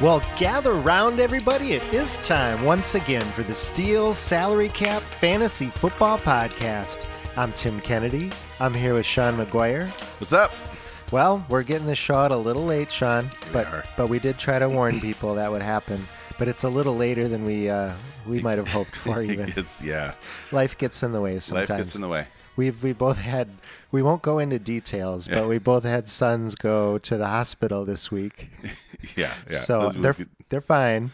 Well, 0.00 0.22
gather 0.38 0.74
round, 0.74 1.18
everybody. 1.18 1.72
It 1.72 1.82
is 1.92 2.18
time 2.24 2.64
once 2.64 2.94
again 2.94 3.24
for 3.32 3.42
the 3.42 3.54
Steel 3.56 4.14
Salary 4.14 4.68
Cap 4.68 5.02
Fantasy 5.02 5.70
Football 5.70 6.18
Podcast. 6.18 7.04
I'm 7.36 7.52
Tim 7.54 7.80
Kennedy. 7.80 8.30
I'm 8.60 8.72
here 8.72 8.94
with 8.94 9.04
Sean 9.04 9.36
McGuire. 9.36 9.88
What's 10.20 10.32
up? 10.32 10.52
Well, 11.10 11.44
we're 11.48 11.64
getting 11.64 11.88
the 11.88 11.96
show 11.96 12.14
out 12.14 12.30
a 12.30 12.36
little 12.36 12.64
late, 12.64 12.92
Sean, 12.92 13.28
but 13.52 13.66
are. 13.66 13.82
but 13.96 14.08
we 14.08 14.20
did 14.20 14.38
try 14.38 14.60
to 14.60 14.68
warn 14.68 15.00
people 15.00 15.34
that 15.34 15.50
would 15.50 15.62
happen. 15.62 16.06
But 16.38 16.46
it's 16.46 16.62
a 16.62 16.68
little 16.68 16.94
later 16.94 17.26
than 17.26 17.44
we 17.44 17.68
uh, 17.68 17.92
we 18.24 18.38
might 18.38 18.58
have 18.58 18.68
hoped 18.68 18.94
for. 18.94 19.20
Even 19.24 19.52
it's 19.56 19.82
yeah. 19.82 20.14
life 20.52 20.78
gets 20.78 21.02
in 21.02 21.10
the 21.10 21.20
way 21.20 21.40
sometimes. 21.40 21.70
Life 21.70 21.78
gets 21.80 21.96
in 21.96 22.02
the 22.02 22.08
way. 22.08 22.28
We've 22.54 22.80
we 22.84 22.92
both 22.92 23.18
had 23.18 23.48
we 23.90 24.02
won't 24.02 24.22
go 24.22 24.38
into 24.38 24.58
details, 24.58 25.28
but 25.28 25.48
we 25.48 25.58
both 25.58 25.84
had 25.84 26.08
sons 26.08 26.54
go 26.54 26.98
to 26.98 27.16
the 27.16 27.26
hospital 27.26 27.84
this 27.84 28.10
week. 28.10 28.50
Yeah, 29.14 29.32
yeah. 29.48 29.58
so 29.58 29.90
they're 29.90 30.16
they're 30.48 30.60
fine, 30.60 31.12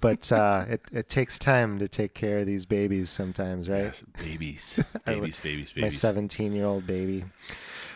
but 0.00 0.32
uh, 0.32 0.64
it 0.68 0.82
it 0.92 1.08
takes 1.08 1.38
time 1.38 1.78
to 1.78 1.86
take 1.86 2.12
care 2.12 2.40
of 2.40 2.46
these 2.46 2.66
babies 2.66 3.08
sometimes, 3.08 3.68
right? 3.68 3.84
yes, 3.84 4.02
babies, 4.20 4.80
babies, 5.06 5.38
babies, 5.38 5.74
My 5.76 5.90
17 5.90 6.52
year 6.52 6.64
old 6.64 6.88
baby. 6.88 7.24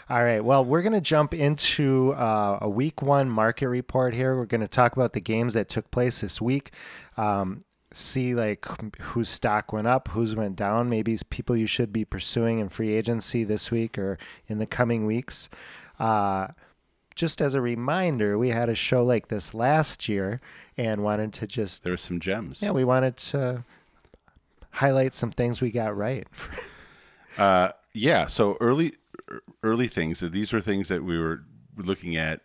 All 0.08 0.22
right. 0.22 0.42
Well, 0.42 0.64
we're 0.64 0.82
going 0.82 0.94
to 0.94 1.00
jump 1.02 1.34
into 1.34 2.12
uh, 2.14 2.58
a 2.62 2.68
week 2.68 3.02
one 3.02 3.28
market 3.28 3.68
report 3.68 4.14
here. 4.14 4.36
We're 4.36 4.46
going 4.46 4.62
to 4.62 4.68
talk 4.68 4.94
about 4.96 5.12
the 5.12 5.20
games 5.20 5.52
that 5.54 5.68
took 5.68 5.90
place 5.90 6.20
this 6.22 6.40
week. 6.40 6.70
Um, 7.18 7.64
see 7.92 8.34
like 8.34 8.66
whose 9.00 9.28
stock 9.28 9.72
went 9.72 9.86
up, 9.86 10.08
whose 10.08 10.34
went 10.36 10.56
down. 10.56 10.88
Maybe 10.88 11.18
people 11.30 11.56
you 11.56 11.66
should 11.66 11.92
be 11.92 12.04
pursuing 12.04 12.58
in 12.58 12.68
free 12.68 12.94
agency 12.94 13.44
this 13.44 13.70
week 13.70 13.98
or 13.98 14.18
in 14.46 14.58
the 14.58 14.66
coming 14.66 15.06
weeks. 15.06 15.48
Uh, 15.98 16.48
just 17.14 17.40
as 17.40 17.54
a 17.54 17.60
reminder, 17.60 18.38
we 18.38 18.50
had 18.50 18.68
a 18.68 18.74
show 18.74 19.04
like 19.04 19.28
this 19.28 19.52
last 19.52 20.08
year 20.08 20.40
and 20.76 21.02
wanted 21.02 21.32
to 21.34 21.46
just 21.46 21.82
There 21.82 21.92
were 21.92 21.96
some 21.96 22.20
gems. 22.20 22.62
yeah, 22.62 22.70
we 22.70 22.84
wanted 22.84 23.16
to 23.16 23.64
highlight 24.70 25.14
some 25.14 25.32
things 25.32 25.60
we 25.60 25.70
got 25.70 25.96
right. 25.96 26.26
Uh, 27.36 27.70
yeah. 27.94 28.26
So 28.26 28.56
early, 28.60 28.94
early 29.62 29.86
things. 29.86 30.18
These 30.18 30.52
were 30.52 30.60
things 30.60 30.88
that 30.88 31.04
we 31.04 31.16
were 31.16 31.44
looking 31.76 32.16
at 32.16 32.40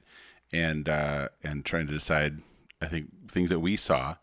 and 0.53 0.87
uh, 0.87 1.29
and 1.43 1.65
trying 1.65 1.87
to 1.87 1.93
decide. 1.93 2.43
I 2.79 2.85
think 2.87 3.07
things 3.31 3.49
that 3.49 3.59
we 3.59 3.75
saw. 3.75 4.17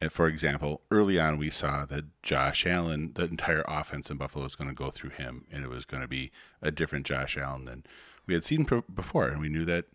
And 0.00 0.12
for 0.12 0.28
example, 0.28 0.82
early 0.90 1.18
on 1.18 1.38
we 1.38 1.50
saw 1.50 1.86
that 1.86 2.04
Josh 2.22 2.66
Allen, 2.66 3.12
the 3.14 3.24
entire 3.24 3.64
offense 3.66 4.10
in 4.10 4.18
Buffalo 4.18 4.44
was 4.44 4.56
going 4.56 4.68
to 4.68 4.74
go 4.74 4.90
through 4.90 5.10
him, 5.10 5.46
and 5.50 5.64
it 5.64 5.70
was 5.70 5.84
going 5.84 6.02
to 6.02 6.08
be 6.08 6.30
a 6.60 6.70
different 6.70 7.06
Josh 7.06 7.36
Allen 7.38 7.64
than 7.64 7.84
we 8.26 8.34
had 8.34 8.44
seen 8.44 8.66
before, 8.94 9.28
and 9.28 9.40
we 9.40 9.48
knew 9.48 9.64
that 9.64 9.86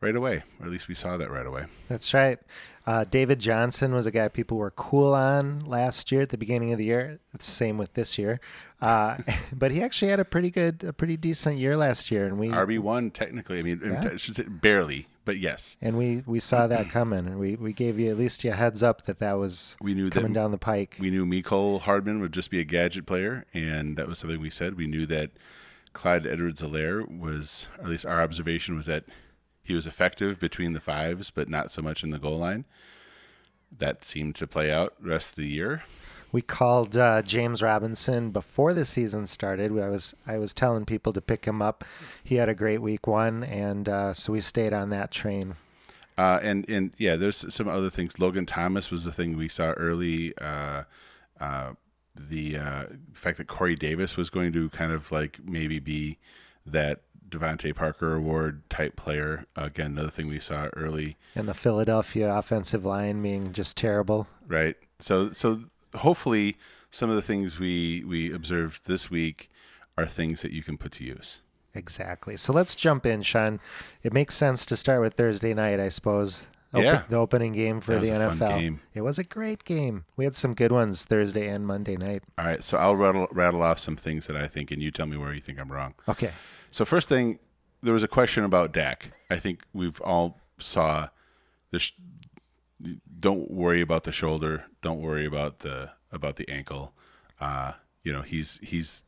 right 0.00 0.14
away, 0.14 0.42
or 0.60 0.66
at 0.66 0.72
least 0.72 0.88
we 0.88 0.94
saw 0.94 1.16
that 1.16 1.30
right 1.30 1.46
away. 1.46 1.64
That's 1.88 2.12
right. 2.12 2.38
Uh, 2.88 3.04
David 3.04 3.38
Johnson 3.38 3.92
was 3.92 4.06
a 4.06 4.10
guy 4.10 4.28
people 4.28 4.56
were 4.56 4.70
cool 4.70 5.12
on 5.12 5.60
last 5.60 6.10
year 6.10 6.22
at 6.22 6.30
the 6.30 6.38
beginning 6.38 6.72
of 6.72 6.78
the 6.78 6.86
year. 6.86 7.20
It's 7.34 7.44
the 7.44 7.52
same 7.52 7.76
with 7.76 7.92
this 7.92 8.16
year, 8.16 8.40
uh, 8.80 9.18
but 9.52 9.72
he 9.72 9.82
actually 9.82 10.10
had 10.10 10.20
a 10.20 10.24
pretty 10.24 10.48
good, 10.48 10.82
a 10.82 10.94
pretty 10.94 11.18
decent 11.18 11.58
year 11.58 11.76
last 11.76 12.10
year, 12.10 12.24
and 12.24 12.38
we 12.38 12.48
RB 12.48 12.78
one 12.78 13.10
technically. 13.10 13.58
I 13.58 13.62
mean, 13.62 13.82
Yeah. 13.84 14.16
Should 14.16 14.36
say 14.36 14.44
barely, 14.44 15.06
but 15.26 15.36
yes, 15.36 15.76
and 15.82 15.98
we 15.98 16.22
we 16.24 16.40
saw 16.40 16.66
that 16.66 16.88
coming, 16.88 17.26
and 17.26 17.38
we 17.38 17.56
we 17.56 17.74
gave 17.74 18.00
you 18.00 18.10
at 18.10 18.16
least 18.16 18.42
a 18.46 18.52
heads 18.54 18.82
up 18.82 19.02
that 19.04 19.18
that 19.18 19.34
was 19.34 19.76
we 19.82 19.92
knew 19.92 20.08
coming 20.08 20.32
that 20.32 20.40
down 20.40 20.50
the 20.52 20.56
pike. 20.56 20.96
we 20.98 21.10
knew 21.10 21.26
Mecole 21.26 21.82
Hardman 21.82 22.22
would 22.22 22.32
just 22.32 22.50
be 22.50 22.58
a 22.58 22.64
gadget 22.64 23.04
player, 23.04 23.44
and 23.52 23.98
that 23.98 24.08
was 24.08 24.18
something 24.18 24.40
we 24.40 24.48
said. 24.48 24.78
We 24.78 24.86
knew 24.86 25.04
that 25.04 25.32
Clyde 25.92 26.26
Edwards-Helaire 26.26 27.18
was, 27.18 27.68
at 27.78 27.88
least 27.88 28.06
our 28.06 28.22
observation 28.22 28.76
was 28.76 28.86
that 28.86 29.04
he 29.68 29.74
was 29.74 29.86
effective 29.86 30.40
between 30.40 30.72
the 30.72 30.80
fives, 30.80 31.30
but 31.30 31.48
not 31.48 31.70
so 31.70 31.80
much 31.80 32.02
in 32.02 32.10
the 32.10 32.18
goal 32.18 32.38
line. 32.38 32.64
That 33.76 34.04
seemed 34.04 34.34
to 34.36 34.46
play 34.46 34.72
out 34.72 34.94
the 35.00 35.10
rest 35.10 35.30
of 35.30 35.44
the 35.44 35.50
year. 35.50 35.82
We 36.30 36.42
called 36.42 36.96
uh, 36.96 37.22
James 37.22 37.62
Robinson 37.62 38.30
before 38.30 38.74
the 38.74 38.84
season 38.84 39.26
started. 39.26 39.72
I 39.78 39.88
was 39.88 40.14
I 40.26 40.38
was 40.38 40.52
telling 40.52 40.84
people 40.84 41.12
to 41.14 41.20
pick 41.20 41.46
him 41.46 41.62
up. 41.62 41.84
He 42.22 42.34
had 42.34 42.48
a 42.48 42.54
great 42.54 42.82
week 42.82 43.06
one, 43.06 43.44
and 43.44 43.88
uh, 43.88 44.12
so 44.12 44.32
we 44.32 44.40
stayed 44.40 44.72
on 44.72 44.90
that 44.90 45.10
train. 45.10 45.56
Uh, 46.18 46.40
and 46.42 46.68
and 46.68 46.92
yeah, 46.98 47.16
there's 47.16 47.54
some 47.54 47.68
other 47.68 47.88
things. 47.88 48.18
Logan 48.18 48.44
Thomas 48.44 48.90
was 48.90 49.04
the 49.04 49.12
thing 49.12 49.36
we 49.36 49.48
saw 49.48 49.70
early. 49.72 50.36
Uh, 50.36 50.82
uh, 51.40 51.72
the 52.14 52.56
uh, 52.56 52.84
fact 53.12 53.38
that 53.38 53.46
Corey 53.46 53.76
Davis 53.76 54.16
was 54.16 54.28
going 54.28 54.52
to 54.52 54.68
kind 54.70 54.92
of 54.92 55.12
like 55.12 55.38
maybe 55.44 55.78
be 55.78 56.18
that 56.66 57.00
DeVante 57.30 57.74
Parker 57.74 58.14
Award 58.14 58.68
type 58.70 58.96
player. 58.96 59.44
Again, 59.56 59.92
another 59.92 60.08
thing 60.10 60.28
we 60.28 60.40
saw 60.40 60.68
early, 60.76 61.16
And 61.34 61.48
the 61.48 61.54
Philadelphia 61.54 62.32
offensive 62.34 62.84
line 62.84 63.22
being 63.22 63.52
just 63.52 63.76
terrible. 63.76 64.26
right? 64.46 64.76
So 64.98 65.30
so 65.32 65.64
hopefully 65.94 66.56
some 66.90 67.10
of 67.10 67.16
the 67.16 67.22
things 67.22 67.58
we 67.58 68.02
we 68.06 68.32
observed 68.32 68.86
this 68.86 69.10
week 69.10 69.48
are 69.96 70.06
things 70.06 70.42
that 70.42 70.52
you 70.52 70.62
can 70.62 70.76
put 70.78 70.92
to 70.92 71.04
use. 71.04 71.40
Exactly. 71.74 72.36
So 72.36 72.52
let's 72.52 72.74
jump 72.74 73.04
in, 73.06 73.22
Sean. 73.22 73.60
It 74.02 74.12
makes 74.12 74.34
sense 74.34 74.64
to 74.66 74.76
start 74.76 75.00
with 75.00 75.14
Thursday 75.14 75.54
night, 75.54 75.78
I 75.80 75.88
suppose. 75.90 76.46
Open- 76.74 76.84
Yeah. 76.84 77.02
The 77.08 77.16
opening 77.16 77.52
game 77.52 77.80
for 77.80 77.98
the 77.98 78.08
NFL. 78.10 78.78
It 78.94 79.00
was 79.02 79.18
a 79.18 79.24
great 79.24 79.64
game. 79.64 80.04
We 80.16 80.24
had 80.24 80.34
some 80.34 80.54
good 80.54 80.72
ones 80.72 81.04
Thursday 81.04 81.48
and 81.48 81.66
Monday 81.66 81.96
night. 81.96 82.24
All 82.36 82.44
right, 82.46 82.62
so 82.64 82.76
I'll 82.78 82.96
rattle 82.96 83.28
rattle 83.32 83.62
off 83.62 83.78
some 83.78 83.96
things 83.96 84.26
that 84.26 84.36
I 84.36 84.46
think, 84.48 84.70
and 84.70 84.82
you 84.82 84.90
tell 84.90 85.06
me 85.06 85.16
where 85.16 85.32
you 85.32 85.40
think 85.40 85.58
I'm 85.60 85.70
wrong. 85.72 85.94
Okay. 86.08 86.32
So 86.70 86.84
first 86.84 87.08
thing, 87.08 87.38
there 87.82 87.94
was 87.94 88.02
a 88.02 88.08
question 88.08 88.44
about 88.44 88.72
Dak. 88.72 89.12
I 89.30 89.38
think 89.38 89.60
we've 89.72 90.00
all 90.00 90.38
saw 90.58 91.08
this. 91.70 91.92
Don't 93.18 93.50
worry 93.50 93.80
about 93.80 94.04
the 94.04 94.12
shoulder. 94.12 94.64
Don't 94.82 95.00
worry 95.00 95.26
about 95.26 95.60
the 95.60 95.90
about 96.12 96.36
the 96.36 96.48
ankle. 96.48 96.92
Uh, 97.40 97.72
you 98.02 98.12
know 98.12 98.22
he's 98.22 98.58
he's 98.62 99.02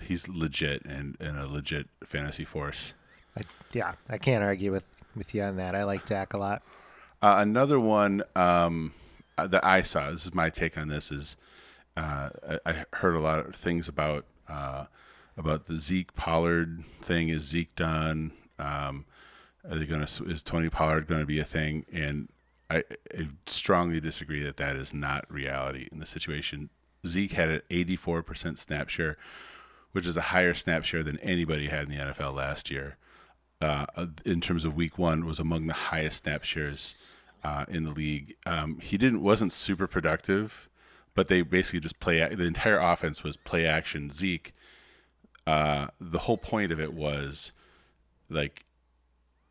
he's 0.00 0.28
legit 0.28 0.84
and, 0.84 1.16
and 1.20 1.38
a 1.38 1.46
legit 1.46 1.88
fantasy 2.04 2.44
force. 2.44 2.94
I, 3.36 3.42
yeah, 3.72 3.92
I 4.08 4.18
can't 4.18 4.42
argue 4.42 4.72
with, 4.72 4.86
with 5.16 5.34
you 5.34 5.42
on 5.42 5.56
that. 5.56 5.74
I 5.74 5.84
like 5.84 6.06
Dak 6.06 6.34
a 6.34 6.38
lot. 6.38 6.62
Uh, 7.22 7.36
another 7.38 7.78
one 7.78 8.22
um, 8.34 8.92
uh, 9.36 9.46
that 9.46 9.64
I 9.64 9.82
saw. 9.82 10.10
This 10.10 10.24
is 10.24 10.34
my 10.34 10.50
take 10.50 10.76
on 10.76 10.88
this. 10.88 11.10
Is 11.12 11.36
uh, 11.96 12.30
I, 12.66 12.70
I 12.70 12.84
heard 12.96 13.14
a 13.14 13.20
lot 13.20 13.40
of 13.40 13.54
things 13.54 13.88
about 13.88 14.24
uh, 14.48 14.86
about 15.38 15.66
the 15.66 15.76
Zeke 15.76 16.14
Pollard 16.14 16.84
thing. 17.00 17.28
Is 17.28 17.44
Zeke 17.44 17.74
done? 17.76 18.32
Um, 18.58 19.06
are 19.68 19.76
they 19.76 19.86
going 19.86 20.04
to? 20.04 20.24
Is 20.24 20.42
Tony 20.42 20.68
Pollard 20.68 21.06
going 21.06 21.20
to 21.20 21.26
be 21.26 21.38
a 21.38 21.44
thing? 21.44 21.86
And 21.92 22.28
I, 22.68 22.84
I 23.16 23.28
strongly 23.46 24.00
disagree 24.00 24.42
that 24.42 24.58
that 24.58 24.76
is 24.76 24.92
not 24.92 25.30
reality 25.32 25.88
in 25.90 25.98
the 25.98 26.06
situation. 26.06 26.70
Zeke 27.06 27.32
had 27.32 27.50
an 27.50 27.62
84% 27.70 28.58
snap 28.58 28.88
share, 28.88 29.16
which 29.92 30.06
is 30.06 30.16
a 30.16 30.22
higher 30.22 30.52
snap 30.52 30.84
share 30.84 31.02
than 31.02 31.18
anybody 31.20 31.68
had 31.68 31.84
in 31.84 31.96
the 31.96 32.04
NFL 32.04 32.34
last 32.34 32.70
year 32.70 32.96
uh, 33.60 33.86
in 34.24 34.40
terms 34.40 34.64
of 34.64 34.76
week 34.76 34.98
one 34.98 35.26
was 35.26 35.38
among 35.38 35.66
the 35.66 35.74
highest 35.74 36.24
snap 36.24 36.44
shares 36.44 36.94
uh, 37.42 37.64
in 37.68 37.84
the 37.84 37.90
league. 37.90 38.36
Um, 38.46 38.78
he 38.80 38.96
didn't 38.96 39.22
wasn't 39.22 39.52
super 39.52 39.86
productive, 39.86 40.68
but 41.14 41.28
they 41.28 41.42
basically 41.42 41.80
just 41.80 42.00
play 42.00 42.18
the 42.34 42.44
entire 42.44 42.78
offense 42.78 43.24
was 43.24 43.36
play 43.36 43.66
action 43.66 44.10
Zeke. 44.10 44.52
Uh, 45.48 45.88
the 45.98 46.18
whole 46.18 46.36
point 46.36 46.70
of 46.70 46.78
it 46.78 46.92
was 46.92 47.52
like 48.28 48.66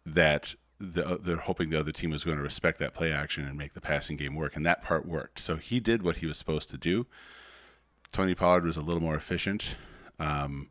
that 0.05 0.53
the, 0.79 1.17
they're 1.19 1.37
hoping 1.37 1.71
the 1.71 1.79
other 1.79 1.91
team 1.91 2.11
was 2.11 2.23
going 2.23 2.37
to 2.37 2.43
respect 2.43 2.77
that 2.77 2.93
play 2.93 3.11
action 3.11 3.43
and 3.45 3.57
make 3.57 3.73
the 3.73 3.81
passing 3.81 4.15
game 4.15 4.35
work, 4.35 4.55
and 4.55 4.63
that 4.63 4.83
part 4.83 5.07
worked. 5.07 5.39
So 5.39 5.55
he 5.55 5.79
did 5.79 6.03
what 6.03 6.17
he 6.17 6.27
was 6.27 6.37
supposed 6.37 6.69
to 6.69 6.77
do. 6.77 7.07
Tony 8.11 8.35
Pollard 8.35 8.63
was 8.63 8.77
a 8.77 8.81
little 8.81 9.01
more 9.01 9.15
efficient. 9.15 9.75
Um, 10.19 10.69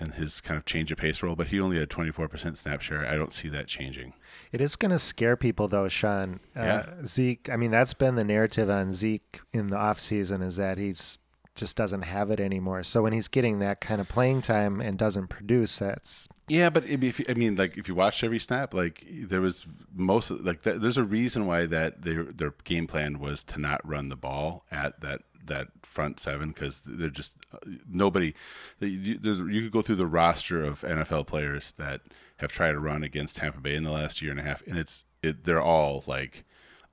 and 0.00 0.14
his 0.14 0.40
kind 0.40 0.56
of 0.58 0.64
change 0.64 0.92
of 0.92 0.98
pace 0.98 1.22
role, 1.22 1.34
but 1.34 1.48
he 1.48 1.58
only 1.58 1.78
had 1.78 1.88
24% 1.88 2.56
snap 2.56 2.80
share. 2.80 3.06
I 3.06 3.16
don't 3.16 3.32
see 3.32 3.48
that 3.48 3.66
changing. 3.66 4.12
It 4.52 4.60
is 4.60 4.76
going 4.76 4.92
to 4.92 4.98
scare 4.98 5.36
people, 5.36 5.66
though, 5.66 5.88
Sean. 5.88 6.40
Uh, 6.54 6.60
Yeah. 6.62 6.86
Zeke, 7.04 7.48
I 7.50 7.56
mean, 7.56 7.70
that's 7.72 7.94
been 7.94 8.14
the 8.14 8.22
narrative 8.22 8.70
on 8.70 8.92
Zeke 8.92 9.40
in 9.52 9.70
the 9.70 9.76
offseason 9.76 10.40
is 10.40 10.54
that 10.56 10.78
he's 10.78 11.18
just 11.58 11.76
doesn't 11.76 12.02
have 12.02 12.30
it 12.30 12.40
anymore. 12.40 12.82
So 12.82 13.02
when 13.02 13.12
he's 13.12 13.28
getting 13.28 13.58
that 13.60 13.80
kind 13.80 14.00
of 14.00 14.08
playing 14.08 14.42
time 14.42 14.80
and 14.80 14.98
doesn't 14.98 15.28
produce, 15.28 15.78
that's 15.78 16.28
Yeah, 16.48 16.70
but 16.70 16.86
if 16.86 17.18
you, 17.18 17.26
I 17.28 17.34
mean, 17.34 17.56
like 17.56 17.76
if 17.76 17.88
you 17.88 17.94
watched 17.94 18.24
every 18.24 18.38
snap, 18.38 18.74
like 18.74 19.04
there 19.08 19.40
was 19.40 19.66
most 19.94 20.30
like 20.30 20.62
there's 20.62 20.96
a 20.96 21.04
reason 21.04 21.46
why 21.46 21.66
that 21.66 22.02
their 22.02 22.24
their 22.24 22.54
game 22.64 22.86
plan 22.86 23.18
was 23.18 23.44
to 23.44 23.60
not 23.60 23.86
run 23.86 24.08
the 24.08 24.16
ball 24.16 24.64
at 24.70 25.00
that 25.00 25.22
that 25.46 25.68
front 25.82 26.20
seven 26.20 26.50
because 26.50 26.82
they're 26.82 27.10
just 27.10 27.36
uh, 27.52 27.58
nobody. 27.90 28.34
You, 28.80 29.18
you 29.20 29.62
could 29.62 29.72
go 29.72 29.82
through 29.82 29.96
the 29.96 30.06
roster 30.06 30.64
of 30.64 30.82
NFL 30.82 31.26
players 31.26 31.72
that 31.72 32.02
have 32.38 32.52
tried 32.52 32.72
to 32.72 32.78
run 32.78 33.02
against 33.02 33.36
Tampa 33.36 33.60
Bay 33.60 33.74
in 33.74 33.84
the 33.84 33.90
last 33.90 34.22
year 34.22 34.30
and 34.30 34.40
a 34.40 34.44
half, 34.44 34.62
and 34.66 34.78
it's 34.78 35.04
it, 35.22 35.44
they're 35.44 35.60
all 35.60 36.04
like 36.06 36.44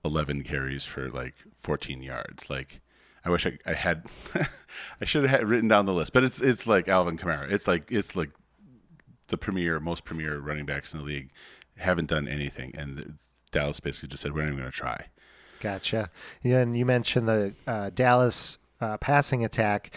11 0.03 0.44
carries 0.44 0.85
for 0.85 1.09
like 1.09 1.35
14 1.57 2.01
yards. 2.01 2.50
Like 2.50 2.81
I 3.25 3.30
wish 3.30 3.45
I, 3.45 3.57
I 3.66 3.74
had 3.74 4.06
I 5.01 5.06
should 5.06 5.25
have 5.25 5.50
written 5.50 5.68
down 5.68 5.86
the 5.86 5.94
list, 5.94 6.13
but 6.13 6.24
it's 6.24 6.39
it's 6.39 6.68
like 6.68 6.88
Alvin 6.88 7.18
Kamara. 7.18 7.51
It's 7.51 7.68
like 7.68 7.92
it's 7.92 8.16
like 8.16 8.30
the 9.27 9.38
premier, 9.38 9.80
most 9.80 10.06
premier 10.06 10.38
running 10.39 10.66
backs 10.66 10.94
in 10.94 11.00
the 11.00 11.06
league 11.06 11.31
haven't 11.77 12.10
done 12.10 12.27
anything, 12.27 12.74
and 12.77 13.18
Dallas 13.51 13.80
basically 13.80 14.10
just 14.10 14.24
said 14.24 14.33
we're 14.33 14.42
not 14.42 14.48
even 14.48 14.60
going 14.60 14.72
to 14.72 14.77
try. 14.77 15.07
Gotcha. 15.60 16.10
And 16.44 16.77
you 16.77 16.86
mentioned 16.86 17.27
the 17.27 17.54
uh, 17.66 17.89
Dallas 17.89 18.57
uh, 18.80 18.98
passing 18.98 19.44
attack. 19.44 19.95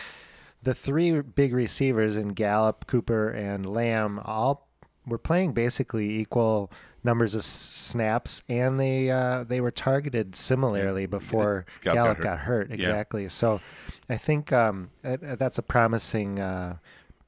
The 0.63 0.75
three 0.75 1.21
big 1.21 1.53
receivers 1.53 2.17
in 2.17 2.31
Gallup, 2.31 2.87
Cooper, 2.87 3.29
and 3.29 3.67
Lamb 3.67 4.21
all 4.25 4.69
were 5.07 5.19
playing 5.19 5.53
basically 5.53 6.19
equal 6.19 6.71
numbers 7.05 7.35
of 7.35 7.43
snaps, 7.45 8.43
and 8.49 8.79
they 8.79 9.11
uh, 9.11 9.45
they 9.45 9.61
were 9.61 9.71
targeted 9.71 10.35
similarly 10.37 11.07
before 11.07 11.65
Gallup 11.83 11.83
got 11.83 11.95
Gallup 11.95 12.17
hurt. 12.19 12.23
got 12.25 12.39
hurt. 12.41 12.73
Exactly. 12.73 13.29
So 13.29 13.61
I 14.09 14.17
think 14.17 14.53
um, 14.53 14.91
that's 15.03 15.59
a 15.59 15.63
promising 15.63 16.39
uh, 16.41 16.77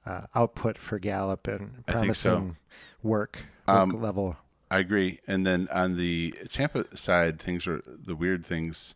uh, 0.07 0.23
output 0.35 0.79
for 0.79 0.99
Gallup 0.99 1.47
and 1.47 1.85
think 1.87 2.15
so. 2.15 2.31
promising 2.31 2.57
work, 3.03 3.45
work 3.67 3.77
Um, 3.77 3.91
level. 4.03 4.37
I 4.71 4.79
agree. 4.79 5.19
And 5.27 5.45
then 5.47 5.67
on 5.73 5.97
the 5.97 6.33
Tampa 6.49 6.97
side, 6.97 7.41
things 7.41 7.67
are 7.67 7.83
the 7.87 8.15
weird 8.15 8.47
things. 8.47 8.95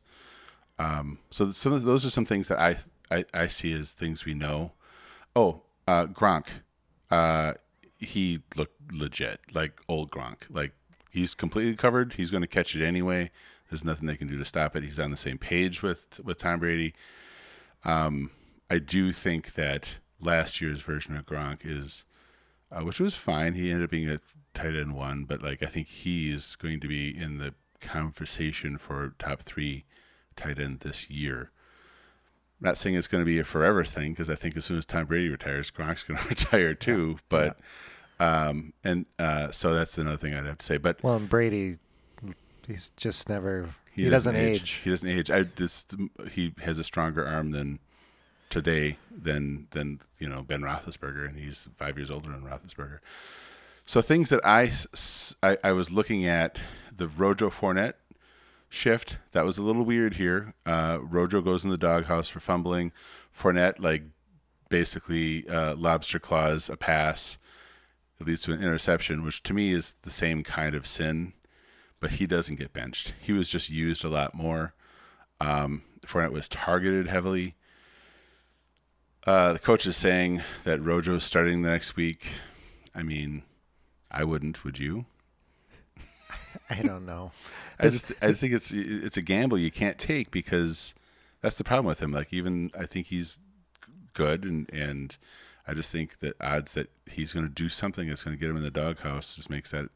Um, 0.78 1.18
so 1.30 1.50
some 1.52 1.72
of 1.72 1.82
those 1.82 2.04
are 2.06 2.10
some 2.10 2.24
things 2.24 2.48
that 2.48 2.58
I, 2.58 2.76
I 3.10 3.24
I 3.34 3.46
see 3.48 3.72
as 3.72 3.92
things 3.92 4.24
we 4.24 4.34
know. 4.34 4.72
Oh, 5.36 5.62
uh, 5.88 6.06
Gronk, 6.06 6.46
uh, 7.10 7.54
he 7.98 8.40
looked 8.56 8.73
legit, 8.92 9.40
like 9.52 9.80
old 9.88 10.10
Gronk. 10.10 10.42
Like 10.50 10.72
he's 11.10 11.34
completely 11.34 11.76
covered. 11.76 12.14
He's 12.14 12.30
going 12.30 12.42
to 12.42 12.48
catch 12.48 12.74
it 12.74 12.84
anyway. 12.84 13.30
There's 13.70 13.84
nothing 13.84 14.06
they 14.06 14.16
can 14.16 14.28
do 14.28 14.38
to 14.38 14.44
stop 14.44 14.76
it. 14.76 14.82
He's 14.82 15.00
on 15.00 15.10
the 15.10 15.16
same 15.16 15.38
page 15.38 15.82
with 15.82 16.20
with 16.24 16.38
Tom 16.38 16.60
Brady. 16.60 16.94
Um, 17.84 18.30
I 18.70 18.78
do 18.78 19.12
think 19.12 19.54
that 19.54 19.96
last 20.20 20.60
year's 20.60 20.80
version 20.80 21.16
of 21.16 21.26
Gronk 21.26 21.60
is 21.64 22.04
uh, 22.74 22.82
which 22.82 23.00
was 23.00 23.14
fine. 23.14 23.54
He 23.54 23.70
ended 23.70 23.84
up 23.84 23.90
being 23.90 24.08
a 24.08 24.20
tight 24.52 24.74
end 24.74 24.94
one, 24.94 25.24
but 25.24 25.42
like 25.42 25.62
I 25.62 25.66
think 25.66 25.86
he's 25.86 26.56
going 26.56 26.80
to 26.80 26.88
be 26.88 27.16
in 27.16 27.38
the 27.38 27.54
conversation 27.80 28.78
for 28.78 29.14
top 29.18 29.42
three 29.42 29.84
tight 30.36 30.58
end 30.58 30.80
this 30.80 31.08
year. 31.08 31.50
Not 32.60 32.76
saying 32.76 32.96
it's 32.96 33.08
going 33.08 33.22
to 33.22 33.26
be 33.26 33.38
a 33.38 33.44
forever 33.44 33.84
thing 33.84 34.12
because 34.12 34.30
I 34.30 34.34
think 34.34 34.56
as 34.56 34.64
soon 34.64 34.78
as 34.78 34.86
Tom 34.86 35.06
Brady 35.06 35.28
retires, 35.28 35.70
Gronk's 35.70 36.02
going 36.02 36.18
to 36.22 36.28
retire 36.28 36.74
too. 36.74 37.18
But 37.28 37.58
um, 38.20 38.72
and 38.82 39.06
uh, 39.18 39.50
so 39.50 39.74
that's 39.74 39.98
another 39.98 40.16
thing 40.16 40.34
I'd 40.34 40.46
have 40.46 40.58
to 40.58 40.66
say. 40.66 40.76
But 40.76 41.02
Well, 41.02 41.16
and 41.16 41.28
Brady, 41.28 41.78
he's 42.66 42.90
just 42.96 43.28
never. 43.28 43.74
He, 43.92 44.08
doesn't, 44.08 44.34
age. 44.34 44.80
He 44.82 44.90
doesn't 44.90 45.08
age. 45.08 45.30
I 45.30 45.44
just 45.44 45.94
he 46.32 46.52
has 46.62 46.80
a 46.80 46.84
stronger 46.84 47.24
arm 47.24 47.52
than 47.52 47.78
today 48.50 48.98
than 49.10 49.68
than 49.70 50.00
you 50.18 50.28
know 50.28 50.42
Ben 50.42 50.62
Roethlisberger, 50.62 51.28
and 51.28 51.38
he's 51.38 51.68
five 51.76 51.96
years 51.96 52.10
older 52.10 52.30
than 52.30 52.42
Roethlisberger. 52.42 52.98
So 53.86 54.00
things 54.00 54.30
that 54.30 54.40
I 54.44 54.72
I 55.62 55.72
was 55.72 55.90
looking 55.90 56.26
at 56.26 56.58
the 56.96 57.08
Rojo 57.08 57.50
Fournette 57.50 57.94
shift 58.68 59.18
that 59.32 59.44
was 59.44 59.58
a 59.58 59.62
little 59.62 59.84
weird 59.84 60.14
here. 60.14 60.54
Uh, 60.66 60.98
Rojo 61.00 61.40
goes 61.40 61.64
in 61.64 61.70
the 61.70 61.76
doghouse 61.76 62.28
for 62.28 62.40
fumbling. 62.40 62.92
Fournette 63.36 63.78
like 63.78 64.02
basically 64.68 65.48
uh, 65.48 65.76
lobster 65.76 66.18
claws 66.18 66.68
a 66.68 66.76
pass 66.76 67.38
that 68.24 68.30
leads 68.30 68.42
to 68.42 68.52
an 68.52 68.62
interception, 68.62 69.24
which 69.24 69.42
to 69.44 69.54
me 69.54 69.72
is 69.72 69.94
the 70.02 70.10
same 70.10 70.42
kind 70.42 70.74
of 70.74 70.86
sin 70.86 71.34
but 72.04 72.10
he 72.10 72.26
doesn't 72.26 72.56
get 72.56 72.74
benched. 72.74 73.14
He 73.18 73.32
was 73.32 73.48
just 73.48 73.70
used 73.70 74.04
a 74.04 74.10
lot 74.10 74.34
more. 74.34 74.74
Um, 75.40 75.84
Fournette 76.06 76.32
was 76.32 76.48
targeted 76.48 77.08
heavily. 77.08 77.54
Uh, 79.26 79.54
the 79.54 79.58
coach 79.58 79.86
is 79.86 79.96
saying 79.96 80.42
that 80.64 80.82
Rojo 80.82 81.14
is 81.14 81.24
starting 81.24 81.62
the 81.62 81.70
next 81.70 81.96
week. 81.96 82.26
I 82.94 83.02
mean, 83.02 83.42
I 84.10 84.24
wouldn't. 84.24 84.64
Would 84.64 84.78
you? 84.78 85.06
I 86.68 86.82
don't 86.82 87.06
know. 87.06 87.32
I 87.80 87.88
just 87.88 88.12
I 88.20 88.34
think 88.34 88.52
it's 88.52 88.70
it's 88.70 89.16
a 89.16 89.22
gamble 89.22 89.56
you 89.56 89.70
can't 89.70 89.96
take 89.96 90.30
because 90.30 90.94
that's 91.40 91.56
the 91.56 91.64
problem 91.64 91.86
with 91.86 92.02
him. 92.02 92.12
Like 92.12 92.34
even 92.34 92.70
I 92.78 92.84
think 92.84 93.06
he's 93.06 93.38
good 94.12 94.44
and 94.44 94.70
and 94.70 95.16
I 95.66 95.74
just 95.74 95.90
think 95.90 96.18
that 96.18 96.34
odds 96.40 96.74
that 96.74 96.90
he's 97.10 97.32
going 97.32 97.46
to 97.46 97.52
do 97.52 97.68
something 97.68 98.08
that's 98.08 98.22
going 98.22 98.36
to 98.36 98.40
get 98.40 98.50
him 98.50 98.56
in 98.56 98.62
the 98.62 98.70
doghouse 98.70 99.36
just 99.36 99.48
makes 99.50 99.70
that 99.70 99.88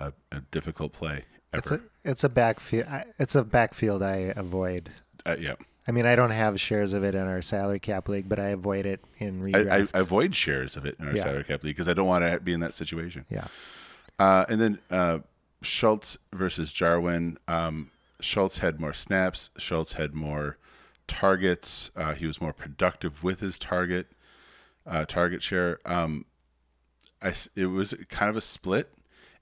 a, 0.00 0.12
a 0.32 0.40
difficult 0.50 0.92
play 0.92 1.24
It's 1.52 1.70
a 1.70 1.80
it's 2.04 2.24
a 2.24 2.28
backfield. 2.28 2.86
It's 3.18 3.34
a 3.34 3.44
backfield 3.44 4.02
I 4.02 4.32
avoid. 4.36 4.90
Uh, 5.26 5.36
yeah. 5.38 5.54
I 5.86 5.90
mean, 5.90 6.04
I 6.06 6.16
don't 6.16 6.30
have 6.32 6.60
shares 6.60 6.92
of 6.92 7.02
it 7.02 7.14
in 7.14 7.22
our 7.22 7.40
salary 7.40 7.78
cap 7.80 8.08
league, 8.08 8.28
but 8.28 8.38
I 8.38 8.48
avoid 8.48 8.84
it 8.86 9.00
in 9.18 9.40
I, 9.54 9.58
redraft. 9.58 9.90
I 9.94 9.98
avoid 10.00 10.36
shares 10.36 10.76
of 10.76 10.84
it 10.84 10.96
in 11.00 11.08
our 11.08 11.14
Yeah. 11.16 11.22
salary 11.22 11.44
cap 11.44 11.64
league 11.64 11.76
because 11.76 11.88
I 11.88 11.94
don't 11.94 12.06
want 12.06 12.24
to 12.24 12.40
be 12.40 12.52
in 12.52 12.60
that 12.60 12.74
situation. 12.74 13.24
yeah, 13.30 13.46
Uh, 14.18 14.44
and 14.48 14.60
then 14.60 14.78
uh, 14.90 15.18
Schultz 15.62 16.18
versus 16.32 16.72
Jarwin. 16.72 17.38
Um, 17.48 17.90
Schultz 18.20 18.58
had 18.58 18.80
more 18.80 18.92
snaps. 18.92 19.50
Schultz 19.56 19.92
had 19.92 20.14
more 20.14 20.58
targets. 21.06 21.90
Uh, 21.96 22.14
he 22.14 22.26
was 22.26 22.40
more 22.40 22.52
productive 22.52 23.22
with 23.22 23.40
his 23.40 23.58
target 23.58 24.08
uh, 24.88 25.04
target 25.04 25.42
share. 25.42 25.78
Um, 25.84 26.24
I 27.22 27.34
it 27.54 27.66
was 27.66 27.94
kind 28.08 28.30
of 28.30 28.36
a 28.36 28.40
split. 28.40 28.92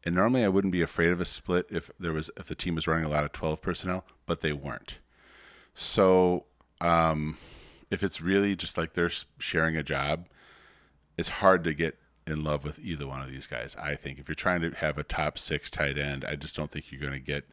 And 0.04 0.14
normally 0.14 0.44
I 0.44 0.48
wouldn't 0.48 0.72
be 0.72 0.82
afraid 0.82 1.10
of 1.10 1.20
a 1.20 1.25
split 1.25 1.66
if 1.69 1.90
there 1.98 2.12
was 2.12 2.31
if 2.37 2.46
the 2.46 2.54
team 2.54 2.76
was 2.76 2.87
running 2.87 3.04
a 3.04 3.08
lot 3.08 3.25
of 3.25 3.32
twelve 3.32 3.60
personnel, 3.60 4.04
but 4.25 4.40
they 4.40 4.52
weren't. 4.52 4.98
So 5.75 6.44
um, 6.81 7.38
if 7.90 8.04
it's 8.04 8.20
really 8.20 8.54
just 8.54 8.78
like 8.78 8.94
they're 8.94 9.10
sharing 9.38 9.76
a 9.76 9.82
job, 9.82 10.28
it's 11.19 11.28
hard 11.28 11.64
to 11.64 11.75
get 11.75 11.98
in 12.25 12.44
love 12.44 12.62
with 12.62 12.78
either 12.78 13.06
one 13.06 13.20
of 13.20 13.31
these 13.31 13.48
guys. 13.48 13.75
I 13.76 13.96
think 13.96 14.20
if 14.20 14.29
you're 14.29 14.36
trying 14.36 14.60
to 14.62 14.70
have 14.70 14.96
a 14.96 15.03
top 15.03 15.38
six 15.38 15.70
tight 15.70 15.98
end, 15.98 16.24
I 16.24 16.36
just 16.36 16.55
don't 16.55 16.70
think 16.70 16.93
you're 16.93 17.00
going 17.00 17.12
to 17.12 17.19
get. 17.19 17.44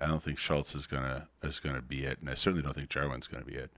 I 0.00 0.06
don't 0.06 0.22
think 0.22 0.38
Schultz 0.38 0.74
is 0.74 0.86
gonna 0.86 1.28
is 1.42 1.60
gonna 1.60 1.80
be 1.80 2.04
it, 2.04 2.18
and 2.20 2.28
I 2.28 2.34
certainly 2.34 2.62
don't 2.62 2.74
think 2.74 2.90
Jarwin's 2.90 3.28
gonna 3.28 3.46
be 3.46 3.54
it. 3.54 3.70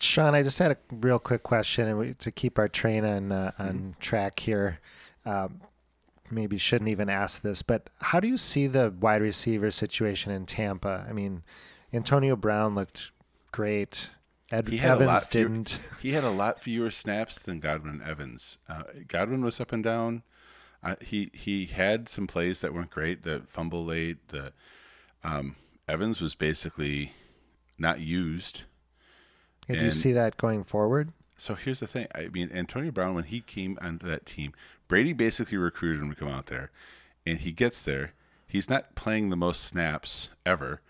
Sean, 0.00 0.34
I 0.34 0.42
just 0.42 0.58
had 0.58 0.72
a 0.72 0.76
real 0.90 1.18
quick 1.18 1.42
question, 1.42 1.88
and 1.88 1.98
we, 1.98 2.14
to 2.14 2.30
keep 2.30 2.58
our 2.58 2.68
train 2.68 3.04
on 3.04 3.32
uh, 3.32 3.52
on 3.58 3.96
track 4.00 4.40
here. 4.40 4.80
Um, 5.24 5.60
maybe 6.30 6.58
shouldn't 6.58 6.88
even 6.88 7.08
ask 7.08 7.42
this, 7.42 7.62
but 7.62 7.88
how 8.00 8.20
do 8.20 8.28
you 8.28 8.36
see 8.36 8.66
the 8.66 8.92
wide 9.00 9.22
receiver 9.22 9.70
situation 9.70 10.32
in 10.32 10.46
Tampa? 10.46 11.06
I 11.08 11.12
mean, 11.12 11.42
Antonio 11.92 12.36
Brown 12.36 12.74
looked 12.74 13.12
great. 13.52 14.10
Ed 14.50 14.68
He 14.68 14.76
had 14.76 14.92
a 14.92 14.94
Evans 14.94 15.08
lot 15.08 15.26
fewer, 15.26 15.48
didn't. 15.48 15.80
He 16.00 16.12
had 16.12 16.24
a 16.24 16.30
lot 16.30 16.62
fewer 16.62 16.90
snaps 16.90 17.40
than 17.40 17.58
Godwin 17.58 18.00
Evans. 18.04 18.58
Uh, 18.68 18.82
Godwin 19.08 19.44
was 19.44 19.60
up 19.60 19.72
and 19.72 19.82
down. 19.82 20.22
Uh, 20.82 20.94
he 21.00 21.30
he 21.32 21.66
had 21.66 22.08
some 22.08 22.26
plays 22.26 22.60
that 22.60 22.72
weren't 22.72 22.90
great. 22.90 23.22
The 23.22 23.42
fumble 23.46 23.84
late. 23.84 24.28
The 24.28 24.52
um, 25.24 25.56
Evans 25.88 26.20
was 26.20 26.34
basically 26.34 27.12
not 27.78 28.00
used. 28.00 28.62
Do 29.68 29.74
you 29.78 29.90
see 29.90 30.12
that 30.12 30.36
going 30.36 30.64
forward? 30.64 31.12
So 31.36 31.54
here's 31.54 31.80
the 31.80 31.86
thing. 31.86 32.06
I 32.14 32.28
mean, 32.28 32.50
Antonio 32.52 32.90
Brown, 32.90 33.14
when 33.14 33.24
he 33.24 33.40
came 33.40 33.78
onto 33.82 34.06
that 34.06 34.24
team, 34.24 34.52
Brady 34.88 35.12
basically 35.12 35.58
recruited 35.58 36.02
him 36.02 36.08
to 36.10 36.16
come 36.16 36.28
out 36.28 36.46
there, 36.46 36.70
and 37.26 37.38
he 37.38 37.52
gets 37.52 37.82
there. 37.82 38.14
He's 38.46 38.70
not 38.70 38.94
playing 38.94 39.30
the 39.30 39.36
most 39.36 39.62
snaps 39.64 40.30
ever, 40.46 40.80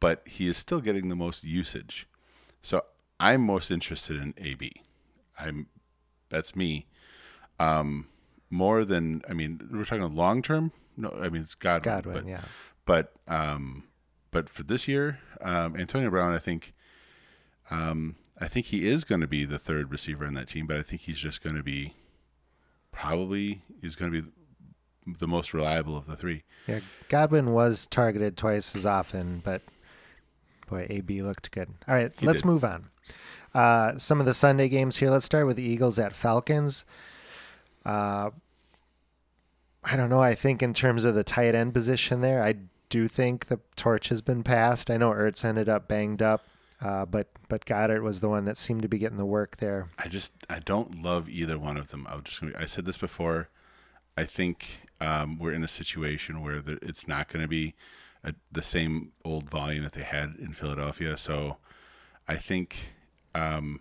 but 0.00 0.26
he 0.26 0.48
is 0.48 0.56
still 0.56 0.80
getting 0.80 1.08
the 1.08 1.14
most 1.14 1.44
usage. 1.44 2.08
So 2.62 2.82
I'm 3.20 3.42
most 3.42 3.70
interested 3.70 4.20
in 4.20 4.34
AB. 4.38 4.72
I'm 5.38 5.66
that's 6.30 6.56
me. 6.56 6.86
Um, 7.60 8.08
more 8.50 8.84
than 8.84 9.22
I 9.28 9.34
mean, 9.34 9.68
we're 9.70 9.84
talking 9.84 10.10
long 10.14 10.42
term. 10.42 10.72
No, 10.96 11.10
I 11.10 11.28
mean 11.28 11.42
it's 11.42 11.54
Godwin. 11.54 11.94
Godwin, 11.94 12.14
but, 12.14 12.26
yeah. 12.26 12.40
but 12.84 13.12
um, 13.28 13.84
but 14.32 14.48
for 14.48 14.62
this 14.62 14.88
year, 14.88 15.20
um, 15.42 15.76
Antonio 15.76 16.10
Brown, 16.10 16.32
I 16.32 16.38
think, 16.38 16.72
um, 17.70 18.16
I 18.40 18.48
think 18.48 18.66
he 18.66 18.86
is 18.86 19.04
going 19.04 19.20
to 19.20 19.26
be 19.26 19.44
the 19.44 19.58
third 19.58 19.90
receiver 19.90 20.24
on 20.26 20.34
that 20.34 20.48
team. 20.48 20.66
But 20.66 20.76
I 20.78 20.82
think 20.82 21.02
he's 21.02 21.18
just 21.18 21.42
going 21.42 21.56
to 21.56 21.62
be 21.62 21.94
probably 22.90 23.62
is 23.82 23.96
going 23.96 24.12
to 24.12 24.22
be 24.22 24.28
the 25.18 25.26
most 25.26 25.52
reliable 25.54 25.96
of 25.96 26.06
the 26.06 26.16
three. 26.16 26.42
Yeah, 26.66 26.80
Godwin 27.08 27.52
was 27.52 27.86
targeted 27.86 28.36
twice 28.36 28.74
as 28.76 28.86
often, 28.86 29.42
but 29.44 29.62
boy, 30.68 30.86
AB 30.88 31.22
looked 31.22 31.50
good. 31.50 31.68
All 31.88 31.94
right, 31.94 32.12
He 32.18 32.26
let's 32.26 32.42
did. 32.42 32.46
move 32.48 32.64
on. 32.64 32.88
Uh, 33.54 33.98
some 33.98 34.20
of 34.20 34.26
the 34.26 34.34
Sunday 34.34 34.68
games 34.68 34.96
here. 34.96 35.10
Let's 35.10 35.26
start 35.26 35.46
with 35.46 35.56
the 35.56 35.62
Eagles 35.62 35.98
at 35.98 36.14
Falcons. 36.16 36.84
Uh, 37.84 38.30
I 39.84 39.96
don't 39.96 40.08
know. 40.10 40.20
I 40.22 40.34
think 40.34 40.62
in 40.62 40.72
terms 40.72 41.04
of 41.04 41.14
the 41.14 41.24
tight 41.24 41.54
end 41.54 41.74
position 41.74 42.20
there, 42.20 42.42
I 42.42 42.54
do 42.88 43.08
think 43.08 43.46
the 43.46 43.58
torch 43.76 44.08
has 44.08 44.22
been 44.22 44.42
passed. 44.42 44.90
I 44.90 44.96
know 44.96 45.10
Ertz 45.10 45.44
ended 45.44 45.68
up 45.68 45.88
banged 45.88 46.22
up, 46.22 46.46
uh, 46.82 47.06
but 47.06 47.28
but 47.48 47.64
Goedert 47.64 48.02
was 48.02 48.20
the 48.20 48.28
one 48.28 48.44
that 48.46 48.58
seemed 48.58 48.82
to 48.82 48.88
be 48.88 48.98
getting 48.98 49.18
the 49.18 49.26
work 49.26 49.58
there. 49.58 49.88
I 49.98 50.08
just 50.08 50.32
I 50.50 50.58
don't 50.58 51.02
love 51.02 51.28
either 51.28 51.58
one 51.58 51.76
of 51.76 51.90
them. 51.90 52.06
I 52.10 52.16
just 52.18 52.40
gonna, 52.40 52.54
I 52.58 52.66
said 52.66 52.84
this 52.84 52.98
before. 52.98 53.48
I 54.16 54.24
think 54.24 54.66
um, 55.00 55.38
we're 55.38 55.52
in 55.52 55.64
a 55.64 55.68
situation 55.68 56.42
where 56.42 56.60
the, 56.60 56.78
it's 56.82 57.08
not 57.08 57.28
going 57.28 57.42
to 57.42 57.48
be 57.48 57.74
a, 58.24 58.34
the 58.50 58.62
same 58.62 59.12
old 59.24 59.48
volume 59.48 59.84
that 59.84 59.92
they 59.92 60.02
had 60.02 60.34
in 60.38 60.52
Philadelphia. 60.52 61.16
So 61.16 61.56
I 62.28 62.36
think 62.36 62.76
um, 63.34 63.80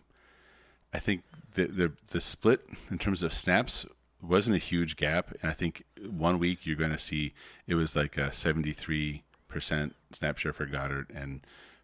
I 0.94 1.00
think 1.00 1.24
the, 1.56 1.66
the 1.66 1.92
the 2.08 2.22
split 2.22 2.66
in 2.90 2.98
terms 2.98 3.24
of 3.24 3.34
snaps 3.34 3.86
wasn't 4.22 4.56
a 4.56 4.60
huge 4.60 4.96
gap, 4.96 5.32
and 5.42 5.50
I 5.50 5.54
think 5.54 5.84
one 6.08 6.38
week 6.38 6.66
you're 6.66 6.76
going 6.76 6.92
to 6.92 7.00
see 7.00 7.34
it 7.66 7.74
was 7.74 7.96
like 7.96 8.18
a 8.18 8.32
73 8.32 9.24
percent 9.48 9.96
snap 10.12 10.38
share 10.38 10.54
for 10.54 10.66
Goedert 10.66 11.08
and 11.14 11.42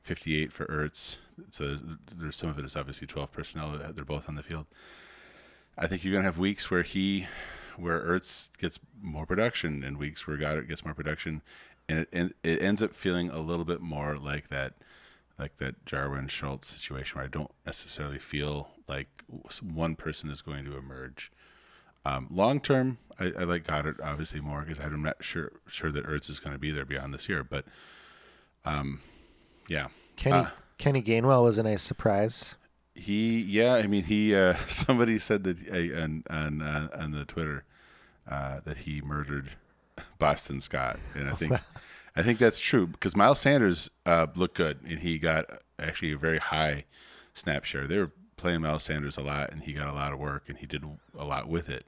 58 0.07 0.53
for 0.53 0.65
Ertz. 0.67 1.17
So 1.51 1.75
there's, 2.15 2.35
some 2.35 2.49
of 2.49 2.57
it 2.57 2.65
is 2.65 2.75
obviously 2.77 3.07
12 3.07 3.31
personnel; 3.31 3.77
they're 3.93 4.05
both 4.05 4.29
on 4.29 4.35
the 4.35 4.43
field. 4.43 4.65
I 5.77 5.85
think 5.87 6.03
you're 6.03 6.13
going 6.13 6.23
to 6.23 6.27
have 6.27 6.39
weeks 6.39 6.71
where 6.71 6.81
he, 6.81 7.27
where 7.75 7.99
Ertz 7.99 8.49
gets 8.57 8.79
more 9.01 9.25
production, 9.25 9.83
and 9.83 9.97
weeks 9.97 10.25
where 10.25 10.37
Goedert 10.37 10.69
gets 10.69 10.85
more 10.85 10.93
production, 10.93 11.41
and 11.89 11.99
it 11.99 12.09
and 12.13 12.33
it 12.41 12.61
ends 12.61 12.81
up 12.81 12.95
feeling 12.95 13.29
a 13.29 13.39
little 13.39 13.65
bit 13.65 13.81
more 13.81 14.17
like 14.17 14.47
that, 14.47 14.75
like 15.37 15.57
that 15.57 15.85
Jarwin 15.85 16.29
Schultz 16.29 16.69
situation 16.69 17.17
where 17.17 17.25
I 17.25 17.29
don't 17.29 17.51
necessarily 17.65 18.17
feel 18.17 18.69
like 18.87 19.07
one 19.61 19.95
person 19.95 20.31
is 20.31 20.41
going 20.41 20.63
to 20.65 20.77
emerge. 20.77 21.31
Um, 22.05 22.27
long 22.31 22.61
term, 22.61 22.97
I, 23.19 23.33
I, 23.37 23.43
like 23.43 23.67
Goedert 23.67 23.99
obviously 24.01 24.39
more 24.39 24.61
because 24.61 24.79
I'm 24.79 25.03
not 25.03 25.21
sure 25.21 25.51
sure 25.67 25.91
that 25.91 26.05
Ertz 26.05 26.29
is 26.29 26.39
going 26.39 26.53
to 26.53 26.59
be 26.59 26.71
there 26.71 26.85
beyond 26.85 27.13
this 27.13 27.27
year. 27.27 27.43
But, 27.43 27.65
um, 28.63 29.01
yeah, 29.67 29.87
Kenny 30.15 30.37
uh, 30.37 30.47
Kenny 30.77 31.01
Gainwell 31.01 31.43
was 31.43 31.57
a 31.57 31.63
nice 31.63 31.81
surprise. 31.81 32.55
He, 32.93 33.41
yeah, 33.41 33.75
I 33.75 33.87
mean, 33.87 34.03
he. 34.03 34.35
Uh, 34.35 34.55
somebody 34.67 35.19
said 35.19 35.43
that 35.43 35.57
uh, 35.69 36.01
on 36.01 36.23
on 36.29 36.61
uh, 36.61 36.87
on 36.97 37.11
the 37.11 37.25
Twitter 37.25 37.63
uh, 38.29 38.59
that 38.65 38.77
he 38.77 39.01
murdered 39.01 39.51
Boston 40.19 40.61
Scott, 40.61 40.99
and 41.13 41.29
I 41.29 41.33
think 41.33 41.53
I 42.15 42.23
think 42.23 42.39
that's 42.39 42.59
true 42.59 42.87
because 42.87 43.15
Miles 43.15 43.39
Sanders 43.39 43.89
uh, 44.05 44.27
looked 44.35 44.57
good 44.57 44.79
and 44.87 44.99
he 44.99 45.19
got 45.19 45.45
actually 45.79 46.11
a 46.11 46.17
very 46.17 46.39
high 46.39 46.85
snap 47.35 47.63
share. 47.63 47.85
They 47.85 47.99
were 47.99 48.11
playing 48.37 48.61
Miles 48.61 48.83
Sanders 48.83 49.17
a 49.17 49.21
lot, 49.21 49.51
and 49.51 49.61
he 49.61 49.73
got 49.73 49.87
a 49.87 49.93
lot 49.93 50.13
of 50.13 50.19
work, 50.19 50.49
and 50.49 50.57
he 50.57 50.65
did 50.65 50.83
a 51.17 51.25
lot 51.25 51.47
with 51.47 51.69
it. 51.69 51.85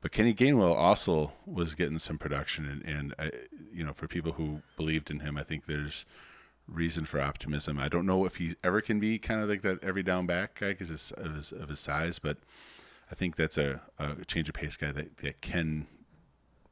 But 0.00 0.10
Kenny 0.10 0.34
Gainwell 0.34 0.74
also 0.74 1.32
was 1.46 1.76
getting 1.76 2.00
some 2.00 2.18
production, 2.18 2.66
and, 2.66 2.96
and 2.96 3.14
I, 3.20 3.30
you 3.72 3.84
know, 3.84 3.92
for 3.92 4.08
people 4.08 4.32
who 4.32 4.62
believed 4.76 5.12
in 5.12 5.20
him, 5.20 5.36
I 5.36 5.44
think 5.44 5.66
there's 5.66 6.04
reason 6.72 7.04
for 7.04 7.20
optimism. 7.20 7.78
I 7.78 7.88
don't 7.88 8.06
know 8.06 8.24
if 8.24 8.36
he 8.36 8.54
ever 8.64 8.80
can 8.80 9.00
be 9.00 9.18
kind 9.18 9.42
of 9.42 9.48
like 9.48 9.62
that 9.62 9.82
every 9.84 10.02
down 10.02 10.26
back 10.26 10.60
guy 10.60 10.70
because 10.70 11.12
of 11.12 11.34
his, 11.34 11.52
of 11.52 11.68
his 11.68 11.80
size, 11.80 12.18
but 12.18 12.38
I 13.10 13.14
think 13.14 13.36
that's 13.36 13.58
a, 13.58 13.82
a 13.98 14.24
change 14.24 14.48
of 14.48 14.54
pace 14.54 14.76
guy 14.76 14.92
that, 14.92 15.18
that 15.18 15.40
can 15.40 15.86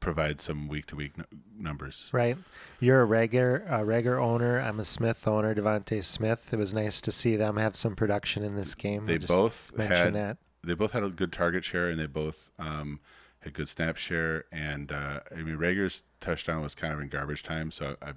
provide 0.01 0.41
some 0.41 0.67
week 0.67 0.87
to 0.87 0.97
week 0.97 1.13
numbers. 1.59 2.09
Right. 2.13 2.37
You're 2.81 3.03
a 3.03 3.07
Reagor, 3.07 3.67
a 3.67 3.85
Reagor 3.85 4.21
owner. 4.21 4.59
I'm 4.59 4.81
a 4.81 4.85
Smith 4.85 5.29
owner, 5.29 5.55
DeVonta 5.55 6.03
Smith. 6.03 6.49
It 6.53 6.57
was 6.57 6.73
nice 6.73 7.01
to 7.03 7.13
see 7.13 7.37
them 7.37 7.59
have 7.59 7.77
some 7.77 7.95
production 7.95 8.43
in 8.43 8.57
this 8.57 8.75
game. 8.75 9.05
They 9.05 9.19
both 9.19 9.73
had 9.77 10.15
that. 10.15 10.39
They 10.63 10.75
both 10.75 10.93
had 10.93 11.05
a 11.05 11.11
good 11.11 11.33
target 11.33 11.65
share, 11.65 11.89
and 11.89 11.99
they 11.99 12.07
both 12.07 12.51
um, 12.59 13.01
had 13.41 13.55
good 13.55 13.69
snap 13.69 13.97
share. 13.97 14.45
And 14.51 14.91
uh, 14.91 15.21
I 15.31 15.43
mean, 15.43 15.57
Reagor's 15.57 16.03
touchdown 16.21 16.63
was 16.63 16.75
kind 16.75 16.93
of 16.95 17.01
in 17.01 17.09
garbage 17.09 17.43
time, 17.43 17.71
so 17.71 17.97
I. 18.03 18.13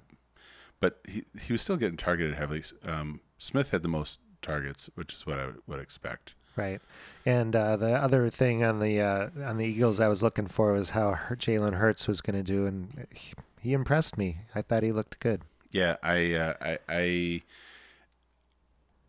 But 0.80 1.00
he 1.08 1.24
he 1.40 1.52
was 1.52 1.62
still 1.62 1.76
getting 1.76 1.96
targeted 1.96 2.34
heavily. 2.34 2.62
Um, 2.84 3.20
Smith 3.38 3.70
had 3.70 3.82
the 3.82 3.88
most 3.88 4.20
targets, 4.42 4.90
which 4.94 5.12
is 5.12 5.26
what 5.26 5.38
I 5.38 5.50
would 5.66 5.80
expect. 5.80 6.34
Right, 6.56 6.80
and 7.26 7.56
uh, 7.56 7.76
the 7.76 7.92
other 7.94 8.30
thing 8.30 8.62
on 8.62 8.78
the 8.78 9.00
uh, 9.00 9.28
on 9.44 9.56
the 9.56 9.66
Eagles 9.66 9.98
I 9.98 10.06
was 10.06 10.22
looking 10.22 10.46
for 10.46 10.72
was 10.72 10.90
how 10.90 11.18
Jalen 11.32 11.74
Hurts 11.74 12.06
was 12.06 12.20
going 12.20 12.36
to 12.36 12.44
do, 12.44 12.66
and 12.66 13.08
he, 13.12 13.32
he, 13.60 13.72
impressed 13.72 14.16
me. 14.16 14.38
I 14.54 14.62
thought 14.62 14.84
he 14.84 14.92
looked 14.92 15.18
good. 15.18 15.42
Yeah, 15.72 15.96
I, 16.00 16.34
uh, 16.34 16.54
I, 16.60 16.78
I, 16.88 17.42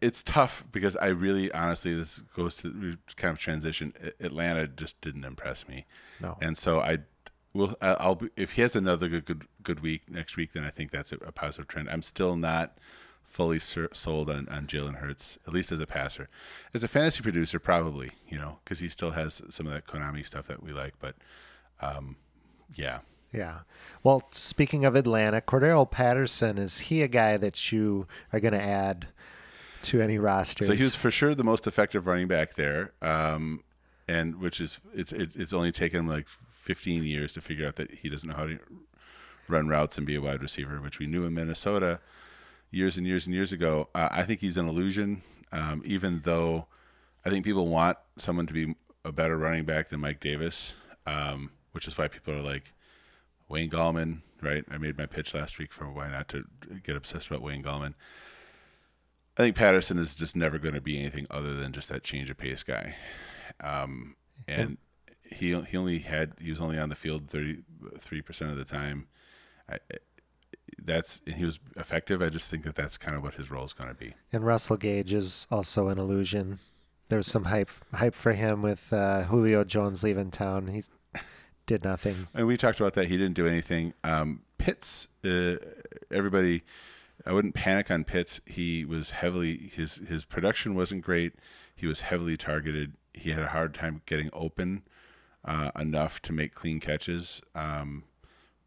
it's 0.01 0.23
tough 0.23 0.63
because 0.71 0.95
I 0.95 1.09
really, 1.09 1.51
honestly, 1.51 1.93
this 1.93 2.17
goes 2.35 2.55
to 2.57 2.97
kind 3.15 3.31
of 3.31 3.37
transition. 3.37 3.93
Atlanta 4.19 4.67
just 4.67 4.99
didn't 5.01 5.25
impress 5.25 5.67
me. 5.67 5.85
No, 6.19 6.37
and 6.41 6.57
so 6.57 6.79
I 6.79 6.99
will. 7.55 7.75
I'll 7.81 8.21
if 8.37 8.53
he 8.53 8.61
has 8.61 8.75
another 8.75 9.07
good 9.07 9.25
good 9.25 9.47
good 9.63 9.79
week 9.79 10.09
next 10.09 10.37
week, 10.37 10.53
then 10.53 10.63
I 10.63 10.69
think 10.69 10.91
that's 10.91 11.11
a, 11.11 11.17
a 11.17 11.31
positive 11.31 11.67
trend. 11.67 11.89
I'm 11.89 12.01
still 12.01 12.35
not 12.35 12.77
fully 13.25 13.59
sold 13.59 14.29
on, 14.29 14.47
on 14.49 14.65
Jalen 14.65 14.95
Hurts, 14.95 15.37
at 15.45 15.53
least 15.53 15.71
as 15.71 15.81
a 15.81 15.87
passer. 15.87 16.29
As 16.73 16.83
a 16.83 16.87
fantasy 16.87 17.21
producer, 17.21 17.59
probably, 17.59 18.11
you 18.29 18.37
know, 18.37 18.59
because 18.63 18.79
he 18.79 18.87
still 18.87 19.11
has 19.11 19.41
some 19.49 19.67
of 19.67 19.73
that 19.73 19.87
Konami 19.87 20.25
stuff 20.25 20.47
that 20.47 20.63
we 20.63 20.71
like. 20.71 20.93
But 20.99 21.15
um, 21.81 22.15
yeah. 22.75 22.99
Yeah. 23.33 23.59
Well, 24.03 24.23
speaking 24.31 24.85
of 24.85 24.95
Atlanta, 24.95 25.41
Cordarrelle 25.41 25.89
Patterson, 25.89 26.57
is 26.57 26.79
he 26.79 27.01
a 27.01 27.09
guy 27.09 27.35
that 27.35 27.71
you 27.71 28.07
are 28.31 28.39
going 28.39 28.53
to 28.53 28.61
add 28.61 29.07
to 29.81 30.01
any 30.01 30.17
roster? 30.17 30.63
So 30.63 30.73
he 30.73 30.83
was 30.83 30.95
for 30.95 31.11
sure 31.11 31.35
the 31.35 31.43
most 31.43 31.67
effective 31.67 32.07
running 32.07 32.29
back 32.29 32.53
there. 32.53 32.93
Um, 33.01 33.63
and 34.07 34.39
which 34.39 34.61
is, 34.61 34.79
it's, 34.93 35.11
it's 35.11 35.51
only 35.51 35.73
taken 35.73 36.01
him 36.01 36.07
like 36.07 36.27
15 36.65 37.03
years 37.03 37.31
to 37.33 37.41
figure 37.41 37.67
out 37.67 37.75
that 37.75 37.91
he 37.91 38.09
doesn't 38.09 38.27
know 38.27 38.35
how 38.35 38.47
to 38.47 38.57
run 39.47 39.67
routes 39.67 39.97
and 39.97 40.07
be 40.07 40.15
a 40.15 40.21
wide 40.21 40.41
receiver, 40.41 40.81
which 40.81 40.97
we 40.97 41.05
knew 41.05 41.23
in 41.23 41.33
Minnesota 41.35 41.99
years 42.71 42.97
and 42.97 43.05
years 43.05 43.27
and 43.27 43.35
years 43.35 43.51
ago. 43.51 43.87
Uh, 43.93 44.09
I 44.11 44.23
think 44.23 44.41
he's 44.41 44.57
an 44.57 44.67
illusion, 44.67 45.21
um, 45.51 45.83
even 45.85 46.21
though 46.25 46.65
I 47.23 47.29
think 47.29 47.45
people 47.45 47.67
want 47.67 47.97
someone 48.17 48.47
to 48.47 48.53
be 48.53 48.73
a 49.03 49.11
better 49.11 49.37
running 49.37 49.63
back 49.65 49.89
than 49.89 49.99
Mike 49.99 50.19
Davis, 50.19 50.73
um, 51.05 51.51
which 51.71 51.87
is 51.87 51.99
why 51.99 52.07
people 52.07 52.33
are 52.33 52.41
like 52.41 52.73
Wayne 53.47 53.69
Gallman, 53.69 54.21
right? 54.41 54.65
I 54.71 54.79
made 54.79 54.97
my 54.97 55.05
pitch 55.05 55.35
last 55.35 55.59
week 55.59 55.71
for 55.71 55.87
why 55.87 56.09
not 56.09 56.27
to 56.29 56.45
get 56.83 56.95
obsessed 56.95 57.27
about 57.27 57.43
Wayne 57.43 57.63
Gallman. 57.63 57.93
I 59.37 59.43
think 59.43 59.55
Patterson 59.55 59.99
is 59.99 60.15
just 60.15 60.35
never 60.35 60.57
going 60.57 60.73
to 60.73 60.81
be 60.81 60.99
anything 60.99 61.27
other 61.29 61.53
than 61.53 61.73
just 61.73 61.89
that 61.89 62.03
change 62.03 62.31
of 62.31 62.37
pace 62.37 62.63
guy. 62.63 62.95
Um, 63.61 64.15
and 64.47 64.79
he 65.31 65.59
he 65.61 65.77
only 65.77 65.99
had 65.99 66.33
he 66.39 66.49
was 66.49 66.61
only 66.61 66.77
on 66.77 66.89
the 66.89 66.95
field 66.95 67.27
33% 67.27 68.49
of 68.49 68.57
the 68.57 68.65
time. 68.65 69.07
I, 69.69 69.79
that's 70.83 71.21
and 71.25 71.35
he 71.35 71.45
was 71.45 71.59
effective. 71.77 72.21
I 72.21 72.29
just 72.29 72.49
think 72.49 72.63
that 72.63 72.75
that's 72.75 72.97
kind 72.97 73.15
of 73.15 73.23
what 73.23 73.35
his 73.35 73.49
role 73.49 73.65
is 73.65 73.73
going 73.73 73.89
to 73.89 73.95
be. 73.95 74.13
And 74.31 74.45
Russell 74.45 74.77
Gage 74.77 75.13
is 75.13 75.47
also 75.51 75.87
an 75.87 75.97
illusion. 75.97 76.59
There's 77.09 77.27
some 77.27 77.45
hype 77.45 77.71
hype 77.93 78.15
for 78.15 78.33
him 78.33 78.61
with 78.61 78.91
uh, 78.91 79.23
Julio 79.23 79.63
Jones 79.63 80.03
leaving 80.03 80.31
town. 80.31 80.67
He 80.67 80.83
did 81.65 81.83
nothing. 81.83 82.27
And 82.33 82.47
we 82.47 82.57
talked 82.57 82.79
about 82.79 82.93
that. 82.93 83.07
He 83.07 83.17
didn't 83.17 83.35
do 83.35 83.47
anything. 83.47 83.93
Um, 84.03 84.41
Pitts, 84.57 85.07
uh, 85.23 85.55
everybody, 86.11 86.63
I 87.25 87.33
wouldn't 87.33 87.53
panic 87.53 87.91
on 87.91 88.03
Pitts. 88.03 88.41
He 88.45 88.85
was 88.85 89.11
heavily 89.11 89.71
his 89.75 89.95
his 89.95 90.25
production 90.25 90.75
wasn't 90.75 91.03
great. 91.03 91.33
He 91.75 91.87
was 91.87 92.01
heavily 92.01 92.37
targeted. 92.37 92.93
He 93.13 93.31
had 93.31 93.43
a 93.43 93.49
hard 93.49 93.73
time 93.73 94.01
getting 94.05 94.29
open 94.33 94.83
uh, 95.45 95.71
enough 95.79 96.21
to 96.23 96.33
make 96.33 96.53
clean 96.53 96.79
catches. 96.79 97.41
Um, 97.53 98.03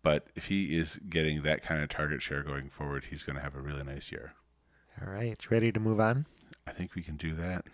but 0.02 0.28
if 0.36 0.46
he 0.46 0.76
is 0.78 0.98
getting 1.08 1.42
that 1.42 1.62
kind 1.62 1.82
of 1.82 1.88
target 1.88 2.22
share 2.22 2.42
going 2.42 2.70
forward, 2.70 3.06
he's 3.10 3.24
going 3.24 3.36
to 3.36 3.42
have 3.42 3.56
a 3.56 3.60
really 3.60 3.82
nice 3.82 4.10
year. 4.12 4.32
All 5.00 5.12
right, 5.12 5.38
ready 5.50 5.70
to 5.72 5.80
move 5.80 6.00
on? 6.00 6.26
I 6.66 6.72
think 6.72 6.94
we 6.94 7.02
can 7.02 7.16
do 7.16 7.34
that. 7.34 7.64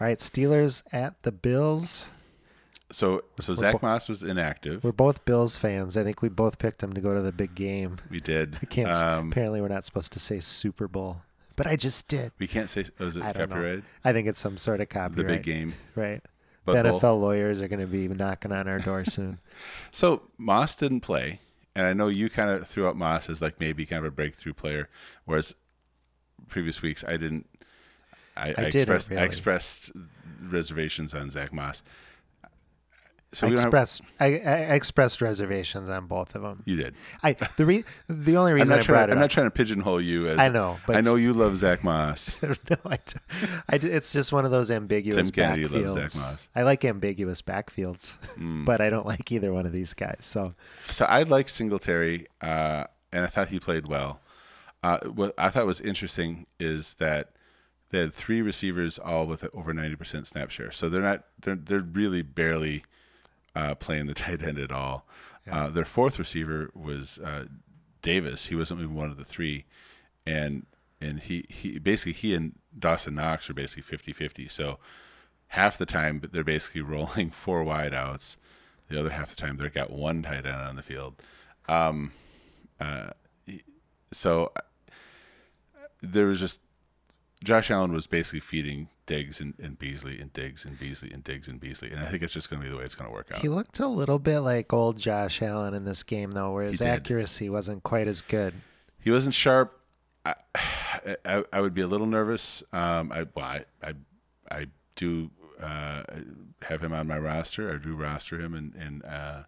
All 0.00 0.06
right, 0.06 0.18
Steelers 0.18 0.82
at 0.92 1.22
the 1.22 1.32
Bills. 1.32 2.08
So, 2.90 3.24
so 3.40 3.52
we're 3.52 3.56
Zack 3.56 3.80
bo- 3.80 3.86
Moss 3.86 4.08
was 4.08 4.22
inactive. 4.22 4.84
We're 4.84 4.92
both 4.92 5.24
Bills 5.24 5.56
fans. 5.56 5.96
I 5.96 6.04
think 6.04 6.20
we 6.20 6.28
both 6.28 6.58
picked 6.58 6.82
him 6.82 6.92
to 6.92 7.00
go 7.00 7.14
to 7.14 7.22
the 7.22 7.32
big 7.32 7.54
game. 7.54 7.96
We 8.10 8.20
did. 8.20 8.58
I 8.60 8.66
can't. 8.66 8.94
Um, 8.94 9.30
apparently, 9.32 9.60
we're 9.60 9.68
not 9.68 9.84
supposed 9.84 10.12
to 10.12 10.18
say 10.18 10.40
Super 10.40 10.88
Bowl, 10.88 11.22
but 11.56 11.66
I 11.66 11.76
just 11.76 12.06
did. 12.08 12.32
We 12.38 12.46
can't 12.46 12.68
say. 12.68 12.84
Oh, 13.00 13.06
is 13.06 13.16
it 13.16 13.22
I 13.22 13.32
copyrighted? 13.32 13.84
I 14.04 14.12
think 14.12 14.28
it's 14.28 14.38
some 14.38 14.58
sort 14.58 14.80
of 14.82 14.90
copyright. 14.90 15.16
The 15.16 15.24
big 15.24 15.42
game, 15.42 15.74
right? 15.94 16.22
But 16.64 16.82
the 16.82 16.90
NFL 16.90 17.20
lawyers 17.20 17.60
are 17.60 17.68
going 17.68 17.80
to 17.80 17.86
be 17.86 18.06
knocking 18.08 18.52
on 18.52 18.68
our 18.68 18.78
door 18.78 19.04
soon. 19.06 19.38
so 19.90 20.22
Moss 20.38 20.76
didn't 20.76 21.00
play 21.00 21.40
and 21.74 21.86
I 21.86 21.92
know 21.92 22.08
you 22.08 22.28
kind 22.28 22.50
of 22.50 22.66
threw 22.68 22.86
out 22.86 22.96
Moss 22.96 23.30
as 23.30 23.40
like 23.40 23.58
maybe 23.58 23.86
kind 23.86 24.04
of 24.04 24.12
a 24.12 24.14
breakthrough 24.14 24.52
player, 24.52 24.88
whereas 25.24 25.54
previous 26.48 26.82
weeks 26.82 27.04
I 27.06 27.16
didn't. 27.16 27.48
I, 28.36 28.48
I, 28.48 28.54
I 28.58 28.62
expressed 28.64 29.10
really. 29.10 29.22
I 29.22 29.24
expressed 29.24 29.90
reservations 30.40 31.14
on 31.14 31.30
Zack 31.30 31.52
Moss. 31.52 31.82
So 33.34 33.46
I 33.46 33.50
have, 33.50 33.58
expressed 33.60 34.02
I, 34.20 34.26
I 34.26 34.56
expressed 34.74 35.22
reservations 35.22 35.88
on 35.88 36.06
both 36.06 36.34
of 36.34 36.42
them. 36.42 36.62
you 36.66 36.76
did. 36.76 36.94
I 37.22 37.32
the 37.56 37.64
re, 37.64 37.84
the 38.08 38.36
only 38.36 38.52
I'm 38.52 38.56
reason 38.56 38.68
not 38.68 38.80
I 38.80 38.82
trying. 38.82 38.94
brought 38.96 39.06
To, 39.06 39.12
it 39.12 39.14
I'm 39.14 39.20
not 39.20 39.30
trying 39.30 39.46
to 39.46 39.50
pigeonhole 39.50 40.00
you 40.02 40.26
as 40.28 40.38
I 40.38 40.48
know, 40.48 40.78
but- 40.86 40.96
I 40.96 41.00
know 41.00 41.14
you 41.16 41.32
love 41.32 41.56
Zack 41.56 41.82
Moss. 41.82 42.36
no, 42.42 42.76
I, 42.84 42.98
I 43.70 43.76
it's 43.76 44.12
just 44.12 44.32
one 44.32 44.44
of 44.44 44.50
those 44.50 44.70
ambiguous 44.70 45.30
Tim 45.30 45.34
Kennedy 45.34 45.64
backfields. 45.66 45.94
loves 45.96 46.12
Zack 46.14 46.22
Moss. 46.22 46.48
I 46.54 46.62
like 46.62 46.84
ambiguous 46.84 47.40
backfields, 47.40 48.18
Mm. 48.36 48.64
but 48.66 48.80
I 48.82 48.90
don't 48.90 49.06
like 49.06 49.32
either 49.32 49.52
one 49.52 49.64
of 49.66 49.72
these 49.72 49.94
guys. 49.94 50.18
So 50.20 50.54
So 50.90 51.04
I 51.06 51.22
like 51.22 51.48
Singletary, 51.48 52.26
uh, 52.42 52.84
and 53.12 53.24
I 53.24 53.28
thought 53.28 53.48
he 53.48 53.58
played 53.58 53.86
well. 53.88 54.20
Uh, 54.82 54.98
what 55.06 55.32
I 55.38 55.48
thought 55.48 55.64
was 55.64 55.80
interesting 55.80 56.46
is 56.60 56.94
that 56.94 57.30
they 57.90 58.00
had 58.00 58.12
three 58.12 58.42
receivers 58.42 58.98
all 58.98 59.26
with 59.26 59.46
over 59.54 59.72
ninety 59.72 59.96
percent 59.96 60.26
snap 60.26 60.50
share. 60.50 60.70
So 60.72 60.88
they're 60.88 61.00
not 61.02 61.24
they're 61.40 61.54
they're 61.56 61.80
really 61.80 62.22
barely 62.22 62.84
uh, 63.54 63.74
playing 63.74 64.06
the 64.06 64.14
tight 64.14 64.42
end 64.42 64.58
at 64.58 64.72
all. 64.72 65.06
Uh, 65.50 65.68
their 65.68 65.84
fourth 65.84 66.18
receiver 66.18 66.70
was 66.74 67.18
uh, 67.18 67.46
Davis. 68.00 68.46
He 68.46 68.54
wasn't 68.54 68.80
even 68.80 68.94
one 68.94 69.10
of 69.10 69.16
the 69.16 69.24
three, 69.24 69.64
and 70.26 70.66
and 71.00 71.20
he, 71.20 71.44
he 71.48 71.78
basically 71.78 72.12
he 72.12 72.34
and 72.34 72.54
Dawson 72.78 73.16
Knox 73.16 73.50
are 73.50 73.54
basically 73.54 73.96
50-50. 73.96 74.50
So 74.50 74.78
half 75.48 75.76
the 75.76 75.86
time 75.86 76.22
they're 76.32 76.44
basically 76.44 76.80
rolling 76.82 77.30
four 77.30 77.64
wide 77.64 77.92
outs. 77.94 78.36
The 78.88 79.00
other 79.00 79.10
half 79.10 79.30
the 79.30 79.36
time 79.36 79.56
they've 79.56 79.72
got 79.72 79.90
one 79.90 80.22
tight 80.22 80.46
end 80.46 80.54
on 80.54 80.76
the 80.76 80.82
field. 80.82 81.14
Um, 81.68 82.12
uh, 82.78 83.10
so 84.12 84.52
uh, 84.56 84.60
there 86.00 86.26
was 86.26 86.38
just 86.38 86.60
Josh 87.42 87.70
Allen 87.70 87.92
was 87.92 88.06
basically 88.06 88.40
feeding 88.40 88.88
Diggs 89.12 89.40
and, 89.40 89.54
and 89.62 89.78
Beasley 89.78 90.20
and 90.20 90.32
Diggs 90.32 90.64
and 90.64 90.78
Beasley 90.78 91.10
and 91.12 91.22
Diggs 91.22 91.48
and 91.48 91.60
Beasley, 91.60 91.90
and 91.90 92.00
I 92.00 92.06
think 92.06 92.22
it's 92.22 92.32
just 92.32 92.48
going 92.48 92.62
to 92.62 92.66
be 92.66 92.70
the 92.70 92.78
way 92.78 92.84
it's 92.84 92.94
going 92.94 93.10
to 93.10 93.14
work 93.14 93.30
out. 93.32 93.40
he 93.40 93.48
looked 93.48 93.78
a 93.78 93.86
little 93.86 94.18
bit 94.18 94.40
like 94.40 94.72
old 94.72 94.96
Josh 94.96 95.42
Allen 95.42 95.74
in 95.74 95.84
this 95.84 96.02
game, 96.02 96.30
though, 96.30 96.52
where 96.52 96.64
his 96.64 96.80
accuracy 96.80 97.50
wasn't 97.50 97.82
quite 97.82 98.08
as 98.08 98.22
good. 98.22 98.54
He 99.00 99.10
wasn't 99.10 99.34
sharp. 99.34 99.78
I, 100.24 100.34
I, 101.24 101.44
I 101.52 101.60
would 101.60 101.74
be 101.74 101.80
a 101.82 101.86
little 101.86 102.06
nervous. 102.06 102.62
Um, 102.72 103.12
I, 103.12 103.26
well, 103.34 103.44
I, 103.44 103.64
I, 103.82 103.94
I 104.50 104.66
do 104.94 105.30
uh, 105.60 106.02
have 106.62 106.82
him 106.82 106.92
on 106.92 107.06
my 107.06 107.18
roster. 107.18 107.72
I 107.72 107.84
do 107.84 107.94
roster 107.94 108.40
him, 108.40 108.54
and 108.54 108.74
and 108.74 109.04
uh, 109.04 109.42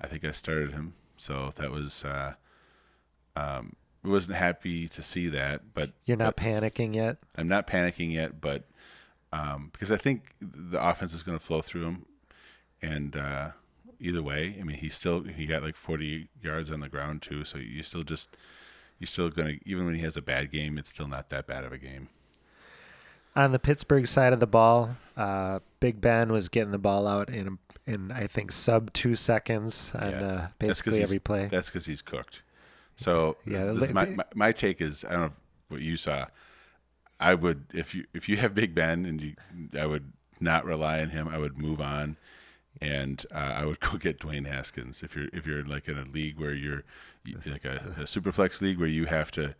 I 0.00 0.06
think 0.06 0.24
I 0.24 0.30
started 0.30 0.72
him. 0.72 0.94
So 1.18 1.52
that 1.56 1.70
was. 1.70 2.04
Uh, 2.04 2.34
um, 3.34 3.74
I 4.04 4.08
wasn't 4.08 4.36
happy 4.36 4.88
to 4.88 5.02
see 5.02 5.26
that, 5.28 5.74
but 5.74 5.90
You're 6.04 6.16
not 6.16 6.36
panicking 6.36 6.94
yet. 6.94 7.18
I'm 7.36 7.48
not 7.48 7.66
panicking 7.66 8.12
yet, 8.12 8.40
but 8.40 8.62
um, 9.36 9.68
because 9.72 9.90
I 9.92 9.96
think 9.96 10.34
the 10.40 10.82
offense 10.84 11.12
is 11.12 11.22
going 11.22 11.38
to 11.38 11.44
flow 11.44 11.60
through 11.60 11.84
him, 11.86 12.06
and 12.82 13.16
uh, 13.16 13.50
either 14.00 14.22
way, 14.22 14.56
I 14.60 14.62
mean, 14.64 14.76
he 14.76 14.88
still 14.88 15.22
he 15.24 15.46
got 15.46 15.62
like 15.62 15.76
40 15.76 16.28
yards 16.42 16.70
on 16.70 16.80
the 16.80 16.88
ground 16.88 17.22
too, 17.22 17.44
so 17.44 17.58
you 17.58 17.82
still 17.82 18.02
just 18.02 18.36
you're 18.98 19.06
still 19.06 19.28
going 19.30 19.58
to 19.58 19.68
even 19.68 19.84
when 19.86 19.94
he 19.94 20.00
has 20.02 20.16
a 20.16 20.22
bad 20.22 20.50
game, 20.50 20.78
it's 20.78 20.90
still 20.90 21.08
not 21.08 21.28
that 21.30 21.46
bad 21.46 21.64
of 21.64 21.72
a 21.72 21.78
game. 21.78 22.08
On 23.34 23.52
the 23.52 23.58
Pittsburgh 23.58 24.06
side 24.06 24.32
of 24.32 24.40
the 24.40 24.46
ball, 24.46 24.96
uh, 25.16 25.58
Big 25.80 26.00
Ben 26.00 26.32
was 26.32 26.48
getting 26.48 26.72
the 26.72 26.78
ball 26.78 27.06
out 27.06 27.28
in 27.28 27.58
in 27.86 28.10
I 28.10 28.26
think 28.26 28.50
sub 28.52 28.92
two 28.92 29.14
seconds 29.14 29.92
on 29.94 30.10
Yeah. 30.10 30.20
uh, 30.26 30.48
basically 30.58 31.02
every 31.02 31.18
play. 31.18 31.46
That's 31.46 31.68
because 31.68 31.86
he's 31.86 32.02
cooked. 32.02 32.42
So 32.96 33.36
Yeah, 33.46 33.66
this- 33.66 33.80
this 33.80 33.92
my, 33.92 34.06
my 34.06 34.24
my 34.34 34.52
take 34.52 34.80
is 34.80 35.04
I 35.04 35.10
don't 35.12 35.20
know 35.20 35.32
what 35.68 35.80
you 35.82 35.96
saw. 35.96 36.26
I 37.18 37.34
would 37.34 37.64
if 37.72 37.94
you 37.94 38.04
if 38.14 38.28
you 38.28 38.36
have 38.36 38.54
Big 38.54 38.74
Ben 38.74 39.06
and 39.06 39.20
you 39.20 39.34
I 39.78 39.86
would 39.86 40.12
not 40.40 40.64
rely 40.64 41.00
on 41.00 41.10
him. 41.10 41.28
I 41.28 41.38
would 41.38 41.58
move 41.58 41.80
on, 41.80 42.16
and 42.80 43.24
uh, 43.34 43.54
I 43.56 43.64
would 43.64 43.80
go 43.80 43.96
get 43.96 44.20
Dwayne 44.20 44.46
Haskins 44.46 45.02
if 45.02 45.16
you're 45.16 45.28
if 45.32 45.46
you're 45.46 45.64
like 45.64 45.88
in 45.88 45.98
a 45.98 46.04
league 46.04 46.38
where 46.38 46.54
you're 46.54 46.84
like 47.46 47.64
a, 47.64 47.94
a 47.98 48.06
super 48.06 48.32
flex 48.32 48.60
league 48.60 48.78
where 48.78 48.88
you 48.88 49.06
have 49.06 49.30
to 49.32 49.54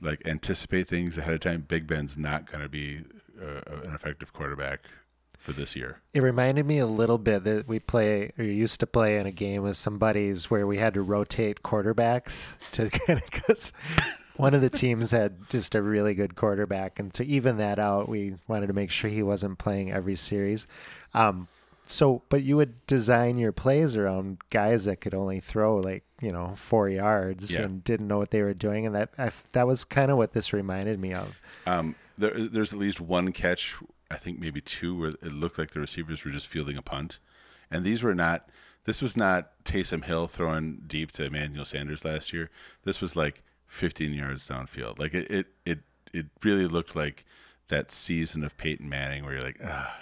like 0.00 0.26
anticipate 0.26 0.88
things 0.88 1.18
ahead 1.18 1.34
of 1.34 1.40
time. 1.40 1.64
Big 1.66 1.86
Ben's 1.86 2.16
not 2.16 2.50
going 2.50 2.62
to 2.62 2.68
be 2.68 3.02
uh, 3.40 3.60
an 3.84 3.94
effective 3.94 4.32
quarterback 4.32 4.84
for 5.38 5.52
this 5.52 5.74
year. 5.74 6.00
It 6.12 6.22
reminded 6.22 6.66
me 6.66 6.78
a 6.78 6.86
little 6.86 7.18
bit 7.18 7.44
that 7.44 7.66
we 7.66 7.78
play 7.78 8.32
or 8.38 8.44
used 8.44 8.80
to 8.80 8.86
play 8.86 9.18
in 9.18 9.26
a 9.26 9.32
game 9.32 9.62
with 9.62 9.76
some 9.76 9.98
buddies 9.98 10.50
where 10.50 10.66
we 10.66 10.78
had 10.78 10.94
to 10.94 11.02
rotate 11.02 11.62
quarterbacks 11.62 12.56
to 12.72 12.90
kind 13.06 13.18
of 13.18 13.30
because 13.30 13.72
one 14.38 14.54
of 14.54 14.60
the 14.62 14.70
teams 14.70 15.10
had 15.10 15.48
just 15.50 15.74
a 15.74 15.82
really 15.82 16.14
good 16.14 16.34
quarterback, 16.34 16.98
and 16.98 17.12
to 17.14 17.24
even 17.26 17.58
that 17.58 17.78
out, 17.78 18.08
we 18.08 18.36
wanted 18.46 18.68
to 18.68 18.72
make 18.72 18.90
sure 18.90 19.10
he 19.10 19.22
wasn't 19.22 19.58
playing 19.58 19.92
every 19.92 20.16
series. 20.16 20.66
Um, 21.12 21.48
so, 21.84 22.22
but 22.28 22.42
you 22.42 22.56
would 22.56 22.86
design 22.86 23.38
your 23.38 23.52
plays 23.52 23.96
around 23.96 24.38
guys 24.50 24.84
that 24.84 25.00
could 25.00 25.14
only 25.14 25.40
throw 25.40 25.76
like 25.76 26.04
you 26.20 26.30
know 26.32 26.54
four 26.56 26.88
yards 26.88 27.52
Yeah. 27.52 27.62
and 27.62 27.82
didn't 27.84 28.08
know 28.08 28.18
what 28.18 28.30
they 28.30 28.42
were 28.42 28.54
doing, 28.54 28.86
and 28.86 28.94
that 28.94 29.10
I, 29.18 29.30
that 29.52 29.66
was 29.66 29.84
kind 29.84 30.10
of 30.10 30.16
what 30.16 30.32
this 30.32 30.52
reminded 30.52 30.98
me 30.98 31.12
of. 31.14 31.36
Um, 31.66 31.94
there, 32.16 32.30
there's 32.32 32.72
at 32.72 32.78
least 32.78 33.00
one 33.00 33.32
catch, 33.32 33.74
I 34.10 34.16
think 34.16 34.38
maybe 34.38 34.60
two, 34.60 34.98
where 34.98 35.10
it 35.10 35.32
looked 35.32 35.58
like 35.58 35.70
the 35.70 35.80
receivers 35.80 36.24
were 36.24 36.30
just 36.30 36.46
fielding 36.46 36.76
a 36.76 36.82
punt, 36.82 37.18
and 37.70 37.84
these 37.84 38.02
were 38.02 38.14
not. 38.14 38.48
This 38.84 39.02
was 39.02 39.16
not 39.18 39.50
Taysom 39.64 40.04
Hill 40.04 40.28
throwing 40.28 40.82
deep 40.86 41.12
to 41.12 41.24
Emmanuel 41.24 41.66
Sanders 41.66 42.06
last 42.06 42.32
year. 42.32 42.48
This 42.84 43.02
was 43.02 43.16
like 43.16 43.42
15 43.68 44.12
yards 44.12 44.46
downfield. 44.48 44.98
Like 44.98 45.14
it, 45.14 45.30
it, 45.30 45.46
it, 45.64 45.78
it 46.12 46.26
really 46.42 46.66
looked 46.66 46.96
like 46.96 47.24
that 47.68 47.90
season 47.90 48.42
of 48.42 48.56
Peyton 48.56 48.88
Manning 48.88 49.24
where 49.24 49.34
you're 49.34 49.42
like, 49.42 49.60
ah, 49.64 50.00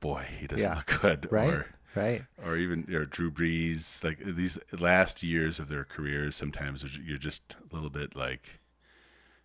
boy, 0.00 0.24
he 0.40 0.46
doesn't 0.46 0.64
Yeah. 0.68 0.76
look 0.76 1.00
good, 1.00 1.28
Right, 1.30 1.50
or 1.52 1.66
right. 1.94 2.22
or 2.44 2.56
even 2.56 2.92
or 2.94 3.04
Drew 3.04 3.30
Brees. 3.30 4.02
Like 4.02 4.18
these 4.20 4.58
last 4.78 5.22
years 5.22 5.58
of 5.58 5.68
their 5.68 5.84
careers, 5.84 6.34
sometimes 6.36 6.84
you're 6.98 7.18
just 7.18 7.42
a 7.70 7.74
little 7.74 7.90
bit 7.90 8.16
like, 8.16 8.60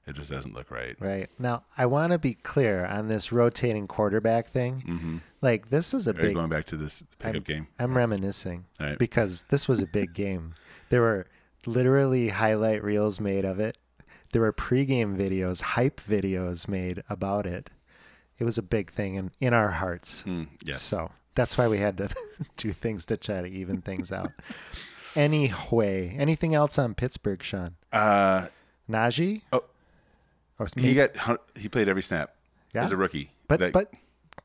it 0.07 0.15
just 0.15 0.31
doesn't 0.31 0.53
look 0.53 0.71
right. 0.71 0.95
Right. 0.99 1.29
Now, 1.39 1.63
I 1.77 1.87
want 1.87 2.11
to 2.13 2.19
be 2.19 2.35
clear 2.35 2.85
on 2.85 3.07
this 3.07 3.31
rotating 3.31 3.87
quarterback 3.87 4.47
thing. 4.47 4.83
Mm-hmm. 4.87 5.17
Like, 5.41 5.69
this 5.69 5.93
is 5.93 6.07
a 6.07 6.11
Are 6.11 6.13
you 6.13 6.21
big. 6.27 6.35
going 6.35 6.49
back 6.49 6.65
to 6.67 6.77
this 6.77 7.03
pickup 7.19 7.35
I'm, 7.37 7.41
game? 7.41 7.67
I'm 7.79 7.97
reminiscing 7.97 8.65
right. 8.79 8.97
because 8.99 9.43
this 9.49 9.67
was 9.67 9.81
a 9.81 9.87
big 9.87 10.13
game. 10.13 10.53
There 10.89 11.01
were 11.01 11.25
literally 11.67 12.29
highlight 12.29 12.83
reels 12.83 13.19
made 13.19 13.45
of 13.45 13.59
it. 13.59 13.77
There 14.31 14.41
were 14.41 14.53
pregame 14.53 15.15
videos, 15.17 15.61
hype 15.61 16.01
videos 16.01 16.67
made 16.67 17.03
about 17.09 17.45
it. 17.45 17.69
It 18.37 18.43
was 18.43 18.57
a 18.57 18.61
big 18.61 18.91
thing 18.91 19.15
in, 19.15 19.31
in 19.39 19.53
our 19.53 19.69
hearts. 19.69 20.23
Mm, 20.23 20.47
yes. 20.63 20.81
So 20.81 21.11
that's 21.35 21.57
why 21.57 21.67
we 21.67 21.77
had 21.79 21.97
to 21.97 22.09
do 22.57 22.71
things 22.73 23.05
to 23.07 23.17
try 23.17 23.41
to 23.41 23.47
even 23.47 23.81
things 23.81 24.11
out. 24.11 24.31
Anyway, 25.15 26.15
anything 26.17 26.53
else 26.53 26.77
on 26.77 26.93
Pittsburgh, 26.93 27.41
Sean? 27.41 27.75
Uh, 27.91 28.47
Najee? 28.89 29.41
Oh. 29.53 29.63
He 30.77 30.93
got 30.93 31.11
he 31.57 31.67
played 31.67 31.89
every 31.89 32.01
snap 32.03 32.33
Yeah. 32.73 32.85
as 32.85 32.91
a 32.91 32.97
rookie. 32.97 33.31
but 33.47 33.59
That 33.59 33.73
but 33.73 33.93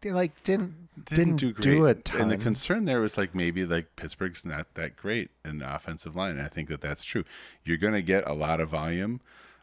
they, 0.01 0.11
like 0.13 0.43
didn't 0.43 0.80
didn't, 1.05 1.37
do 1.37 1.53
great. 1.53 1.91
a 1.91 1.95
ton. 2.01 2.21
And 2.23 2.31
the 2.31 2.37
concern 2.37 2.85
there 2.85 3.01
was 3.01 3.17
like 3.19 3.35
maybe 3.35 3.65
like 3.65 3.97
Pittsburgh's 3.97 4.45
not 4.45 4.75
that 4.75 4.97
great 4.97 5.31
in 5.45 5.59
the 5.59 5.75
offensive 5.75 6.17
line. 6.17 6.33
And 6.33 6.43
I 6.43 6.49
think 6.49 6.69
that 6.69 6.81
that's 6.81 7.05
true. 7.05 7.25
You're 7.65 7.77
going 7.77 7.95
to 7.95 8.03
get 8.03 8.27
a 8.27 8.35
lot 8.35 8.61
of 8.61 8.71
volume 8.71 9.21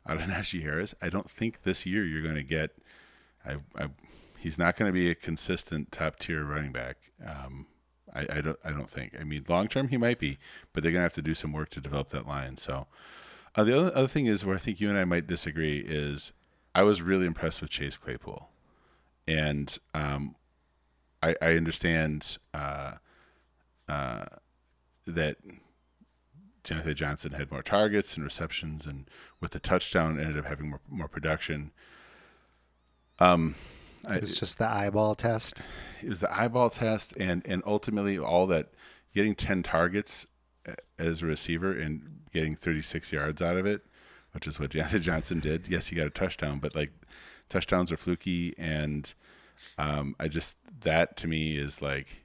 out 0.08 0.18
of 0.18 0.24
Najee 0.30 0.64
Harris. 0.64 0.96
I 1.02 1.10
don't 1.10 1.30
think 1.30 1.64
this 1.64 1.86
year 1.86 2.06
you're 2.06 2.24
going 2.24 2.36
to 2.36 2.44
get. 2.44 2.72
I, 3.46 3.58
I 3.78 3.90
he's 4.38 4.58
not 4.58 4.76
going 4.76 4.90
to 4.90 4.94
be 4.94 5.10
a 5.10 5.16
consistent 5.16 5.92
top 5.92 6.20
tier 6.20 6.44
running 6.44 6.72
back. 6.72 6.98
Um, 7.26 7.68
I, 8.14 8.22
I 8.22 8.42
don't 8.42 8.60
I 8.64 8.72
don't 8.72 8.90
think. 8.90 9.16
I 9.20 9.24
mean, 9.24 9.46
long 9.48 9.68
term 9.68 9.90
he 9.90 9.98
might 9.98 10.20
be, 10.20 10.38
but 10.74 10.84
they're 10.84 10.92
going 10.92 11.02
to 11.02 11.06
have 11.06 11.14
to 11.16 11.22
do 11.22 11.34
some 11.34 11.54
work 11.54 11.70
to 11.72 11.82
develop 11.82 12.10
that 12.10 12.28
line. 12.28 12.58
So. 12.58 12.88
Uh, 13.56 13.64
the 13.64 13.76
other, 13.76 13.92
other 13.96 14.08
thing 14.08 14.28
is 14.28 14.46
where 14.46 14.56
I 14.56 14.60
think 14.60 14.80
you 14.80 14.88
and 14.88 15.00
I 15.00 15.06
might 15.06 15.26
disagree 15.26 15.80
is 15.80 16.32
I 16.76 16.84
was 16.84 17.02
really 17.02 17.26
impressed 17.26 17.60
with 17.60 17.72
Chase 17.72 17.98
Claypool, 17.98 18.48
and 19.28 19.76
um, 19.96 20.36
I, 21.24 21.36
I 21.42 21.56
understand 21.56 22.38
uh, 22.54 22.94
uh, 23.88 24.26
that 25.06 25.38
Jonathan 26.64 26.96
Johnson 26.96 27.32
had 27.34 27.52
more 27.52 27.64
targets 27.64 28.16
and 28.16 28.24
receptions, 28.24 28.86
and 28.86 29.10
with 29.42 29.52
the 29.52 29.60
touchdown 29.60 30.20
ended 30.20 30.38
up 30.38 30.46
having 30.46 30.70
more, 30.70 30.82
more 30.90 31.08
production. 31.08 31.72
Um, 33.20 33.56
I, 34.08 34.16
It 34.16 34.22
was 34.22 34.40
just 34.40 34.58
the 34.58 34.70
eyeball 34.70 35.16
test. 35.16 35.62
it 36.04 36.10
was 36.10 36.20
the 36.20 36.34
eyeball 36.34 36.70
test, 36.70 37.14
and 37.18 37.46
and 37.48 37.64
ultimately 37.66 38.18
all 38.18 38.48
that 38.48 38.70
getting 39.14 39.34
ten 39.36 39.64
targets 39.64 40.28
as 41.00 41.22
a 41.22 41.26
receiver 41.26 41.72
and 41.72 42.22
getting 42.34 42.56
36 42.56 43.12
yards 43.14 43.42
out 43.42 43.58
of 43.58 43.66
it, 43.66 43.86
which 44.34 44.48
is 44.48 44.60
what 44.60 44.70
Jonathan 44.72 45.02
Johnson 45.02 45.40
did. 45.40 45.68
Yes, 45.68 45.88
he 45.88 45.96
got 45.96 46.08
a 46.08 46.12
touchdown, 46.12 46.60
but 46.60 46.76
like 46.76 46.92
touchdowns 47.50 47.92
are 47.92 47.98
fluky, 47.98 48.54
and 48.58 49.14
um, 49.78 50.16
I 50.20 50.28
just 50.28 50.58
that 50.82 51.18
to 51.18 51.28
me 51.28 51.58
is 51.58 51.82
like 51.82 52.24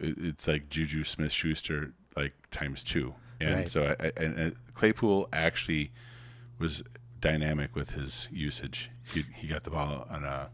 it- 0.00 0.18
it's 0.18 0.46
like 0.48 0.68
Juju 0.68 1.04
Smith 1.04 1.32
Schuster 1.32 1.92
like 2.16 2.32
times 2.50 2.82
two, 2.82 3.14
and 3.40 3.54
Right. 3.56 3.68
so 3.68 3.94
I, 4.00 4.06
I, 4.06 4.12
and, 4.16 4.38
and 4.38 4.56
Claypool 4.74 5.28
actually 5.32 5.92
was 6.58 6.82
dynamic 7.20 7.74
with 7.74 7.90
his 7.92 8.28
usage. 8.30 8.90
He, 9.12 9.24
he 9.34 9.46
got 9.48 9.64
the 9.64 9.70
ball 9.70 10.06
on 10.10 10.24
a 10.24 10.50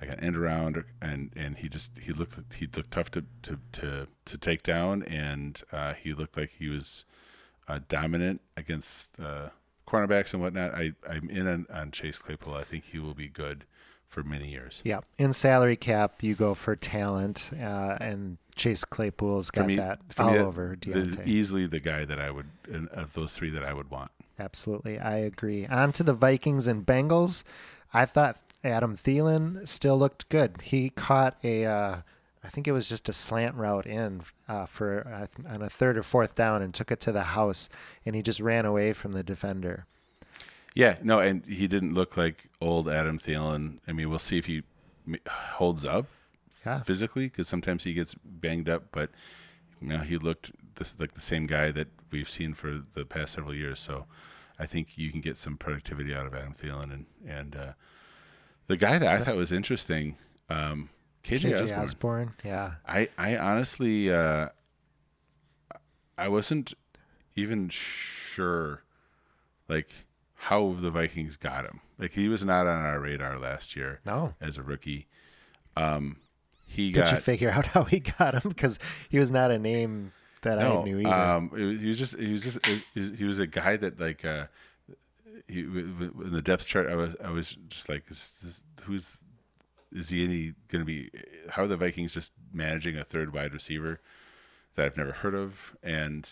like 0.00 0.10
an 0.10 0.20
end 0.20 0.36
around, 0.36 0.82
and 1.02 1.30
and 1.36 1.56
he 1.56 1.68
just 1.68 1.92
he 2.00 2.12
looked 2.12 2.38
he 2.54 2.66
looked 2.74 2.90
tough 2.90 3.10
to 3.12 3.24
to 3.42 3.58
to, 3.72 4.06
to 4.24 4.38
take 4.38 4.62
down, 4.62 5.02
and 5.04 5.62
uh, 5.72 5.94
he 5.94 6.12
looked 6.14 6.36
like 6.36 6.50
he 6.58 6.68
was 6.68 7.04
uh, 7.68 7.80
dominant 7.88 8.40
against 8.56 9.10
uh, 9.20 9.48
cornerbacks 9.86 10.32
and 10.32 10.42
whatnot. 10.42 10.74
I 10.74 10.92
I'm 11.08 11.28
in 11.30 11.46
on, 11.46 11.66
on 11.72 11.90
Chase 11.90 12.18
Claypool. 12.18 12.54
I 12.54 12.64
think 12.64 12.84
he 12.84 12.98
will 12.98 13.14
be 13.14 13.28
good 13.28 13.64
for 14.14 14.22
many 14.22 14.48
years. 14.48 14.80
Yeah, 14.84 15.00
in 15.18 15.32
salary 15.32 15.74
cap, 15.76 16.22
you 16.22 16.36
go 16.36 16.54
for 16.54 16.76
talent, 16.76 17.50
uh, 17.60 17.98
and 18.00 18.38
Chase 18.54 18.84
Claypool's 18.84 19.50
got 19.50 19.66
me- 19.66 19.74
that 19.76 19.98
all 20.16 20.30
me, 20.30 20.38
that- 20.38 20.44
over 20.46 20.76
the- 20.80 21.22
easily 21.26 21.66
the 21.66 21.80
guy 21.80 22.04
that 22.04 22.20
I 22.20 22.30
would 22.30 22.46
of 22.92 23.12
those 23.14 23.34
three 23.36 23.50
that 23.50 23.64
I 23.64 23.74
would 23.74 23.90
want. 23.90 24.12
Absolutely, 24.38 24.98
I 25.00 25.16
agree. 25.16 25.66
On 25.66 25.90
to 25.92 26.02
the 26.04 26.14
Vikings 26.14 26.66
and 26.68 26.86
Bengals. 26.86 27.42
I 27.92 28.04
thought 28.06 28.38
Adam 28.62 28.96
Thielen 28.96 29.66
still 29.68 29.98
looked 29.98 30.28
good. 30.28 30.60
He 30.62 30.90
caught 30.90 31.36
a, 31.44 31.64
uh, 31.66 31.96
I 32.44 32.48
think 32.48 32.68
it 32.68 32.72
was 32.72 32.88
just 32.88 33.08
a 33.08 33.12
slant 33.12 33.56
route 33.56 33.86
in 33.86 34.22
uh, 34.48 34.66
for 34.66 35.06
uh, 35.08 35.26
on 35.52 35.62
a 35.62 35.68
third 35.68 35.98
or 35.98 36.02
fourth 36.04 36.34
down 36.36 36.62
and 36.62 36.72
took 36.72 36.92
it 36.92 37.00
to 37.00 37.12
the 37.12 37.22
house, 37.24 37.68
and 38.06 38.14
he 38.14 38.22
just 38.22 38.38
ran 38.40 38.64
away 38.64 38.92
from 38.92 39.12
the 39.12 39.22
defender. 39.24 39.86
Yeah, 40.74 40.98
no, 41.02 41.20
and 41.20 41.44
he 41.46 41.68
didn't 41.68 41.94
look 41.94 42.16
like 42.16 42.48
old 42.60 42.88
Adam 42.88 43.18
Thielen. 43.18 43.78
I 43.86 43.92
mean, 43.92 44.10
we'll 44.10 44.18
see 44.18 44.38
if 44.38 44.46
he 44.46 44.62
holds 45.28 45.84
up 45.84 46.06
Yeah, 46.66 46.82
physically 46.82 47.28
because 47.28 47.46
sometimes 47.48 47.84
he 47.84 47.94
gets 47.94 48.14
banged 48.24 48.68
up, 48.68 48.84
but 48.90 49.10
you 49.80 49.88
know, 49.88 49.98
he 49.98 50.18
looked 50.18 50.50
this 50.74 50.96
like 50.98 51.14
the 51.14 51.20
same 51.20 51.46
guy 51.46 51.70
that 51.70 51.88
we've 52.10 52.28
seen 52.28 52.54
for 52.54 52.82
the 52.94 53.04
past 53.04 53.34
several 53.34 53.54
years. 53.54 53.78
So 53.78 54.06
I 54.58 54.66
think 54.66 54.98
you 54.98 55.10
can 55.12 55.20
get 55.20 55.36
some 55.36 55.56
productivity 55.56 56.14
out 56.14 56.26
of 56.26 56.34
Adam 56.34 56.54
Thielen 56.54 56.92
and 56.92 57.06
and 57.26 57.54
uh, 57.56 57.72
the 58.66 58.76
guy 58.76 58.98
that 58.98 59.08
I 59.08 59.18
thought 59.22 59.36
was 59.36 59.52
interesting, 59.52 60.16
um, 60.48 60.88
KJ, 61.22 61.40
KJ 61.52 61.62
Osborne. 61.62 61.82
Osborne. 61.82 62.34
Yeah, 62.44 62.72
I 62.86 63.08
I 63.16 63.36
honestly 63.36 64.12
uh, 64.12 64.48
I 66.18 66.28
wasn't 66.28 66.74
even 67.36 67.68
sure 67.68 68.82
like 69.68 69.88
how 70.44 70.76
the 70.78 70.90
Vikings 70.90 71.38
got 71.38 71.64
him. 71.64 71.80
Like 71.98 72.12
he 72.12 72.28
was 72.28 72.44
not 72.44 72.66
on 72.66 72.84
our 72.84 73.00
radar 73.00 73.38
last 73.38 73.74
year 73.74 74.00
no. 74.04 74.34
as 74.42 74.58
a 74.58 74.62
rookie. 74.62 75.06
Um, 75.74 76.18
he 76.66 76.90
Did 76.90 77.04
got 77.04 77.12
you 77.12 77.18
figure 77.18 77.50
out 77.50 77.64
how 77.74 77.84
he 77.84 78.00
got 78.00 78.34
him? 78.34 78.50
Because 78.50 78.78
he 79.08 79.18
was 79.18 79.30
not 79.30 79.50
a 79.50 79.58
name 79.58 80.12
that 80.42 80.58
I 80.58 80.82
knew 80.84 81.00
either. 81.00 81.14
Um, 81.14 81.48
was, 81.48 81.80
he 81.80 81.88
was 81.88 81.98
just 81.98 82.18
he 82.18 82.32
was 82.34 82.42
just 82.44 82.66
he 82.94 83.24
was, 83.24 83.38
a 83.38 83.46
guy 83.46 83.78
that 83.78 83.98
like 83.98 84.22
uh, 84.26 84.46
he 85.48 85.60
in 85.60 86.30
the 86.30 86.42
depth 86.42 86.66
chart. 86.66 86.90
I 86.90 86.94
was 86.94 87.16
I 87.24 87.30
was 87.30 87.56
just 87.68 87.88
like, 87.88 88.04
is 88.10 88.38
this, 88.42 88.62
who's 88.82 89.16
is 89.92 90.10
he 90.10 90.24
any 90.24 90.52
going 90.68 90.82
to 90.82 90.84
be? 90.84 91.10
How 91.48 91.62
are 91.62 91.68
the 91.68 91.78
Vikings 91.78 92.12
just 92.12 92.32
managing 92.52 92.98
a 92.98 93.04
third 93.04 93.32
wide 93.32 93.54
receiver 93.54 93.98
that 94.74 94.84
I've 94.84 94.96
never 94.98 95.12
heard 95.12 95.34
of? 95.34 95.74
And 95.82 96.30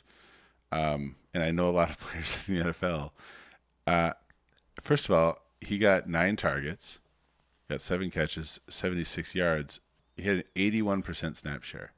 um, 0.71 1.17
and 1.33 1.43
I 1.43 1.51
know 1.51 1.71
a 1.71 1.73
lot 1.73 1.89
of 1.89 1.99
players 2.01 2.47
in 2.47 2.59
the 2.59 2.65
NFL. 2.75 3.13
Uh, 3.87 4.13
first 4.83 5.07
of 5.07 5.13
all, 5.13 5.39
he 5.61 5.79
got 5.79 6.09
nine 6.09 6.37
targets, 6.37 7.01
got 7.69 7.81
seven 7.81 8.11
catches, 8.11 8.61
seventy 8.69 9.05
six 9.05 9.35
yards. 9.35 9.81
He 10.17 10.23
had 10.23 10.39
an 10.39 10.45
eighty 10.57 10.83
one 10.83 11.03
percent 11.03 11.37
snap 11.37 11.63
share 11.63 11.93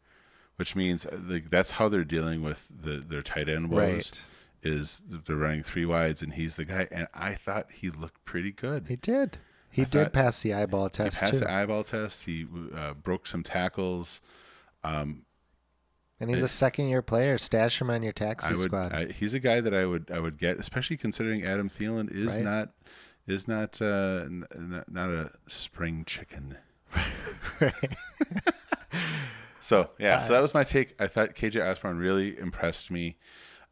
which 0.56 0.76
means 0.76 1.06
uh, 1.06 1.18
like 1.26 1.50
that's 1.50 1.72
how 1.72 1.88
they're 1.88 2.04
dealing 2.04 2.42
with 2.42 2.68
the 2.70 2.96
their 2.98 3.22
tight 3.22 3.48
end 3.48 3.70
woes. 3.70 3.80
Right. 3.82 4.20
Is 4.62 5.02
they're 5.06 5.36
running 5.36 5.62
three 5.62 5.84
wides 5.84 6.22
and 6.22 6.32
he's 6.32 6.56
the 6.56 6.64
guy. 6.64 6.88
And 6.90 7.06
I 7.12 7.34
thought 7.34 7.66
he 7.70 7.90
looked 7.90 8.24
pretty 8.24 8.50
good. 8.50 8.86
he 8.88 8.96
did. 8.96 9.36
He 9.70 9.82
I 9.82 9.84
did 9.84 10.12
pass 10.14 10.40
the 10.40 10.54
eyeball 10.54 10.84
He 10.84 10.90
test 10.90 11.20
passed 11.20 11.32
too, 11.34 11.40
the 11.40 11.50
eyeball 11.50 11.84
test. 11.84 12.24
He 12.24 12.46
uh, 12.74 12.94
broke 12.94 13.26
some 13.26 13.42
tackles. 13.42 14.22
And 16.24 16.34
he's 16.34 16.42
a 16.42 16.48
second-year 16.48 17.02
player. 17.02 17.38
Stash 17.38 17.80
him 17.80 17.90
on 17.90 18.02
your 18.02 18.12
taxi 18.12 18.48
I 18.48 18.52
would. 18.52 18.60
squad. 18.60 18.92
I, 18.92 19.06
he's 19.12 19.34
a 19.34 19.40
guy 19.40 19.60
that 19.60 19.74
I 19.74 19.84
would. 19.86 20.10
I 20.10 20.18
would 20.20 20.38
get, 20.38 20.58
especially 20.58 20.96
considering 20.96 21.44
Adam 21.44 21.68
Thielen 21.68 22.10
is 22.10 22.34
Right. 22.34 22.42
not 22.44 22.70
is 23.26 23.46
not 23.48 23.80
uh, 23.80 24.22
n- 24.26 24.44
not, 24.56 24.90
not 24.92 25.10
a 25.10 25.30
spring 25.48 26.04
chicken. 26.06 26.56
So 29.60 29.88
yeah, 29.98 30.20
so 30.20 30.34
that 30.34 30.42
was 30.42 30.52
my 30.52 30.62
take. 30.62 30.94
I 31.00 31.06
thought 31.06 31.34
KJ 31.34 31.66
Osborne 31.66 31.96
really 31.96 32.38
impressed 32.38 32.90
me. 32.90 33.16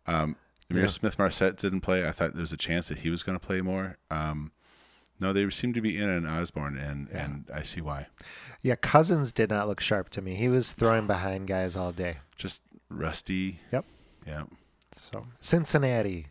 Um, 0.07 0.37
Ihmir 0.71 0.81
Yeah. 0.83 0.87
Smith 0.87 1.19
Marsette 1.19 1.57
didn't 1.59 1.83
play. 1.83 2.09
I 2.09 2.13
thought 2.13 2.33
there 2.33 2.41
was 2.41 2.53
a 2.53 2.57
chance 2.57 2.89
that 2.89 2.99
he 2.99 3.11
was 3.11 3.23
going 3.23 3.39
to 3.39 3.47
play 3.47 3.61
more. 3.61 3.99
Um, 4.11 4.53
no, 5.23 5.33
they 5.33 5.49
seem 5.51 5.73
to 5.73 5.81
be 5.81 5.97
in 5.97 6.09
on 6.15 6.27
Osborne, 6.27 6.77
and 6.77 7.09
and 7.09 7.45
I 7.55 7.63
see 7.63 7.81
why. 7.81 8.07
Yeah, 8.61 8.75
Cousins 8.77 9.33
did 9.33 9.51
not 9.51 9.69
look 9.69 9.81
sharp 9.81 10.11
to 10.11 10.23
me. 10.23 10.35
He 10.35 10.49
was 10.49 10.73
throwing 10.73 11.07
behind 11.07 11.49
guys 11.49 11.77
all 11.77 11.93
day. 11.93 12.19
Just 12.37 12.63
rusty. 12.89 13.61
Yep. 13.73 13.85
Yeah. 14.27 14.45
So 14.97 15.27
Cincinnati. 15.41 16.27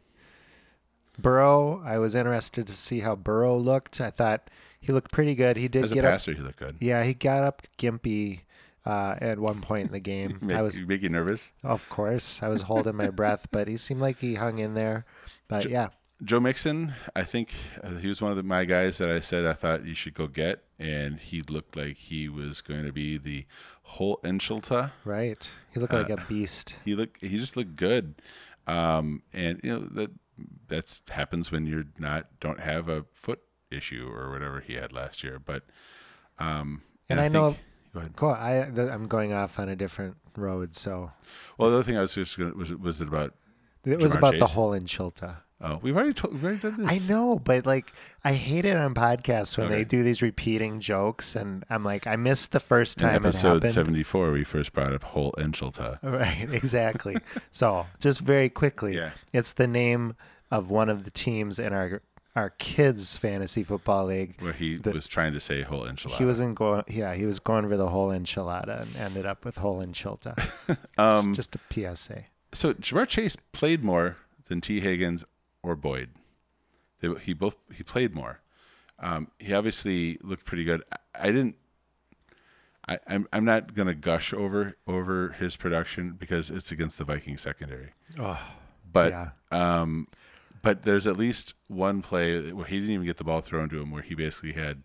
Burrow, 1.19 1.81
I 1.85 1.99
was 1.99 2.15
interested 2.15 2.65
to 2.67 2.73
see 2.73 3.01
how 3.01 3.15
Burrow 3.15 3.57
looked. 3.57 3.99
I 4.01 4.09
thought 4.09 4.49
he 4.79 4.91
looked 4.91 5.11
pretty 5.11 5.35
good. 5.35 5.57
He 5.57 5.67
did 5.67 5.83
As 5.83 5.91
a 5.91 5.95
get 5.95 6.05
up. 6.05 6.11
passer, 6.13 6.33
he 6.33 6.41
looked 6.41 6.57
good. 6.57 6.77
Yeah, 6.79 7.03
he 7.03 7.13
got 7.13 7.43
up 7.43 7.61
gimpy 7.77 8.41
uh, 8.85 9.15
at 9.19 9.37
one 9.37 9.61
point 9.61 9.87
in 9.87 9.91
the 9.91 9.99
game. 9.99 10.39
Make, 10.41 10.57
I 10.57 10.61
was, 10.61 10.75
make 10.75 11.03
you 11.03 11.09
nervous. 11.09 11.51
of 11.63 11.87
course, 11.89 12.41
I 12.41 12.47
was 12.47 12.63
holding 12.63 12.95
my 12.95 13.09
breath, 13.09 13.47
but 13.51 13.67
he 13.67 13.77
seemed 13.77 14.01
like 14.01 14.19
he 14.19 14.35
hung 14.35 14.57
in 14.59 14.73
there. 14.73 15.05
But 15.47 15.69
yeah, 15.69 15.89
Joe 16.23 16.39
Mixon, 16.39 16.93
I 17.15 17.23
think 17.23 17.53
uh, 17.83 17.95
he 17.95 18.07
was 18.07 18.21
one 18.21 18.29
of 18.31 18.37
the, 18.37 18.43
my 18.43 18.65
guys 18.65 18.99
that 18.99 19.09
I 19.09 19.19
said 19.21 19.45
I 19.45 19.53
thought 19.53 19.85
you 19.85 19.95
should 19.95 20.13
go 20.13 20.27
get, 20.27 20.63
and 20.79 21.19
he 21.19 21.41
looked 21.41 21.75
like 21.75 21.97
he 21.97 22.29
was 22.29 22.61
going 22.61 22.85
to 22.85 22.91
be 22.93 23.17
the 23.17 23.45
whole 23.81 24.19
enchilada. 24.23 24.91
right. 25.03 25.49
He 25.73 25.79
looked 25.79 25.93
like 25.93 26.09
a 26.09 26.23
beast. 26.27 26.75
He 26.85 26.93
looked, 26.95 27.21
he 27.23 27.37
just 27.39 27.57
looked 27.57 27.75
good, 27.75 28.15
um, 28.67 29.23
and 29.33 29.59
you 29.63 29.71
know 29.73 29.79
that 29.79 30.11
that's 30.67 31.01
happens 31.09 31.51
when 31.51 31.65
you're 31.65 31.85
not 31.97 32.27
don't 32.39 32.59
have 32.59 32.87
a 32.87 33.05
foot 33.13 33.39
issue 33.71 34.09
or 34.13 34.29
whatever 34.31 34.59
he 34.59 34.73
had 34.75 34.91
last 34.93 35.23
year. 35.23 35.39
But 35.39 35.63
um, 36.39 36.83
And 37.09 37.19
I 37.19 37.27
know- 37.29 37.51
think- 37.51 37.63
go 37.93 37.99
ahead. 37.99 38.15
Cool. 38.15 38.29
I 38.29 38.57
I'm 38.93 39.07
going 39.07 39.33
off 39.33 39.57
on 39.59 39.69
a 39.69 39.75
different 39.75 40.17
road, 40.37 40.75
so 40.75 41.11
Well, 41.57 41.69
the 41.71 41.75
other 41.77 41.83
thing 41.83 41.97
I 41.97 42.01
was 42.01 42.13
just 42.13 42.37
gonna, 42.37 42.53
was 42.53 42.71
was 42.73 43.01
it 43.01 43.07
about? 43.07 43.33
it 43.85 43.99
was 44.01 44.13
Jamar 44.13 44.17
about 44.17 44.39
the 44.39 44.47
whole 44.47 44.71
enchilada. 44.71 45.37
Oh, 45.63 45.79
we've 45.81 45.95
already 45.95 46.13
told, 46.13 46.33
we've 46.33 46.43
already 46.43 46.59
done 46.59 46.77
this. 46.83 46.89
I 47.03 47.07
know, 47.07 47.37
but 47.37 47.65
like 47.65 47.91
I 48.23 48.33
hate 48.33 48.65
it 48.65 48.75
on 48.75 48.93
podcasts 48.95 49.57
when 49.57 49.67
Okay. 49.67 49.75
they 49.75 49.83
do 49.83 50.03
these 50.03 50.21
repeating 50.21 50.79
jokes, 50.79 51.35
and 51.35 51.63
I'm 51.69 51.83
like, 51.83 52.07
I 52.07 52.15
missed 52.15 52.51
the 52.51 52.59
first 52.59 53.01
In 53.01 53.07
time 53.07 53.23
it 53.25 53.27
episode 53.29 53.53
happened. 53.55 53.73
seventy 53.73 54.03
four, 54.03 54.31
we 54.31 54.43
first 54.43 54.73
brought 54.73 54.93
up 54.93 55.03
whole 55.03 55.33
enchilada. 55.37 55.99
Right, 56.03 56.47
exactly. 56.51 57.17
so, 57.51 57.85
just 57.99 58.19
very 58.21 58.49
quickly, 58.49 58.95
Yeah. 58.95 59.11
it's 59.33 59.51
the 59.51 59.67
name 59.67 60.15
of 60.49 60.69
one 60.69 60.89
of 60.89 61.03
the 61.03 61.11
teams 61.11 61.59
in 61.59 61.73
our 61.73 62.01
our 62.33 62.49
kids 62.51 63.17
fantasy 63.17 63.61
football 63.61 64.05
league. 64.05 64.35
Where 64.39 64.53
he 64.53 64.77
The- 64.77 64.91
was 64.91 65.05
trying 65.05 65.33
to 65.33 65.41
say 65.41 65.63
whole 65.63 65.83
enchilada. 65.85 66.11
He 66.17 66.23
wasn't 66.25 66.55
going. 66.55 66.83
Yeah, 66.87 67.13
he 67.13 67.25
was 67.25 67.39
going 67.39 67.67
for 67.67 67.75
the 67.75 67.89
whole 67.89 68.07
enchilada 68.09 68.81
and 68.83 68.95
ended 68.95 69.25
up 69.25 69.43
with 69.43 69.57
whole 69.57 69.79
enchilada. 69.79 70.37
um, 70.97 71.35
just, 71.35 71.51
just 71.51 71.55
a 71.55 71.93
PSA. 71.95 72.23
so 72.53 72.73
Ja'Marr 72.73 73.07
Chase 73.07 73.35
played 73.51 73.83
more 73.83 74.15
than 74.47 74.61
Tee 74.61 74.79
Higgins 74.79 75.25
or 75.63 75.75
Boyd. 75.75 76.09
They, 76.99 77.13
he 77.21 77.33
both 77.33 77.57
he 77.73 77.83
played 77.83 78.13
more. 78.15 78.41
Um, 78.99 79.29
he 79.39 79.53
obviously 79.53 80.19
looked 80.21 80.45
pretty 80.45 80.63
good. 80.63 80.83
I, 80.91 80.97
I 81.15 81.25
didn't. 81.27 81.55
I, 82.87 82.99
I'm 83.07 83.27
I'm 83.31 83.45
not 83.45 83.73
gonna 83.73 83.93
gush 83.95 84.33
over 84.33 84.75
over 84.87 85.29
his 85.29 85.55
production 85.55 86.13
because 86.13 86.49
it's 86.49 86.71
against 86.71 86.97
the 86.97 87.03
Viking 87.03 87.37
secondary. 87.37 87.89
Oh, 88.19 88.39
But 88.91 89.11
yeah. 89.11 89.29
um, 89.51 90.07
but 90.63 90.83
there's 90.83 91.07
at 91.07 91.17
least 91.17 91.53
one 91.67 92.01
play 92.01 92.51
where 92.51 92.65
he 92.65 92.79
didn't 92.79 92.93
even 92.93 93.05
get 93.05 93.17
the 93.17 93.23
ball 93.23 93.41
thrown 93.41 93.69
to 93.69 93.81
him, 93.81 93.91
where 93.91 94.01
he 94.03 94.13
basically 94.15 94.53
had 94.53 94.83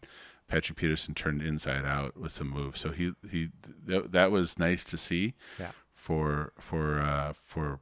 Patrick 0.48 0.78
Peterson 0.78 1.14
turned 1.14 1.42
inside 1.42 1.84
out 1.84 2.16
with 2.18 2.32
some 2.32 2.48
moves. 2.50 2.80
So 2.80 2.90
he 2.92 3.12
he 3.30 3.50
that, 3.86 4.12
that 4.12 4.30
was 4.30 4.58
nice 4.58 4.84
to 4.84 4.96
see 4.96 5.34
Yeah. 5.58 5.72
for 5.92 6.52
for 6.58 7.00
uh, 7.00 7.32
for 7.34 7.80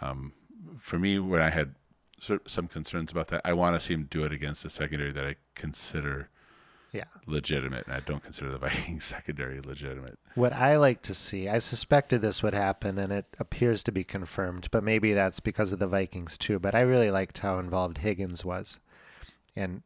um, 0.00 0.32
for 0.78 0.98
me 0.98 1.18
when 1.20 1.40
I 1.40 1.50
had 1.50 1.74
some 2.46 2.68
concerns 2.68 3.10
about 3.10 3.28
that. 3.28 3.40
I 3.44 3.52
want 3.52 3.74
to 3.76 3.80
see 3.80 3.94
him 3.94 4.06
do 4.10 4.24
it 4.24 4.32
against 4.32 4.64
a 4.64 4.70
secondary 4.70 5.12
that 5.12 5.24
I 5.26 5.36
consider 5.54 6.28
Yeah. 6.92 7.04
legitimate, 7.26 7.86
and 7.86 7.94
I 7.94 8.00
don't 8.00 8.22
consider 8.22 8.50
the 8.50 8.58
Vikings 8.66 9.04
secondary 9.04 9.60
legitimate. 9.60 10.18
What 10.34 10.52
I 10.52 10.76
like 10.76 11.02
to 11.02 11.14
see, 11.14 11.48
I 11.48 11.58
suspected 11.58 12.20
this 12.20 12.42
would 12.42 12.54
happen, 12.54 12.98
and 12.98 13.12
it 13.12 13.26
appears 13.38 13.82
to 13.84 13.92
be 13.92 14.04
confirmed. 14.04 14.68
But 14.70 14.84
maybe 14.84 15.12
that's 15.12 15.40
because 15.40 15.72
of 15.72 15.78
the 15.78 15.86
Vikings 15.88 16.38
too. 16.38 16.58
But 16.58 16.74
I 16.74 16.80
really 16.82 17.10
liked 17.10 17.38
how 17.38 17.58
involved 17.58 17.98
Higgins 17.98 18.44
was, 18.44 18.80
and 19.56 19.82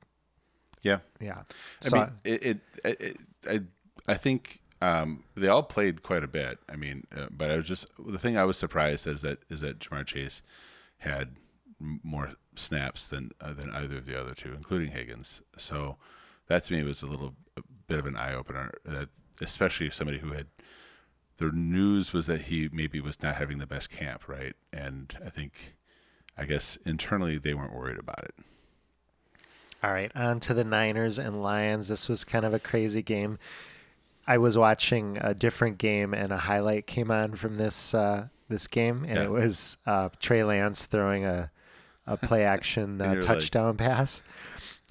Yeah, 0.83 0.99
yeah. 1.20 1.42
I 1.85 1.88
So 1.88 1.97
mean, 1.97 2.11
it, 2.25 2.42
it, 2.44 2.61
it, 2.85 3.01
it 3.01 3.16
I, 3.49 4.12
I 4.12 4.14
think 4.16 4.61
um, 4.83 5.25
they 5.35 5.49
all 5.49 5.62
played 5.62 6.03
quite 6.03 6.25
a 6.25 6.29
bit. 6.29 6.59
I 6.68 6.77
mean, 6.77 7.07
uh, 7.16 7.27
but 7.31 7.51
I 7.51 7.57
was 7.57 7.66
just 7.66 7.87
the 7.99 8.18
thing 8.18 8.37
I 8.37 8.44
was 8.44 8.59
surprised 8.59 9.07
is 9.07 9.23
that 9.23 9.38
is 9.49 9.61
that 9.62 9.79
Ja'Marr 9.79 10.07
Chase 10.07 10.42
had 10.99 11.37
more 11.78 12.32
snaps 12.56 13.06
than 13.06 13.30
uh, 13.40 13.52
than 13.52 13.70
either 13.70 13.96
of 13.98 14.06
the 14.06 14.18
other 14.20 14.34
two, 14.34 14.52
including 14.52 14.92
Higgins. 14.92 15.42
So 15.58 15.96
that 16.46 16.64
to 16.64 16.72
me 16.74 16.82
was 16.82 17.02
a 17.02 17.06
little 17.06 17.34
bit 17.87 17.98
of 17.98 18.06
an 18.06 18.16
eye 18.16 18.34
opener. 18.34 18.72
That 18.84 19.08
especially 19.40 19.90
somebody 19.90 20.18
who 20.18 20.32
had 20.32 20.46
the 21.38 21.50
news 21.50 22.12
was 22.12 22.26
that 22.26 22.42
he 22.42 22.68
maybe 22.72 23.00
was 23.00 23.22
not 23.22 23.37
having 23.37 23.58
the 23.58 23.66
best 23.66 23.90
camp, 23.90 24.28
right? 24.28 24.54
And 24.72 25.16
I 25.24 25.30
think, 25.30 25.74
I 26.38 26.44
guess 26.44 26.76
internally 26.87 27.38
they 27.38 27.54
weren't 27.54 27.74
worried 27.74 27.98
about 27.98 28.22
it. 28.24 28.34
All 29.82 29.92
right, 29.92 30.10
on 30.14 30.40
to 30.40 30.54
the 30.54 30.64
Niners 30.64 31.18
and 31.18 31.42
Lions. 31.42 31.88
This 31.88 32.08
was 32.08 32.24
kind 32.24 32.44
of 32.46 32.54
a 32.54 32.58
crazy 32.58 33.02
game. 33.02 33.38
I 34.26 34.38
was 34.38 34.56
watching 34.56 35.18
a 35.20 35.34
different 35.34 35.76
game, 35.76 36.14
and 36.14 36.32
a 36.32 36.38
highlight 36.38 36.87
came 36.87 37.10
on 37.10 37.34
from 37.34 37.56
this 37.58 37.92
uh, 37.92 38.28
this 38.48 38.66
game, 38.66 39.04
and 39.04 39.16
Yeah. 39.16 39.24
it 39.24 39.30
was 39.30 39.76
uh, 39.84 40.08
Trey 40.20 40.42
Lance 40.42 40.87
throwing 40.87 41.26
a 41.26 41.50
a 42.07 42.17
play 42.17 42.45
action 42.57 43.01
uh, 43.01 43.05
you're 43.05 43.14
like- 43.17 43.23
touchdown 43.23 43.77
pass, 43.77 44.23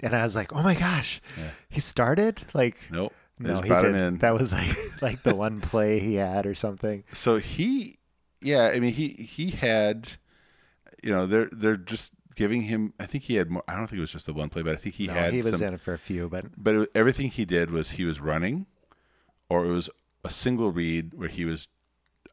and 0.02 0.14
I 0.14 0.22
was 0.24 0.34
like, 0.36 0.52
"Oh 0.52 0.62
my 0.62 0.74
gosh, 0.74 1.20
Yeah. 1.38 1.50
he 1.68 1.80
started!" 1.80 2.42
Like, 2.54 2.76
Nope. 2.90 3.12
No, 3.38 3.60
he 3.62 3.68
did. 3.68 3.84
it 3.84 3.94
in. 3.96 4.18
That 4.18 4.34
was 4.34 4.52
like 4.52 4.76
like 5.02 5.22
the 5.22 5.34
one 5.34 5.60
play 5.60 5.98
he 5.98 6.14
had 6.14 6.46
or 6.46 6.54
something. 6.54 7.02
so 7.12 7.36
he 7.36 7.98
yeah 8.40 8.70
i 8.74 8.78
mean 8.78 8.92
he 8.92 9.08
he 9.08 9.50
had 9.50 10.06
you 11.02 11.10
know 11.10 11.24
they're 11.26 11.48
they're 11.50 11.76
just 11.76 12.12
giving 12.36 12.60
him 12.62 12.92
i 13.00 13.06
think 13.06 13.24
he 13.24 13.36
had 13.36 13.50
more 13.50 13.64
i 13.66 13.74
don't 13.74 13.86
think 13.86 13.96
it 13.96 14.00
was 14.02 14.12
just 14.12 14.26
the 14.26 14.34
one 14.34 14.50
play 14.50 14.60
but 14.60 14.72
i 14.74 14.76
think 14.76 14.94
he 14.96 15.06
No, 15.06 15.14
had 15.14 15.32
he 15.32 15.38
was 15.38 15.58
some, 15.58 15.68
in 15.68 15.74
it 15.74 15.80
for 15.80 15.94
a 15.94 15.98
few, 15.98 16.28
but 16.28 16.44
but 16.56 16.74
it, 16.74 16.90
everything 16.94 17.30
he 17.30 17.44
did 17.46 17.70
was 17.70 17.92
he 17.92 18.04
was 18.04 18.20
running 18.20 18.66
or 19.48 19.64
it 19.64 19.68
was 19.68 19.88
a 20.24 20.30
single 20.30 20.70
read 20.72 21.14
where 21.14 21.28
he 21.28 21.44
was 21.46 21.68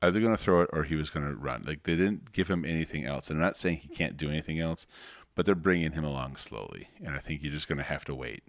either 0.01 0.19
going 0.19 0.35
to 0.35 0.41
throw 0.41 0.61
it 0.61 0.69
or 0.73 0.83
he 0.83 0.95
was 0.95 1.09
going 1.09 1.25
to 1.25 1.35
run 1.35 1.63
like 1.65 1.83
they 1.83 1.95
didn't 1.95 2.31
give 2.31 2.49
him 2.49 2.65
anything 2.65 3.05
else 3.05 3.29
and 3.29 3.39
i'm 3.39 3.43
not 3.43 3.57
saying 3.57 3.77
he 3.77 3.87
can't 3.87 4.17
do 4.17 4.29
anything 4.29 4.59
else 4.59 4.87
but 5.35 5.45
they're 5.45 5.55
bringing 5.55 5.91
him 5.91 6.03
along 6.03 6.35
slowly 6.35 6.89
and 7.03 7.15
i 7.15 7.19
think 7.19 7.41
you're 7.43 7.51
just 7.51 7.67
going 7.67 7.77
to 7.77 7.83
have 7.83 8.05
to 8.05 8.15
wait 8.15 8.43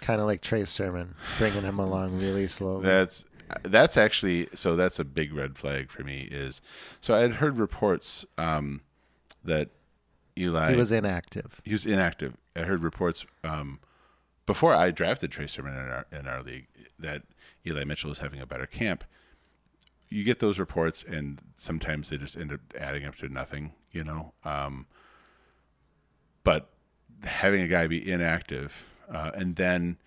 kind 0.00 0.20
of 0.20 0.26
like 0.26 0.40
Trey 0.40 0.64
Sermon, 0.64 1.14
bringing 1.38 1.62
him 1.62 1.78
along 1.78 2.18
really 2.18 2.46
slowly. 2.46 2.84
That's 2.84 3.24
that's 3.62 3.96
actually 3.96 4.48
so 4.54 4.74
that's 4.74 4.98
a 4.98 5.04
big 5.04 5.32
red 5.32 5.56
flag 5.56 5.90
for 5.90 6.02
me 6.02 6.28
is 6.30 6.60
so 7.00 7.14
I 7.14 7.20
had 7.20 7.34
heard 7.34 7.58
reports 7.58 8.24
um, 8.36 8.82
that 9.44 9.70
Eli 10.36 10.72
he 10.72 10.76
was 10.76 10.92
inactive. 10.92 11.60
he 11.64 11.72
was 11.72 11.86
inactive. 11.86 12.36
I 12.54 12.60
heard 12.60 12.82
reports 12.82 13.24
um, 13.44 13.80
before 14.46 14.74
I 14.74 14.90
drafted 14.90 15.30
Trey 15.30 15.46
Sermon 15.46 15.74
in 15.74 15.78
our 15.78 16.06
in 16.12 16.26
our 16.26 16.42
league 16.42 16.66
that 16.98 17.22
Eli 17.66 17.84
Mitchell 17.84 18.10
was 18.10 18.18
having 18.18 18.40
a 18.40 18.46
better 18.46 18.66
camp. 18.66 19.04
You 20.08 20.22
get 20.24 20.38
those 20.38 20.58
reports, 20.58 21.02
and 21.02 21.40
sometimes 21.56 22.08
they 22.10 22.16
just 22.16 22.36
end 22.36 22.52
up 22.52 22.60
adding 22.78 23.04
up 23.04 23.16
to 23.16 23.28
nothing, 23.28 23.72
you 23.90 24.04
know. 24.04 24.32
Um, 24.44 24.86
but 26.44 26.70
having 27.22 27.60
a 27.60 27.68
guy 27.68 27.86
be 27.86 28.08
inactive 28.10 28.84
uh, 29.10 29.32
and 29.34 29.56
then 29.56 29.98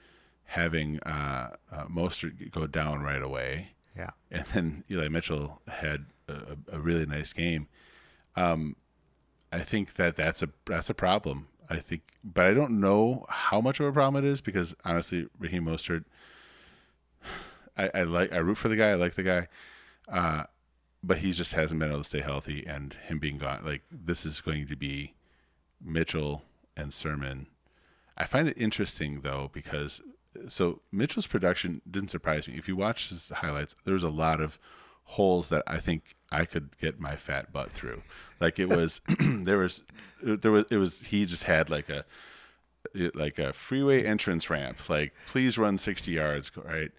having 0.46 1.00
uh, 1.02 1.56
uh, 1.72 1.86
Mostert 1.86 2.50
go 2.52 2.66
down 2.66 3.02
right 3.02 3.22
away, 3.22 3.70
Yeah. 3.96 4.12
and 4.32 4.46
then 4.54 4.84
Eli 4.90 5.10
Mitchell 5.10 5.62
had 5.68 6.06
a, 6.28 6.58
a 6.72 6.80
really 6.80 7.06
nice 7.06 7.34
game. 7.34 7.68
Um, 8.36 8.76
I 9.52 9.60
think 9.60 9.96
that 9.96 10.16
that's 10.16 10.42
a 10.42 10.50
that's 10.66 10.90
a 10.90 10.94
problem. 10.94 11.48
I 11.72 11.78
think, 11.78 12.02
but 12.24 12.46
I 12.48 12.54
don't 12.56 12.80
know 12.80 13.26
how 13.30 13.62
much 13.62 13.80
of 13.80 13.86
a 13.86 13.92
problem 13.92 14.24
it 14.24 14.28
is 14.28 14.42
because 14.42 14.76
honestly, 14.86 15.28
Raheem 15.38 15.66
Mostert, 15.66 16.04
I, 17.78 17.90
I 17.94 18.04
like 18.04 18.34
I 18.34 18.38
root 18.38 18.58
for 18.58 18.70
the 18.70 18.76
guy. 18.76 18.90
I 18.92 18.96
like 18.96 19.16
the 19.16 19.24
guy, 19.24 19.48
uh, 20.10 20.44
but 21.04 21.20
he 21.20 21.32
just 21.32 21.54
hasn't 21.54 21.80
been 21.80 21.90
able 21.90 22.02
to 22.02 22.08
stay 22.08 22.22
healthy. 22.22 22.66
And 22.66 22.94
him 22.94 23.20
being 23.20 23.38
gone, 23.38 23.62
like 23.64 23.84
this 23.92 24.26
is 24.26 24.42
going 24.42 24.68
to 24.68 24.76
be 24.76 25.14
Mitchell 25.82 26.44
and 26.76 26.94
Sermon. 26.94 27.48
I 28.18 28.26
find 28.26 28.48
it 28.48 28.58
interesting 28.58 29.22
though 29.22 29.50
because 29.54 30.02
so 30.48 30.82
Mitchell's 30.92 31.28
production 31.28 31.82
didn't 31.90 32.10
surprise 32.10 32.48
me. 32.48 32.56
If 32.56 32.68
you 32.68 32.76
watch 32.76 33.10
his 33.10 33.30
highlights, 33.30 33.76
there's 33.86 34.04
a 34.04 34.10
lot 34.10 34.42
of 34.42 34.60
holes 35.04 35.50
that 35.50 35.64
I 35.66 35.80
think 35.80 36.16
I 36.32 36.46
could 36.46 36.78
get 36.78 37.00
my 37.00 37.16
fat 37.16 37.52
butt 37.52 37.72
through. 37.72 38.02
Like 38.40 38.60
it 38.60 38.70
was, 38.70 39.02
there 39.20 39.58
was, 39.58 39.84
there 40.22 40.52
was, 40.52 40.66
it 40.70 40.78
was. 40.78 41.00
He 41.00 41.26
just 41.26 41.44
had 41.44 41.70
like 41.70 41.90
a, 41.90 42.06
like 43.14 43.40
a 43.40 43.54
freeway 43.54 44.06
entrance 44.06 44.50
ramp. 44.50 44.90
Like 44.90 45.14
please 45.28 45.58
run 45.58 45.78
60 45.78 46.12
yards, 46.12 46.52
right? 46.56 46.92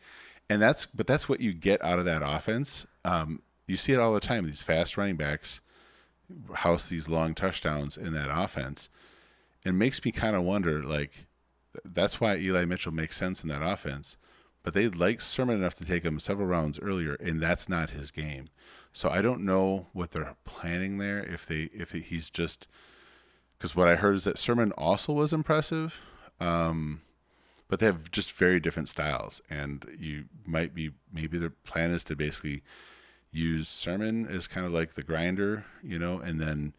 And 0.48 0.60
that's, 0.60 0.86
but 0.86 1.06
that's 1.06 1.28
what 1.28 1.40
you 1.40 1.52
get 1.52 1.82
out 1.84 1.98
of 1.98 2.04
that 2.06 2.22
offense. 2.24 2.86
Um, 3.04 3.42
you 3.66 3.76
see 3.76 3.92
it 3.92 4.00
all 4.00 4.14
the 4.14 4.20
time. 4.20 4.46
These 4.46 4.62
fast 4.62 4.96
running 4.96 5.16
backs 5.16 5.60
house 6.54 6.88
these 6.88 7.08
long 7.08 7.34
touchdowns 7.34 7.96
in 7.96 8.12
that 8.12 8.30
offense. 8.30 8.88
It 9.64 9.72
makes 9.72 10.04
me 10.04 10.12
kind 10.12 10.36
of 10.36 10.42
wonder, 10.42 10.82
like, 10.82 11.26
that's 11.84 12.20
why 12.20 12.36
Eli 12.36 12.64
Mitchell 12.64 12.92
makes 12.92 13.16
sense 13.16 13.42
in 13.42 13.48
that 13.48 13.62
offense. 13.62 14.16
But 14.62 14.74
they 14.74 14.88
like 14.88 15.20
Sermon 15.20 15.56
enough 15.56 15.74
to 15.76 15.84
take 15.84 16.04
him 16.04 16.20
several 16.20 16.46
rounds 16.46 16.78
earlier, 16.80 17.14
and 17.14 17.40
that's 17.40 17.68
not 17.68 17.90
his 17.90 18.10
game. 18.10 18.48
So 18.92 19.08
I 19.08 19.22
don't 19.22 19.44
know 19.44 19.86
what 19.92 20.10
they're 20.10 20.36
planning 20.44 20.98
there. 20.98 21.20
If 21.22 21.46
they, 21.46 21.70
if 21.72 21.92
he's 21.92 22.28
just, 22.28 22.66
because 23.52 23.74
what 23.74 23.88
I 23.88 23.96
heard 23.96 24.16
is 24.16 24.24
that 24.24 24.38
Sermon 24.38 24.72
also 24.72 25.12
was 25.12 25.32
impressive, 25.32 26.00
um, 26.40 27.00
but 27.70 27.78
they 27.80 27.87
have 27.87 28.11
just 28.11 28.33
very 28.33 28.61
different 28.61 28.88
styles, 28.88 29.40
and 29.48 29.87
you 29.98 30.24
might 30.44 30.74
be 30.74 30.90
maybe 31.12 31.38
their 31.38 31.50
plan 31.50 31.90
is 31.92 32.04
to 32.04 32.16
basically 32.16 32.62
use 33.33 33.68
Sermon 33.68 34.26
as 34.26 34.46
kind 34.46 34.66
of 34.66 34.72
like 34.72 34.94
the 34.94 35.02
grinder, 35.02 35.64
you 35.83 35.98
know, 35.98 36.18
and 36.18 36.40
then 36.40 36.74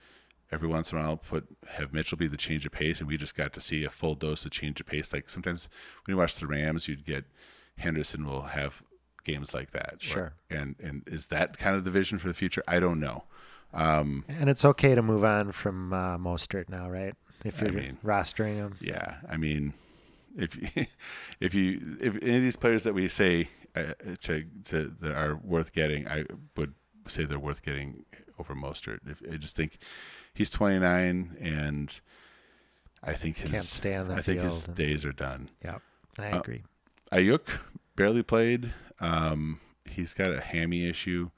every 0.51 0.67
once 0.67 0.91
in 0.91 0.97
a 0.97 1.01
while 1.01 1.15
put 1.17 1.47
have 1.69 1.93
Mitchell 1.93 2.17
be 2.17 2.27
the 2.27 2.37
change 2.37 2.65
of 2.65 2.71
pace, 2.73 2.99
and 2.99 3.07
we 3.07 3.17
just 3.17 3.35
got 3.35 3.53
to 3.53 3.61
see 3.61 3.83
a 3.85 3.89
full 3.89 4.15
dose 4.15 4.43
of 4.45 4.51
change 4.51 4.79
of 4.81 4.85
pace. 4.85 5.13
Like 5.13 5.29
sometimes 5.29 5.69
when 6.05 6.13
you 6.13 6.17
watch 6.17 6.35
the 6.35 6.45
Rams, 6.47 6.87
you'd 6.87 7.05
get 7.05 7.23
Henderson 7.77 8.25
will 8.25 8.43
have 8.43 8.83
games 9.23 9.53
like 9.53 9.71
that. 9.71 9.95
Sure. 9.99 10.33
And 10.49 10.75
and 10.83 11.03
is 11.07 11.27
that 11.27 11.57
kind 11.57 11.75
of 11.75 11.85
the 11.85 11.91
vision 11.91 12.17
for 12.19 12.27
the 12.27 12.33
future? 12.33 12.63
I 12.67 12.79
don't 12.81 12.99
know. 12.99 13.23
Um, 13.73 14.25
And 14.27 14.49
it's 14.49 14.65
okay 14.65 14.95
to 14.95 15.01
move 15.01 15.23
on 15.23 15.53
from 15.53 15.93
uh, 15.93 16.17
Mostert 16.17 16.67
now, 16.67 16.89
right? 16.89 17.15
If 17.45 17.61
you're 17.61 17.71
mean- 17.71 17.97
rostering 18.03 18.55
him. 18.55 18.75
yeah, 18.81 19.15
I 19.29 19.37
mean, 19.37 19.73
if 20.37 20.55
you, 20.55 20.85
if 21.39 21.53
you 21.53 21.97
if 22.01 22.15
any 22.21 22.37
of 22.37 22.41
these 22.41 22.55
players 22.55 22.83
that 22.83 22.93
we 22.93 23.07
say 23.07 23.47
uh, 23.75 23.93
to 24.21 24.45
to 24.65 24.93
that 25.01 25.13
are 25.15 25.35
worth 25.35 25.73
getting, 25.73 26.07
I 26.07 26.25
would 26.57 26.73
say 27.07 27.25
they're 27.25 27.39
worth 27.39 27.63
getting 27.63 28.05
over 28.39 28.53
Mostert. 28.55 28.99
If, 29.07 29.21
I 29.31 29.37
just 29.37 29.55
think 29.55 29.77
he's 30.33 30.49
29 30.49 31.37
and 31.39 31.99
I 33.03 33.13
think 33.13 33.37
his 33.37 33.51
Can't 33.51 33.63
stay 33.63 33.95
on 33.95 34.07
the 34.09 34.15
I 34.15 34.21
think 34.21 34.41
his 34.41 34.65
field. 34.65 34.77
days 34.77 35.05
are 35.05 35.11
done. 35.11 35.49
Yeah, 35.63 35.79
I 36.19 36.31
Uh, 36.31 36.39
agree. 36.39 36.63
Aiyuk 37.11 37.47
barely 37.95 38.23
played. 38.23 38.73
Um, 38.99 39.59
he's 39.85 40.13
got 40.13 40.31
a 40.31 40.39
hammy 40.39 40.87
issue, 40.87 41.29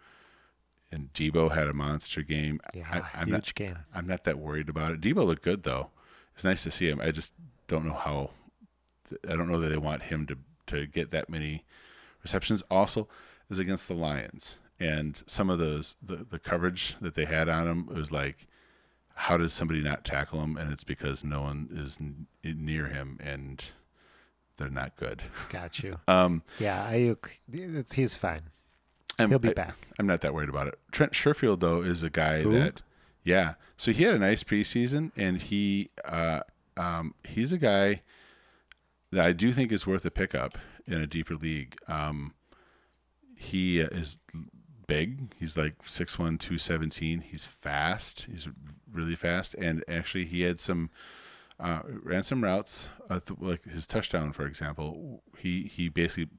and 0.91 1.11
Deebo 1.13 1.51
had 1.51 1.67
a 1.67 1.73
monster 1.73 2.21
game. 2.21 2.59
Yeah, 2.73 2.85
I, 2.91 3.21
I'm 3.21 3.27
huge 3.27 3.31
not, 3.31 3.55
game. 3.55 3.77
I'm 3.95 4.05
not 4.05 4.23
that 4.25 4.37
worried 4.37 4.69
about 4.69 4.91
it. 4.91 5.01
Deebo 5.01 5.25
looked 5.25 5.43
good 5.43 5.63
though. 5.63 5.89
It's 6.35 6.43
nice 6.43 6.63
to 6.63 6.71
see 6.71 6.87
him. 6.89 6.99
I 7.01 7.11
just 7.11 7.33
don't 7.67 7.85
know 7.85 7.93
how. 7.93 8.31
I 9.29 9.35
don't 9.35 9.49
know 9.49 9.59
that 9.59 9.69
they 9.69 9.77
want 9.77 10.03
him 10.03 10.25
to 10.27 10.37
to 10.67 10.87
get 10.87 11.11
that 11.11 11.29
many 11.29 11.63
receptions. 12.23 12.63
Also, 12.71 13.07
is 13.49 13.59
against 13.59 13.87
the 13.87 13.93
Lions, 13.93 14.57
and 14.79 15.21
some 15.27 15.49
of 15.49 15.59
those 15.59 15.95
the 16.01 16.17
the 16.29 16.39
coverage 16.39 16.95
that 17.01 17.15
they 17.15 17.25
had 17.25 17.49
on 17.49 17.67
him 17.67 17.85
was 17.87 18.11
like, 18.11 18.47
how 19.15 19.37
does 19.37 19.53
somebody 19.53 19.81
not 19.81 20.03
tackle 20.05 20.41
him? 20.41 20.57
And 20.57 20.71
it's 20.71 20.83
because 20.83 21.23
no 21.23 21.41
one 21.41 21.69
is 21.73 21.97
n- 21.99 22.27
near 22.43 22.87
him, 22.87 23.19
and 23.23 23.63
they're 24.57 24.69
not 24.69 24.95
good. 24.95 25.23
Got 25.49 25.79
you. 25.83 25.99
Um, 26.07 26.43
Yeah, 26.59 26.89
Aiyuk, 26.91 27.93
he's 27.93 28.15
fine. 28.15 28.41
I'm, 29.19 29.29
He'll 29.29 29.39
be 29.39 29.49
I- 29.49 29.53
back. 29.53 29.75
I'm 29.99 30.07
not 30.07 30.21
that 30.21 30.33
worried 30.33 30.49
about 30.49 30.67
it. 30.67 30.79
Trent 30.91 31.13
Sherfield 31.13 31.59
though 31.59 31.81
is 31.81 32.01
a 32.03 32.09
guy 32.09 32.41
Who? 32.41 32.51
that, 32.53 32.81
yeah. 33.23 33.53
So 33.77 33.91
he 33.91 34.03
had 34.03 34.15
a 34.15 34.19
nice 34.19 34.43
preseason, 34.43 35.11
and 35.17 35.37
he, 35.39 35.89
uh, 36.05 36.41
um, 36.77 37.13
he's 37.23 37.51
a 37.51 37.57
guy 37.57 38.01
that 39.13 39.25
I 39.25 39.31
do 39.33 39.51
think 39.51 39.71
is 39.71 39.87
worth 39.87 40.05
a 40.05 40.11
pickup 40.11 40.57
in 40.85 41.01
a 41.01 41.07
deeper 41.07 41.35
league. 41.35 41.77
Um, 41.87 42.33
he 43.37 43.79
is 43.79 44.17
big. 44.87 45.33
He's 45.39 45.57
like 45.57 45.83
6'1", 45.85 46.15
217. 46.39 47.21
He's 47.21 47.45
fast. 47.45 48.25
He's 48.29 48.47
really 48.91 49.15
fast, 49.15 49.53
and 49.55 49.83
actually 49.87 50.25
he 50.25 50.41
had 50.41 50.59
some. 50.59 50.89
Uh, 51.59 51.81
ran 52.01 52.23
some 52.23 52.43
routes, 52.43 52.89
uh, 53.11 53.19
th- 53.19 53.39
like 53.39 53.63
his 53.65 53.85
touchdown, 53.85 54.33
for 54.33 54.47
example. 54.47 55.21
He 55.37 55.63
he 55.63 55.87
basically 55.87 56.29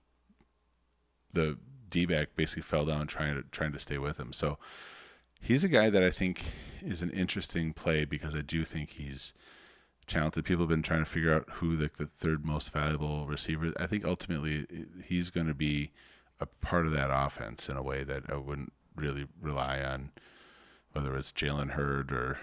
the 1.33 1.57
D 1.89 2.05
back 2.05 2.35
basically 2.35 2.63
fell 2.63 2.85
down 2.85 3.07
trying 3.07 3.37
to 3.37 3.45
trying 3.53 3.73
to 3.73 3.79
stay 3.79 3.97
with 3.97 4.19
him. 4.19 4.33
So 4.33 4.59
he's 5.41 5.63
a 5.63 5.69
guy 5.69 5.89
that 5.89 6.03
I 6.03 6.11
think 6.11 6.43
is 6.83 7.01
an 7.01 7.11
interesting 7.11 7.73
play 7.73 8.05
because 8.05 8.35
I 8.35 8.41
do 8.41 8.65
think 8.65 8.91
he's 8.91 9.33
talented. 10.07 10.45
People 10.45 10.63
have 10.63 10.69
been 10.69 10.83
trying 10.83 11.05
to 11.05 11.11
figure 11.11 11.33
out 11.33 11.49
who 11.55 11.77
the, 11.77 11.91
the 11.97 12.07
third 12.07 12.45
most 12.45 12.71
valuable 12.71 13.27
receiver. 13.27 13.73
I 13.79 13.87
think 13.87 14.05
ultimately 14.05 14.67
he's 15.05 15.31
going 15.31 15.47
to 15.47 15.55
be 15.55 15.91
a 16.41 16.47
part 16.47 16.87
of 16.87 16.93
that 16.93 17.11
offense 17.13 17.69
in 17.69 17.77
a 17.77 17.83
way 17.83 18.05
that 18.05 18.25
I 18.31 18.37
wouldn't 18.37 18.73
really 18.97 19.27
rely 19.41 19.81
on, 19.83 20.11
whether 20.93 21.17
it's 21.17 21.33
Jalen 21.33 21.71
Hurd 21.73 22.13
or 22.13 22.39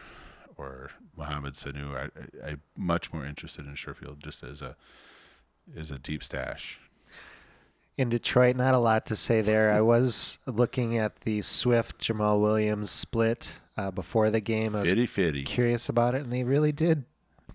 or 0.57 0.91
Mohamed 1.17 1.53
Sanu. 1.53 1.95
I, 1.97 2.45
I, 2.45 2.49
I'm 2.51 2.61
much 2.77 3.11
more 3.13 3.25
interested 3.25 3.65
in 3.65 3.73
Sherfield 3.73 4.19
just 4.19 4.43
as 4.43 4.61
a 4.61 4.75
as 5.77 5.91
a 5.91 5.99
deep 5.99 6.23
stash. 6.23 6.79
in 7.97 8.09
Detroit, 8.09 8.55
not 8.55 8.73
a 8.73 8.79
lot 8.79 9.05
to 9.07 9.15
say 9.15 9.41
there. 9.41 9.71
I 9.71 9.81
was 9.81 10.39
looking 10.45 10.97
at 10.97 11.21
the 11.21 11.41
Swift 11.41 11.99
Jamaal 11.99 12.41
Williams 12.41 12.89
split 12.89 13.53
uh, 13.77 13.91
before 13.91 14.29
the 14.29 14.39
game. 14.41 14.75
I 14.75 14.81
was 14.81 14.89
Fitty 14.89 15.05
fitty. 15.05 15.43
curious 15.43 15.89
about 15.89 16.15
it, 16.15 16.23
and 16.23 16.31
they 16.31 16.43
really 16.43 16.71
did 16.71 17.05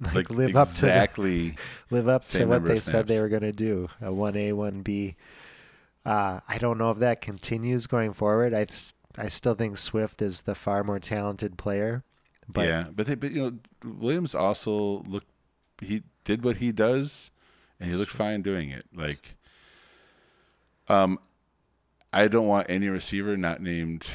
like, 0.00 0.14
Like 0.14 0.30
live 0.30 0.56
up 0.56 0.68
to 0.68 0.80
the, 0.82 0.86
exactly. 0.88 1.56
live 1.90 2.08
up 2.08 2.22
to 2.24 2.44
what 2.46 2.64
they 2.64 2.78
said 2.78 3.08
they 3.08 3.20
were 3.20 3.28
going 3.28 3.42
to 3.42 3.52
do. 3.52 3.88
A 4.00 4.12
one 4.12 4.36
A, 4.36 4.52
one 4.52 4.82
B. 4.82 5.16
Uh, 6.04 6.40
I 6.48 6.58
don't 6.58 6.78
know 6.78 6.90
if 6.90 6.98
that 6.98 7.20
continues 7.20 7.86
going 7.86 8.12
forward. 8.12 8.54
i 8.54 8.66
i 9.18 9.28
still 9.28 9.54
think 9.54 9.76
Swift 9.78 10.20
is 10.22 10.42
the 10.42 10.54
far 10.54 10.84
more 10.84 10.98
talented 11.00 11.56
player. 11.58 12.04
But 12.48 12.66
yeah, 12.66 12.84
but 12.94 13.06
they, 13.06 13.14
but 13.16 13.32
you 13.32 13.42
know, 13.42 13.58
Williams 13.98 14.34
also 14.34 15.02
looked. 15.02 15.26
He 15.80 16.02
did 16.24 16.44
what 16.44 16.56
he 16.58 16.70
does, 16.72 17.30
and 17.80 17.90
he 17.90 17.96
looked 17.96 18.12
fine 18.12 18.42
doing 18.42 18.70
it. 18.70 18.86
Like, 18.94 19.34
um, 20.88 21.18
I 22.12 22.28
don't 22.28 22.46
want 22.46 22.70
any 22.70 22.88
receiver 22.88 23.36
not 23.36 23.60
named 23.60 24.06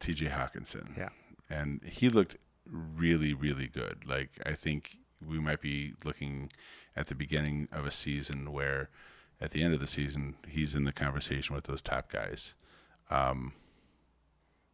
T.J. 0.00 0.26
Hockenson. 0.26 0.96
Yeah. 0.96 1.10
and 1.48 1.80
he 1.84 2.08
looked 2.08 2.36
really, 2.70 3.34
really 3.34 3.66
good. 3.66 4.04
Like, 4.06 4.30
I 4.44 4.52
think 4.52 4.96
we 5.26 5.38
might 5.38 5.60
be 5.60 5.94
looking 6.04 6.50
at 6.96 7.08
the 7.08 7.14
beginning 7.14 7.68
of 7.72 7.86
a 7.86 7.90
season 7.90 8.52
where, 8.52 8.88
at 9.40 9.50
the 9.50 9.62
end 9.62 9.74
of 9.74 9.80
the 9.80 9.86
season, 9.86 10.36
he's 10.48 10.74
in 10.74 10.84
the 10.84 10.92
conversation 10.92 11.54
with 11.54 11.64
those 11.64 11.82
top 11.82 12.10
guys. 12.10 12.54
Um, 13.10 13.52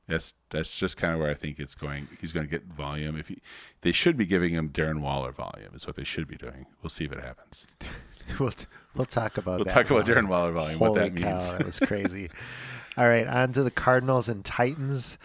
that's 0.06 0.34
that's 0.50 0.76
just 0.76 0.96
kind 0.96 1.14
of 1.14 1.20
where 1.20 1.30
I 1.30 1.34
think 1.34 1.58
it's 1.58 1.74
going. 1.74 2.08
He's 2.20 2.32
going 2.32 2.44
to 2.44 2.50
get 2.50 2.64
volume. 2.64 3.16
If 3.16 3.28
he, 3.28 3.38
they 3.82 3.92
should 3.92 4.16
be 4.16 4.26
giving 4.26 4.52
him 4.52 4.70
Darren 4.70 5.00
Waller 5.00 5.30
volume, 5.32 5.72
is 5.74 5.86
what 5.86 5.96
they 5.96 6.04
should 6.04 6.26
be 6.26 6.36
doing. 6.36 6.66
We'll 6.82 6.90
see 6.90 7.04
if 7.04 7.12
it 7.12 7.20
happens. 7.20 7.66
we'll 8.40 8.50
t- 8.50 8.66
we'll 8.94 9.06
talk 9.06 9.38
about 9.38 9.58
We'll 9.58 9.66
talk 9.66 9.88
about 9.90 10.06
now. 10.06 10.14
Darren 10.14 10.28
Waller 10.28 10.52
volume, 10.52 10.78
Holy 10.78 10.90
what 10.90 10.98
that 10.98 11.16
cow, 11.16 11.32
means. 11.32 11.52
that 11.52 11.64
was 11.64 11.78
crazy. 11.78 12.28
All 12.96 13.08
right, 13.08 13.26
on 13.26 13.52
to 13.52 13.62
the 13.62 13.70
Cardinals 13.70 14.28
and 14.28 14.44
Titans. 14.44 15.16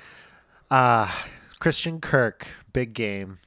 Uh 0.69 1.11
Christian 1.59 2.01
Kirk, 2.01 2.47
big 2.73 2.93
game. 2.93 3.39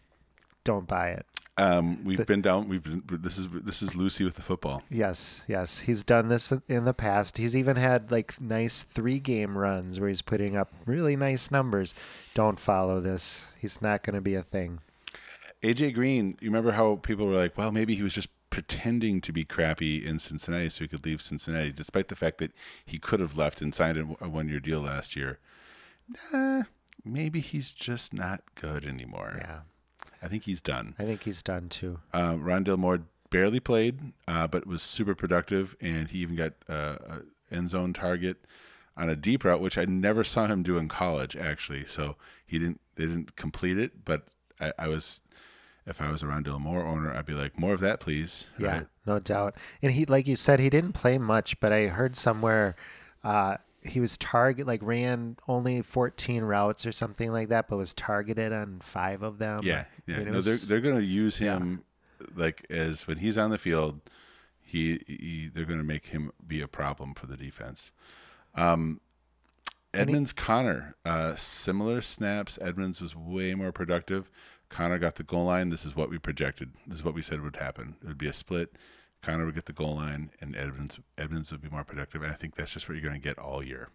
Don't 0.64 0.86
buy 0.86 1.10
it. 1.10 1.26
Um, 1.58 2.04
we've 2.04 2.24
been 2.24 2.40
down. 2.40 2.68
We've 2.68 2.82
been. 2.82 3.02
This 3.10 3.36
is 3.36 3.48
this 3.50 3.82
is 3.82 3.96
Lucy 3.96 4.22
with 4.22 4.36
the 4.36 4.42
football. 4.42 4.84
Yes, 4.88 5.42
yes. 5.48 5.80
He's 5.80 6.04
done 6.04 6.28
this 6.28 6.52
in 6.68 6.84
the 6.84 6.94
past. 6.94 7.36
He's 7.36 7.56
even 7.56 7.74
had 7.74 8.12
like 8.12 8.40
nice 8.40 8.82
three 8.82 9.18
game 9.18 9.58
runs 9.58 9.98
where 9.98 10.08
he's 10.08 10.22
putting 10.22 10.56
up 10.56 10.72
really 10.86 11.16
nice 11.16 11.50
numbers. 11.50 11.94
Don't 12.32 12.60
follow 12.60 13.00
this. 13.00 13.46
He's 13.58 13.82
not 13.82 14.04
going 14.04 14.14
to 14.14 14.20
be 14.20 14.36
a 14.36 14.42
thing. 14.42 14.78
AJ 15.64 15.94
Green. 15.94 16.36
You 16.40 16.48
remember 16.48 16.70
how 16.70 16.96
people 16.96 17.26
were 17.26 17.34
like, 17.34 17.58
well, 17.58 17.72
maybe 17.72 17.96
he 17.96 18.04
was 18.04 18.14
just 18.14 18.28
pretending 18.50 19.20
to 19.22 19.32
be 19.32 19.44
crappy 19.44 20.06
in 20.06 20.20
Cincinnati 20.20 20.68
so 20.68 20.84
he 20.84 20.88
could 20.88 21.04
leave 21.04 21.20
Cincinnati, 21.20 21.72
despite 21.72 22.06
the 22.06 22.16
fact 22.16 22.38
that 22.38 22.52
he 22.84 22.98
could 22.98 23.18
have 23.18 23.36
left 23.36 23.60
and 23.60 23.74
signed 23.74 23.98
a, 23.98 24.24
a 24.24 24.28
one 24.28 24.48
year 24.48 24.60
deal 24.60 24.80
last 24.80 25.16
year. 25.16 25.38
Nah, 26.32 26.62
maybe 27.04 27.40
he's 27.40 27.72
just 27.72 28.12
not 28.12 28.42
good 28.54 28.84
anymore. 28.84 29.36
Yeah, 29.38 29.60
I 30.22 30.28
think 30.28 30.44
he's 30.44 30.60
done. 30.60 30.94
I 30.98 31.04
think 31.04 31.22
he's 31.22 31.42
done 31.42 31.68
too. 31.68 32.00
Um, 32.12 32.42
Rondale 32.42 32.78
Moore 32.78 33.00
barely 33.30 33.60
played, 33.60 34.12
uh, 34.26 34.46
but 34.46 34.66
was 34.66 34.82
super 34.82 35.14
productive, 35.14 35.76
and 35.80 36.08
he 36.08 36.18
even 36.18 36.36
got 36.36 36.52
uh, 36.68 36.96
a 37.50 37.54
end 37.54 37.68
zone 37.70 37.92
target 37.92 38.36
on 38.96 39.08
a 39.08 39.16
deep 39.16 39.44
route, 39.44 39.60
which 39.60 39.78
I 39.78 39.84
never 39.84 40.24
saw 40.24 40.46
him 40.46 40.62
do 40.62 40.76
in 40.76 40.88
college, 40.88 41.36
actually. 41.36 41.84
So 41.86 42.16
he 42.46 42.58
didn't 42.58 42.80
they 42.96 43.04
didn't 43.04 43.36
complete 43.36 43.78
it, 43.78 44.04
but 44.04 44.24
I, 44.60 44.72
I 44.78 44.88
was 44.88 45.20
if 45.86 46.02
I 46.02 46.10
was 46.10 46.22
a 46.22 46.26
Rondale 46.26 46.60
Moore 46.60 46.84
owner, 46.84 47.14
I'd 47.14 47.24
be 47.24 47.32
like, 47.32 47.58
more 47.58 47.72
of 47.72 47.80
that, 47.80 47.98
please. 48.00 48.46
Yeah, 48.58 48.66
Right? 48.68 48.86
no 49.06 49.18
doubt. 49.20 49.54
And 49.80 49.92
he, 49.92 50.04
like 50.04 50.26
you 50.26 50.36
said, 50.36 50.60
he 50.60 50.68
didn't 50.68 50.92
play 50.92 51.16
much, 51.16 51.58
but 51.60 51.72
I 51.72 51.86
heard 51.86 52.14
somewhere 52.14 52.76
uh, 53.24 53.56
he 53.90 54.00
was 54.00 54.16
target 54.18 54.66
like 54.66 54.80
ran 54.82 55.36
only 55.46 55.82
14 55.82 56.42
routes 56.44 56.84
or 56.86 56.92
something 56.92 57.32
like 57.32 57.48
that, 57.48 57.68
but 57.68 57.76
was 57.76 57.94
targeted 57.94 58.52
on 58.52 58.80
five 58.80 59.22
of 59.22 59.38
them. 59.38 59.60
Yeah, 59.62 59.84
yeah. 60.06 60.16
I 60.16 60.18
mean, 60.20 60.30
no, 60.30 60.36
was- 60.38 60.46
they're 60.46 60.80
they're 60.80 60.90
going 60.90 61.00
to 61.00 61.04
use 61.06 61.36
him 61.36 61.84
like 62.34 62.66
as 62.70 63.06
when 63.06 63.18
he's 63.18 63.38
on 63.38 63.50
the 63.50 63.58
field, 63.58 64.00
he, 64.60 65.02
he 65.06 65.50
they're 65.52 65.64
going 65.64 65.78
to 65.78 65.84
make 65.84 66.06
him 66.06 66.30
be 66.46 66.60
a 66.60 66.68
problem 66.68 67.14
for 67.14 67.26
the 67.26 67.36
defense. 67.36 67.92
Um, 68.54 69.00
Edmonds 69.94 70.32
Conner, 70.32 70.94
uh, 71.04 71.34
similar 71.36 72.02
snaps. 72.02 72.58
Edmonds 72.60 73.00
was 73.00 73.16
way 73.16 73.54
more 73.54 73.72
productive. 73.72 74.30
Conner 74.68 74.98
got 74.98 75.14
the 75.14 75.22
goal 75.22 75.44
line. 75.44 75.70
This 75.70 75.84
is 75.84 75.96
what 75.96 76.10
we 76.10 76.18
projected. 76.18 76.72
This 76.86 76.98
is 76.98 77.04
what 77.04 77.14
we 77.14 77.22
said 77.22 77.40
would 77.40 77.56
happen. 77.56 77.96
It 78.02 78.06
would 78.06 78.18
be 78.18 78.28
a 78.28 78.32
split. 78.34 78.72
Conner 79.22 79.44
would 79.44 79.54
get 79.54 79.66
the 79.66 79.72
goal 79.72 79.96
line, 79.96 80.30
and 80.40 80.56
Edmonds 80.56 80.98
Edmonds 81.16 81.50
would 81.52 81.60
be 81.62 81.68
more 81.68 81.84
productive. 81.84 82.22
And 82.22 82.30
I 82.32 82.34
think 82.34 82.54
that's 82.54 82.72
just 82.72 82.88
what 82.88 82.94
you're 82.96 83.08
going 83.08 83.20
to 83.20 83.26
get 83.28 83.38
all 83.38 83.62
year. 83.62 83.88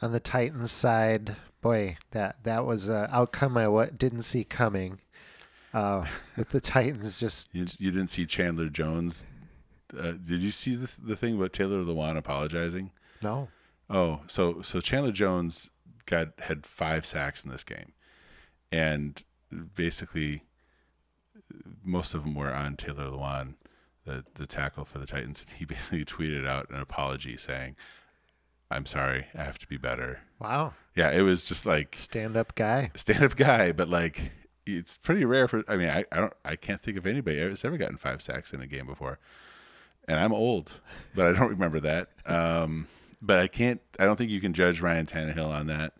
On 0.00 0.12
the 0.12 0.20
Titans 0.20 0.72
side, 0.72 1.36
boy, 1.60 1.96
that 2.10 2.42
that 2.44 2.64
was 2.66 2.88
an 2.88 3.06
outcome 3.10 3.56
I 3.56 3.68
wa- 3.68 3.86
didn't 3.86 4.22
see 4.22 4.44
coming. 4.44 4.98
Uh, 5.74 6.06
with 6.36 6.50
the 6.50 6.60
Titans, 6.60 7.18
just 7.20 7.48
You, 7.52 7.66
you 7.78 7.90
didn't 7.90 8.08
see 8.08 8.26
Chandler 8.26 8.68
Jones. 8.68 9.26
Uh, 9.96 10.12
did 10.12 10.40
you 10.40 10.50
see 10.52 10.74
the, 10.74 10.90
the 11.02 11.16
thing 11.16 11.36
about 11.36 11.52
Taylor 11.52 11.82
Lewan 11.82 12.16
apologizing? 12.16 12.90
no. 13.22 13.48
Oh, 13.90 14.20
so 14.26 14.62
so 14.62 14.80
Chandler 14.80 15.12
Jones 15.12 15.70
got 16.06 16.28
had 16.40 16.64
five 16.64 17.04
sacks 17.04 17.44
in 17.44 17.50
this 17.50 17.62
game, 17.64 17.92
and 18.70 19.22
basically 19.74 20.44
most 21.84 22.14
of 22.14 22.24
them 22.24 22.34
were 22.34 22.52
on 22.54 22.76
Taylor 22.76 23.04
Lewan, 23.10 23.54
the 24.04 24.24
the 24.34 24.46
tackle 24.46 24.84
for 24.84 24.98
the 24.98 25.06
Titans. 25.06 25.40
And 25.46 25.56
he 25.58 25.64
basically 25.66 26.04
tweeted 26.04 26.46
out 26.46 26.70
an 26.70 26.80
apology 26.80 27.36
saying, 27.36 27.76
"I'm 28.70 28.86
sorry, 28.86 29.26
I 29.34 29.42
have 29.44 29.58
to 29.58 29.66
be 29.66 29.76
better." 29.76 30.20
Wow, 30.38 30.74
Yeah, 30.96 31.10
it 31.10 31.22
was 31.22 31.46
just 31.48 31.66
like 31.66 31.94
stand 31.96 32.36
up 32.36 32.54
guy. 32.54 32.90
stand 32.94 33.22
up 33.22 33.36
guy, 33.36 33.72
but 33.72 33.88
like 33.88 34.32
it's 34.66 34.96
pretty 34.96 35.24
rare 35.24 35.48
for. 35.48 35.64
I 35.68 35.76
mean, 35.76 35.88
I, 35.88 36.04
I 36.12 36.16
don't 36.20 36.34
I 36.44 36.56
can't 36.56 36.82
think 36.82 36.96
of 36.96 37.06
anybody 37.06 37.38
that's 37.38 37.64
ever 37.64 37.76
gotten 37.76 37.96
five 37.96 38.22
sacks 38.22 38.52
in 38.52 38.60
a 38.60 38.66
game 38.66 38.86
before, 38.86 39.18
and 40.08 40.18
I'm 40.18 40.32
old, 40.32 40.72
but 41.14 41.26
I 41.26 41.38
don't 41.38 41.50
remember 41.58 41.80
that. 41.80 42.08
Um, 42.26 42.88
but 43.20 43.38
I 43.38 43.46
can't. 43.46 43.80
I 44.00 44.04
don't 44.04 44.16
think 44.16 44.30
you 44.30 44.40
can 44.40 44.52
judge 44.52 44.80
Ryan 44.80 45.06
Tannehill 45.06 45.48
on 45.48 45.66
that. 45.68 45.92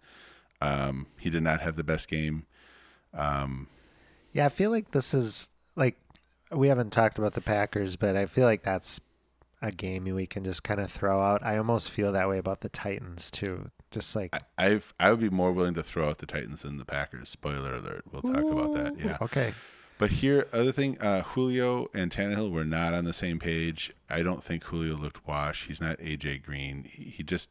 Um, 0.61 1.07
he 1.19 1.29
did 1.31 1.43
not 1.43 1.61
have 1.61 1.75
the 1.77 1.83
best 1.85 2.09
game. 2.09 2.47
Um, 3.15 3.69
Yeah, 4.33 4.47
I 4.47 4.49
feel 4.49 4.71
like 4.71 4.93
this 4.93 5.13
is 5.13 5.49
like 5.77 5.97
we 6.53 6.69
haven't 6.69 6.91
talked 6.91 7.19
about 7.19 7.35
the 7.35 7.41
Packers, 7.41 7.97
but 7.97 8.17
I 8.17 8.27
feel 8.27 8.45
like 8.45 8.63
that's 8.63 9.01
a 9.61 9.71
game 9.71 10.05
we 10.05 10.27
can 10.27 10.45
just 10.45 10.63
kind 10.65 10.81
of 10.81 10.91
throw 10.91 11.21
out. 11.23 11.45
I 11.45 11.57
almost 11.57 11.91
feel 11.91 12.13
that 12.13 12.29
way 12.29 12.39
about 12.39 12.61
the 12.61 12.69
Titans 12.69 13.31
too. 13.31 13.71
Just 13.91 14.17
like 14.17 14.35
I 14.35 14.41
I've, 14.59 14.95
I 14.99 15.11
would 15.11 15.21
be 15.21 15.31
more 15.31 15.53
willing 15.53 15.75
to 15.75 15.83
throw 15.83 16.09
out 16.09 16.19
the 16.19 16.27
Titans 16.27 16.63
than 16.63 16.79
the 16.79 16.85
Packers. 16.85 17.29
Spoiler 17.29 17.77
alert. 17.77 18.05
We'll 18.11 18.23
talk 18.23 18.45
about 18.45 18.73
that. 18.75 18.99
Yeah. 18.99 19.19
okay, 19.21 19.55
But 19.99 20.11
here, 20.11 20.49
other 20.53 20.73
thing, 20.73 20.99
uh, 21.01 21.23
Julio 21.23 21.89
and 21.95 22.11
Tannehill 22.11 22.51
were 22.51 22.65
not 22.65 22.95
on 22.95 23.05
the 23.05 23.13
same 23.13 23.39
page. 23.39 23.93
I 24.09 24.23
don't 24.23 24.43
think 24.43 24.65
Julio 24.65 24.97
looked 24.97 25.27
washed. 25.27 25.67
He's 25.69 25.81
not 25.81 25.99
AJ 25.99 26.43
Green. 26.43 26.85
He, 26.85 27.05
he 27.05 27.23
just 27.23 27.51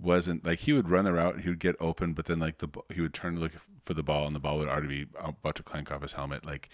wasn't 0.00 0.44
like 0.44 0.60
he 0.60 0.72
would 0.72 0.88
run 0.88 1.04
the 1.04 1.12
route, 1.12 1.40
he 1.40 1.48
would 1.48 1.58
get 1.58 1.76
open, 1.80 2.12
but 2.12 2.26
then 2.26 2.38
like 2.38 2.58
the 2.58 2.68
he 2.94 3.00
would 3.00 3.12
turn 3.12 3.34
to 3.34 3.40
look 3.40 3.52
for 3.82 3.92
the 3.92 4.02
ball, 4.02 4.26
and 4.26 4.34
the 4.34 4.40
ball 4.40 4.58
would 4.58 4.68
already 4.68 5.04
be 5.04 5.10
about 5.18 5.56
to 5.56 5.62
clank 5.62 5.90
off 5.90 6.02
his 6.02 6.12
helmet. 6.12 6.46
Like 6.46 6.70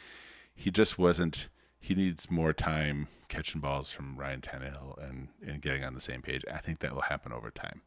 he 0.57 0.71
just 0.73 0.99
wasn't. 0.99 1.49
He 1.79 1.95
needs 1.95 2.31
more 2.31 2.53
time 2.53 3.07
catching 3.29 3.61
balls 3.61 3.91
from 3.91 4.17
Ryan 4.17 4.41
Tannehill 4.41 4.99
and 5.09 5.29
and 5.47 5.61
getting 5.61 5.85
on 5.85 5.95
the 5.95 6.01
same 6.01 6.23
page. 6.23 6.45
I 6.53 6.59
think 6.59 6.81
that 6.81 6.95
will 6.95 7.03
happen 7.03 7.33
over 7.33 7.51
time. 7.51 7.83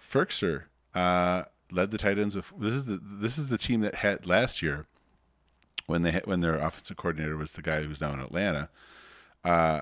Firkser 0.00 0.64
uh, 0.94 1.44
led 1.72 1.90
the 1.90 1.98
tight 1.98 2.18
ends 2.18 2.36
with 2.36 2.52
this 2.58 2.74
is 2.74 2.84
the 2.84 3.00
this 3.02 3.38
is 3.38 3.48
the 3.48 3.58
team 3.58 3.80
that 3.80 3.96
had 3.96 4.26
last 4.26 4.60
year 4.62 4.86
when 5.86 6.02
they 6.02 6.10
had, 6.10 6.26
when 6.26 6.40
their 6.40 6.56
offensive 6.56 6.96
coordinator 6.96 7.36
was 7.36 7.52
the 7.52 7.62
guy 7.62 7.82
who 7.82 7.88
was 7.88 8.00
now 8.00 8.12
in 8.12 8.20
Atlanta. 8.20 8.68
Uh, 9.42 9.80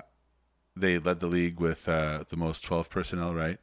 they 0.77 0.99
led 0.99 1.19
the 1.19 1.27
league 1.27 1.59
with 1.59 1.89
uh, 1.89 2.25
the 2.29 2.37
most 2.37 2.63
twelve 2.63 2.89
personnel. 2.89 3.35
Right, 3.35 3.59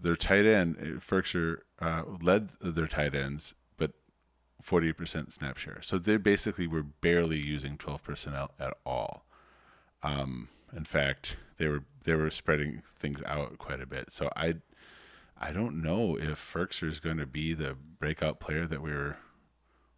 their 0.00 0.16
tight 0.16 0.46
end 0.46 0.76
Firkser 1.00 1.58
uh, 1.80 2.02
led 2.22 2.50
their 2.60 2.86
tight 2.86 3.14
ends, 3.14 3.54
but 4.58 4.66
forty 4.66 4.92
percent 4.92 5.32
snap 5.32 5.56
share. 5.56 5.80
So 5.82 5.98
they 5.98 6.18
basically 6.18 6.66
were 6.66 6.82
barely 6.82 7.38
using 7.38 7.78
twelve 7.78 8.02
personnel 8.02 8.50
at 8.60 8.74
all. 8.84 9.24
Um, 10.02 10.48
in 10.76 10.84
fact, 10.84 11.36
they 11.56 11.68
were 11.68 11.84
they 12.04 12.14
were 12.14 12.30
spreading 12.30 12.82
things 12.98 13.22
out 13.24 13.56
quite 13.58 13.80
a 13.80 13.86
bit. 13.86 14.12
So 14.12 14.30
I 14.36 14.56
I 15.40 15.52
don't 15.52 15.82
know 15.82 16.16
if 16.16 16.38
Firkser 16.38 16.86
is 16.86 17.00
going 17.00 17.18
to 17.18 17.26
be 17.26 17.54
the 17.54 17.74
breakout 17.98 18.40
player 18.40 18.66
that 18.66 18.82
we 18.82 18.92
were 18.92 19.16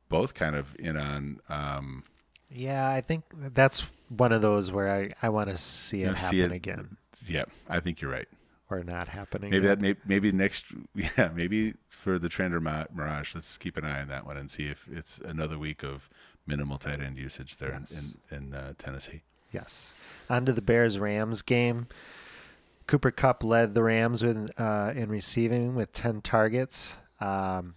both 0.09 0.35
kind 0.35 0.55
of 0.55 0.77
in 0.79 0.97
on. 0.97 1.41
Um, 1.49 2.05
yeah, 2.51 2.89
I 2.89 3.01
think 3.01 3.25
that's 3.35 3.85
one 4.09 4.33
of 4.33 4.43
those 4.43 4.71
where 4.71 4.91
I 4.91 5.11
I 5.27 5.31
want 5.31 5.49
to 5.49 5.57
see 5.57 6.03
it 6.03 6.17
happen 6.17 6.39
it- 6.39 6.53
again 6.53 6.97
yeah, 7.27 7.45
I 7.69 7.81
think 7.81 8.01
you're 8.01 8.11
right. 8.11 8.29
Or 8.71 8.85
not 8.85 9.09
happening. 9.09 9.51
Maybe 9.51 9.67
yet. 9.67 9.81
that 9.81 9.81
may, 9.81 9.97
maybe 10.07 10.31
next 10.33 10.67
yeah 10.95 11.31
maybe 11.35 11.75
for 11.89 12.19
the 12.19 12.29
Trender 12.29 12.63
Ma- 12.63 12.85
Mirage, 12.95 13.35
let's 13.35 13.59
keep 13.59 13.77
an 13.77 13.85
eye 13.85 14.01
on 14.01 14.09
that 14.09 14.25
one 14.25 14.37
and 14.37 14.49
see 14.51 14.67
if 14.67 14.87
it's 14.93 15.19
another 15.19 15.59
week 15.59 15.83
of 15.83 16.09
minimal 16.47 16.79
tight 16.79 17.01
end 17.01 17.19
usage 17.19 17.57
there 17.57 17.77
Yes. 17.79 18.15
in 18.31 18.37
in, 18.37 18.45
in 18.47 18.55
uh, 18.55 18.73
Tennessee. 18.79 19.23
Yes. 19.53 19.95
On 20.29 20.45
to 20.47 20.53
the 20.53 20.63
Bears 20.63 20.99
Rams 20.99 21.43
game. 21.43 21.89
Cooper 22.87 23.11
Kupp 23.11 23.43
led 23.45 23.75
the 23.75 23.83
Rams 23.83 24.23
with, 24.23 24.51
uh, 24.59 24.93
in 24.95 25.11
receiving 25.11 25.75
with 25.75 25.93
10 25.93 26.23
targets. 26.23 26.97
Um, 27.21 27.75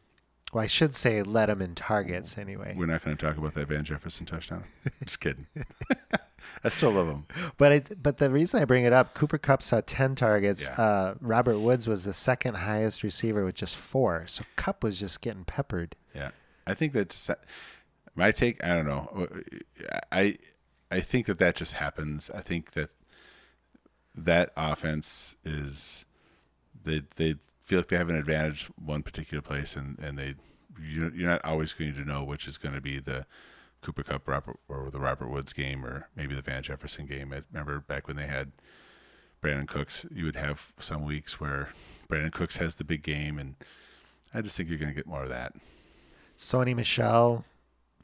well, 0.53 0.63
I 0.63 0.67
should 0.67 0.93
say 0.95 1.21
led 1.23 1.49
them 1.49 1.61
in 1.61 1.73
targets 1.75 2.37
anyway. 2.37 2.75
We're 2.77 2.85
not 2.85 3.03
going 3.03 3.17
to 3.17 3.25
talk 3.25 3.37
about 3.37 3.53
that 3.55 3.67
Van 3.67 3.83
Jefferson 3.83 4.25
touchdown. 4.27 4.63
Just 5.03 5.19
kidding. 5.19 5.47
I 6.63 6.69
still 6.69 6.91
love 6.91 7.07
him. 7.07 7.25
But 7.57 7.71
it, 7.71 8.03
but 8.03 8.17
the 8.17 8.29
reason 8.29 8.61
I 8.61 8.65
bring 8.65 8.85
it 8.85 8.93
up, 8.93 9.13
Cooper 9.13 9.37
Kupp 9.37 9.61
saw 9.61 9.81
10 9.85 10.15
targets. 10.15 10.63
Yeah. 10.63 10.81
Uh, 10.81 11.15
Robert 11.19 11.59
Woods 11.59 11.87
was 11.87 12.05
the 12.05 12.13
second 12.13 12.55
highest 12.55 13.03
receiver 13.03 13.43
with 13.43 13.55
just 13.55 13.75
four. 13.75 14.25
So 14.27 14.43
Kupp 14.55 14.83
was 14.83 14.99
just 14.99 15.21
getting 15.21 15.45
peppered. 15.45 15.95
Yeah, 16.15 16.31
I 16.65 16.73
think 16.73 16.93
that's 16.93 17.29
my 18.15 18.31
take. 18.31 18.63
I 18.63 18.75
don't 18.75 18.87
know. 18.87 19.27
I 20.11 20.37
I 20.91 20.99
think 20.99 21.25
that 21.25 21.39
that 21.39 21.55
just 21.55 21.73
happens. 21.73 22.29
I 22.33 22.41
think 22.41 22.71
that 22.71 22.91
that 24.15 24.51
offense 24.55 25.35
is 25.43 26.05
they 26.83 27.01
they 27.15 27.35
feel 27.63 27.79
like 27.79 27.87
they 27.87 27.97
have 27.97 28.09
an 28.09 28.15
advantage 28.15 28.69
one 28.75 29.01
particular 29.01 29.41
place, 29.41 29.75
and 29.75 29.97
and 29.99 30.17
they 30.17 30.35
you're, 30.81 31.13
you're 31.15 31.29
not 31.29 31.43
always 31.45 31.73
going 31.73 31.95
to 31.95 32.05
know 32.05 32.23
which 32.23 32.47
is 32.47 32.57
going 32.57 32.75
to 32.75 32.81
be 32.81 32.99
the 32.99 33.25
Cooper 33.83 34.03
Kupp 34.03 34.27
Robert, 34.27 34.59
or 34.67 34.89
the 34.89 34.99
Robert 34.99 35.29
Woods 35.29 35.53
game, 35.53 35.85
or 35.85 36.07
maybe 36.15 36.33
the 36.33 36.41
Van 36.41 36.63
Jefferson 36.63 37.05
game. 37.05 37.33
I 37.33 37.41
remember 37.51 37.79
back 37.79 38.07
when 38.07 38.17
they 38.17 38.27
had 38.27 38.51
Brandin 39.41 39.67
Cooks, 39.67 40.05
you 40.11 40.25
would 40.25 40.35
have 40.35 40.71
some 40.79 41.03
weeks 41.03 41.39
where 41.39 41.69
Brandin 42.09 42.31
Cooks 42.31 42.55
has 42.57 42.75
the 42.75 42.83
big 42.83 43.03
game, 43.03 43.37
and 43.37 43.55
I 44.33 44.41
just 44.41 44.57
think 44.57 44.69
you're 44.69 44.79
going 44.79 44.91
to 44.91 44.95
get 44.95 45.05
more 45.05 45.23
of 45.23 45.29
that. 45.29 45.53
Sony 46.37 46.75
Michel 46.75 47.45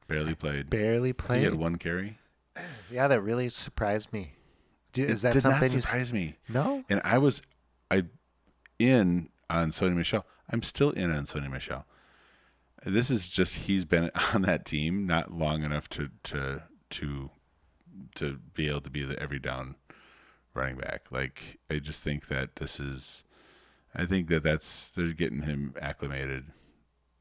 Barely 0.07 0.35
played. 0.35 0.69
barely 0.69 1.13
played. 1.13 1.39
He 1.39 1.45
had 1.45 1.55
one 1.55 1.77
carry. 1.77 2.17
Yeah, 2.91 3.07
that 3.07 3.21
really 3.21 3.49
surprised 3.49 4.11
me. 4.11 4.33
Do, 4.91 5.05
is 5.05 5.21
that 5.21 5.33
did 5.33 5.41
something 5.43 5.71
not 5.71 6.07
you 6.07 6.13
me? 6.13 6.35
No? 6.49 6.83
And 6.89 6.99
I 7.05 7.19
was, 7.19 7.41
I, 7.91 8.03
in 8.79 9.29
on 9.49 9.69
Sony 9.69 9.95
Michel. 9.95 10.25
I'm 10.51 10.63
still 10.63 10.89
in 10.89 11.15
on 11.15 11.25
Sony 11.25 11.49
Michel. 11.49 11.85
This 12.85 13.09
is 13.09 13.27
just 13.27 13.55
he's 13.55 13.85
been 13.85 14.11
on 14.33 14.43
that 14.43 14.65
team 14.65 15.05
not 15.05 15.33
long 15.33 15.63
enough 15.63 15.89
to 15.89 16.09
to 16.23 16.63
to 16.91 17.29
to 18.15 18.39
be 18.53 18.67
able 18.67 18.81
to 18.81 18.89
be 18.89 19.03
the 19.03 19.21
every 19.21 19.39
down 19.39 19.75
running 20.53 20.77
back. 20.77 21.05
Like 21.11 21.59
I 21.69 21.79
just 21.79 22.03
think 22.03 22.27
that 22.27 22.57
this 22.57 22.79
is, 22.79 23.23
I 23.95 24.05
think 24.05 24.27
that 24.27 24.43
that's 24.43 24.91
they're 24.91 25.13
getting 25.13 25.43
him 25.43 25.73
acclimated. 25.81 26.45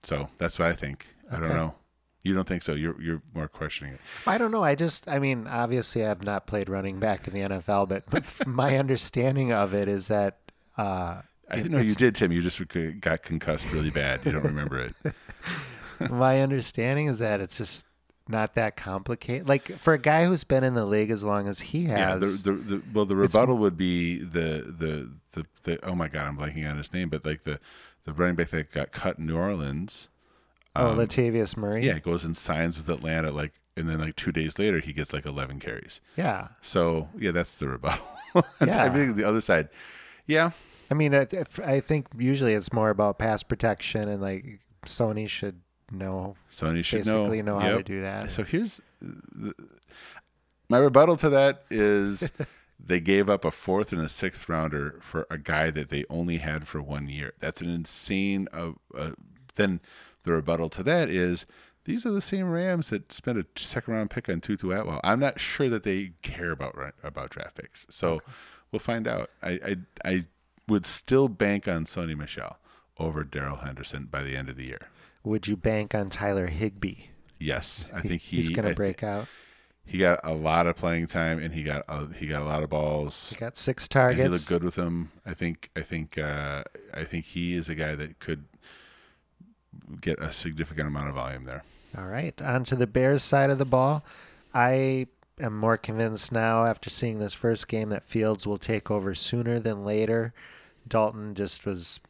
So 0.03 0.29
that's 0.39 0.59
what 0.59 0.69
I 0.69 0.75
think. 0.75 1.07
I 1.31 1.41
don't 1.41 1.49
know. 1.49 1.75
You 2.23 2.35
don't 2.35 2.49
think 2.49 2.63
so? 2.63 2.75
You're 2.75 3.01
you're 3.01 3.23
more 3.35 3.49
questioning 3.49 3.95
it. 3.95 4.01
I 4.27 4.39
don't 4.39 4.51
know. 4.51 4.63
I 4.63 4.75
just, 4.75 5.09
I 5.09 5.19
mean, 5.19 5.47
obviously, 5.47 6.05
I've 6.05 6.23
not 6.23 6.47
played 6.47 6.69
running 6.69 6.99
back 6.99 7.27
in 7.27 7.33
the 7.33 7.41
NFL, 7.41 7.89
but, 7.89 8.05
but 8.11 8.25
my 8.47 8.77
understanding 8.77 9.53
of 9.53 9.75
it 9.75 9.89
is 9.89 10.09
that. 10.09 10.39
Uh, 10.77 11.23
I 11.51 11.63
know 11.63 11.81
you 11.81 11.95
did, 11.95 12.15
Tim. 12.15 12.33
You 12.33 12.43
just 12.43 12.61
got 13.01 13.23
concussed 13.23 13.71
really 13.73 13.91
bad. 13.91 14.21
You 14.25 14.33
don't 14.33 14.45
remember 14.45 14.81
it. 14.81 14.95
my 16.11 16.41
understanding 16.43 17.07
is 17.07 17.19
that 17.21 17.41
it's 17.41 17.57
just 17.57 17.85
not 18.29 18.55
that 18.57 18.77
complicated. 18.77 19.49
Like 19.49 19.79
for 19.79 19.95
a 19.95 19.99
guy 19.99 20.27
who's 20.27 20.45
been 20.45 20.63
in 20.65 20.75
the 20.75 20.85
league 20.85 21.11
as 21.11 21.25
long 21.25 21.49
as 21.49 21.61
he 21.61 21.81
Yeah, 21.87 22.19
has, 22.19 22.43
the, 22.43 22.53
the, 22.53 22.59
the, 22.59 22.83
well, 22.93 23.07
the 23.07 23.17
rebuttal 23.17 23.57
would 23.59 23.77
be 23.77 24.19
the, 24.19 24.65
the 24.79 25.11
the 25.33 25.47
the 25.63 25.87
oh 25.89 25.95
my 25.95 26.09
god, 26.09 26.27
I'm 26.29 26.37
blanking 26.37 26.69
on 26.71 26.77
his 26.77 26.93
name, 26.93 27.09
but 27.09 27.25
like 27.25 27.43
the 27.45 27.59
the 28.05 28.13
running 28.13 28.37
back 28.37 28.51
that 28.51 28.71
got 28.71 28.93
cut 28.93 29.19
in 29.19 29.27
New 29.27 29.37
Orleans. 29.37 30.09
oh, 30.77 30.91
um, 30.91 30.99
Latavius 30.99 31.57
Murray. 31.57 31.87
Yeah, 31.87 31.99
goes 31.99 32.25
and 32.25 32.37
signs 32.37 32.77
with 32.79 32.89
Atlanta, 32.91 33.31
like, 33.31 33.53
and 33.77 33.89
then 33.89 33.99
like 33.99 34.17
two 34.17 34.33
days 34.33 34.59
later 34.59 34.81
he 34.81 34.93
gets 34.93 35.13
like 35.13 35.25
11 35.27 35.61
carries. 35.61 36.01
Yeah. 36.17 36.49
So 36.61 37.09
yeah, 37.19 37.31
that's 37.31 37.59
the 37.59 37.69
rebuttal. 37.69 38.05
Yeah. 38.65 38.85
I 38.85 38.91
think 38.91 39.17
the 39.17 39.25
other 39.25 39.41
side, 39.41 39.71
yeah, 40.27 40.51
I 40.91 40.95
mean, 40.95 41.15
I, 41.15 41.27
I 41.65 41.81
think 41.81 42.07
usually 42.17 42.55
it's 42.55 42.73
more 42.73 42.91
about 42.91 43.19
pass 43.19 43.43
protection 43.43 44.09
and 44.09 44.23
like 44.23 44.61
Sony 44.87 45.29
should 45.29 45.61
know, 45.91 46.37
Sony 46.51 46.85
should 46.85 47.05
basically 47.05 47.43
know, 47.43 47.59
how 47.59 47.77
to 47.77 47.83
do 47.83 48.03
that. 48.03 48.31
So 48.31 48.43
here's 48.43 48.81
the, 49.01 49.55
my 50.69 50.79
rebuttal 50.79 51.17
to 51.17 51.31
that 51.31 51.65
is 51.71 52.33
they 52.81 53.01
gave 53.01 53.29
up 53.29 53.45
a 53.45 53.51
fourth 53.51 53.93
and 53.93 54.01
a 54.01 54.09
sixth 54.09 54.49
rounder 54.49 54.99
for 55.03 55.27
a 55.31 55.39
guy 55.39 55.71
that 55.71 55.89
they 55.89 56.05
only 56.09 56.39
had 56.39 56.67
for 56.67 56.81
one 56.81 57.09
year. 57.09 57.33
That's 57.41 57.61
an 57.61 57.71
insane. 57.71 58.49
Uh, 58.53 58.73
uh, 58.97 59.11
then 59.57 59.81
the 60.25 60.33
rebuttal 60.33 60.69
to 60.71 60.83
that 60.85 61.09
is 61.09 61.47
these 61.85 62.05
are 62.05 62.11
the 62.11 62.21
same 62.21 62.51
Rams 62.51 62.91
that 62.91 63.13
spent 63.13 63.39
a 63.39 63.47
second 63.57 63.95
round 63.95 64.11
pick 64.11 64.29
on 64.29 64.41
Tutu 64.41 64.71
Atwell. 64.71 65.01
I'm 65.03 65.21
not 65.21 65.41
sure 65.41 65.69
that 65.71 65.85
they 65.85 66.13
care 66.23 66.51
about 66.51 66.77
about 67.03 67.31
draft 67.31 67.57
picks. 67.57 67.87
So 67.89 68.21
we'll 68.71 68.81
find 68.81 69.09
out. 69.09 69.31
I, 69.43 69.51
I 69.51 69.77
I 70.05 70.25
would 70.69 70.87
still 70.87 71.29
bank 71.29 71.67
on 71.67 71.85
Sony 71.85 72.17
Michel 72.17 72.59
over 72.99 73.25
Darrell 73.25 73.57
Henderson 73.57 74.05
by 74.11 74.23
the 74.23 74.37
end 74.37 74.49
of 74.49 74.57
the 74.57 74.67
year. 74.69 74.89
Would 75.25 75.47
you 75.49 75.57
bank 75.57 75.95
on 75.95 76.09
Tyler 76.09 76.47
Higbee? 76.47 76.95
He- 76.95 77.05
Yes, 77.41 77.87
I 77.95 78.01
think 78.01 78.21
he, 78.23 78.37
he's 78.39 78.51
going 78.51 78.69
to 78.69 78.75
break 78.75 79.03
out. 79.05 79.29
he 79.87 79.99
got 79.99 80.19
a 80.25 80.33
lot 80.35 80.67
of 80.67 80.75
playing 80.77 81.07
time 81.07 81.39
and 81.39 81.55
he 81.55 81.63
got 81.63 81.85
a, 81.89 82.13
he 82.15 82.27
got 82.27 82.43
a 82.43 82.45
lot 82.45 82.63
of 82.65 82.71
balls. 82.71 83.31
He 83.31 83.37
got 83.37 83.57
six 83.57 83.87
targets. 83.87 84.23
he 84.23 84.29
looked 84.29 84.49
good 84.49 84.65
with 84.65 84.75
them. 84.75 85.13
I 85.25 85.35
think 85.35 85.71
I 85.77 85.83
think 85.83 86.19
uh, 86.19 86.65
I 86.93 87.05
think 87.05 87.25
he 87.27 87.55
is 87.55 87.69
a 87.69 87.75
guy 87.77 87.95
that 87.95 88.19
could 88.19 88.45
get 90.01 90.19
a 90.21 90.33
significant 90.33 90.89
amount 90.89 91.09
of 91.11 91.15
volume 91.15 91.45
there. 91.45 91.63
All 91.97 92.07
right, 92.07 92.41
on 92.43 92.65
to 92.65 92.77
the 92.77 92.87
Bears 92.87 93.23
side 93.23 93.51
of 93.51 93.59
the 93.59 93.65
ball. 93.65 94.05
I 94.53 95.07
am 95.41 95.57
more 95.57 95.77
convinced 95.77 96.33
now 96.33 96.65
after 96.65 96.91
seeing 96.91 97.19
this 97.19 97.35
first 97.35 97.69
game 97.69 97.91
that 97.91 98.05
Fields 98.05 98.47
will 98.47 98.59
take 98.59 98.91
over 98.91 99.15
sooner 99.15 99.59
than 99.59 99.85
later. 99.85 100.35
Dalton 100.89 101.35
just 101.35 101.65
was 101.67 102.01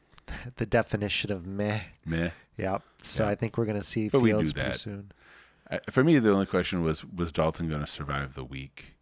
the 0.57 0.67
definition 0.67 1.33
of 1.33 1.47
meh. 1.47 1.81
Meh. 2.07 2.31
Yep. 2.57 2.83
So 3.03 3.25
Yeah. 3.25 3.31
I 3.31 3.35
think 3.35 3.57
we're 3.59 3.65
going 3.67 3.77
to 3.81 3.83
see 3.83 4.09
But 4.09 4.23
Fields 4.23 4.53
pretty 4.53 4.73
soon. 4.75 5.13
I, 5.71 5.81
for 5.91 6.03
me, 6.05 6.19
the 6.19 6.33
only 6.33 6.47
question 6.47 6.83
was 6.83 7.05
was 7.05 7.31
Dalton 7.33 7.69
going 7.69 7.81
to 7.83 7.87
survive 7.87 8.35
the 8.35 8.45
week? 8.45 8.95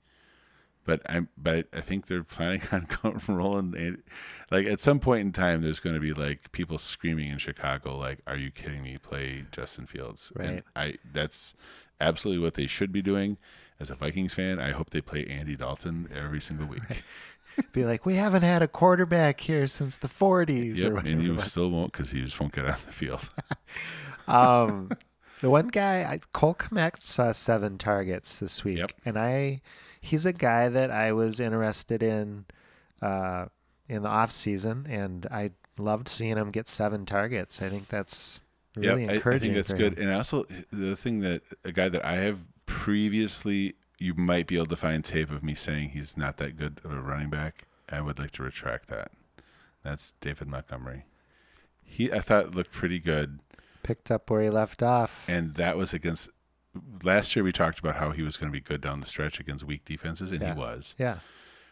But 0.85 1.03
I'm 1.09 1.29
but 1.37 1.67
I 1.73 1.81
think 1.81 2.07
they're 2.07 2.23
planning 2.23 2.63
on 2.73 2.87
going 3.03 3.21
rolling. 3.29 3.77
and- 3.77 4.03
Like 4.51 4.67
at 4.67 4.81
some 4.81 5.01
point 5.01 5.23
in 5.23 5.33
time, 5.33 5.63
there's 5.63 5.81
going 5.81 5.95
to 5.95 6.01
be 6.01 6.13
like 6.13 6.53
people 6.53 6.79
screaming 6.79 7.29
in 7.31 7.39
Chicago, 7.39 7.97
like, 7.97 8.21
"Are 8.27 8.37
you 8.37 8.51
kidding 8.53 8.83
me? 8.85 8.99
Play 8.99 9.47
Justin 9.51 9.87
Fields!" 9.87 10.33
And 10.39 10.49
Right. 10.49 10.65
I 10.77 10.95
that's 11.13 11.55
absolutely 12.01 12.43
what 12.45 12.55
they 12.55 12.67
should 12.69 12.93
be 12.93 13.03
doing. 13.03 13.37
As 13.81 13.91
a 13.91 13.95
Vikings 13.95 14.33
fan, 14.35 14.59
I 14.59 14.71
hope 14.71 14.91
they 14.91 15.01
play 15.03 15.27
Andy 15.27 15.55
Dalton 15.57 16.09
every 16.15 16.41
single 16.41 16.67
week. 16.67 16.83
Be 17.73 17.85
like, 17.85 18.05
we 18.07 18.15
haven't 18.17 18.43
had 18.43 18.63
a 18.63 18.69
quarterback 18.69 19.41
here 19.41 19.67
since 19.67 19.97
the 19.97 20.09
40s. 20.09 20.49
or 20.49 20.85
Yep, 20.85 20.93
whatever 20.93 21.09
and 21.09 21.23
you 21.23 21.39
still 21.41 21.71
won't 21.71 21.93
because 21.93 22.11
he 22.11 22.23
just 22.23 22.39
won't 22.41 22.53
get 22.53 22.65
on 22.67 22.77
the 22.87 22.93
field. 22.93 23.29
um, 24.29 24.91
the 25.41 25.51
one 25.51 25.69
guy, 25.69 26.03
I, 26.03 26.21
Cole 26.33 26.55
Kmet 26.55 27.03
saw 27.03 27.33
seven 27.33 27.79
targets 27.79 28.39
this 28.39 28.65
week, 28.65 28.79
Yep. 28.79 28.93
and 29.05 29.19
I, 29.19 29.61
he's 30.01 30.27
a 30.27 30.33
guy 30.33 30.69
that 30.69 30.91
I 30.91 31.13
was 31.13 31.41
interested 31.41 32.03
in, 32.03 32.47
uh, 33.03 33.47
in 33.89 34.03
the 34.03 34.09
off 34.09 34.31
season, 34.33 34.87
and 34.89 35.27
I 35.31 35.51
loved 35.79 36.09
seeing 36.09 36.37
him 36.37 36.51
get 36.51 36.69
seven 36.69 37.05
targets. 37.07 37.61
I 37.63 37.69
think 37.69 37.89
that's 37.89 38.41
really 38.77 39.03
Yep, 39.03 39.11
I- 39.11 39.15
encouraging. 39.15 39.51
I, 39.51 39.55
think 39.55 39.67
that's 39.69 39.73
good. 39.79 39.99
him. 39.99 40.09
And 40.09 40.17
also 40.17 40.45
the 40.73 40.97
thing 40.97 41.21
that 41.21 41.43
a 41.65 41.73
guy 41.73 41.89
that 41.89 42.05
I 42.05 42.15
have 42.17 42.41
previously, 42.67 43.75
you 43.99 44.15
might 44.15 44.47
be 44.47 44.57
able 44.57 44.67
to 44.67 44.77
find 44.77 45.05
tape 45.05 45.31
of 45.31 45.43
me 45.43 45.55
saying 45.55 45.91
he's 45.91 46.17
not 46.17 46.37
that 46.39 46.57
good 46.57 46.81
of 46.85 46.93
a 46.93 47.01
running 47.01 47.31
back. 47.31 47.65
I 47.89 48.01
would 48.01 48.19
like 48.19 48.33
to 48.33 48.43
retract 48.43 48.89
that. 48.89 49.11
That's 49.83 50.13
David 50.21 50.49
Montgomery. 50.49 51.05
He 51.83 52.13
I 52.13 52.21
thought 52.21 52.55
looked 52.55 52.73
pretty 52.73 52.99
good, 52.99 53.39
Picked 53.83 54.11
up 54.11 54.29
where 54.29 54.43
he 54.43 54.51
left 54.51 54.83
off. 54.83 55.25
and 55.29 55.55
that 55.55 55.77
was 55.77 55.93
against. 55.95 56.29
Last 57.03 57.35
year 57.35 57.43
we 57.45 57.53
talked 57.53 57.79
about 57.79 57.97
how 57.97 58.11
he 58.11 58.23
was 58.23 58.37
going 58.37 58.51
to 58.51 58.53
be 58.53 58.61
good 58.61 58.81
down 58.83 59.01
the 59.01 59.07
stretch 59.07 59.41
against 59.41 59.65
weak 59.65 59.85
defenses, 59.85 60.31
and 60.33 60.41
Yeah. 60.43 60.53
he 60.55 60.59
was. 60.61 60.95
yeah, 60.99 61.19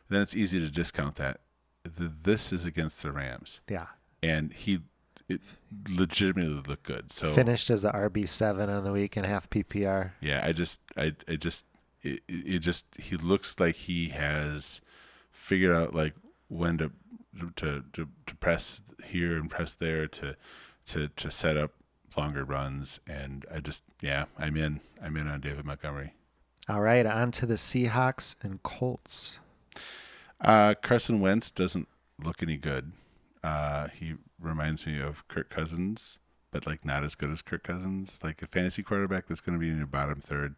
Then 0.09 0.23
it's 0.23 0.35
easy 0.37 0.61
to 0.61 0.71
discount 0.71 1.17
that. 1.17 1.41
The, 1.83 2.11
this 2.23 2.53
is 2.55 2.65
against 2.65 3.03
the 3.03 3.13
Rams, 3.13 3.61
yeah. 3.69 3.87
and 4.23 4.51
he 4.53 4.81
it 5.29 5.41
legitimately 5.89 6.63
looked 6.67 6.85
good. 6.85 7.11
So 7.13 7.35
Finished 7.35 7.69
as 7.71 7.83
the 7.83 7.91
RB 7.91 8.27
seven 8.29 8.71
on 8.71 8.85
the 8.85 8.93
week 8.93 9.17
and 9.17 9.27
half 9.27 9.51
PPR. 9.51 10.13
Yeah, 10.21 10.43
I 10.45 10.53
just, 10.53 10.81
I, 10.97 11.15
I 11.29 11.37
just, 11.37 11.65
it, 12.05 12.23
it 12.29 12.59
just, 12.61 12.87
he 12.99 13.17
looks 13.17 13.59
like 13.59 13.75
he 13.75 14.09
has 14.11 14.81
figured 15.31 15.75
out 15.75 15.95
like 15.95 16.15
when 16.49 16.79
to, 16.79 16.93
to, 17.57 17.83
to, 17.93 18.09
to 18.27 18.35
press 18.37 18.83
here 19.05 19.37
and 19.37 19.51
press 19.51 19.75
there 19.75 20.07
to, 20.07 20.37
to, 20.87 21.09
to 21.09 21.31
set 21.31 21.57
up 21.57 21.73
longer 22.17 22.45
runs. 22.45 23.01
And 23.09 23.45
I 23.53 23.61
just, 23.61 23.83
yeah, 24.01 24.27
I'm 24.39 24.57
in, 24.57 24.81
I'm 25.03 25.17
in 25.17 25.27
on 25.27 25.41
David 25.41 25.65
Montgomery. 25.65 26.15
All 26.69 26.81
right, 26.81 27.05
on 27.05 27.31
to 27.33 27.47
the 27.47 27.55
Seahawks 27.55 28.37
and 28.43 28.63
Colts. 28.63 29.39
Uh, 30.41 30.75
Carson 30.81 31.21
Wentz 31.21 31.51
doesn't 31.51 31.89
look 32.23 32.43
any 32.43 32.57
good. 32.57 32.93
Uh, 33.43 33.89
he 33.89 34.15
reminds 34.41 34.87
me 34.87 34.99
of 35.01 35.27
Kirk 35.29 35.51
Cousins, 35.51 36.21
but 36.51 36.67
like 36.67 36.85
not 36.85 37.05
as 37.05 37.15
good 37.15 37.31
as 37.31 37.43
Kirk 37.43 37.65
Cousins. 37.65 38.19
Like 38.23 38.41
a 38.41 38.47
fantasy 38.47 38.83
quarterback 38.83 39.27
that's 39.27 39.43
going 39.43 39.59
to 39.59 39.61
be 39.61 39.69
in 39.69 39.77
your 39.77 39.87
bottom 39.87 40.21
third. 40.21 40.55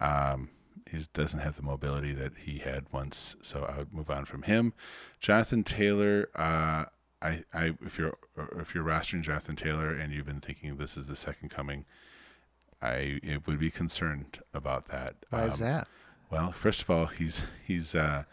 Um, 0.00 0.48
he 0.90 0.98
doesn't 1.12 1.40
have 1.40 1.56
the 1.56 1.62
mobility 1.62 2.12
that 2.12 2.32
he 2.44 2.58
had 2.58 2.86
once. 2.92 3.36
So 3.42 3.64
I 3.64 3.78
would 3.78 3.92
move 3.92 4.10
on 4.10 4.24
from 4.24 4.42
him. 4.42 4.72
Jonathan 5.20 5.64
Taylor. 5.64 6.28
Uh, 6.34 6.84
I, 7.22 7.44
I, 7.52 7.74
if 7.84 7.98
you're 7.98 8.16
if 8.58 8.74
you're 8.74 8.84
rostering 8.84 9.20
Jonathan 9.20 9.54
Taylor 9.54 9.90
and 9.90 10.10
you've 10.12 10.24
been 10.24 10.40
thinking 10.40 10.76
this 10.76 10.96
is 10.96 11.06
the 11.06 11.16
second 11.16 11.50
coming, 11.50 11.84
I 12.80 13.20
it 13.22 13.46
would 13.46 13.58
be 13.58 13.70
concerned 13.70 14.40
about 14.54 14.86
that. 14.86 15.16
Why 15.28 15.44
is 15.44 15.60
Um, 15.60 15.66
that? 15.66 15.88
well, 16.30 16.52
first 16.52 16.80
of 16.80 16.88
all, 16.88 17.06
he's 17.06 17.42
he's 17.62 17.94
uh, 17.94 18.24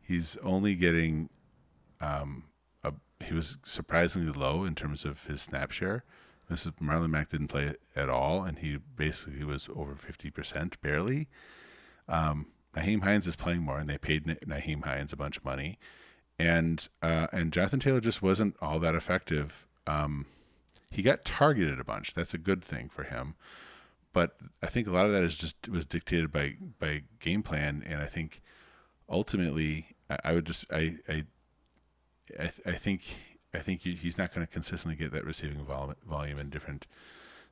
he's 0.00 0.36
only 0.38 0.74
getting 0.74 1.28
um, 2.00 2.44
a, 2.82 2.92
he 3.24 3.34
was 3.34 3.58
surprisingly 3.64 4.32
low 4.32 4.64
in 4.64 4.74
terms 4.74 5.04
of 5.04 5.24
his 5.24 5.40
snap 5.42 5.70
share. 5.70 6.02
This 6.50 6.66
is 6.66 6.72
Marlon 6.80 7.10
Mack 7.10 7.28
didn't 7.30 7.48
play 7.48 7.74
at 7.94 8.08
all, 8.08 8.42
and 8.42 8.58
he 8.58 8.78
basically 8.96 9.44
was 9.44 9.68
over 9.76 9.94
fifty 9.94 10.30
percent, 10.30 10.80
barely. 10.80 11.28
Um, 12.08 12.46
Nyheim 12.76 13.02
Hines 13.02 13.26
is 13.26 13.36
playing 13.36 13.62
more, 13.62 13.78
and 13.78 13.88
they 13.88 13.98
paid 13.98 14.26
Na- 14.26 14.34
Nyheim 14.46 14.84
Hines 14.84 15.12
a 15.12 15.16
bunch 15.16 15.36
of 15.36 15.44
money, 15.44 15.78
and 16.38 16.88
uh, 17.02 17.26
and 17.32 17.52
Jonathan 17.52 17.80
Taylor 17.80 18.00
just 18.00 18.22
wasn't 18.22 18.56
all 18.60 18.78
that 18.78 18.94
effective. 18.94 19.66
Um, 19.86 20.26
he 20.90 21.02
got 21.02 21.24
targeted 21.24 21.78
a 21.80 21.84
bunch. 21.84 22.14
That's 22.14 22.34
a 22.34 22.38
good 22.38 22.64
thing 22.64 22.88
for 22.88 23.04
him 23.04 23.34
but 24.12 24.36
I 24.62 24.66
think 24.66 24.86
a 24.86 24.90
lot 24.90 25.06
of 25.06 25.12
that 25.12 25.22
is 25.22 25.36
just 25.36 25.68
was 25.68 25.86
dictated 25.86 26.32
by 26.32 26.56
by 26.78 27.02
game 27.20 27.42
plan, 27.42 27.84
and 27.86 28.00
I 28.00 28.06
think 28.06 28.40
ultimately 29.08 29.96
I, 30.10 30.18
I 30.24 30.32
would 30.32 30.44
just 30.44 30.64
I 30.72 30.96
I 31.08 31.24
I, 32.38 32.50
I 32.66 32.72
think 32.72 33.02
I 33.54 33.60
think 33.60 33.82
he's 33.82 34.18
not 34.18 34.34
going 34.34 34.46
to 34.46 34.52
consistently 34.52 34.96
get 34.96 35.12
that 35.12 35.24
receiving 35.24 35.64
vol- 35.64 35.94
volume 36.04 36.38
in 36.38 36.50
different 36.50 36.86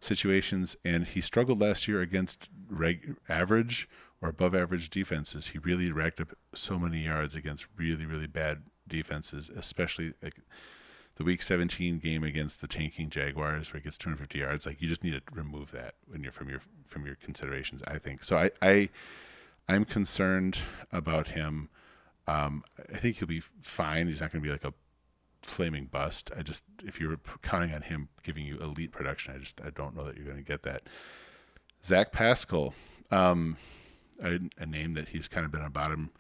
situations, 0.00 0.76
and 0.84 1.06
he 1.06 1.20
struggled 1.20 1.60
last 1.60 1.86
year 1.88 2.00
against 2.00 2.48
reg- 2.68 3.16
average 3.28 3.88
or 4.22 4.28
above 4.28 4.54
average 4.54 4.90
defenses. 4.90 5.48
He 5.48 5.58
really 5.58 5.92
racked 5.92 6.20
up 6.20 6.36
so 6.54 6.78
many 6.78 7.04
yards 7.04 7.34
against 7.34 7.66
really 7.76 8.06
really 8.06 8.26
bad 8.26 8.62
defenses, 8.88 9.48
especially 9.48 10.14
like 10.22 10.36
the 11.16 11.24
week 11.24 11.42
17 11.42 11.98
game 11.98 12.22
against 12.22 12.60
the 12.60 12.68
tanking 12.68 13.08
Jaguars 13.10 13.72
where 13.72 13.80
he 13.80 13.84
gets 13.84 13.98
250 13.98 14.38
yards 14.38 14.66
like 14.66 14.80
you 14.80 14.88
just 14.88 15.02
need 15.02 15.12
to 15.12 15.22
remove 15.32 15.72
that 15.72 15.94
when 16.06 16.22
you're 16.22 16.32
from 16.32 16.48
your 16.48 16.60
from 16.84 17.06
your 17.06 17.16
considerations 17.16 17.82
I 17.86 17.98
think. 17.98 18.22
So 18.22 18.38
I 18.38 18.50
I 18.62 18.88
I'm 19.68 19.84
concerned 19.84 20.58
about 20.92 21.28
him. 21.28 21.70
Um 22.26 22.62
I 22.92 22.98
think 22.98 23.16
he'll 23.16 23.28
be 23.28 23.42
fine. 23.60 24.06
He's 24.06 24.20
not 24.20 24.30
going 24.30 24.42
to 24.42 24.46
be 24.46 24.52
like 24.52 24.64
a 24.64 24.74
flaming 25.42 25.86
bust. 25.86 26.30
I 26.36 26.42
just 26.42 26.64
if 26.84 27.00
you're 27.00 27.18
counting 27.42 27.72
on 27.72 27.82
him 27.82 28.08
giving 28.22 28.44
you 28.44 28.58
elite 28.58 28.92
production 28.92 29.34
I 29.34 29.38
just 29.38 29.60
I 29.64 29.70
don't 29.70 29.96
know 29.96 30.04
that 30.04 30.16
you're 30.16 30.26
going 30.26 30.36
to 30.36 30.42
get 30.42 30.62
that. 30.64 30.82
Zach 31.82 32.12
Pascal 32.12 32.74
um 33.10 33.56
a, 34.22 34.38
a 34.58 34.66
name 34.66 34.92
that 34.94 35.10
he's 35.10 35.28
kind 35.28 35.44
of 35.44 35.52
been 35.52 35.62
a 35.62 35.70
bottom 35.70 36.10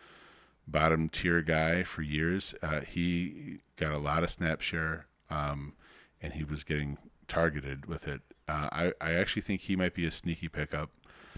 bottom 0.66 1.08
tier 1.08 1.42
guy 1.42 1.82
for 1.82 2.02
years. 2.02 2.54
Uh, 2.62 2.80
he 2.80 3.58
got 3.76 3.92
a 3.92 3.98
lot 3.98 4.24
of 4.24 4.30
snap 4.30 4.60
share, 4.60 5.06
um, 5.30 5.74
and 6.20 6.32
he 6.32 6.44
was 6.44 6.64
getting 6.64 6.98
targeted 7.28 7.86
with 7.86 8.08
it. 8.08 8.20
Uh, 8.48 8.68
I, 8.72 8.92
I 9.00 9.14
actually 9.14 9.42
think 9.42 9.62
he 9.62 9.76
might 9.76 9.94
be 9.94 10.06
a 10.06 10.10
sneaky 10.10 10.48
pickup. 10.48 10.90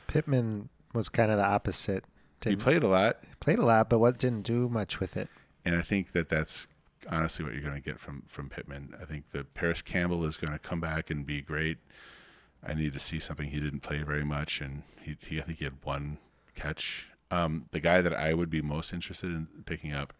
Pittman 0.06 0.68
was 0.94 1.08
kind 1.08 1.30
of 1.30 1.36
the 1.36 1.44
opposite. 1.44 2.04
He 2.42 2.56
played 2.56 2.82
a 2.82 2.88
lot, 2.88 3.18
played 3.40 3.58
a 3.58 3.64
lot, 3.64 3.90
but 3.90 3.98
what 3.98 4.18
didn't 4.18 4.42
do 4.42 4.68
much 4.68 5.00
with 5.00 5.16
it. 5.16 5.28
and 5.64 5.74
I 5.74 5.82
think 5.82 6.12
that 6.12 6.28
that's 6.28 6.66
honestly 7.10 7.44
what 7.44 7.54
you're 7.54 7.62
going 7.62 7.74
to 7.74 7.80
get 7.80 7.98
from 7.98 8.22
from 8.26 8.48
Pittman. 8.48 8.94
I 9.00 9.04
think 9.04 9.30
that 9.30 9.54
Parris 9.54 9.82
Campbell 9.82 10.24
is 10.24 10.36
going 10.36 10.52
to 10.52 10.58
come 10.58 10.80
back 10.80 11.10
and 11.10 11.26
be 11.26 11.40
great. 11.40 11.78
I 12.66 12.74
need 12.74 12.92
to 12.92 13.00
see 13.00 13.18
something. 13.18 13.50
He 13.50 13.60
didn't 13.60 13.80
play 13.80 14.02
very 14.02 14.24
much, 14.24 14.60
and 14.60 14.82
he, 15.02 15.16
he 15.20 15.40
I 15.40 15.42
think 15.42 15.58
he 15.58 15.64
had 15.64 15.84
one 15.84 16.18
catch. 16.58 17.08
Um, 17.30 17.66
the 17.72 17.80
guy 17.80 18.00
that 18.00 18.14
I 18.14 18.34
would 18.34 18.50
be 18.50 18.62
most 18.62 18.92
interested 18.92 19.30
in 19.30 19.48
picking 19.66 19.92
up, 19.92 20.14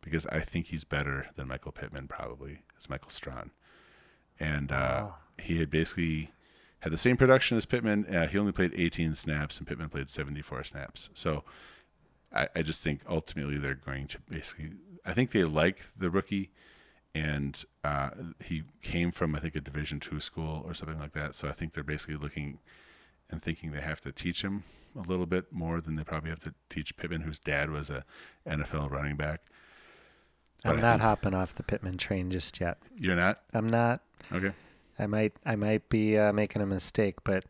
because 0.00 0.26
I 0.26 0.40
think 0.40 0.66
he's 0.66 0.84
better 0.84 1.28
than 1.36 1.48
Michael 1.48 1.72
Pittman 1.72 2.08
probably, 2.08 2.58
is 2.78 2.90
Michael 2.90 3.10
Strachan, 3.10 3.50
and 4.40 4.70
uh, 4.72 4.74
Wow. 4.74 5.14
he 5.38 5.58
had 5.58 5.70
basically 5.70 6.30
had 6.80 6.92
the 6.92 6.98
same 6.98 7.16
production 7.16 7.56
as 7.56 7.66
Pittman. 7.66 8.06
Uh, 8.06 8.26
he 8.28 8.38
only 8.38 8.52
played 8.52 8.72
18 8.76 9.14
snaps, 9.14 9.58
and 9.58 9.66
Pittman 9.66 9.88
played 9.88 10.08
74 10.08 10.64
snaps. 10.64 11.10
So 11.14 11.44
I, 12.32 12.48
I 12.54 12.62
just 12.62 12.80
think 12.80 13.00
ultimately 13.08 13.58
they're 13.58 13.74
going 13.74 14.06
to 14.08 14.18
basically. 14.28 14.70
I 15.04 15.14
think 15.14 15.30
they 15.30 15.44
like 15.44 15.86
the 15.96 16.10
rookie, 16.10 16.50
and 17.14 17.64
uh, 17.84 18.10
he 18.44 18.64
came 18.82 19.10
from 19.10 19.34
I 19.34 19.38
think 19.40 19.56
a 19.56 19.60
Division 19.60 20.00
two 20.00 20.20
school 20.20 20.62
or 20.66 20.74
something 20.74 20.98
like 20.98 21.12
that. 21.12 21.34
So 21.34 21.48
I 21.48 21.52
think 21.52 21.72
they're 21.72 21.84
basically 21.84 22.16
looking 22.16 22.58
and 23.30 23.42
thinking 23.42 23.70
they 23.72 23.80
have 23.80 24.00
to 24.02 24.12
teach 24.12 24.42
him 24.42 24.64
a 24.98 25.02
little 25.08 25.26
bit 25.26 25.52
more 25.52 25.80
than 25.80 25.96
they 25.96 26.04
probably 26.04 26.30
have 26.30 26.40
to 26.40 26.54
teach 26.70 26.96
Pittman, 26.96 27.22
whose 27.22 27.38
dad 27.38 27.70
was 27.70 27.88
a 27.90 28.04
NFL 28.46 28.90
running 28.90 29.16
back. 29.16 29.42
But 30.64 30.74
I'm 30.74 30.80
not 30.80 31.00
hopping 31.00 31.34
off 31.34 31.54
the 31.54 31.62
Pittman 31.62 31.98
train 31.98 32.30
just 32.30 32.60
yet. 32.60 32.78
You're 32.96 33.14
not 33.16 33.38
I'm 33.54 33.68
not. 33.68 34.00
okay. 34.32 34.52
I 34.98 35.06
might. 35.06 35.32
I 35.46 35.54
might 35.54 35.88
be 35.88 36.18
uh, 36.18 36.32
making 36.32 36.60
a 36.60 36.66
mistake, 36.66 37.22
but 37.22 37.44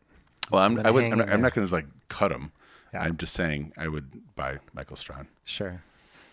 Well, 0.51 0.61
I'm, 0.61 0.75
gonna 0.75 0.87
I 0.87 0.91
would. 0.91 1.03
I'm 1.05 1.17
not, 1.17 1.29
I'm 1.29 1.41
not 1.41 1.55
going 1.55 1.67
to 1.67 1.73
like 1.73 1.87
cut 2.07 2.31
him. 2.31 2.51
Yeah. 2.93 3.01
I'm 3.01 3.17
just 3.17 3.33
saying 3.33 3.73
I 3.77 3.87
would 3.87 4.21
buy 4.35 4.59
Michael 4.73 4.95
Strachan. 4.95 5.27
sure. 5.43 5.81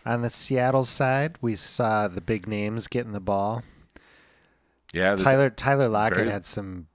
On 0.04 0.22
the 0.22 0.30
Seattle 0.30 0.84
side, 0.84 1.36
we 1.40 1.56
saw 1.56 2.06
the 2.06 2.20
big 2.20 2.46
names 2.46 2.86
getting 2.86 3.12
the 3.12 3.20
ball. 3.20 3.62
Yeah, 4.92 5.16
Tyler 5.16 5.50
Tyler 5.50 5.88
Lockett 5.88 6.18
very- 6.18 6.30
had 6.30 6.44
some. 6.44 6.86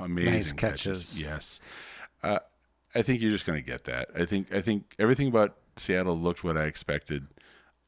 amazing 0.00 0.32
Nice 0.32 0.52
catches. 0.52 0.98
catches. 1.12 1.20
Yes, 1.20 1.60
uh, 2.22 2.38
I 2.94 3.02
think 3.02 3.20
you're 3.20 3.32
just 3.32 3.46
going 3.46 3.58
to 3.58 3.64
get 3.64 3.84
that. 3.84 4.08
I 4.14 4.24
think 4.24 4.52
I 4.54 4.60
think 4.60 4.94
everything 4.98 5.28
about 5.28 5.56
Seattle 5.76 6.18
looked 6.18 6.44
what 6.44 6.56
I 6.56 6.64
expected. 6.64 7.26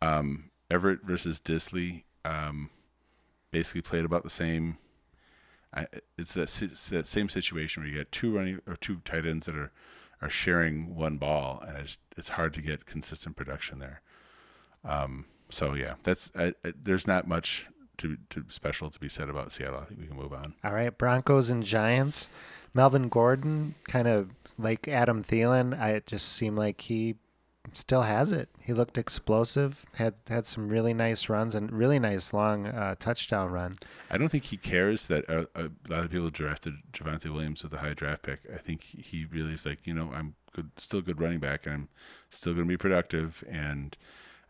Um, 0.03 0.51
Everett 0.71 1.03
versus 1.03 1.41
Dissly 1.41 2.05
um, 2.25 2.71
basically 3.51 3.83
played 3.83 4.05
about 4.05 4.23
the 4.23 4.31
same. 4.31 4.79
I, 5.75 5.87
it's 6.17 6.35
that 6.35 6.63
it's 6.63 6.89
that 6.89 7.07
same 7.07 7.29
situation 7.29 7.83
where 7.83 7.91
you 7.91 7.99
got 7.99 8.13
two 8.13 8.35
running 8.35 8.61
or 8.67 8.77
two 8.77 9.01
tight 9.05 9.27
ends 9.27 9.47
that 9.47 9.57
are 9.57 9.73
are 10.21 10.29
sharing 10.29 10.95
one 10.95 11.17
ball, 11.19 11.63
and 11.67 11.79
it's 11.79 11.99
it's 12.17 12.31
hard 12.31 12.55
to 12.55 12.63
get 12.63 12.87
consistent 12.87 13.37
production 13.37 13.79
there. 13.79 14.01
Um, 14.85 15.27
so 15.51 15.75
yeah, 15.75 15.95
that's 16.03 16.33
I, 16.37 16.55
I, 16.65 16.73
there's 16.83 17.07
not 17.07 17.27
much 17.27 17.67
to, 17.99 18.17
to 18.31 18.45
special 18.49 18.91
to 18.91 18.99
be 18.99 19.09
said 19.09 19.29
about 19.29 19.53
Seattle. 19.53 19.81
I 19.81 19.85
think 19.85 20.01
we 20.01 20.07
can 20.07 20.17
move 20.17 20.33
on. 20.33 20.55
All 20.65 20.73
right, 20.73 20.97
Broncos 20.97 21.51
and 21.51 21.63
Giants. 21.63 22.29
Melvin 22.75 23.09
Gordon, 23.09 23.75
kind 23.89 24.07
of 24.07 24.31
like 24.59 24.87
Adam 24.87 25.25
Thielen, 25.25 25.79
I 25.79 25.91
it 25.91 26.07
just 26.07 26.33
seemed 26.33 26.59
like 26.59 26.83
he 26.83 27.17
still 27.73 28.03
has 28.03 28.33
it. 28.33 28.49
He 28.61 28.73
looked 28.73 28.99
explosive. 28.99 29.85
had 29.95 30.15
had 30.29 30.47
some 30.47 30.69
really 30.69 30.95
nice 30.95 31.29
runs 31.29 31.55
and 31.55 31.73
really 31.73 31.99
nice 31.99 32.33
long 32.33 32.67
uh, 32.67 32.95
touchdown 32.99 33.51
run. 33.51 33.79
I 34.11 34.19
don't 34.19 34.29
think 34.29 34.45
he 34.45 34.57
cares 34.57 35.07
that 35.09 35.29
a, 35.29 35.49
a 35.55 35.71
lot 35.89 36.05
of 36.05 36.11
people 36.11 36.31
drafted 36.31 36.75
Javonte 36.93 37.33
Williams 37.33 37.63
with 37.63 37.73
a 37.75 37.79
high 37.79 37.95
draft 37.95 38.23
pick. 38.23 38.41
I 38.53 38.59
think 38.59 38.83
he 38.83 39.27
really 39.31 39.55
is 39.55 39.67
like, 39.67 39.87
you 39.87 39.95
know, 39.95 40.11
I'm 40.15 40.35
good, 40.53 40.71
still 40.77 41.01
a 41.01 41.03
good 41.03 41.21
running 41.21 41.41
back, 41.41 41.67
and 41.67 41.75
I'm 41.75 41.89
still 42.31 42.55
going 42.55 42.67
to 42.67 42.73
be 42.73 42.77
productive, 42.77 43.45
and 43.51 43.97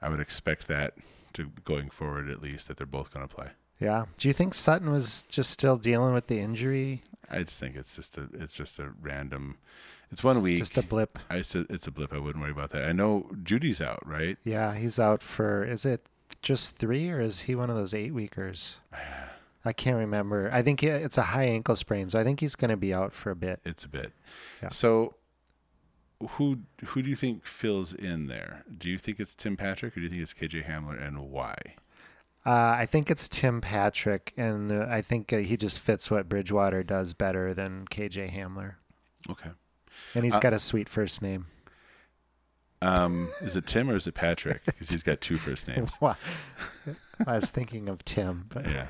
I 0.03 0.09
would 0.09 0.21
expect 0.21 0.69
that 0.69 0.95
to 1.35 1.51
going 1.64 1.91
forward 1.91 2.31
at 2.31 2.41
least 2.41 2.68
that 2.68 2.76
they're 2.76 2.87
both 2.87 3.12
going 3.12 3.26
to 3.26 3.35
play. 3.35 3.49
Yeah. 3.81 4.07
Do 4.16 4.29
you 4.29 4.35
think 4.35 4.55
Sutton 4.55 4.91
was 4.91 5.22
just 5.29 5.51
still 5.51 5.76
dealing 5.76 6.12
with 6.12 6.26
the 6.26 6.41
injury? 6.41 7.03
I 7.31 7.43
just 7.43 7.61
think 7.61 7.76
it's 7.76 7.95
just 7.95 8.18
a 8.18 8.29
it's 8.33 8.55
just 8.55 8.79
a 8.79 8.93
random. 9.01 9.59
It's 10.11 10.24
one 10.24 10.43
week. 10.43 10.59
Just 10.59 10.79
a 10.79 10.83
blip. 10.83 11.18
I, 11.31 11.37
it's 11.37 11.55
a 11.55 11.66
it's 11.70 11.87
a 11.87 11.91
blip. 11.91 12.12
I 12.12 12.18
wouldn't 12.18 12.43
worry 12.43 12.53
about 12.53 12.70
that. 12.70 12.89
I 12.89 12.93
know 12.93 13.31
Jeudy's 13.43 13.81
out, 13.81 14.05
right? 14.07 14.39
Yeah, 14.45 14.74
he's 14.74 14.99
out 14.99 15.22
for. 15.22 15.64
Is 15.64 15.85
it 15.85 16.07
just 16.43 16.76
three 16.76 17.09
or 17.11 17.20
is 17.20 17.43
he 17.43 17.55
one 17.55 17.70
of 17.70 17.76
those 17.76 17.95
eight 17.95 18.12
weekers? 18.12 18.79
I 19.64 19.72
can't 19.72 19.97
remember. 19.97 20.51
I 20.53 20.62
think 20.62 20.83
it's 20.83 21.18
a 21.18 21.22
high 21.22 21.45
ankle 21.45 21.76
sprain, 21.76 22.09
so 22.09 22.18
I 22.18 22.24
think 22.24 22.41
he's 22.41 22.55
going 22.55 22.70
to 22.70 22.76
be 22.76 22.95
out 22.95 23.12
for 23.12 23.31
a 23.31 23.37
bit. 23.37 23.61
It's 23.64 23.85
a 23.85 23.89
bit. 23.89 24.12
Yeah. 24.62 24.70
So, 24.70 25.14
who 26.31 26.59
who 26.87 27.03
do 27.03 27.09
you 27.11 27.16
think 27.16 27.47
fills 27.47 27.95
in 27.95 28.27
there? 28.27 28.64
Do 28.77 28.89
you 28.91 28.99
think 28.99 29.21
it's 29.21 29.35
Tim 29.35 29.57
Patrick 29.57 29.97
or 29.97 30.01
do 30.01 30.07
you 30.07 30.11
think 30.11 30.23
it's 30.23 30.35
KJ 30.35 30.64
Hamler, 30.66 31.01
and 31.01 31.31
why? 31.31 31.57
Uh, 32.47 32.51
I 32.79 32.87
think 32.87 33.11
it's 33.11 33.29
Tim 33.29 33.61
Patrick, 33.61 34.33
and 34.37 34.73
uh, 34.73 34.87
I 34.89 35.03
think 35.03 35.33
uh, 35.33 35.39
he 35.39 35.57
just 35.57 35.79
fits 35.81 36.11
what 36.11 36.29
Bridgewater 36.29 36.83
does 36.83 37.12
better 37.12 37.53
than 37.53 37.85
KJ 37.91 38.33
Hamler. 38.35 38.75
Okay. 39.29 39.51
And 40.14 40.25
he's 40.25 40.35
Uh, 40.35 40.39
got 40.41 40.53
a 40.53 40.59
sweet 40.59 40.89
first 40.89 41.21
name. 41.21 41.47
Um, 42.81 43.31
is 43.41 43.57
it 43.57 43.66
Tim 43.66 43.91
or 43.91 43.97
is 43.97 44.07
it 44.07 44.14
Patrick? 44.14 44.64
Because 44.64 44.89
he's 44.91 45.03
got 45.03 45.21
two 45.21 45.37
first 45.37 45.66
names. 45.66 45.97
Wow. 46.01 46.16
I 47.27 47.35
was 47.35 47.51
thinking 47.51 47.89
of 47.89 48.05
Tim, 48.05 48.47
but 48.49 48.64
Yeah, 48.66 48.87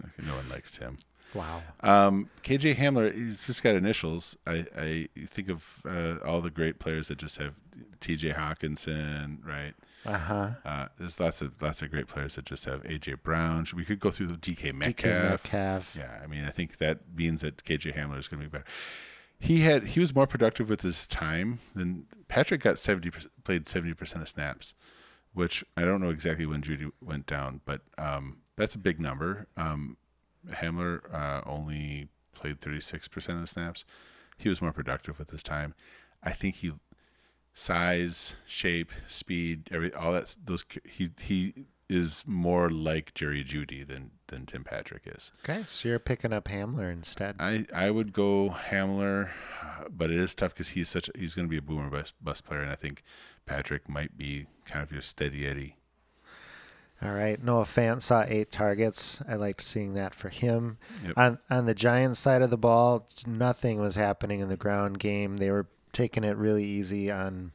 Okay, 0.00 0.26
no 0.26 0.34
one 0.36 0.48
likes 0.48 0.72
Tim. 0.76 0.98
Wow. 1.34 1.62
Um, 1.80 2.30
KJ 2.42 2.76
Hamler, 2.76 3.12
he's 3.14 3.46
just 3.46 3.62
got 3.62 3.74
initials. 3.76 4.36
I, 4.46 4.64
I 4.78 5.08
think 5.26 5.50
of 5.50 5.82
uh, 5.86 6.16
all 6.24 6.40
the 6.40 6.50
great 6.50 6.78
players 6.78 7.08
that 7.08 7.18
just 7.18 7.36
have 7.36 7.54
T.J. 8.00 8.30
Hockenson, 8.30 9.38
right? 9.46 9.74
Uh 10.06 10.18
huh. 10.18 10.50
Uh, 10.64 10.86
there's 10.98 11.18
lots 11.18 11.42
of 11.42 11.60
lots 11.60 11.82
of 11.82 11.90
great 11.90 12.06
players 12.06 12.36
that 12.36 12.44
just 12.44 12.64
have 12.64 12.84
A.J. 12.84 13.14
Brown. 13.14 13.66
We 13.74 13.84
could 13.84 13.98
go 14.00 14.10
through 14.10 14.28
the 14.28 14.36
D.K. 14.36 14.70
DK 14.70 14.74
Metcalf. 14.74 15.30
Metcalf. 15.44 15.96
Yeah, 15.96 16.20
I 16.22 16.26
mean, 16.26 16.44
I 16.44 16.50
think 16.50 16.78
that 16.78 17.00
means 17.14 17.40
that 17.42 17.64
KJ 17.64 17.94
Hamler 17.96 18.18
is 18.18 18.28
going 18.28 18.40
to 18.42 18.48
be 18.48 18.50
better. 18.50 18.64
he 19.38 19.60
had 19.60 19.84
he 19.88 20.00
was 20.00 20.14
more 20.14 20.26
productive 20.26 20.68
with 20.68 20.82
his 20.82 21.06
time 21.06 21.58
than 21.74 22.06
Patrick 22.28 22.62
got 22.62 22.78
seventy 22.78 23.10
played 23.44 23.66
seventy 23.68 23.94
percent 23.94 24.22
of 24.22 24.28
snaps, 24.28 24.74
which 25.34 25.64
I 25.76 25.82
don't 25.82 26.00
know 26.00 26.10
exactly 26.10 26.46
when 26.46 26.62
Jeudy 26.62 26.90
went 27.02 27.26
down, 27.26 27.60
but 27.64 27.80
um, 27.98 28.38
that's 28.56 28.74
a 28.76 28.78
big 28.78 29.00
number. 29.00 29.48
Um, 29.56 29.96
Hamler 30.50 31.00
uh, 31.12 31.42
only 31.46 32.08
played 32.32 32.60
thirty 32.60 32.80
six 32.80 33.08
percent 33.08 33.36
of 33.36 33.42
the 33.42 33.48
snaps. 33.48 33.84
He 34.38 34.48
was 34.48 34.60
more 34.60 34.72
productive 34.72 35.18
with 35.18 35.30
his 35.30 35.42
time. 35.42 35.74
I 36.22 36.32
think 36.32 36.56
he 36.56 36.72
size, 37.54 38.34
shape, 38.46 38.92
speed, 39.08 39.68
every 39.72 39.92
all 39.94 40.12
that 40.12 40.36
those 40.44 40.64
he 40.84 41.10
he 41.20 41.66
is 41.88 42.24
more 42.26 42.68
like 42.68 43.14
Jerry 43.14 43.44
Jeudy 43.44 43.86
than 43.86 44.10
than 44.28 44.44
Tim 44.44 44.64
Patrick 44.64 45.02
is. 45.06 45.32
Okay, 45.44 45.62
so 45.66 45.88
you're 45.88 45.98
picking 45.98 46.32
up 46.32 46.44
Hamler 46.44 46.92
instead. 46.92 47.36
I, 47.38 47.64
I 47.72 47.90
would 47.90 48.12
go 48.12 48.54
Hamler, 48.70 49.30
but 49.88 50.10
it 50.10 50.18
is 50.18 50.34
tough 50.34 50.52
because 50.52 50.70
he's 50.70 50.88
such 50.88 51.08
he's 51.16 51.34
going 51.34 51.46
to 51.46 51.50
be 51.50 51.56
a 51.58 51.62
boomer 51.62 51.88
bust, 51.90 52.14
bust 52.20 52.44
player, 52.44 52.60
and 52.60 52.70
I 52.70 52.74
think 52.74 53.02
Patrick 53.46 53.88
might 53.88 54.18
be 54.18 54.46
kind 54.64 54.82
of 54.82 54.92
your 54.92 55.02
steady 55.02 55.46
Eddie. 55.46 55.76
All 57.02 57.12
right, 57.12 57.42
Noah 57.42 57.64
Fant 57.64 58.00
saw 58.00 58.24
eight 58.26 58.50
targets. 58.50 59.22
I 59.28 59.34
liked 59.34 59.62
seeing 59.62 59.94
that 59.94 60.14
for 60.14 60.30
him. 60.30 60.78
Yep. 61.04 61.18
On 61.18 61.38
on 61.50 61.66
the 61.66 61.74
Giants 61.74 62.18
side 62.18 62.40
of 62.40 62.48
the 62.50 62.56
ball, 62.56 63.06
nothing 63.26 63.80
was 63.80 63.96
happening 63.96 64.40
in 64.40 64.48
the 64.48 64.56
ground 64.56 64.98
game. 64.98 65.36
They 65.36 65.50
were 65.50 65.66
taking 65.92 66.24
it 66.24 66.36
really 66.36 66.64
easy 66.64 67.10
on. 67.10 67.52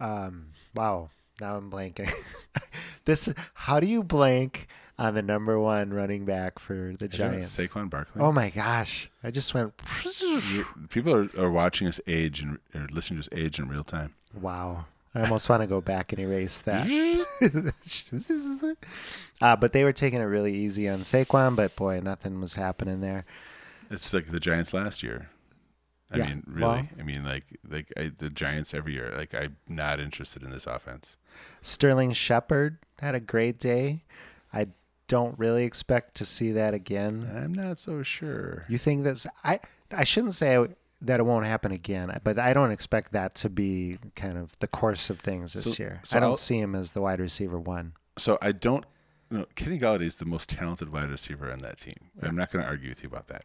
Um, 0.00 0.48
wow, 0.74 1.10
now 1.38 1.56
I'm 1.56 1.70
blanking. 1.70 2.10
this 3.04 3.28
how 3.52 3.78
do 3.78 3.86
you 3.86 4.02
blank 4.02 4.68
on 4.98 5.14
the 5.14 5.22
number 5.22 5.58
one 5.58 5.92
running 5.92 6.24
back 6.24 6.58
for 6.58 6.94
the 6.98 7.08
Giants? 7.08 7.54
Saquon 7.54 7.90
Barkley. 7.90 8.22
Oh 8.22 8.32
my 8.32 8.48
gosh, 8.48 9.10
I 9.22 9.30
just 9.30 9.52
went. 9.52 9.74
People 10.88 11.14
are, 11.14 11.28
are 11.38 11.50
watching 11.50 11.88
us 11.88 12.00
age 12.06 12.40
and 12.40 12.58
or 12.74 12.88
listening 12.90 13.20
to 13.20 13.26
us 13.26 13.38
age 13.38 13.58
in 13.58 13.68
real 13.68 13.84
time. 13.84 14.14
Wow. 14.32 14.86
I 15.14 15.22
almost 15.22 15.48
want 15.48 15.60
to 15.62 15.66
go 15.66 15.80
back 15.80 16.12
and 16.12 16.20
erase 16.20 16.58
that. 16.60 16.86
uh, 19.40 19.56
but 19.56 19.72
they 19.72 19.84
were 19.84 19.92
taking 19.92 20.20
it 20.20 20.24
really 20.24 20.54
easy 20.54 20.88
on 20.88 21.00
Saquon, 21.00 21.56
but 21.56 21.76
boy, 21.76 22.00
nothing 22.00 22.40
was 22.40 22.54
happening 22.54 23.00
there. 23.00 23.24
It's 23.90 24.12
like 24.12 24.30
the 24.30 24.40
Giants 24.40 24.72
last 24.72 25.02
year. 25.02 25.28
I 26.10 26.18
Yeah, 26.18 26.26
mean, 26.28 26.42
really. 26.46 26.62
well- 26.62 26.88
I 26.98 27.02
mean, 27.02 27.24
like 27.24 27.44
like 27.68 27.92
I, 27.96 28.10
the 28.16 28.30
Giants 28.30 28.74
every 28.74 28.94
year. 28.94 29.12
Like 29.16 29.34
I'm 29.34 29.56
not 29.68 30.00
interested 30.00 30.42
in 30.42 30.50
this 30.50 30.66
offense. 30.66 31.16
Sterling 31.62 32.12
Shepard 32.12 32.78
had 32.98 33.14
a 33.14 33.20
great 33.20 33.58
day. 33.58 34.04
I 34.52 34.68
don't 35.08 35.38
really 35.38 35.64
expect 35.64 36.14
to 36.16 36.24
see 36.24 36.52
that 36.52 36.74
again. 36.74 37.30
I'm 37.34 37.52
not 37.52 37.78
so 37.78 38.02
sure. 38.02 38.64
You 38.68 38.78
think 38.78 39.04
that's 39.04 39.26
I 39.44 39.60
I 39.90 40.04
shouldn't 40.04 40.34
say 40.34 40.66
that 41.02 41.20
it 41.20 41.24
won't 41.24 41.44
happen 41.46 41.72
again, 41.72 42.18
but 42.24 42.38
I 42.38 42.52
don't 42.54 42.70
expect 42.70 43.12
that 43.12 43.34
to 43.36 43.48
be 43.50 43.98
kind 44.16 44.38
of 44.38 44.58
the 44.60 44.66
course 44.68 45.10
of 45.10 45.20
things 45.20 45.52
this 45.52 45.64
So- 45.76 45.82
year. 45.82 46.00
so 46.04 46.16
I 46.16 46.20
don't 46.20 46.30
I'll- 46.30 46.36
see 46.36 46.58
him 46.58 46.74
as 46.74 46.92
the 46.92 47.00
wide 47.02 47.20
receiver 47.20 47.58
one. 47.58 47.94
So 48.18 48.38
I 48.40 48.52
don't. 48.52 48.84
You 49.30 49.38
know, 49.38 49.46
Kenny 49.54 49.78
Golladay 49.78 50.02
is 50.02 50.18
the 50.18 50.26
most 50.26 50.50
talented 50.50 50.90
wide 50.92 51.08
receiver 51.08 51.50
on 51.50 51.60
that 51.60 51.78
team. 51.78 51.96
I'm 52.20 52.36
not 52.36 52.52
going 52.52 52.62
to 52.62 52.68
argue 52.70 52.90
with 52.90 53.02
you 53.02 53.08
about 53.08 53.28
that. 53.28 53.44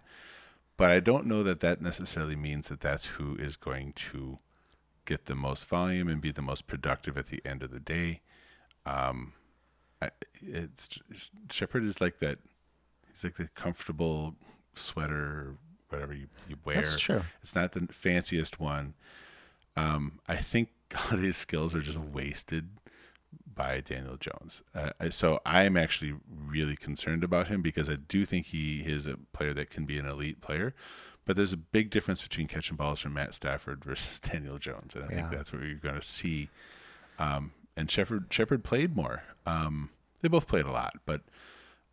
But 0.76 0.92
I 0.92 1.00
don't 1.00 1.26
know 1.26 1.42
that 1.44 1.62
that 1.62 1.82
necessarily 1.82 2.36
means 2.36 2.68
that 2.68 2.82
that's 2.82 3.06
who 3.06 3.36
is 3.38 3.56
going 3.56 3.94
to 3.94 4.38
get 5.06 5.26
the 5.26 5.36
most 5.36 5.66
volume 5.66 6.10
and 6.10 6.20
be 6.22 6.32
the 6.32 6.42
most 6.42 6.68
productive 6.68 7.18
at 7.18 7.28
the 7.28 7.42
end 7.46 7.64
of 7.64 7.72
the 7.72 7.80
day. 7.80 8.20
Um, 8.86 9.32
I, 10.02 10.10
it's, 10.42 10.90
it's 11.10 11.32
Shepard 11.50 11.84
is 11.86 12.02
like 12.02 12.20
that. 12.20 12.40
He's 13.08 13.24
like 13.24 13.38
the 13.38 13.48
comfortable 13.56 14.36
sweater, 14.76 15.56
whatever 15.90 16.14
you, 16.14 16.28
you 16.48 16.58
wear. 16.66 16.76
That's 16.76 17.00
true. 17.00 17.22
It's 17.42 17.56
not 17.56 17.74
the 17.74 17.88
fanciest 17.88 18.60
one. 18.60 18.94
Um, 19.76 20.20
I 20.28 20.38
think 20.38 20.70
Golladay's 20.90 21.38
skills 21.38 21.76
are 21.76 21.82
just 21.82 22.00
wasted 22.00 22.70
by 23.54 23.82
Daniel 23.82 24.18
Jones. 24.18 24.62
Uh, 24.74 25.10
so 25.10 25.40
I'm 25.46 25.76
actually 25.76 26.16
really 26.30 26.76
concerned 26.76 27.24
about 27.24 27.48
him 27.48 27.62
because 27.62 27.90
I 27.90 27.96
do 27.96 28.26
think 28.26 28.48
he 28.48 28.82
is 28.82 29.08
a 29.08 29.18
player 29.34 29.54
that 29.54 29.70
can 29.70 29.86
be 29.86 29.98
an 29.98 30.06
elite 30.06 30.42
player. 30.42 30.74
But 31.26 31.36
there's 31.36 31.52
a 31.52 31.58
big 31.58 31.90
difference 31.90 32.24
between 32.24 32.48
catching 32.48 32.78
balls 32.78 33.02
from 33.02 33.14
Matt 33.14 33.36
Stafford 33.36 33.84
versus 33.86 34.20
Daniel 34.20 34.58
Jones, 34.58 34.96
and 34.96 35.04
I 35.04 35.08
think 35.10 35.30
that's 35.30 35.52
what 35.52 35.62
you're 35.62 35.76
going 35.76 35.96
to 35.96 36.02
see. 36.02 36.50
Um, 37.20 37.52
and 37.76 37.92
Shepard 37.92 38.28
Shepard 38.30 38.64
played 38.64 38.96
more. 38.96 39.24
Um, 39.46 39.90
they 40.22 40.30
both 40.30 40.48
played 40.48 40.66
a 40.66 40.72
lot, 40.72 40.94
but 41.06 41.22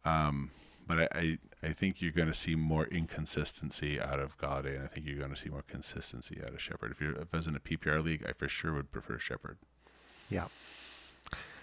um, 0.05 0.51
but 0.87 1.01
I, 1.01 1.09
I 1.19 1.39
I 1.65 1.73
think 1.73 2.03
you're 2.03 2.13
going 2.13 2.29
to 2.29 2.35
see 2.35 2.55
more 2.55 2.87
inconsistency 2.87 4.01
out 4.01 4.21
of 4.21 4.37
Golladay, 4.39 4.77
and 4.77 4.85
I 4.85 4.87
think 4.87 5.07
you're 5.07 5.19
going 5.19 5.35
to 5.35 5.41
see 5.41 5.49
more 5.49 5.65
consistency 5.67 6.41
out 6.43 6.51
of 6.51 6.61
Shepard. 6.61 6.91
If 6.93 7.01
you're 7.01 7.13
if 7.13 7.29
I 7.33 7.39
was 7.39 7.49
in 7.49 7.57
a 7.57 7.61
PPR 7.61 8.05
league, 8.05 8.25
I 8.29 8.33
for 8.33 8.49
sure 8.49 8.75
would 8.75 8.93
prefer 8.93 9.19
Shepard. 9.19 9.59
Yeah. 10.29 10.49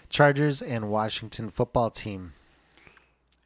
Chargers 0.08 0.60
and 0.60 0.90
Washington 0.90 1.50
football 1.50 1.90
team. 1.90 2.34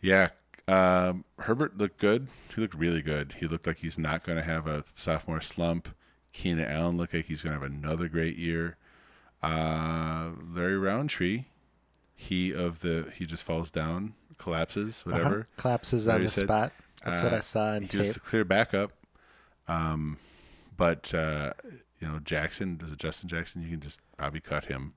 Yeah, 0.01 0.31
um, 0.69 1.25
Herbert 1.39 1.79
looked 1.79 1.99
good. 1.99 2.29
He 2.55 2.61
looked 2.61 2.75
really 2.75 3.03
good. 3.03 3.37
He 3.39 3.47
looked 3.47 3.67
like 3.67 3.79
he's 3.79 3.99
not 3.99 4.25
going 4.25 4.37
to 4.37 4.45
have 4.45 4.67
a 4.67 4.85
sophomore 4.97 5.41
slump. 5.41 5.89
Keenan 6.33 6.71
Allen 6.71 6.97
looked 6.97 7.15
like 7.15 7.27
he's 7.27 7.43
going 7.43 7.57
to 7.57 7.63
have 7.63 7.71
another 7.71 8.09
great 8.09 8.37
year. 8.37 8.77
Uh, 9.43 10.31
Larry 10.53 10.77
Rountree, 10.77 11.45
he 12.15 12.53
of 12.53 12.81
the 12.81 13.13
he 13.15 13.27
just 13.27 13.43
falls 13.43 13.71
down, 13.71 14.15
collapses, 14.39 15.05
whatever. 15.07 15.41
Uh-huh. 15.41 15.61
Collapses 15.63 16.09
on 16.09 16.23
the 16.23 16.29
said, 16.29 16.45
spot. 16.45 16.73
That's 17.05 17.23
what 17.23 17.33
Uh, 17.33 17.37
I 17.37 17.41
saw 17.41 17.65
on 17.75 17.83
he 17.83 17.89
tape. 17.89 18.01
was 18.01 18.15
the 18.15 18.21
clear 18.21 18.45
backup. 18.45 18.93
Um, 19.69 20.19
but 20.77 21.13
uh, 21.15 21.53
you 22.01 22.09
know 22.09 22.19
Jackson, 22.21 22.77
does 22.77 22.93
it 22.93 22.99
Justin 22.99 23.29
Jackson? 23.29 23.63
You 23.63 23.71
can 23.71 23.81
just 23.81 24.01
probably 24.17 24.41
cut 24.41 24.67
him. 24.67 24.95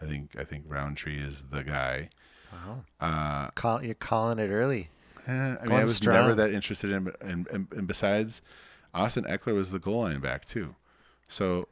I 0.00 0.06
think 0.06 0.36
I 0.38 0.44
think 0.44 0.64
Rountree 0.66 1.18
is 1.20 1.44
the 1.50 1.62
guy. 1.64 2.08
Wow. 2.52 2.84
Uh, 3.00 3.50
Call, 3.50 3.82
you're 3.84 3.94
calling 3.94 4.38
it 4.38 4.48
early. 4.48 4.90
eh, 5.26 5.32
I 5.60 5.64
mean, 5.66 5.72
I 5.78 5.82
was 5.82 5.96
strong. 5.96 6.16
never 6.16 6.34
that 6.36 6.52
interested 6.52 6.90
in, 6.90 7.12
and, 7.20 7.46
and 7.48 7.66
and 7.72 7.86
besides, 7.86 8.42
Austin 8.92 9.24
Ekeler 9.24 9.54
was 9.54 9.70
the 9.70 9.78
goal 9.78 10.02
line 10.02 10.20
back 10.20 10.44
too. 10.44 10.74
So, 11.28 11.68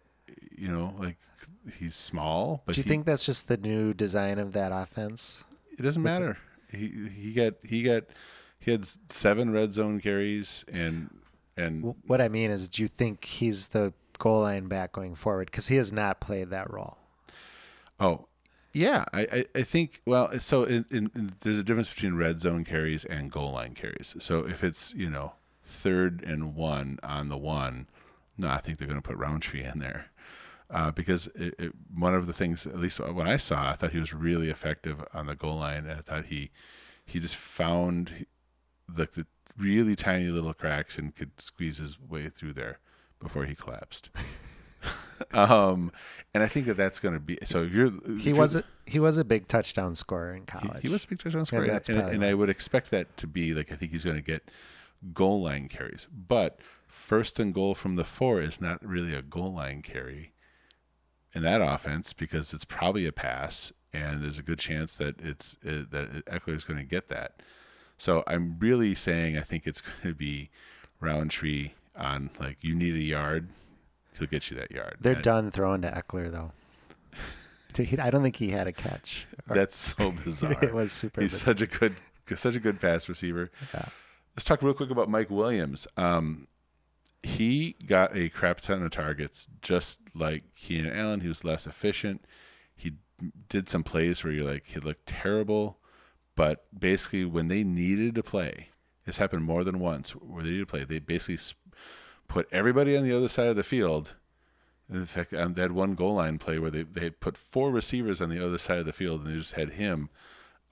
you 0.57 0.69
know, 0.69 0.95
like 0.99 1.19
he's 1.79 1.95
small, 1.95 2.63
but 2.67 2.75
Do 2.75 2.81
you 2.81 2.85
he- 2.85 2.89
think 2.89 3.07
that's 3.07 3.25
just 3.25 3.49
the 3.49 3.57
new 3.57 3.93
design 3.95 4.39
of 4.39 4.53
that 4.55 4.73
offense? 4.73 5.45
it 5.79 5.83
doesn't 5.83 6.03
matter? 6.03 6.37
He 6.73 7.09
he 7.15 7.33
got 7.33 7.55
he 7.63 7.83
got 7.83 8.05
he 8.59 8.71
had 8.71 8.87
seven 9.11 9.53
red 9.53 9.73
zone 9.73 10.01
carries 10.01 10.65
and 10.73 11.11
and 11.57 11.95
What 12.07 12.21
I 12.21 12.29
mean 12.29 12.51
is, 12.51 12.69
do 12.69 12.83
you 12.83 12.89
think 12.89 13.25
he's 13.25 13.69
the 13.69 13.93
goal 14.19 14.43
line 14.43 14.69
back 14.69 14.93
going 14.93 15.15
forward? 15.15 15.51
Because 15.51 15.69
he 15.69 15.77
has 15.77 15.93
not 15.93 16.21
played 16.21 16.51
that 16.51 16.71
role. 16.71 16.99
Oh, 18.01 18.27
yeah. 18.73 19.05
I, 19.13 19.21
I, 19.21 19.45
I 19.57 19.63
think, 19.63 20.01
well, 20.07 20.39
so 20.41 20.65
in, 20.65 20.85
in, 20.91 21.11
in, 21.15 21.33
there's 21.41 21.59
a 21.59 21.65
difference 21.65 21.89
between 21.89 22.17
red 22.17 22.41
zone 22.41 22.65
carries 22.65 23.05
and 23.05 23.31
goal 23.31 23.53
line 23.53 23.75
carries. 23.75 24.15
So 24.19 24.47
if 24.47 24.65
it's, 24.65 24.95
you 24.95 25.11
know, 25.11 25.35
third 25.65 26.25
and 26.25 26.55
one 26.55 26.99
on 27.03 27.29
the 27.29 27.37
one, 27.39 27.89
no, 28.39 28.49
I 28.49 28.61
think 28.61 28.79
they're 28.79 28.89
going 28.89 29.01
to 29.01 29.07
put 29.07 29.19
Rountree 29.19 29.63
in 29.63 29.79
there. 29.79 30.07
Uh, 30.73 30.91
because 30.91 31.27
it, 31.35 31.55
it, 31.59 31.73
one 31.95 32.15
of 32.15 32.27
the 32.27 32.33
things, 32.33 32.67
at 32.67 32.79
least 32.79 32.99
when 32.99 33.29
I 33.29 33.37
saw, 33.37 33.69
I 33.69 33.75
thought 33.75 33.93
he 33.93 33.99
was 33.99 34.15
really 34.15 34.49
effective 34.49 35.05
on 35.13 35.27
the 35.27 35.35
goal 35.35 35.57
line, 35.57 35.85
and 35.85 35.93
I 35.93 36.01
thought 36.01 36.25
he 36.27 36.51
he 37.05 37.21
just 37.21 37.37
found 37.37 38.25
like 38.97 39.13
the 39.13 39.27
really 39.59 39.95
tiny 39.95 40.29
little 40.29 40.55
cracks 40.55 40.97
and 40.97 41.15
could 41.15 41.39
squeeze 41.39 41.77
his 41.77 42.01
way 42.01 42.31
through 42.31 42.55
there 42.55 42.79
before 43.21 43.45
he 43.45 43.55
collapsed. 43.55 44.09
um, 45.33 45.93
and 46.35 46.43
I 46.43 46.49
think 46.49 46.67
that 46.67 46.77
that's 46.79 47.01
going 47.01 47.15
to 47.15 47.21
be 47.21 47.39
so. 47.45 47.65
If 47.65 47.73
you're 47.73 47.87
if 48.07 48.21
He 48.23 48.31
you're- 48.31 48.39
was 48.39 48.57
a, 48.57 48.65
he 48.87 48.99
was 48.99 49.19
a 49.19 49.25
big 49.25 49.49
touchdown 49.49 49.95
scorer 49.95 50.35
in 50.35 50.47
college. 50.47 50.81
he 50.83 50.89
was 50.89 51.05
a 51.05 51.09
big 51.09 51.19
touchdown 51.23 51.45
scorer, 51.45 51.65
and, 51.65 51.89
and, 51.89 51.99
and. 52.11 52.25
I 52.25 52.35
would 52.35 52.49
expect 52.51 52.91
that 52.93 53.15
to 53.19 53.27
be 53.27 53.53
like 53.55 53.71
I 53.71 53.77
think 53.77 53.93
he's 53.93 54.05
going 54.05 54.17
to 54.17 54.23
get 54.23 54.51
goal 55.13 55.43
line 55.43 55.69
carries, 55.69 56.07
but 56.11 56.61
first 56.87 57.39
and 57.39 57.53
goal 57.53 57.75
from 57.75 57.97
the 57.97 58.05
four 58.05 58.41
is 58.41 58.61
not 58.61 58.85
really 58.85 59.15
a 59.15 59.23
goal 59.23 59.53
line 59.53 59.83
carry 59.83 60.32
in 61.35 61.43
that 61.43 61.61
offense 61.61 62.13
because 62.13 62.53
it's 62.53 62.65
probably 62.65 63.07
a 63.07 63.13
pass, 63.13 63.73
and 63.93 64.23
there's 64.23 64.39
a 64.39 64.43
good 64.43 64.59
chance 64.59 64.97
that 64.99 65.21
it's 65.21 65.57
uh, 65.67 65.85
that 65.91 66.25
Ekeler 66.27 66.57
is 66.57 66.65
going 66.65 66.79
to 66.79 66.85
get 66.85 67.09
that. 67.09 67.41
So 67.99 68.25
I'm 68.27 68.57
really 68.59 68.95
saying 68.95 69.37
I 69.39 69.43
think 69.43 69.67
it's 69.67 69.81
going 70.03 70.03
to 70.03 70.15
be 70.15 70.51
Rountree 71.01 71.73
on 71.97 72.31
like 72.41 72.63
you 72.63 72.75
need 72.75 72.95
a 72.95 72.99
yard, 73.03 73.49
he'll 74.19 74.29
get 74.29 74.51
you 74.51 74.57
that 74.57 74.71
yard. 74.71 74.97
They're 75.01 75.15
And 75.15 75.23
done 75.23 75.51
throwing 75.51 75.83
to 75.83 75.91
Ekeler 75.91 76.31
though. 76.31 76.53
I 78.03 78.11
don't 78.11 78.23
think 78.23 78.37
he 78.37 78.51
had 78.51 78.67
a 78.67 78.73
catch. 78.73 79.27
Or- 79.49 79.55
That's 79.57 79.75
so 79.77 80.11
bizarre. 80.25 80.63
it 80.63 80.75
was 80.75 80.93
super. 80.93 81.21
He's 81.23 81.33
bizarre. 81.33 81.55
such 81.55 81.61
a 81.63 81.67
good, 81.67 81.97
such 82.37 82.55
a 82.55 82.61
good 82.61 82.81
pass 82.81 83.09
receiver. 83.09 83.51
Yeah. 83.75 83.87
Let's 84.37 84.45
talk 84.45 84.63
real 84.63 84.75
quick 84.75 84.91
about 84.91 85.09
Mike 85.11 85.31
Williams. 85.31 85.87
Um, 85.97 86.47
he 87.23 87.77
got 87.87 88.17
a 88.17 88.29
crap 88.29 88.61
ton 88.61 88.83
of 88.83 88.91
targets, 88.91 89.49
just 89.61 90.01
like 90.15 90.55
Keenan 90.57 90.93
Allen. 90.93 91.21
He 91.21 91.29
was 91.29 91.45
less 91.45 91.67
efficient. 91.67 92.25
He 92.75 92.95
did 93.49 93.69
some 93.69 93.85
plays 93.85 94.25
where 94.25 94.33
you're 94.33 94.51
like, 94.51 94.67
he 94.67 94.81
looked 94.81 95.07
terrible, 95.07 95.79
but 96.35 96.65
basically 96.77 97.25
when 97.25 97.49
they 97.49 97.63
needed 97.63 98.15
to 98.17 98.23
play, 98.23 98.69
this 99.05 99.19
happened 99.19 99.45
more 99.45 99.63
than 99.65 99.79
once. 99.79 100.11
Where 100.11 100.43
they 100.43 100.51
needed 100.51 100.69
to 100.69 100.71
play, 100.71 100.85
they 100.85 100.99
basically 100.99 101.39
put 102.27 102.49
everybody 102.51 102.97
on 102.97 103.05
the 103.05 103.17
other 103.17 103.29
side 103.29 103.49
of 103.49 103.57
the 103.57 103.65
field. 103.65 104.15
In 104.91 105.07
fact, 105.07 105.33
um, 105.33 105.55
they 105.55 105.63
had 105.63 105.73
one 105.73 105.95
goal 105.95 106.15
line 106.15 106.39
play 106.39 106.59
where 106.59 106.71
they, 106.71 106.83
they 106.83 107.11
put 107.11 107.37
four 107.37 107.71
receivers 107.71 108.21
on 108.21 108.31
the 108.31 108.45
other 108.45 108.59
side 108.59 108.79
of 108.79 108.87
the 108.87 108.93
field, 108.93 109.25
and 109.25 109.33
they 109.33 109.39
just 109.39 109.55
had 109.55 109.71
him, 109.71 110.11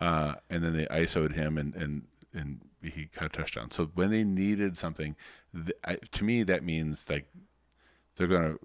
uh, 0.00 0.34
and 0.50 0.64
then 0.64 0.76
they 0.76 0.86
ISO'd 0.86 1.32
him, 1.32 1.56
and, 1.56 1.74
and, 1.74 2.02
and 2.34 2.60
he 2.82 3.06
caught 3.06 3.26
a 3.26 3.36
touchdown. 3.36 3.70
So 3.70 3.86
when 3.94 4.10
they 4.10 4.24
needed 4.24 4.76
something, 4.76 5.16
th- 5.54 5.76
I, 5.84 5.96
to 5.96 6.24
me 6.24 6.42
that 6.44 6.62
means 6.64 7.08
like 7.10 7.26
they're 8.16 8.26
gonna 8.26 8.56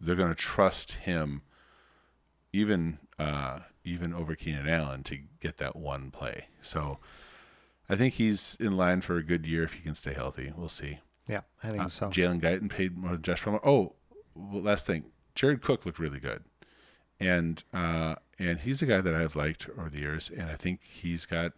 they're 0.00 0.16
gonna 0.16 0.34
trust 0.34 0.92
him, 0.92 1.42
even 2.52 2.98
uh, 3.18 3.60
even 3.84 4.12
over 4.12 4.34
Keenan 4.34 4.68
Allen 4.68 5.02
to 5.04 5.18
get 5.40 5.58
that 5.58 5.76
one 5.76 6.10
play. 6.10 6.46
So 6.60 6.98
I 7.88 7.96
think 7.96 8.14
he's 8.14 8.56
in 8.60 8.76
line 8.76 9.00
for 9.00 9.16
a 9.16 9.22
good 9.22 9.46
year 9.46 9.64
if 9.64 9.74
he 9.74 9.80
can 9.80 9.94
stay 9.94 10.12
healthy. 10.12 10.52
We'll 10.56 10.68
see. 10.68 10.98
Yeah, 11.28 11.42
I 11.62 11.68
think 11.68 11.82
Uh, 11.84 11.88
so. 11.88 12.08
Jalen 12.08 12.40
Guyton 12.40 12.68
paid 12.68 12.96
more 12.96 13.12
than 13.12 13.22
Josh 13.22 13.42
Palmer. 13.42 13.60
Oh, 13.64 13.94
well, 14.34 14.62
last 14.62 14.86
thing, 14.86 15.04
Jared 15.34 15.62
Cook 15.62 15.86
looked 15.86 15.98
really 16.00 16.18
good, 16.20 16.42
and 17.20 17.62
uh, 17.72 18.16
and 18.38 18.58
he's 18.60 18.82
a 18.82 18.86
guy 18.86 19.00
that 19.00 19.14
I've 19.14 19.36
liked 19.36 19.68
over 19.78 19.88
the 19.88 20.00
years, 20.00 20.30
and 20.30 20.50
I 20.50 20.56
think 20.56 20.82
he's 20.82 21.24
got 21.26 21.52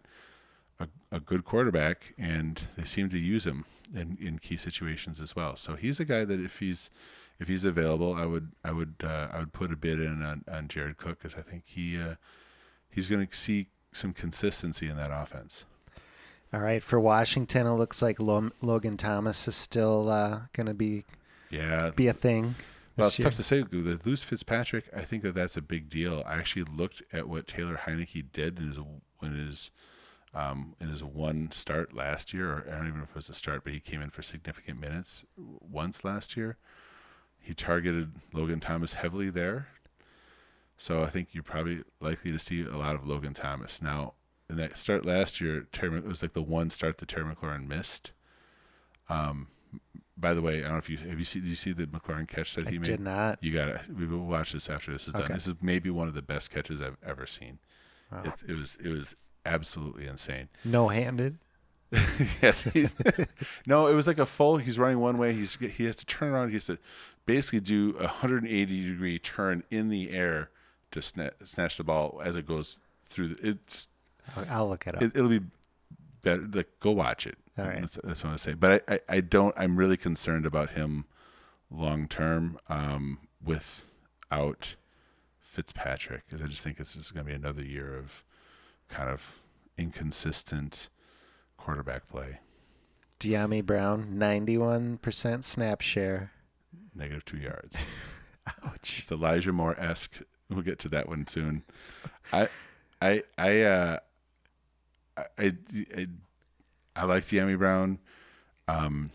a, 0.79 0.87
a 1.11 1.19
good 1.19 1.45
quarterback, 1.45 2.13
and 2.17 2.61
they 2.77 2.83
seem 2.83 3.09
to 3.09 3.17
use 3.17 3.45
him 3.45 3.65
in, 3.93 4.17
in 4.21 4.39
key 4.39 4.57
situations 4.57 5.19
as 5.21 5.35
well. 5.35 5.55
So 5.55 5.75
he's 5.75 5.99
a 5.99 6.05
guy 6.05 6.25
that 6.25 6.39
if 6.39 6.59
he's 6.59 6.89
if 7.39 7.47
he's 7.47 7.65
available, 7.65 8.13
I 8.13 8.25
would 8.25 8.51
I 8.63 8.71
would 8.71 8.95
uh, 9.03 9.27
I 9.31 9.39
would 9.39 9.53
put 9.53 9.71
a 9.71 9.75
bid 9.75 9.99
in 9.99 10.21
on, 10.21 10.43
on 10.51 10.67
Jared 10.67 10.97
Cook 10.97 11.19
because 11.19 11.35
I 11.35 11.41
think 11.41 11.63
he 11.65 11.99
uh, 11.99 12.15
he's 12.89 13.07
going 13.07 13.25
to 13.25 13.35
see 13.35 13.67
some 13.91 14.13
consistency 14.13 14.87
in 14.87 14.97
that 14.97 15.11
offense. 15.11 15.65
All 16.53 16.61
right, 16.61 16.81
for 16.81 16.99
Washington, 16.99 17.67
it 17.67 17.73
looks 17.73 18.01
like 18.01 18.17
Logan 18.19 18.97
Thomas 18.97 19.47
is 19.47 19.55
still 19.55 20.09
uh, 20.09 20.41
going 20.53 20.67
to 20.67 20.73
be 20.73 21.03
Yeah, 21.49 21.91
be 21.95 22.07
a 22.07 22.13
thing. 22.13 22.55
Well, 22.95 23.07
it's 23.07 23.19
year. 23.19 23.25
tough 23.25 23.35
to 23.35 23.43
say. 23.43 23.61
They 23.69 23.97
lose 24.05 24.23
Fitzpatrick. 24.23 24.85
I 24.95 25.01
think 25.01 25.23
that 25.23 25.35
that's 25.35 25.57
a 25.57 25.61
big 25.61 25.89
deal. 25.89 26.23
I 26.25 26.35
actually 26.35 26.63
looked 26.63 27.01
at 27.11 27.27
what 27.27 27.47
Taylor 27.47 27.81
Heinicke 27.85 28.31
did 28.31 28.57
in 28.59 28.67
his 28.69 28.77
in 29.21 29.35
his 29.47 29.71
um, 30.35 30.75
in 30.81 30.89
his 30.89 31.03
one 31.03 31.49
start 31.51 31.93
last 31.93 32.33
year, 32.33 32.51
or 32.51 32.65
I 32.67 32.75
don't 32.75 32.87
even 32.87 32.97
know 32.99 33.05
if 33.05 33.09
it 33.11 33.15
was 33.15 33.29
a 33.29 33.33
start, 33.33 33.63
but 33.63 33.73
he 33.73 33.79
came 33.79 34.01
in 34.01 34.09
for 34.09 34.21
significant 34.21 34.79
minutes 34.79 35.25
once 35.37 36.03
last 36.03 36.35
year. 36.35 36.57
He 37.39 37.53
targeted 37.53 38.11
Logan 38.33 38.59
Thomas 38.59 38.93
heavily 38.93 39.29
there, 39.29 39.67
so 40.77 41.03
I 41.03 41.07
think 41.07 41.29
you're 41.31 41.43
probably 41.43 41.83
likely 42.01 42.31
to 42.31 42.39
see 42.39 42.63
a 42.63 42.75
lot 42.77 42.95
of 42.95 43.07
Logan 43.07 43.33
Thomas 43.33 43.81
now. 43.81 44.13
In 44.47 44.57
that 44.57 44.77
start 44.77 45.05
last 45.05 45.41
year, 45.41 45.65
Terry, 45.71 45.97
it 45.97 46.05
was 46.05 46.21
like 46.21 46.33
the 46.33 46.41
one 46.43 46.69
start 46.69 46.99
that 46.99 47.07
Terry 47.07 47.33
McLaurin 47.33 47.67
missed. 47.67 48.11
Um, 49.09 49.47
by 50.17 50.33
the 50.33 50.41
way, 50.41 50.59
I 50.59 50.63
don't 50.63 50.71
know 50.73 50.77
if 50.77 50.89
you 50.89 50.97
have 50.97 51.17
you 51.17 51.25
see 51.25 51.39
did 51.39 51.49
you 51.49 51.55
see 51.55 51.71
the 51.71 51.87
McLaurin 51.87 52.27
catch 52.27 52.55
that 52.55 52.67
I 52.67 52.71
he 52.71 52.77
made? 52.77 52.85
did 52.85 52.99
not. 52.99 53.39
You 53.41 53.51
got 53.51 53.65
to 53.65 53.81
We 53.93 54.05
will 54.05 54.19
watch 54.19 54.53
this 54.53 54.69
after 54.69 54.91
this 54.91 55.07
is 55.07 55.13
done. 55.13 55.23
Okay. 55.23 55.33
This 55.33 55.47
is 55.47 55.55
maybe 55.61 55.89
one 55.89 56.07
of 56.07 56.13
the 56.13 56.21
best 56.21 56.51
catches 56.51 56.81
I've 56.81 56.97
ever 57.03 57.25
seen. 57.25 57.59
Wow. 58.11 58.21
It, 58.25 58.51
it 58.51 58.53
was 58.59 58.77
it 58.83 58.89
was 58.89 59.15
absolutely 59.45 60.07
insane. 60.07 60.49
No 60.65 60.87
handed. 60.89 61.37
yes. 62.41 62.63
he- 62.63 62.89
no, 63.67 63.87
it 63.87 63.93
was 63.93 64.07
like 64.07 64.19
a 64.19 64.25
full. 64.25 64.57
He's 64.57 64.77
running 64.79 64.99
one 64.99 65.17
way. 65.17 65.33
He's 65.33 65.55
he 65.55 65.85
has 65.85 65.95
to 65.97 66.05
turn 66.05 66.33
around. 66.33 66.49
He 66.49 66.55
has 66.55 66.65
to 66.65 66.77
basically 67.25 67.59
do 67.61 67.95
a 67.99 68.03
180 68.03 68.89
degree 68.89 69.19
turn 69.19 69.63
in 69.71 69.89
the 69.89 70.11
air 70.11 70.49
to 70.91 70.99
sna- 70.99 71.31
snatch 71.47 71.77
the 71.77 71.83
ball 71.83 72.21
as 72.23 72.35
it 72.35 72.47
goes 72.47 72.77
through. 73.05 73.29
The, 73.29 73.49
it 73.49 73.67
just 73.67 73.89
I'll, 74.49 74.67
look 74.69 74.87
it 74.87 74.95
up. 74.95 75.01
it, 75.03 75.11
it'll 75.15 75.29
be 75.29 75.41
better. 76.23 76.47
Like, 76.51 76.69
go 76.79 76.91
watch 76.91 77.27
it. 77.27 77.37
All 77.57 77.65
right. 77.65 77.81
That's, 77.81 77.99
that's 78.03 78.23
what 78.23 78.33
I 78.33 78.35
say. 78.37 78.53
But 78.53 78.83
I, 78.87 78.95
I, 78.95 78.99
I 79.09 79.21
don't. 79.21 79.53
I'm 79.57 79.77
really 79.77 79.97
concerned 79.97 80.45
about 80.45 80.71
him 80.71 81.05
long 81.71 82.07
term 82.07 82.57
um, 82.69 83.19
without 83.43 84.75
Fitzpatrick 85.39 86.23
because 86.27 86.41
I 86.41 86.47
just 86.47 86.63
think 86.63 86.77
this 86.77 86.95
is 86.95 87.11
going 87.11 87.25
to 87.25 87.29
be 87.31 87.35
another 87.35 87.63
year 87.63 87.97
of 87.97 88.23
kind 88.89 89.09
of 89.09 89.39
inconsistent 89.77 90.89
quarterback 91.57 92.07
play. 92.07 92.39
Dyami 93.19 93.65
Brown, 93.65 94.15
91% 94.15 95.43
snap 95.43 95.81
share. 95.81 96.31
Negative 96.93 97.25
two 97.25 97.37
yards. 97.37 97.75
Ouch. 98.65 98.99
It's 99.01 99.11
Elijah 99.11 99.51
Moore 99.51 99.75
esque. 99.79 100.19
We'll 100.49 100.61
get 100.61 100.79
to 100.79 100.89
that 100.89 101.09
one 101.09 101.25
soon. 101.27 101.63
I, 102.31 102.47
I, 103.01 103.23
I, 103.37 103.61
uh, 103.61 103.99
I, 105.17 105.53
I, 105.95 106.07
I, 106.95 107.05
like 107.05 107.25
Dyami 107.25 107.57
Brown. 107.57 107.99
Um, 108.67 109.11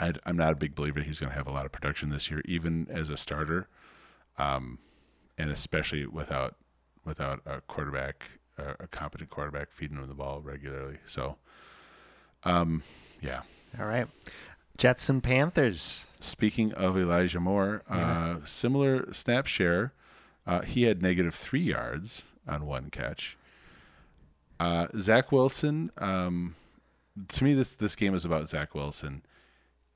I, 0.00 0.12
I'm 0.26 0.36
not 0.36 0.52
a 0.52 0.56
big 0.56 0.74
believer 0.74 1.00
he's 1.00 1.20
going 1.20 1.30
to 1.30 1.36
have 1.36 1.46
a 1.46 1.52
lot 1.52 1.66
of 1.66 1.72
production 1.72 2.10
this 2.10 2.30
year, 2.30 2.42
even 2.44 2.86
as 2.90 3.10
a 3.10 3.16
starter, 3.16 3.68
um, 4.38 4.78
and 5.36 5.50
especially 5.50 6.06
without 6.06 6.56
without 7.04 7.40
a 7.46 7.60
quarterback, 7.62 8.37
uh, 8.58 8.74
a 8.80 8.86
competent 8.86 9.30
quarterback 9.30 9.70
feeding 9.70 9.96
him 9.96 10.08
the 10.08 10.14
ball 10.14 10.40
regularly. 10.42 10.98
So, 11.06 11.36
um, 12.44 12.82
yeah. 13.20 13.42
All 13.78 13.86
right. 13.86 14.06
Jets 14.76 15.08
and 15.08 15.22
Panthers. 15.22 16.06
Speaking 16.20 16.72
of 16.72 16.96
Elijah 16.96 17.40
Moore, 17.40 17.82
uh, 17.88 18.38
similar 18.44 19.12
snap 19.12 19.46
share. 19.46 19.92
Uh, 20.46 20.62
he 20.62 20.84
had 20.84 21.02
negative 21.02 21.34
three 21.34 21.60
yards 21.60 22.22
on 22.46 22.66
one 22.66 22.90
catch. 22.90 23.36
Uh, 24.58 24.88
Zach 24.96 25.30
Wilson. 25.30 25.90
Um, 25.98 26.56
to 27.28 27.44
me, 27.44 27.54
this 27.54 27.74
this 27.74 27.94
game 27.94 28.14
is 28.14 28.24
about 28.24 28.48
Zach 28.48 28.74
Wilson. 28.74 29.22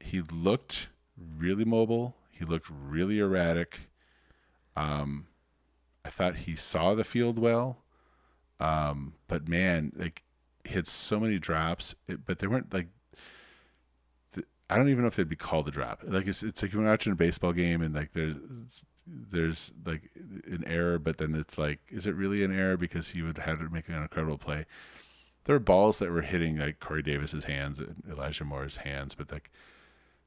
He 0.01 0.21
looked 0.21 0.89
really 1.39 1.65
mobile. 1.65 2.15
He 2.31 2.45
looked 2.45 2.69
really 2.71 3.19
erratic. 3.19 3.81
Um, 4.77 5.27
I 6.05 6.11
thought 6.11 6.37
he 6.37 6.57
saw 6.57 6.95
the 6.95 7.05
field 7.05 7.39
well, 7.39 7.79
um, 8.63 9.15
but 9.27 9.49
man, 9.49 9.93
like 9.97 10.23
had 10.67 10.87
so 10.87 11.19
many 11.19 11.39
drops, 11.39 11.95
it, 12.07 12.25
but 12.25 12.39
they 12.39 12.47
weren't 12.47 12.73
like 12.73 12.89
I 14.71 14.77
don't 14.77 14.89
even 14.89 15.03
know 15.03 15.09
if 15.09 15.17
they'd 15.17 15.29
be 15.29 15.37
called 15.37 15.69
a 15.69 15.71
drop. 15.71 16.01
Like 16.03 16.27
it's 16.27 16.43
it's 16.43 16.63
like 16.63 16.73
you're 16.73 16.83
watching 16.83 17.13
a 17.13 17.17
baseball 17.17 17.53
game 17.53 17.83
and 17.83 17.95
like 17.95 18.13
there's 18.15 18.37
there's 19.07 19.75
like 19.85 20.11
an 20.47 20.65
error, 20.67 20.99
but 20.99 21.19
then 21.19 21.35
it's 21.35 21.59
like, 21.59 21.81
is 21.91 22.07
it 22.07 22.15
really 22.15 22.43
an 22.43 22.57
error 22.57 22.77
because 22.77 23.11
he 23.11 23.21
would 23.21 23.37
have 23.37 23.59
to 23.59 23.69
make 23.69 23.89
an 23.89 23.97
incredible 23.97 24.39
play? 24.39 24.65
There 25.45 25.57
were 25.57 25.61
balls 25.61 25.99
that 25.99 26.11
were 26.11 26.23
hitting 26.23 26.59
like 26.59 26.81
Corey 26.81 27.03
Davis's 27.03 27.45
hands 27.45 27.81
and 27.81 28.03
Elijah 28.11 28.45
Moore's 28.45 28.77
hands, 28.77 29.15
but 29.15 29.31
like 29.31 29.51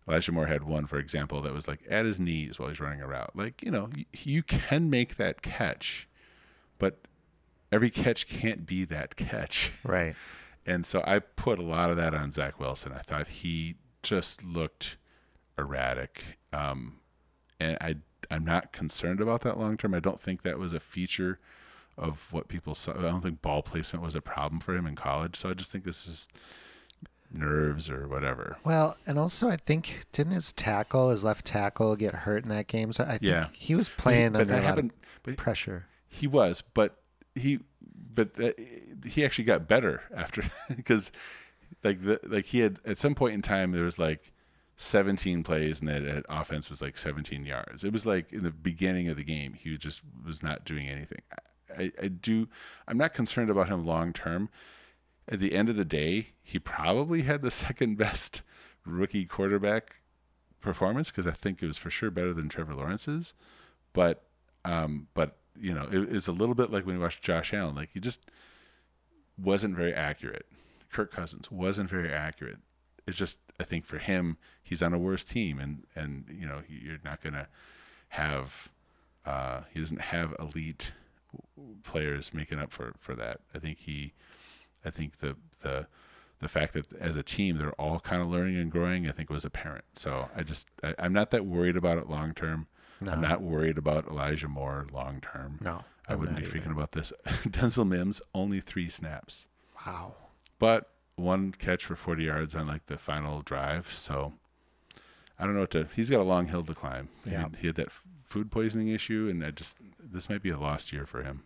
Elijah 0.07 0.33
Moore 0.33 0.45
had 0.45 0.63
one, 0.63 0.85
for 0.85 0.99
example, 0.99 1.41
that 1.41 1.53
was 1.53 1.67
like 1.67 1.79
at 1.89 2.05
his 2.05 2.19
knees 2.19 2.59
while 2.59 2.69
he's 2.69 2.81
running 2.81 3.01
a 3.01 3.07
route. 3.07 3.31
Like 3.33 3.63
you 3.63 3.71
know, 3.71 3.89
you, 3.95 4.05
you 4.23 4.43
can 4.43 4.89
make 4.89 5.15
that 5.15 5.41
catch, 5.41 6.07
but 6.77 6.99
every 7.71 7.89
catch 7.89 8.27
can't 8.27 8.65
be 8.65 8.85
that 8.85 9.15
catch. 9.15 9.71
Right. 9.83 10.15
And 10.67 10.83
so 10.85 11.03
I 11.05 11.19
put 11.19 11.59
a 11.59 11.63
lot 11.63 11.91
of 11.91 11.97
that 11.97 12.15
on 12.15 12.31
Zach 12.31 12.59
Wilson. 12.59 12.91
I 12.91 13.01
thought 13.01 13.27
he 13.27 13.75
just 14.01 14.43
looked 14.43 14.97
erratic. 15.59 16.23
Um, 16.51 16.97
and 17.59 17.77
I, 17.81 17.97
I'm 18.31 18.43
not 18.45 18.71
concerned 18.73 19.21
about 19.21 19.41
that 19.41 19.59
long 19.59 19.77
term. 19.77 19.93
I 19.93 19.99
don't 19.99 20.19
think 20.19 20.41
that 20.41 20.57
was 20.57 20.73
a 20.73 20.79
feature 20.79 21.39
of 21.97 22.27
what 22.31 22.47
people 22.47 22.73
saw. 22.73 22.97
I 22.97 23.01
don't 23.03 23.21
think 23.21 23.43
ball 23.43 23.61
placement 23.61 24.03
was 24.03 24.15
a 24.15 24.21
problem 24.21 24.59
for 24.59 24.73
him 24.75 24.87
in 24.87 24.95
college. 24.95 25.35
So 25.35 25.51
I 25.51 25.53
just 25.53 25.71
think 25.71 25.83
this 25.83 26.07
is 26.07 26.27
nerves 27.31 27.89
or 27.89 28.07
whatever. 28.07 28.57
Well, 28.63 28.97
and 29.05 29.19
also 29.19 29.49
I 29.49 29.57
think 29.57 30.05
didn't 30.13 30.33
his 30.33 30.51
tackle, 30.53 31.09
his 31.09 31.23
left 31.23 31.45
tackle, 31.45 31.95
get 31.95 32.13
hurt 32.15 32.43
in 32.43 32.49
that 32.49 32.67
game? 32.67 32.91
So 32.91 33.03
I 33.03 33.11
think 33.17 33.23
Yeah. 33.23 33.47
he 33.53 33.75
was 33.75 33.89
playing 33.89 34.31
but 34.33 34.41
under 34.41 34.53
a 34.55 34.61
lot 34.61 34.79
of 34.79 35.37
pressure. 35.37 35.85
He 36.07 36.27
was, 36.27 36.63
but 36.73 36.97
he, 37.35 37.59
but 38.13 38.31
he 39.05 39.23
actually 39.23 39.43
got 39.45 39.67
better 39.67 40.03
after 40.15 40.43
because, 40.75 41.11
like 41.83 42.03
the 42.03 42.19
like 42.23 42.45
he 42.45 42.59
had 42.59 42.79
at 42.85 42.97
some 42.97 43.15
point 43.15 43.33
in 43.33 43.41
time 43.41 43.71
there 43.71 43.83
was 43.83 43.99
like 43.99 44.31
17 44.77 45.43
plays 45.43 45.79
and 45.79 45.89
that 45.89 46.03
that 46.03 46.25
offense 46.29 46.69
was 46.69 46.81
like 46.81 46.97
17 46.97 47.45
yards. 47.45 47.83
It 47.83 47.93
was 47.93 48.05
like 48.05 48.33
in 48.33 48.43
the 48.43 48.51
beginning 48.51 49.07
of 49.09 49.17
the 49.17 49.23
game 49.23 49.53
he 49.53 49.77
just 49.77 50.01
was 50.25 50.41
not 50.41 50.65
doing 50.65 50.87
anything. 50.87 51.21
I, 51.77 51.91
I 52.01 52.07
do. 52.07 52.47
I'm 52.87 52.97
not 52.97 53.13
concerned 53.13 53.49
about 53.49 53.67
him 53.67 53.85
long 53.85 54.13
term. 54.13 54.49
At 55.27 55.39
the 55.39 55.53
end 55.53 55.69
of 55.69 55.75
the 55.75 55.85
day, 55.85 56.29
he 56.43 56.59
probably 56.59 57.23
had 57.23 57.41
the 57.41 57.51
second 57.65 57.97
best 57.97 58.41
rookie 58.85 59.25
quarterback 59.25 59.95
performance 60.61 61.09
because 61.09 61.27
I 61.27 61.31
think 61.31 61.61
it 61.61 61.67
was 61.67 61.77
for 61.77 61.89
sure 61.89 62.11
better 62.11 62.33
than 62.33 62.49
Trevor 62.49 62.75
Lawrence's. 62.75 63.33
But 63.93 64.23
um, 64.65 65.07
but 65.13 65.37
you 65.59 65.73
know, 65.73 65.87
it, 65.91 66.15
it's 66.15 66.27
a 66.27 66.31
little 66.31 66.55
bit 66.55 66.71
like 66.71 66.85
when 66.85 66.95
you 66.95 67.01
watch 67.01 67.21
Josh 67.21 67.53
Allen. 67.53 67.75
Like 67.75 67.91
he 67.93 67.99
just 67.99 68.29
wasn't 69.37 69.75
very 69.75 69.93
accurate. 69.93 70.45
Kirk 70.91 71.11
Cousins 71.11 71.51
wasn't 71.51 71.89
very 71.89 72.11
accurate. 72.11 72.57
It's 73.07 73.17
just 73.17 73.37
I 73.59 73.63
think 73.63 73.85
for 73.85 73.97
him, 73.97 74.37
he's 74.63 74.81
on 74.81 74.93
a 74.93 74.99
worse 74.99 75.23
team, 75.23 75.59
and 75.59 75.83
and 75.95 76.25
you 76.31 76.47
know 76.47 76.61
you're 76.67 76.99
not 77.03 77.21
gonna 77.21 77.47
have 78.09 78.69
uh, 79.25 79.61
he 79.71 79.79
doesn't 79.79 80.01
have 80.01 80.35
elite 80.39 80.91
players 81.83 82.33
making 82.33 82.59
up 82.59 82.71
for 82.71 82.93
for 82.97 83.15
that. 83.15 83.39
I 83.53 83.59
think 83.59 83.79
he, 83.79 84.13
I 84.83 84.89
think 84.89 85.17
the 85.17 85.35
the 85.61 85.87
the 86.39 86.49
fact 86.49 86.73
that 86.73 86.93
as 86.97 87.15
a 87.15 87.23
team 87.23 87.57
they're 87.57 87.71
all 87.73 87.99
kind 87.99 88.21
of 88.21 88.27
learning 88.27 88.57
and 88.57 88.71
growing, 88.71 89.07
I 89.07 89.11
think 89.11 89.29
was 89.29 89.45
apparent. 89.45 89.85
So 89.93 90.29
I 90.35 90.43
just 90.43 90.67
I, 90.83 90.95
I'm 90.99 91.13
not 91.13 91.31
that 91.31 91.45
worried 91.45 91.77
about 91.77 91.97
it 91.97 92.09
long 92.09 92.33
term. 92.33 92.67
I'm 93.09 93.21
not 93.21 93.41
worried 93.41 93.77
about 93.77 94.07
Elijah 94.07 94.47
Moore 94.47 94.87
long 94.91 95.21
term. 95.21 95.59
No, 95.61 95.83
I 96.07 96.13
I'm 96.13 96.19
wouldn't 96.19 96.37
be 96.37 96.43
freaking 96.45 96.71
about 96.71 96.93
this. 96.93 97.11
Denzel 97.25 97.87
Mims 97.87 98.21
only 98.33 98.59
three 98.61 98.89
snaps, 98.89 99.47
Wow. 99.85 100.13
but 100.59 100.89
one 101.15 101.51
catch 101.53 101.85
for 101.85 101.95
40 101.95 102.23
yards 102.23 102.55
on 102.55 102.67
like 102.67 102.85
the 102.87 102.97
final 102.97 103.41
drive. 103.41 103.91
So 103.93 104.33
I 105.39 105.45
don't 105.45 105.53
know 105.55 105.61
what 105.61 105.71
to. 105.71 105.87
He's 105.95 106.09
got 106.09 106.19
a 106.21 106.23
long 106.23 106.47
hill 106.47 106.63
to 106.63 106.73
climb. 106.73 107.09
He- 107.23 107.31
Yeah. 107.31 107.47
He, 107.59 107.67
had 107.67 107.75
that 107.77 107.87
f- 107.87 108.03
food 108.23 108.51
poisoning 108.51 108.87
issue, 108.89 109.27
and 109.29 109.43
I 109.43 109.51
just 109.51 109.77
this 109.99 110.29
might 110.29 110.41
be 110.41 110.49
a 110.49 110.57
lost 110.59 110.91
year 110.93 111.05
for 111.05 111.23
him. 111.23 111.43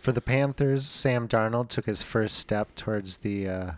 For 0.00 0.12
the 0.12 0.20
Panthers, 0.22 0.86
Sam 0.86 1.28
Darnold 1.28 1.68
took 1.68 1.86
his 1.86 2.00
first 2.02 2.36
step 2.36 2.74
towards 2.74 3.18
the 3.18 3.48
uh, 3.48 3.70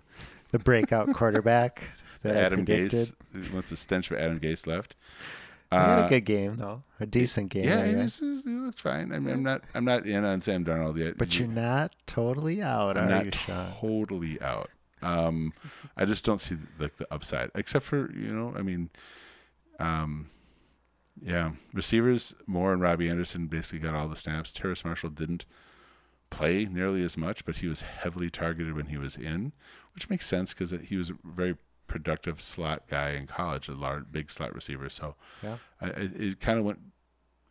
the 0.50 0.58
breakout 0.58 1.12
quarterback 1.14 1.84
that 2.22 2.36
Adam 2.36 2.64
Gase, 2.64 3.12
once 3.52 3.70
the 3.70 3.76
stench 3.76 4.10
of 4.10 4.18
Adam 4.18 4.38
Gase 4.40 4.66
left. 4.66 4.94
He 5.72 5.76
had 5.78 5.98
Uh, 6.00 6.06
a 6.06 6.08
good 6.08 6.24
game 6.24 6.56
though, 6.56 6.82
a 7.00 7.06
decent 7.06 7.48
game. 7.50 7.64
Yeah, 7.64 7.86
he, 7.86 7.94
guess. 7.94 8.18
he 8.18 8.26
looks 8.50 8.80
fine. 8.80 9.12
I 9.12 9.18
mean, 9.18 9.34
I'm 9.34 9.42
not. 9.42 9.62
I'm 9.74 9.84
not 9.84 10.06
in 10.06 10.24
on 10.24 10.40
Sam 10.40 10.64
Darnold 10.64 10.98
yet. 10.98 11.16
But 11.18 11.38
you're 11.38 11.48
not 11.48 11.94
totally 12.06 12.62
out, 12.62 12.96
I'm 12.96 13.06
are 13.06 13.10
not 13.10 13.24
you, 13.26 13.30
totally 13.32 14.40
out. 14.40 14.70
Um, 15.00 15.52
I 15.96 16.04
just 16.04 16.24
don't 16.24 16.38
see 16.38 16.56
like 16.78 16.96
the 16.98 17.06
upside, 17.12 17.50
except 17.54 17.84
for 17.86 18.12
you 18.12 18.28
know, 18.32 18.54
I 18.56 18.62
mean, 18.62 18.90
um, 19.78 20.30
yeah, 21.24 21.52
receivers 21.72 22.34
Moore 22.46 22.72
and 22.72 22.80
Robbie 22.82 23.08
Anderson 23.08 23.46
basically 23.46 23.80
got 23.80 23.94
all 23.94 24.08
the 24.08 24.16
snaps. 24.16 24.52
Terrace 24.52 24.84
Marshall 24.84 25.10
didn't 25.10 25.44
play 26.30 26.66
nearly 26.70 27.02
as 27.02 27.16
much, 27.16 27.44
but 27.44 27.56
he 27.56 27.66
was 27.66 27.82
heavily 27.82 28.30
targeted 28.30 28.74
when 28.74 28.86
he 28.86 28.96
was 28.96 29.16
in, 29.16 29.52
which 29.94 30.08
makes 30.08 30.26
sense 30.26 30.54
because 30.54 30.70
he 30.70 30.96
was 30.96 31.12
very 31.24 31.56
productive 31.86 32.40
slot 32.40 32.88
guy 32.88 33.10
in 33.10 33.26
college, 33.26 33.68
a 33.68 33.72
large, 33.72 34.04
big 34.10 34.30
slot 34.30 34.54
receiver. 34.54 34.88
So 34.88 35.14
Yeah. 35.42 35.56
I, 35.80 35.88
it 35.96 36.40
kind 36.40 36.58
of 36.58 36.64
went 36.64 36.78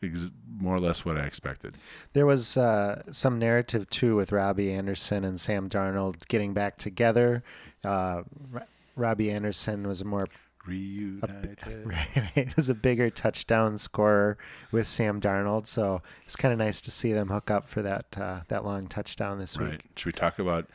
ex- 0.04 0.32
more 0.58 0.76
or 0.76 0.80
less 0.80 1.06
what 1.06 1.18
I 1.18 1.22
expected. 1.26 1.78
There 2.14 2.26
was 2.26 2.58
uh, 2.58 3.04
some 3.12 3.38
narrative 3.40 3.90
too 3.90 4.16
with 4.16 4.32
Robbie 4.32 4.72
Anderson 4.74 5.24
and 5.24 5.40
Sam 5.40 5.70
Darnold 5.70 6.28
getting 6.28 6.54
back 6.54 6.78
together. 6.78 7.44
Uh, 7.84 8.24
Ro- 8.50 8.62
Robbie 8.96 9.32
Anderson 9.32 9.88
was 9.88 10.02
a 10.02 10.06
more 10.06 10.26
Reunited. 10.68 11.58
right, 11.86 12.56
was 12.56 12.70
a 12.70 12.76
bigger 12.76 13.10
touchdown 13.10 13.78
scorer 13.80 14.38
with 14.72 14.86
Sam 14.86 15.20
Darnold, 15.20 15.66
so 15.66 16.04
it's 16.24 16.36
kind 16.36 16.52
of 16.52 16.60
nice 16.60 16.80
to 16.82 16.92
see 16.92 17.14
them 17.14 17.30
hook 17.30 17.50
up 17.50 17.68
for 17.68 17.82
that 17.82 18.06
uh, 18.16 18.42
that 18.48 18.64
long 18.64 18.86
touchdown 18.88 19.40
this 19.40 19.58
week. 19.58 19.70
Right. 19.70 19.82
Should 19.96 20.06
we 20.06 20.12
talk 20.12 20.38
about 20.38 20.68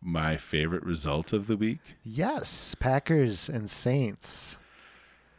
my 0.00 0.36
favorite 0.36 0.82
result 0.84 1.32
of 1.32 1.46
the 1.46 1.56
week? 1.56 1.80
Yes, 2.04 2.74
Packers 2.74 3.48
and 3.48 3.68
Saints. 3.68 4.58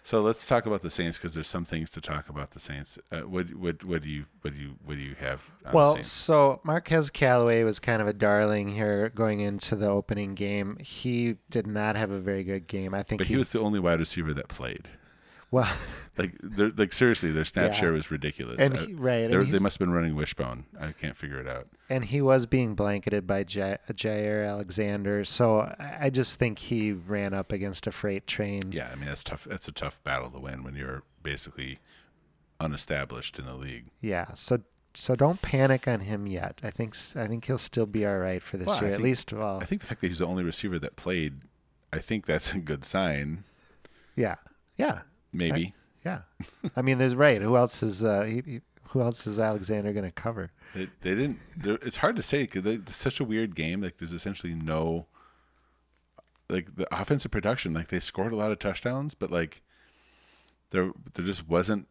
So 0.08 0.22
let's 0.22 0.48
talk 0.48 0.66
about 0.66 0.82
the 0.82 0.90
Saints 0.90 1.18
because 1.18 1.34
there's 1.34 1.50
some 1.50 1.66
things 1.66 1.92
to 1.92 2.00
talk 2.00 2.30
about 2.30 2.52
the 2.52 2.62
Saints. 2.62 2.98
Uh, 3.12 3.24
what 3.24 3.54
what 3.54 3.84
what 3.84 4.02
do 4.02 4.08
you 4.08 4.24
what 4.40 4.54
do 4.54 4.60
you 4.62 4.76
what 4.86 4.94
do 4.96 5.02
you 5.02 5.16
have? 5.16 5.44
On 5.66 5.74
Well, 5.74 6.02
so 6.02 6.62
Marquez 6.64 7.10
Callaway 7.10 7.64
was 7.64 7.80
kind 7.80 8.02
of 8.02 8.08
a 8.08 8.14
darling 8.14 8.70
here 8.70 9.10
going 9.10 9.42
into 9.42 9.76
the 9.76 9.90
opening 9.90 10.34
game. 10.34 10.78
He 10.80 11.36
did 11.50 11.68
not 11.68 11.98
have 11.98 12.10
a 12.10 12.22
very 12.22 12.46
good 12.46 12.68
game. 12.68 12.94
I 12.94 13.04
think 13.04 13.20
but 13.20 13.28
he 13.28 13.36
was 13.36 13.52
the 13.52 13.60
only 13.60 13.80
wide 13.80 14.00
receiver 14.00 14.34
that 14.34 14.48
played. 14.48 14.88
Well, 15.52 15.72
Like 16.18 16.34
like 16.78 16.94
seriously, 16.94 17.32
their 17.32 17.46
snap 17.46 17.74
Yeah. 17.74 17.74
share 17.80 17.94
was 17.94 18.10
ridiculous. 18.10 18.58
And 18.58 18.76
Uh, 18.76 18.86
he- 18.88 18.94
right, 18.96 19.30
and 19.30 19.52
they 19.54 19.60
must 19.60 19.76
have 19.78 19.88
been 19.88 19.94
running 19.94 20.16
wishbone. 20.16 20.66
I 20.80 20.92
can't 20.92 21.16
figure 21.16 21.40
it 21.40 21.48
out. 21.48 21.68
and 21.92 22.06
he 22.06 22.22
was 22.24 22.48
being 22.48 22.74
blanketed 22.74 23.28
by 23.28 23.44
J- 23.44 23.78
Jaire 23.92 24.48
Alexander. 24.50 25.24
So 25.24 25.76
I 25.80 26.10
just 26.10 26.40
think 26.40 26.58
he 26.58 26.92
ran 26.92 27.36
up 27.36 27.52
against 27.52 27.86
a 27.86 27.92
freight 27.92 28.26
train. 28.26 28.72
Yeah, 28.72 28.90
I 28.92 28.96
mean 28.96 29.06
that's 29.06 29.24
tough. 29.24 29.44
That's 29.44 29.68
a 29.68 29.72
tough 29.72 30.04
battle 30.04 30.32
to 30.32 30.40
win 30.40 30.64
when 30.64 30.74
you're 30.74 31.04
basically 31.22 31.78
unestablished 32.60 33.38
in 33.38 33.46
the 33.46 33.54
league. 33.54 33.86
Yeah, 34.02 34.34
so 34.34 34.62
so 34.96 35.16
don't 35.16 35.42
panic 35.44 35.88
on 35.88 36.00
him 36.00 36.26
yet. 36.26 36.60
I 36.64 36.72
think 36.72 36.96
I 37.16 37.28
think 37.28 37.46
he'll 37.46 37.58
still 37.60 37.86
be 37.86 38.06
all 38.06 38.18
right 38.18 38.42
for 38.42 38.58
this 38.58 38.68
Well, 38.68 38.82
year. 38.84 38.94
At 38.94 39.02
least, 39.02 39.32
well, 39.32 39.60
I 39.62 39.66
think 39.66 39.82
the 39.82 39.88
fact 39.88 40.02
that 40.02 40.08
he's 40.08 40.20
the 40.20 40.26
only 40.28 40.44
receiver 40.44 40.80
that 40.80 40.96
played, 40.96 41.42
I 41.94 42.00
think 42.00 42.26
that's 42.26 42.54
a 42.54 42.58
good 42.58 42.84
sign. 42.86 43.44
yeah, 44.16 44.36
yeah, 44.78 45.02
Maybe. 45.34 45.74
yeah. 46.06 46.22
I 46.76 46.82
mean, 46.82 46.98
there's 46.98 47.16
right. 47.16 47.42
Who 47.42 47.56
else 47.58 47.84
is 47.84 48.04
uh, 48.04 48.24
he, 48.24 48.42
he- 48.46 48.62
who 48.92 49.02
else 49.02 49.28
is 49.28 49.38
Alexander 49.38 49.92
going 49.92 50.06
to 50.06 50.12
cover? 50.12 50.50
They, 50.74 50.88
they 51.02 51.14
didn't. 51.16 51.40
It's 51.64 51.98
hard 51.98 52.16
to 52.16 52.24
say 52.24 52.44
because 52.44 52.66
it's 52.66 52.96
such 52.96 53.20
a 53.20 53.24
weird 53.26 53.54
game. 53.56 53.82
Like 53.82 53.98
there's 53.98 54.14
essentially 54.14 54.54
no, 54.54 55.08
like 56.50 56.74
the 56.76 56.88
offensive 56.98 57.32
production. 57.32 57.74
Like 57.74 57.90
they 57.90 58.00
scored 58.00 58.32
a 58.32 58.36
lot 58.38 58.52
of 58.52 58.60
touchdowns, 58.60 59.14
but 59.14 59.30
like 59.32 59.62
there 60.70 60.92
there 61.14 61.26
just 61.26 61.48
wasn't 61.50 61.88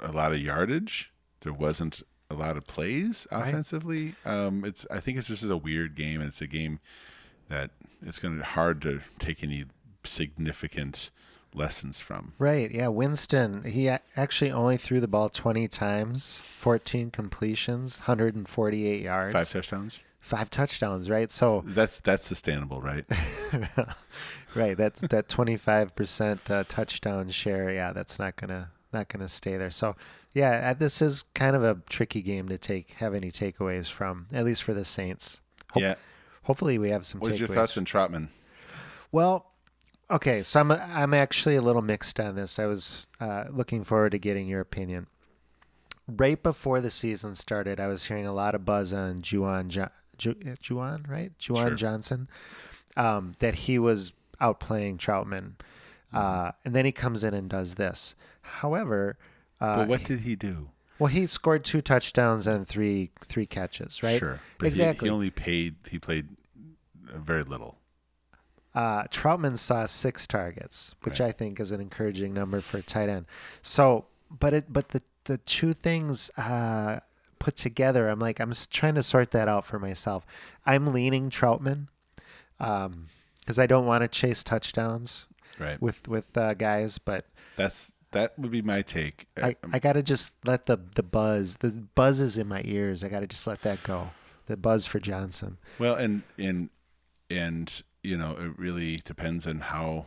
a 0.00 0.12
lot 0.12 0.32
of 0.32 0.40
yardage. 0.40 1.10
There 1.40 1.52
wasn't 1.54 2.02
a 2.30 2.34
lot 2.34 2.56
of 2.56 2.66
plays 2.66 3.26
Right. 3.32 3.48
offensively. 3.48 4.14
Um, 4.26 4.64
it's 4.64 4.86
I 4.90 5.00
think 5.00 5.16
it's 5.16 5.28
just 5.28 5.44
a 5.44 5.56
weird 5.56 5.94
game, 5.94 6.20
and 6.20 6.28
it's 6.28 6.42
a 6.42 6.46
game 6.46 6.80
that 7.48 7.70
it's 8.04 8.18
going 8.18 8.34
to 8.34 8.40
be 8.40 8.46
hard 8.46 8.82
to 8.82 9.00
take 9.18 9.42
any 9.42 9.64
significant 10.04 11.10
lessons 11.56 11.98
from. 11.98 12.32
Right. 12.38 12.70
Yeah. 12.70 12.88
Winston, 12.88 13.64
he 13.64 13.88
actually 13.88 14.50
only 14.50 14.76
threw 14.76 15.00
the 15.00 15.08
ball 15.08 15.28
20 15.28 15.68
times, 15.68 16.40
14 16.58 17.10
completions, 17.10 18.00
148 18.00 19.00
yards, 19.02 19.32
Five 19.32 19.48
touchdowns. 19.48 20.00
five 20.20 20.50
touchdowns. 20.50 21.08
Right. 21.10 21.30
So, 21.30 21.62
That's 21.66 22.00
that's 22.00 22.26
sustainable, 22.26 22.80
right? 22.80 23.04
right. 24.54 24.76
That's 24.76 25.00
that 25.02 25.28
25% 25.28 26.50
uh, 26.50 26.64
touchdown 26.68 27.30
share. 27.30 27.72
Yeah. 27.72 27.92
That's 27.92 28.18
not 28.18 28.36
going 28.36 28.48
to, 28.50 28.68
not 28.92 29.08
to 29.08 29.28
stay 29.28 29.56
there. 29.56 29.70
So, 29.70 29.96
yeah, 30.32 30.70
uh, 30.70 30.74
this 30.74 31.00
is 31.00 31.24
kind 31.34 31.56
of 31.56 31.62
a 31.64 31.80
tricky 31.88 32.20
game 32.22 32.48
to 32.50 32.58
take, 32.58 32.90
have 32.94 33.14
any 33.14 33.30
takeaways 33.30 33.90
from, 33.90 34.26
at 34.32 34.44
least 34.44 34.62
for 34.62 34.74
the 34.74 34.84
Saints. 34.84 35.40
Hope- 35.72 35.82
yeah. 35.82 35.94
Hopefully 36.42 36.78
we 36.78 36.90
have 36.90 37.04
some 37.04 37.20
What's 37.20 37.40
your 37.40 37.48
thoughts 37.48 37.76
on 37.76 37.84
Trautman? 37.84 38.28
Well, 39.10 39.50
okay, 40.10 40.42
so 40.42 40.60
I'm 40.60 40.70
I'm 40.70 41.14
actually 41.14 41.56
a 41.56 41.62
little 41.62 41.82
mixed 41.82 42.18
on 42.20 42.34
this. 42.36 42.58
I 42.58 42.66
was 42.66 43.06
uh, 43.20 43.44
looking 43.50 43.84
forward 43.84 44.10
to 44.12 44.18
getting 44.18 44.48
your 44.48 44.60
opinion. 44.60 45.06
Right 46.08 46.40
before 46.40 46.80
the 46.80 46.90
season 46.90 47.34
started, 47.34 47.80
I 47.80 47.88
was 47.88 48.04
hearing 48.04 48.26
a 48.26 48.32
lot 48.32 48.54
of 48.54 48.64
buzz 48.64 48.92
on 48.92 49.20
Juwan 49.22 49.68
jo- 49.68 49.88
Ju- 50.18 50.36
uh, 50.46 50.50
Juwan, 50.62 51.08
right? 51.10 51.32
Juwan 51.38 51.68
Sure. 51.68 51.74
Johnson, 51.74 52.28
um, 52.96 53.34
that 53.40 53.54
he 53.56 53.78
was 53.78 54.12
outplaying 54.40 54.98
Trautman, 54.98 55.52
uh, 56.12 56.52
and 56.64 56.74
then 56.76 56.84
he 56.84 56.92
comes 56.92 57.24
in 57.24 57.34
and 57.34 57.50
does 57.50 57.74
this. 57.74 58.14
However, 58.42 59.18
uh, 59.60 59.78
But 59.78 59.88
what 59.88 60.04
did 60.04 60.20
he 60.20 60.36
do? 60.36 60.68
well, 61.00 61.08
he 61.08 61.26
scored 61.26 61.64
two 61.64 61.82
touchdowns 61.82 62.46
and 62.46 62.68
three 62.68 63.10
three 63.28 63.46
catches, 63.46 64.02
right? 64.04 64.18
Sure. 64.20 64.38
But 64.58 64.68
exactly. 64.68 65.08
He, 65.08 65.12
only 65.12 65.30
paid. 65.30 65.74
He 65.90 65.98
played 65.98 66.28
very 67.02 67.42
little. 67.42 67.78
Uh, 68.76 69.04
Trautman 69.04 69.56
saw 69.56 69.86
six 69.86 70.26
targets, 70.26 70.94
which 71.02 71.18
Right. 71.18 71.30
I 71.30 71.32
think 71.32 71.58
is 71.58 71.72
an 71.72 71.80
encouraging 71.80 72.32
number 72.34 72.60
for 72.60 72.76
a 72.78 72.82
tight 72.82 73.08
end. 73.08 73.24
So, 73.62 74.04
but 74.30 74.52
it, 74.54 74.72
but 74.72 74.90
the 74.90 75.02
the 75.24 75.38
two 75.38 75.72
things 75.72 76.30
uh, 76.36 77.00
put 77.40 77.56
together, 77.56 78.08
I'm 78.08 78.18
like, 78.20 78.38
I'm 78.38 78.52
trying 78.70 78.94
to 78.96 79.02
sort 79.02 79.30
that 79.32 79.48
out 79.48 79.64
for 79.66 79.78
myself. 79.80 80.24
I'm 80.66 80.92
leaning 80.92 81.30
Trautman 81.30 81.88
because 82.58 83.58
I 83.58 83.66
don't 83.66 83.86
want 83.86 84.02
to 84.02 84.08
chase 84.08 84.42
touchdowns 84.44 85.26
Right. 85.58 85.80
with 85.80 86.06
with 86.06 86.36
uh, 86.36 86.52
guys, 86.54 86.98
but 86.98 87.24
That's 87.56 87.94
that 88.12 88.38
would 88.38 88.50
be 88.50 88.62
my 88.62 88.82
take. 88.82 89.26
I, 89.42 89.56
I 89.72 89.78
got 89.78 89.94
to 89.94 90.02
just 90.02 90.32
let 90.44 90.66
the 90.66 90.78
the 90.94 91.02
buzz, 91.02 91.56
the 91.56 91.70
buzz 91.94 92.20
is 92.20 92.36
in 92.36 92.46
my 92.46 92.60
ears. 92.64 93.02
I 93.02 93.08
got 93.08 93.20
to 93.20 93.26
just 93.26 93.46
let 93.46 93.62
that 93.62 93.82
go. 93.82 94.10
The 94.46 94.56
buzz 94.58 94.84
for 94.86 95.00
Johnson. 95.00 95.56
well, 95.78 95.94
and 95.94 96.22
and 96.38 96.68
and 97.30 97.82
you 98.06 98.16
know, 98.16 98.36
it 98.38 98.58
really 98.58 98.98
depends 98.98 99.46
on 99.46 99.60
how 99.60 100.06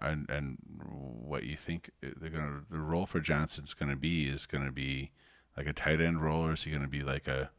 and 0.00 0.28
and 0.30 0.58
what 0.80 1.44
you 1.44 1.56
think 1.56 1.90
they're 2.00 2.30
gonna 2.30 2.62
the 2.70 2.78
role 2.78 3.06
for 3.06 3.20
Johnson's 3.20 3.74
gonna 3.74 3.96
be 3.96 4.26
is 4.26 4.46
gonna 4.46 4.72
be 4.72 5.10
like 5.56 5.66
a 5.66 5.72
tight 5.72 6.00
end 6.00 6.22
role, 6.22 6.46
or 6.46 6.52
is 6.52 6.64
he 6.64 6.70
gonna 6.70 6.88
be 6.88 7.02
like 7.02 7.28
a 7.28 7.50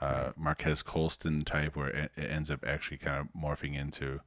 uh, 0.00 0.30
Marques 0.36 0.82
Colston 0.82 1.42
type, 1.42 1.74
where 1.74 1.88
it, 1.88 2.12
it 2.16 2.30
ends 2.30 2.50
up 2.50 2.64
actually 2.66 2.98
kind 2.98 3.18
of 3.18 3.40
morphing 3.40 3.76
into 3.76 4.20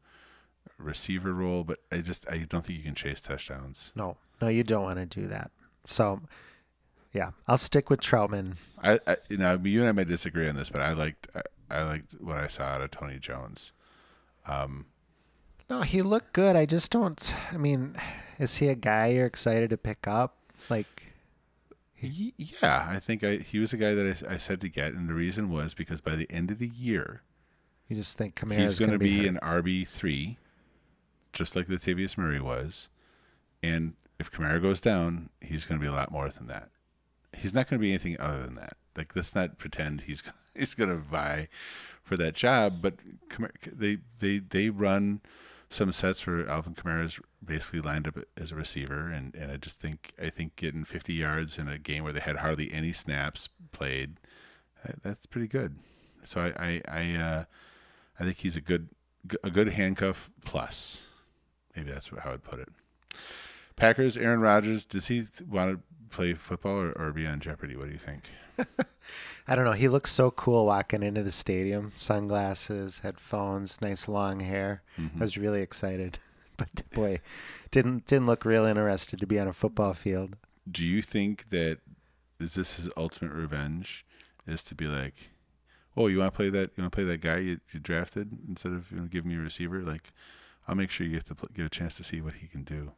receiver 0.77 1.33
role? 1.33 1.63
But 1.63 1.79
I 1.91 1.99
just 1.99 2.29
I 2.29 2.39
don't 2.39 2.65
think 2.65 2.77
you 2.77 2.83
can 2.83 2.95
chase 2.95 3.21
touchdowns. 3.21 3.93
No, 3.95 4.17
no, 4.41 4.47
you 4.49 4.63
don't 4.63 4.83
want 4.83 4.97
to 4.97 5.05
do 5.05 5.27
that. 5.27 5.51
So, 5.85 6.21
yeah, 7.13 7.31
I'll 7.47 7.57
stick 7.57 7.89
with 7.89 8.01
Trautman. 8.01 8.55
I, 8.83 8.99
I 9.07 9.17
you 9.29 9.37
know 9.37 9.59
you 9.63 9.79
and 9.79 9.89
I 9.89 9.91
may 9.93 10.03
disagree 10.03 10.49
on 10.49 10.55
this, 10.55 10.69
but 10.69 10.81
I 10.81 10.93
liked 10.93 11.27
I, 11.35 11.41
I 11.69 11.83
liked 11.83 12.13
what 12.19 12.37
I 12.37 12.47
saw 12.47 12.63
out 12.63 12.81
of 12.81 12.91
Tony 12.91 13.19
Jones. 13.19 13.71
Um, 14.45 14.85
no, 15.69 15.81
he 15.81 16.01
looked 16.01 16.33
good. 16.33 16.55
I 16.55 16.65
just 16.65 16.91
don't. 16.91 17.33
I 17.51 17.57
mean, 17.57 17.95
is 18.39 18.57
he 18.57 18.67
a 18.67 18.75
guy 18.75 19.07
you're 19.07 19.25
excited 19.25 19.69
to 19.69 19.77
pick 19.77 20.07
up? 20.07 20.35
Like, 20.69 21.13
He, 21.93 22.33
yeah, 22.37 22.87
I 22.89 22.99
think 22.99 23.23
I, 23.23 23.37
he 23.37 23.59
was 23.59 23.71
a 23.73 23.77
guy 23.77 23.93
that 23.93 24.25
I, 24.29 24.35
I 24.35 24.37
said 24.37 24.61
to 24.61 24.69
get, 24.69 24.93
and 24.93 25.09
the 25.09 25.13
reason 25.13 25.49
was 25.49 25.73
because 25.73 26.01
by 26.01 26.15
the 26.15 26.29
end 26.29 26.51
of 26.51 26.59
the 26.59 26.67
year, 26.67 27.21
You 27.87 27.95
just 27.95 28.17
think 28.17 28.35
Kamara 28.35 28.57
He's 28.59 28.73
is 28.73 28.79
going 28.79 28.91
to 28.91 28.99
be, 28.99 29.21
be, 29.21 29.27
an 29.27 29.39
RB 29.41 29.87
three, 29.87 30.37
just 31.33 31.55
like 31.55 31.67
Latavius 31.67 32.17
Murray 32.17 32.39
was. 32.39 32.89
And 33.63 33.93
if 34.19 34.31
Kamara 34.31 34.61
goes 34.61 34.81
down, 34.81 35.29
he's 35.39 35.65
going 35.65 35.79
to 35.79 35.83
be 35.83 35.89
a 35.89 35.95
lot 35.95 36.11
more 36.11 36.29
than 36.29 36.47
that. 36.47 36.69
He's 37.35 37.53
not 37.53 37.69
going 37.69 37.79
to 37.79 37.81
be 37.81 37.91
anything 37.91 38.17
other 38.19 38.43
than 38.43 38.55
that. 38.55 38.77
Like 38.95 39.15
let's 39.15 39.33
not 39.33 39.57
pretend 39.57 40.01
he's 40.01 40.21
he's 40.55 40.73
going 40.73 40.89
to 40.89 40.97
vie 40.97 41.47
for 42.03 42.17
that 42.17 42.33
job. 42.33 42.81
But 42.81 42.95
they 43.65 43.97
they 44.19 44.39
they 44.39 44.69
run 44.69 45.21
some 45.69 45.91
sets 45.91 46.27
where 46.27 46.47
Alvin 46.49 46.75
Kamara 46.75 47.05
is 47.05 47.19
basically 47.43 47.79
lined 47.81 48.07
up 48.07 48.17
as 48.35 48.51
a 48.51 48.55
receiver, 48.55 49.07
and, 49.07 49.33
and 49.35 49.51
I 49.51 49.57
just 49.57 49.79
think 49.79 50.13
I 50.21 50.29
think 50.29 50.55
getting 50.55 50.83
50 50.83 51.13
yards 51.13 51.57
in 51.57 51.67
a 51.67 51.77
game 51.77 52.03
where 52.03 52.13
they 52.13 52.19
had 52.19 52.37
hardly 52.37 52.71
any 52.73 52.91
snaps 52.91 53.49
played, 53.71 54.17
uh, 54.83 54.93
that's 55.01 55.25
pretty 55.25 55.47
good. 55.47 55.77
So 56.23 56.41
I 56.41 56.65
I 56.65 56.81
I, 56.87 57.15
uh, 57.15 57.43
I 58.19 58.23
think 58.23 58.37
he's 58.37 58.55
a 58.55 58.61
good 58.61 58.89
a 59.43 59.49
good 59.49 59.69
handcuff 59.69 60.29
plus. 60.45 61.07
Maybe 61.75 61.91
that's 61.91 62.07
how 62.07 62.33
I'd 62.33 62.43
put 62.43 62.59
it. 62.59 62.69
Packers, 63.75 64.17
Aaron 64.17 64.41
Rodgers, 64.41 64.85
does 64.85 65.07
he 65.07 65.25
want 65.49 65.71
to 65.71 65.79
play 66.11 66.33
football 66.33 66.79
or, 66.79 66.91
or 66.91 67.11
be 67.11 67.25
on 67.25 67.39
Jeopardy? 67.39 67.75
What 67.75 67.87
do 67.87 67.91
you 67.91 67.97
think? 67.97 68.23
I 69.47 69.55
don't 69.55 69.65
know. 69.65 69.71
He 69.71 69.87
looks 69.87 70.11
so 70.11 70.31
cool 70.31 70.65
walking 70.65 71.03
into 71.03 71.23
the 71.23 71.31
stadium. 71.31 71.93
Sunglasses, 71.95 72.99
headphones, 72.99 73.81
nice 73.81 74.07
long 74.07 74.41
hair. 74.41 74.83
Mm-hmm. 74.99 75.19
I 75.19 75.23
was 75.23 75.37
really 75.37 75.61
excited. 75.61 76.19
But 76.57 76.83
boy, 76.91 77.21
didn't 77.71 78.05
didn't 78.05 78.27
look 78.27 78.45
real 78.45 78.65
interested 78.65 79.19
to 79.19 79.25
be 79.25 79.39
on 79.39 79.47
a 79.47 79.53
football 79.53 79.95
field. 79.95 80.35
Do 80.69 80.85
you 80.85 81.01
think 81.01 81.49
that 81.49 81.79
is 82.39 82.53
this 82.53 82.75
his 82.75 82.87
ultimate 82.95 83.33
revenge? 83.33 84.05
Is 84.45 84.63
to 84.65 84.75
be 84.75 84.85
like, 84.85 85.31
oh, 85.97 86.05
you 86.05 86.19
want 86.19 86.33
to 86.33 86.37
play 86.37 86.49
that? 86.51 86.71
You 86.75 86.83
want 86.83 86.91
to 86.91 86.95
play 86.95 87.05
that 87.05 87.21
guy 87.21 87.37
you, 87.37 87.59
you 87.71 87.79
drafted 87.79 88.37
instead 88.47 88.73
of 88.73 88.91
you 88.91 88.97
know, 88.97 89.03
giving 89.05 89.31
me 89.31 89.37
a 89.37 89.39
receiver? 89.39 89.81
Like, 89.81 90.11
I'll 90.67 90.75
make 90.75 90.91
sure 90.91 91.07
you 91.07 91.13
get 91.13 91.25
to 91.27 91.35
pl- 91.35 91.49
get 91.51 91.65
a 91.65 91.69
chance 91.69 91.95
to 91.97 92.03
see 92.03 92.21
what 92.21 92.35
he 92.35 92.47
can 92.47 92.63
do. 92.63 92.91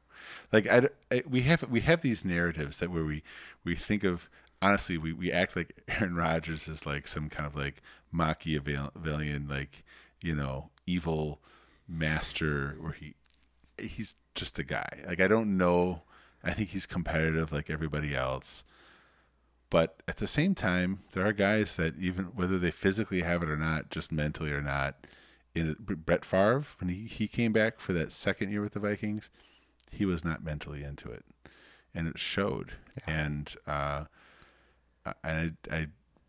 Like, 0.52 0.68
I, 0.68 0.90
I, 1.12 1.24
we 1.30 1.42
have 1.42 1.70
we 1.70 1.82
have 1.82 2.02
these 2.02 2.24
narratives 2.26 2.80
that 2.80 2.92
where 2.92 3.04
we 3.04 3.24
we 3.64 3.76
think 3.76 4.04
of 4.04 4.30
honestly, 4.64 4.98
we, 4.98 5.12
we 5.12 5.32
act 5.32 5.56
like 5.56 5.76
Aaron 5.88 6.16
Rodgers 6.16 6.68
is 6.68 6.86
like 6.86 7.08
some 7.08 7.30
kind 7.30 7.46
of 7.46 7.56
like 7.56 7.82
Machiavellian, 8.12 9.48
like, 9.48 9.84
you 10.22 10.34
know, 10.34 10.70
evil 10.88 11.40
master 11.88 12.76
where 12.80 12.94
he, 12.94 13.14
he's 13.78 14.16
just 14.34 14.58
a 14.58 14.64
guy. 14.64 15.04
Like, 15.06 15.20
I 15.20 15.28
don't 15.28 15.58
know. 15.58 16.02
I 16.44 16.54
think 16.54 16.70
he's 16.70 16.86
competitive 16.86 17.52
like 17.52 17.70
everybody 17.70 18.16
else. 18.16 18.64
But 19.70 20.02
at 20.08 20.18
the 20.18 20.28
same 20.28 20.56
time, 20.56 21.00
there 21.14 21.26
are 21.26 21.34
guys 21.34 21.76
that 21.78 21.98
even 22.00 22.26
whether 22.26 22.60
they 22.60 22.72
physically 22.72 23.22
have 23.22 23.42
it 23.44 23.50
or 23.50 23.58
not, 23.58 23.90
just 23.90 24.12
mentally 24.12 24.52
or 24.52 24.62
not, 24.62 25.08
in 25.56 25.76
Brett 25.80 26.26
Favre, 26.26 26.64
when 26.80 26.90
he, 26.90 27.06
he 27.06 27.28
came 27.28 27.52
back 27.54 27.80
for 27.80 27.92
that 27.94 28.12
second 28.12 28.52
year 28.52 28.62
with 28.62 28.74
the 28.74 28.80
Vikings, 28.80 29.30
he 29.94 30.06
was 30.06 30.26
not 30.26 30.44
mentally 30.44 30.84
into 30.84 31.10
it. 31.10 31.26
And 31.94 32.08
it 32.08 32.20
showed. 32.20 32.74
Yeah. 33.08 33.26
And, 33.26 33.56
uh, 33.68 34.06
I, 35.24 35.52
I, 35.70 35.88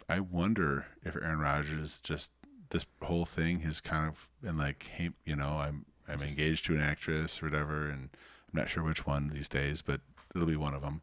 I 0.09 0.21
wonder 0.21 0.87
if 1.05 1.17
Aaron 1.17 1.39
Rodgers 1.39 2.01
just 2.01 2.31
this 2.71 2.87
whole 3.03 3.25
thing 3.25 3.61
has 3.61 3.81
kind 3.81 4.09
of 4.09 4.29
been 4.43 4.59
like, 4.59 4.91
hey, 4.95 5.11
you 5.25 5.37
know, 5.37 5.59
I'm 5.59 5.87
I'm 6.09 6.23
engaged 6.23 6.67
to 6.67 6.75
an 6.75 6.81
actress 6.83 7.43
or 7.43 7.47
whatever, 7.47 7.89
and 7.89 8.11
I'm 8.13 8.61
not 8.61 8.69
sure 8.69 8.83
which 8.83 9.07
one 9.07 9.31
these 9.31 9.49
days, 9.49 9.81
but 9.81 10.01
it'll 10.35 10.47
be 10.47 10.57
one 10.57 10.75
of 10.75 10.83
them. 10.83 11.01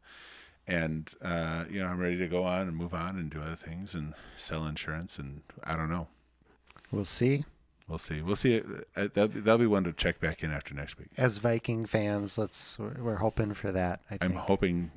And 0.67 1.11
uh, 1.21 1.65
you 1.69 1.79
know, 1.79 1.87
I'm 1.87 1.99
ready 1.99 2.17
to 2.17 2.27
go 2.27 2.43
on 2.43 2.67
and 2.67 2.75
move 2.75 2.93
on 2.93 3.17
and 3.17 3.29
do 3.29 3.41
other 3.41 3.55
things 3.55 3.95
and 3.95 4.13
sell 4.37 4.65
insurance, 4.65 5.17
and 5.17 5.41
I 5.63 5.75
don't 5.75 5.89
know. 5.89 6.07
We'll 6.91 7.05
see. 7.05 7.45
We'll 7.91 7.97
see. 7.97 8.21
We'll 8.21 8.37
see. 8.37 8.61
Uh, 8.95 9.09
that'll, 9.13 9.27
be, 9.27 9.41
that'll 9.41 9.57
be 9.57 9.67
one 9.67 9.83
to 9.83 9.91
check 9.91 10.21
back 10.21 10.43
in 10.43 10.51
after 10.51 10.73
next 10.73 10.97
week. 10.97 11.09
As 11.17 11.39
Viking 11.39 11.85
fans, 11.85 12.37
let's 12.37 12.79
we're 12.79 13.17
hoping 13.17 13.53
for 13.53 13.69
that. 13.73 13.99
I 14.09 14.17
am 14.21 14.31
hoping 14.31 14.91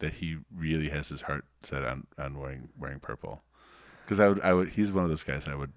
that 0.00 0.12
he 0.12 0.36
really 0.54 0.90
has 0.90 1.08
his 1.08 1.22
heart 1.22 1.46
set 1.62 1.86
on, 1.86 2.06
on 2.18 2.38
wearing 2.38 2.68
wearing 2.78 3.00
purple. 3.00 3.42
Because 4.04 4.20
I 4.20 4.28
would 4.28 4.42
I 4.42 4.52
would 4.52 4.68
he's 4.68 4.92
one 4.92 5.04
of 5.04 5.08
those 5.08 5.24
guys 5.24 5.48
I 5.48 5.54
would 5.54 5.72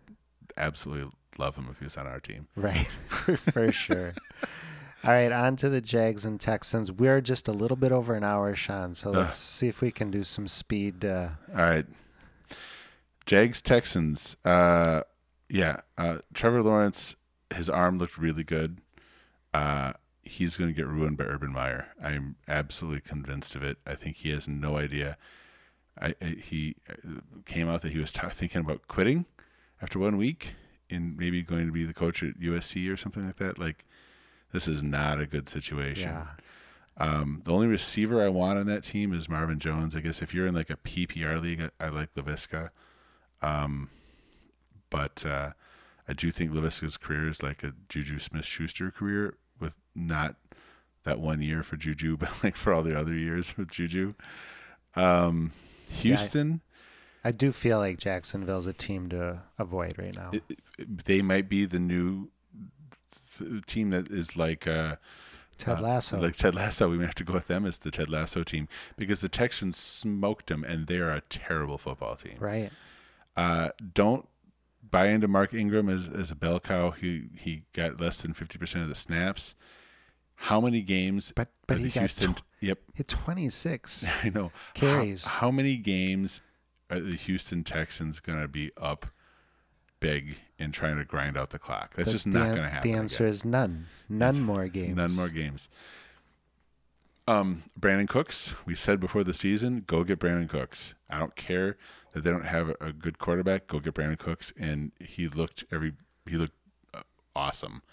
absolutely 0.57 1.09
love 1.37 1.55
him 1.55 1.69
if 1.71 1.79
he 1.79 1.85
was 1.85 1.95
on 1.95 2.05
our 2.05 2.19
team. 2.19 2.49
Right, 2.57 2.87
for 3.37 3.71
sure. 3.71 4.13
All 5.05 5.11
right, 5.11 5.31
on 5.31 5.55
to 5.57 5.69
the 5.69 5.79
Jags 5.79 6.25
and 6.25 6.37
Texans. 6.37 6.91
We're 6.91 7.21
just 7.21 7.47
a 7.47 7.53
little 7.53 7.77
bit 7.77 7.93
over 7.93 8.13
an 8.13 8.25
hour, 8.25 8.53
Sean. 8.55 8.93
So 8.93 9.11
let's 9.11 9.29
uh, 9.29 9.31
see 9.31 9.67
if 9.69 9.79
we 9.79 9.91
can 9.91 10.11
do 10.11 10.25
some 10.25 10.49
speed. 10.49 11.05
Uh... 11.05 11.29
All 11.49 11.61
right, 11.61 11.85
Jags 13.25 13.61
Texans. 13.61 14.35
Uh, 14.43 15.03
yeah, 15.49 15.81
uh, 15.97 16.19
Trevor 16.33 16.61
Lawrence. 16.61 17.15
His 17.53 17.69
arm 17.69 17.97
looked 17.97 18.17
really 18.17 18.43
good. 18.43 18.81
Uh, 19.53 19.93
he's 20.21 20.57
going 20.57 20.69
to 20.69 20.75
get 20.75 20.87
ruined 20.87 21.17
by 21.17 21.23
Urban 21.23 21.53
Meyer. 21.53 21.87
I'm 22.03 22.35
absolutely 22.47 23.01
convinced 23.01 23.55
of 23.55 23.63
it. 23.63 23.77
I 23.85 23.95
think 23.95 24.17
he 24.17 24.31
has 24.31 24.47
no 24.47 24.77
idea. 24.77 25.17
I, 25.99 26.13
I 26.21 26.25
he 26.25 26.75
uh, 26.89 27.21
came 27.45 27.69
out 27.69 27.81
that 27.81 27.93
he 27.93 27.99
was 27.99 28.11
t- 28.11 28.27
thinking 28.31 28.61
about 28.61 28.87
quitting 28.87 29.25
after 29.81 29.99
one 29.99 30.17
week 30.17 30.53
and 30.89 31.17
maybe 31.17 31.41
going 31.41 31.65
to 31.65 31.71
be 31.71 31.85
the 31.85 31.93
coach 31.93 32.21
at 32.23 32.39
USC 32.39 32.91
or 32.91 32.97
something 32.97 33.25
like 33.25 33.37
that. 33.37 33.57
Like, 33.57 33.85
this 34.51 34.67
is 34.67 34.83
not 34.83 35.19
a 35.19 35.25
good 35.25 35.49
situation. 35.49 36.09
Yeah. 36.09 36.27
Um, 36.99 37.41
the 37.45 37.51
only 37.51 37.67
receiver 37.67 38.23
I 38.23 38.29
want 38.29 38.57
on 38.57 38.65
that 38.67 38.83
team 38.83 39.13
is 39.13 39.29
Marvin 39.29 39.59
Jones. 39.59 39.95
I 39.95 39.99
guess 39.99 40.21
if 40.21 40.33
you're 40.33 40.47
in 40.47 40.55
like 40.55 40.69
a 40.69 40.77
PPR 40.77 41.41
league, 41.41 41.61
I, 41.61 41.85
I 41.85 41.89
like 41.89 42.13
Laviska. 42.15 42.69
Um, 43.41 43.89
but 44.89 45.25
uh, 45.25 45.51
I 46.07 46.13
do 46.13 46.31
think 46.31 46.51
Laviska's 46.51 46.97
career 46.97 47.27
is 47.27 47.43
like 47.43 47.63
a 47.63 47.73
Juju 47.89 48.19
Smith 48.19 48.45
Schuster 48.45 48.91
career 48.91 49.37
with 49.59 49.75
not 49.95 50.35
that 51.03 51.19
one 51.19 51.41
year 51.41 51.63
for 51.63 51.77
Juju, 51.77 52.17
but 52.19 52.31
like 52.43 52.55
for 52.55 52.73
all 52.73 52.83
the 52.83 52.97
other 52.97 53.13
years 53.13 53.57
with 53.57 53.71
Juju. 53.71 54.13
Um, 54.95 55.51
Houston. 55.89 56.61
Yeah, 57.23 57.25
I, 57.25 57.27
I, 57.29 57.31
do 57.31 57.51
feel 57.51 57.77
like 57.77 57.97
Jacksonville's 57.97 58.67
a 58.67 58.73
team 58.73 59.09
to 59.09 59.41
avoid 59.59 59.97
right 59.97 60.15
now. 60.15 60.31
It, 60.33 60.43
it, 60.77 61.05
they 61.05 61.21
might 61.21 61.47
be 61.49 61.65
the 61.65 61.79
new 61.79 62.29
th- 63.37 63.65
team 63.65 63.91
that 63.91 64.11
is 64.11 64.35
like 64.35 64.67
uh, 64.67 64.95
Ted 65.57 65.79
uh, 65.79 65.81
Lasso. 65.81 66.17
Uh, 66.17 66.21
like 66.21 66.35
Ted 66.35 66.55
Lasso, 66.55 66.89
we 66.89 66.97
may 66.97 67.05
have 67.05 67.15
to 67.15 67.23
go 67.23 67.33
with 67.33 67.47
them 67.47 67.65
as 67.65 67.79
the 67.79 67.91
Ted 67.91 68.09
Lasso 68.09 68.43
team 68.43 68.67
because 68.97 69.21
the 69.21 69.29
Texans 69.29 69.77
smoked 69.77 70.47
them, 70.47 70.63
and 70.63 70.87
they're 70.87 71.09
a 71.09 71.21
terrible 71.21 71.77
football 71.77 72.15
team. 72.15 72.37
Right. 72.39 72.71
Uh, 73.35 73.69
don't 73.93 74.27
buy 74.91 75.07
into 75.07 75.27
Mark 75.27 75.53
Ingram 75.53 75.89
as, 75.89 76.07
as 76.07 76.31
a 76.31 76.35
bell 76.35 76.59
cow. 76.59 76.91
He 76.91 77.29
he 77.37 77.63
got 77.73 77.99
less 77.99 78.21
than 78.21 78.33
fifty 78.33 78.57
percent 78.57 78.83
of 78.83 78.89
the 78.89 78.95
snaps. 78.95 79.55
How 80.35 80.61
many 80.61 80.81
games? 80.81 81.33
But 81.35 81.49
but 81.65 81.77
he 81.79 81.89
Houston, 81.89 82.33
got 82.33 82.37
tw- 82.37 82.43
yep 82.61 82.79
hit 82.93 83.07
twenty 83.07 83.49
six. 83.49 84.05
I 84.23 84.29
know 84.29 84.51
carries. 84.73 85.25
How, 85.25 85.39
how, 85.39 85.51
many 85.51 85.77
games 85.77 86.41
are 86.89 86.99
the 86.99 87.15
Houston 87.15 87.63
Texans 87.63 88.19
going 88.19 88.41
to 88.41 88.47
be 88.47 88.71
up 88.77 89.07
big 89.99 90.37
and 90.59 90.73
trying 90.73 90.97
to 90.97 91.05
grind 91.05 91.37
out 91.37 91.49
the 91.49 91.59
clock? 91.59 91.95
That's 91.95 92.11
just 92.11 92.27
not 92.27 92.49
going 92.49 92.63
to 92.63 92.69
happen. 92.69 92.91
The 92.91 92.97
answer 92.97 93.23
again. 93.23 93.31
is 93.31 93.45
none. 93.45 93.87
None 94.09 94.41
more 94.41 94.67
games. 94.67 94.95
None 94.95 95.15
more 95.15 95.29
games. 95.29 95.69
Um, 97.27 97.63
Brandin 97.79 98.07
Cooks. 98.07 98.55
We 98.65 98.75
said 98.75 98.99
before 98.99 99.23
the 99.23 99.33
season, 99.33 99.83
go 99.85 100.03
get 100.03 100.19
Brandin 100.19 100.47
Cooks. 100.47 100.95
I 101.09 101.19
don't 101.19 101.35
care 101.35 101.77
that 102.13 102.23
they 102.23 102.31
don't 102.31 102.45
have 102.45 102.73
a, 102.81 102.93
good 102.93 103.19
quarterback, 103.19 103.67
go 103.67 103.79
get 103.79 103.93
Brandin 103.93 104.17
Cooks, 104.17 104.53
and 104.57 104.91
he 104.99 105.27
looked 105.27 105.65
every 105.71 105.93
he 106.25 106.37
looked 106.37 106.55
uh, 106.93 107.01
awesome. 107.35 107.83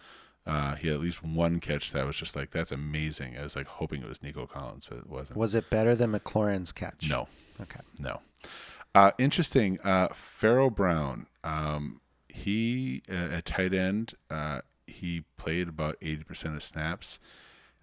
Uh, 0.46 0.74
he 0.76 0.88
had 0.88 0.96
at 0.96 1.00
least 1.00 1.24
one 1.24 1.58
catch 1.58 1.90
that 1.92 2.06
was 2.06 2.16
just 2.16 2.36
like 2.36 2.50
that's 2.50 2.70
amazing. 2.70 3.36
I 3.36 3.42
was 3.42 3.56
like 3.56 3.66
hoping 3.66 4.02
it 4.02 4.08
was 4.08 4.22
Nico 4.22 4.46
Collins, 4.46 4.86
but 4.88 4.98
it 4.98 5.08
wasn't. 5.08 5.38
Was 5.38 5.54
it 5.54 5.68
better 5.68 5.94
than 5.96 6.12
McLaurin's 6.12 6.70
catch? 6.70 7.08
No. 7.08 7.28
Okay. 7.60 7.80
No. 7.98 8.20
Uh, 8.94 9.10
interesting. 9.18 9.80
Uh, 9.82 10.08
Pharaoh 10.12 10.70
Brown. 10.70 11.26
Um, 11.42 12.00
he 12.28 13.02
uh, 13.10 13.36
at 13.36 13.46
tight 13.46 13.74
end. 13.74 14.14
Uh, 14.30 14.60
he 14.86 15.24
played 15.36 15.68
about 15.68 15.96
eighty 16.02 16.22
percent 16.22 16.54
of 16.54 16.62
snaps. 16.62 17.18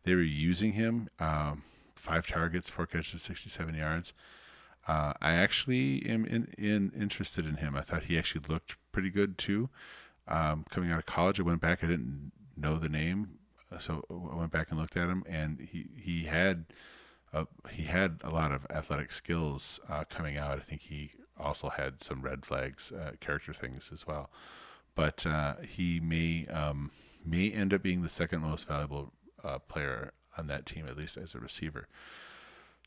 They 0.04 0.16
were 0.16 0.22
using 0.22 0.74
him. 0.74 1.10
Um, 1.20 1.64
five 1.96 2.28
targets, 2.28 2.70
four 2.70 2.88
catches, 2.88 3.22
sixty-seven 3.22 3.76
yards. 3.76 4.14
Uh, 4.88 5.14
I 5.22 5.34
actually 5.34 6.04
am 6.08 6.26
in, 6.26 6.52
in, 6.58 6.92
interested 7.00 7.46
in 7.46 7.58
him. 7.58 7.76
I 7.76 7.82
thought 7.82 8.04
he 8.04 8.18
actually 8.18 8.46
looked 8.48 8.78
pretty 8.92 9.12
good 9.12 9.38
too. 9.38 9.70
Um, 10.28 10.66
coming 10.70 10.92
out 10.92 11.00
of 11.00 11.06
college, 11.06 11.40
I 11.40 11.44
went 11.44 11.62
back. 11.62 11.84
I 11.84 11.88
didn't 11.88 12.32
know 12.58 12.78
the 12.78 12.90
name, 12.90 13.38
so 13.80 14.04
I 14.10 14.36
went 14.36 14.52
back 14.52 14.72
and 14.72 14.80
looked 14.80 14.98
at 14.98 15.10
him, 15.10 15.24
and 15.28 15.60
he 15.72 15.88
he 15.96 16.24
had 16.26 16.66
a, 17.34 17.46
he 17.70 17.84
had 17.84 18.20
a 18.24 18.30
lot 18.30 18.52
of 18.52 18.66
athletic 18.70 19.12
skills 19.12 19.80
uh, 19.88 20.04
coming 20.10 20.38
out. 20.38 20.58
I 20.58 20.62
think 20.62 20.82
he 20.82 21.12
also 21.40 21.70
had 21.70 22.02
some 22.02 22.22
red 22.22 22.46
flags, 22.46 22.92
uh, 22.92 23.12
character 23.20 23.54
things 23.54 23.90
as 23.94 24.06
well. 24.08 24.30
But 24.96 25.26
uh, 25.26 25.56
he 25.68 26.00
may 26.00 26.48
um, 26.48 26.92
may 27.26 27.52
end 27.52 27.74
up 27.74 27.84
being 27.84 28.02
the 28.02 28.10
second 28.10 28.42
most 28.42 28.68
valuable 28.68 29.14
uh, 29.44 29.60
player 29.60 30.14
on 30.38 30.48
that 30.48 30.66
team, 30.66 30.86
at 30.88 30.98
least 30.98 31.18
as 31.18 31.36
a 31.36 31.40
receiver. 31.40 31.88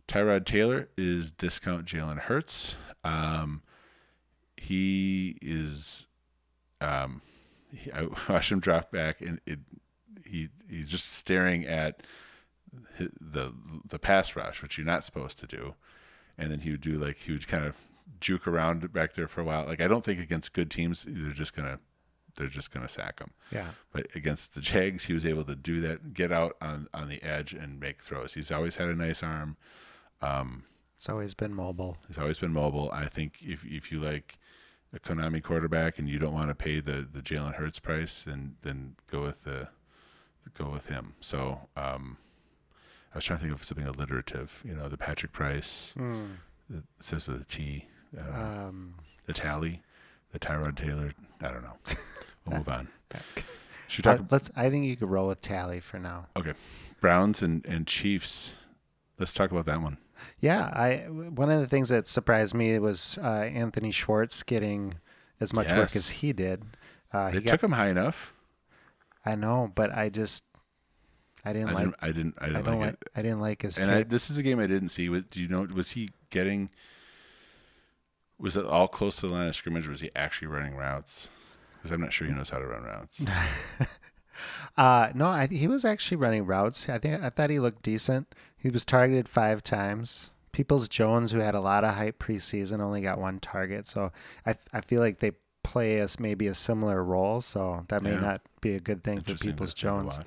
Tyrod 0.08 0.44
Taylor 0.44 0.88
is 0.96 1.32
discount 1.32 1.86
Jalen 1.86 2.18
Hurts. 2.20 2.76
Um, 3.02 3.62
he 4.56 5.38
is, 5.40 6.06
um, 6.80 7.22
he, 7.72 7.90
I 7.92 8.06
watched 8.28 8.52
him 8.52 8.60
drop 8.60 8.90
back, 8.92 9.20
and 9.20 9.40
it 9.46 9.60
he 10.26 10.48
he's 10.68 10.88
just 10.88 11.10
staring 11.12 11.66
at 11.66 12.02
hi- 12.98 13.08
the 13.20 13.52
the 13.86 13.98
pass 13.98 14.36
rush, 14.36 14.62
which 14.62 14.78
you're 14.78 14.86
not 14.86 15.04
supposed 15.04 15.38
to 15.40 15.46
do, 15.46 15.74
and 16.38 16.50
then 16.50 16.60
he 16.60 16.70
would 16.70 16.80
do 16.80 16.98
like 16.98 17.18
he 17.18 17.32
would 17.32 17.46
kind 17.48 17.64
of 17.64 17.76
juke 18.20 18.46
around 18.46 18.92
back 18.92 19.14
there 19.14 19.28
for 19.28 19.40
a 19.40 19.44
while. 19.44 19.66
Like 19.66 19.80
I 19.80 19.88
don't 19.88 20.04
think 20.04 20.20
against 20.20 20.52
good 20.52 20.70
teams 20.70 21.04
they're 21.08 21.32
just 21.32 21.54
gonna 21.54 21.78
they're 22.36 22.48
just 22.48 22.70
gonna 22.72 22.88
sack 22.88 23.20
him. 23.20 23.30
Yeah. 23.50 23.68
But 23.92 24.08
against 24.14 24.54
the 24.54 24.60
Jags, 24.60 25.04
he 25.04 25.12
was 25.12 25.24
able 25.24 25.44
to 25.44 25.54
do 25.56 25.80
that, 25.82 26.14
get 26.14 26.32
out 26.32 26.56
on 26.60 26.88
on 26.94 27.08
the 27.08 27.22
edge 27.22 27.52
and 27.52 27.78
make 27.80 28.00
throws. 28.02 28.34
He's 28.34 28.50
always 28.50 28.76
had 28.76 28.88
a 28.88 28.94
nice 28.94 29.22
arm. 29.22 29.56
It's 30.96 31.08
always 31.08 31.34
been 31.34 31.54
mobile. 31.54 31.98
He's 32.08 32.18
always 32.18 32.38
been 32.38 32.52
mobile. 32.52 32.90
I 32.92 33.06
think 33.06 33.38
if 33.42 33.64
if 33.64 33.92
you 33.92 34.00
like 34.00 34.38
a 34.92 34.98
Konami 34.98 35.42
quarterback 35.42 35.98
and 35.98 36.08
you 36.08 36.18
don't 36.18 36.32
want 36.32 36.48
to 36.48 36.54
pay 36.54 36.80
the 36.80 37.06
the 37.10 37.20
Jalen 37.20 37.54
Hurts 37.56 37.78
price, 37.78 38.22
then 38.22 38.56
then 38.62 38.96
go 39.10 39.22
with 39.22 39.44
the 39.44 39.68
go 40.56 40.70
with 40.70 40.86
him. 40.86 41.14
So 41.20 41.68
um, 41.76 42.16
I 43.12 43.18
was 43.18 43.24
trying 43.24 43.38
to 43.40 43.42
think 43.44 43.54
of 43.54 43.64
something 43.64 43.86
alliterative. 43.86 44.62
You 44.64 44.74
know, 44.74 44.88
the 44.88 44.96
Patrick 44.96 45.32
Price. 45.32 45.94
It 46.72 46.84
says 47.00 47.28
with 47.28 47.42
a 47.42 47.44
T. 47.44 47.86
Uh, 48.16 48.40
Um, 48.68 48.94
the 49.26 49.32
Tally, 49.34 49.82
the 50.34 50.38
Tyrod 50.40 50.76
Taylor. 50.76 51.12
I 51.40 51.48
don't 51.48 51.62
know. 51.62 51.76
We'll 52.44 52.58
move 52.58 52.68
on. 52.68 52.88
Should 53.88 54.04
we 54.04 54.10
uh, 54.10 54.16
talk? 54.18 54.26
let's. 54.30 54.50
I 54.56 54.68
think 54.68 54.84
you 54.84 54.96
could 54.96 55.08
roll 55.08 55.28
with 55.28 55.40
Tally 55.40 55.80
for 55.80 55.98
now. 55.98 56.26
okay, 56.36 56.52
Browns 57.00 57.40
and 57.42 57.64
and 57.64 57.86
Chiefs. 57.86 58.52
Let's 59.18 59.32
talk 59.32 59.50
about 59.50 59.66
that 59.66 59.80
one. 59.80 59.96
Yeah, 60.40 60.64
I 60.64 61.06
one 61.08 61.50
of 61.50 61.60
the 61.60 61.68
things 61.68 61.88
that 61.90 62.06
surprised 62.06 62.54
me 62.54 62.78
was 62.78 63.18
uh, 63.22 63.26
Anthony 63.28 63.92
Schwartz 63.92 64.42
getting 64.42 64.96
as 65.40 65.52
much 65.54 65.68
work 65.68 65.94
as 65.96 66.10
he 66.10 66.32
did. 66.32 66.64
Uh, 67.12 67.30
They 67.30 67.36
he 67.38 67.40
got, 67.42 67.52
took 67.52 67.64
him 67.64 67.72
high 67.72 67.88
enough. 67.88 68.32
I 69.24 69.36
know, 69.36 69.70
but 69.74 69.90
I 69.96 70.08
just 70.08 70.42
I 71.44 71.52
didn't 71.52 71.70
I 71.70 71.72
like. 71.72 71.84
didn't. 71.84 71.96
I 72.02 72.06
didn't. 72.08 72.34
I 72.38 72.44
I 72.44 72.48
didn't 72.48 72.64
don't 72.64 72.80
like 72.80 72.86
like. 72.86 72.94
it. 72.94 73.08
I 73.16 73.22
didn't 73.22 73.40
like 73.40 73.62
his 73.62 73.78
And 73.78 73.90
I, 73.90 74.02
this 74.02 74.30
is 74.30 74.38
a 74.38 74.42
game 74.42 74.58
I 74.58 74.66
didn't 74.66 74.88
see. 74.88 75.08
Was, 75.08 75.22
do 75.30 75.40
you 75.40 75.48
know? 75.48 75.62
Was 75.72 75.92
he 75.92 76.08
getting? 76.30 76.70
Was 78.38 78.56
it 78.56 78.64
all 78.66 78.88
close 78.88 79.16
to 79.16 79.26
the 79.28 79.32
line 79.32 79.48
of 79.48 79.54
scrimmage? 79.54 79.86
Or 79.86 79.90
was 79.90 80.00
he 80.00 80.10
actually 80.16 80.48
running 80.48 80.74
routes? 80.76 81.28
Because 81.76 81.90
I'm 81.92 82.00
not 82.00 82.12
sure 82.12 82.26
he 82.26 82.34
knows 82.34 82.50
how 82.50 82.58
to 82.58 82.66
run 82.66 82.82
routes. 82.84 83.24
Uh, 84.76 85.10
no, 85.14 85.26
I, 85.26 85.46
he 85.46 85.68
was 85.68 85.84
actually 85.84 86.16
running 86.16 86.44
routes. 86.44 86.88
I 86.88 86.98
think 86.98 87.22
I 87.22 87.30
thought 87.30 87.50
he 87.50 87.60
looked 87.60 87.82
decent. 87.82 88.34
He 88.56 88.68
was 88.68 88.84
targeted 88.84 89.28
five 89.28 89.62
times. 89.62 90.32
Peoples 90.50 90.88
Jones, 90.88 91.30
who 91.30 91.38
had 91.38 91.54
a 91.54 91.60
lot 91.60 91.84
of 91.84 91.94
hype 91.94 92.18
preseason, 92.18 92.80
only 92.80 93.00
got 93.00 93.20
one 93.20 93.38
target. 93.38 93.86
So 93.86 94.10
I 94.44 94.56
I 94.72 94.80
feel 94.80 95.00
like 95.00 95.20
they 95.20 95.32
play 95.62 96.00
us 96.00 96.18
maybe 96.18 96.48
a 96.48 96.54
similar 96.54 97.04
role. 97.04 97.40
So 97.40 97.84
that 97.88 98.02
may 98.02 98.14
Yeah. 98.14 98.20
not 98.20 98.40
be 98.60 98.74
a 98.74 98.80
good 98.80 99.04
thing 99.04 99.20
for 99.20 99.34
Peoples 99.34 99.72
Jones. 99.74 100.18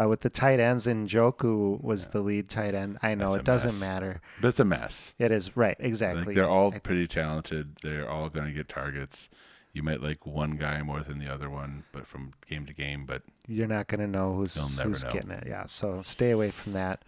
Uh, 0.00 0.08
with 0.08 0.20
the 0.20 0.30
tight 0.30 0.60
ends, 0.60 0.86
and 0.86 1.08
Njoku 1.08 1.82
was 1.82 2.08
the 2.08 2.20
lead 2.20 2.48
tight 2.48 2.74
end. 2.74 2.98
I 3.02 3.14
know 3.14 3.34
it 3.34 3.44
doesn't 3.44 3.72
mess. 3.72 3.80
matter. 3.80 4.20
But 4.40 4.48
it's 4.48 4.60
a 4.60 4.64
mess. 4.64 5.14
It 5.18 5.32
is 5.32 5.56
right, 5.56 5.76
Like 5.80 5.88
exactly. 5.88 6.34
they're 6.34 6.48
all 6.48 6.72
I- 6.74 6.78
pretty 6.78 7.06
talented. 7.06 7.76
They're 7.82 8.08
all 8.08 8.28
going 8.28 8.46
to 8.46 8.52
get 8.52 8.68
targets. 8.68 9.28
You 9.72 9.82
might 9.82 10.02
like 10.02 10.24
one 10.26 10.52
guy 10.52 10.82
more 10.82 11.00
than 11.02 11.18
the 11.18 11.32
other 11.32 11.50
one, 11.50 11.84
but 11.92 12.06
from 12.06 12.32
game 12.48 12.64
to 12.66 12.72
game. 12.72 13.04
But 13.06 13.22
you're 13.46 13.66
not 13.66 13.86
going 13.88 14.00
to 14.00 14.06
know 14.06 14.34
who's 14.34 14.54
who's 14.80 15.04
know. 15.04 15.10
getting 15.10 15.30
it. 15.30 15.44
Yeah, 15.46 15.66
so 15.66 16.00
stay 16.02 16.30
away 16.30 16.50
from 16.50 16.72
that. 16.74 17.04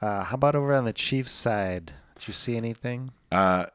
Uh, 0.00 0.22
how 0.24 0.34
about 0.34 0.54
over 0.54 0.72
on 0.74 0.84
the 0.84 0.92
Chiefs 0.92 1.32
side? 1.32 1.92
Did 2.18 2.28
you 2.28 2.34
see 2.34 2.56
anything? 2.56 3.10
uh, 3.32 3.66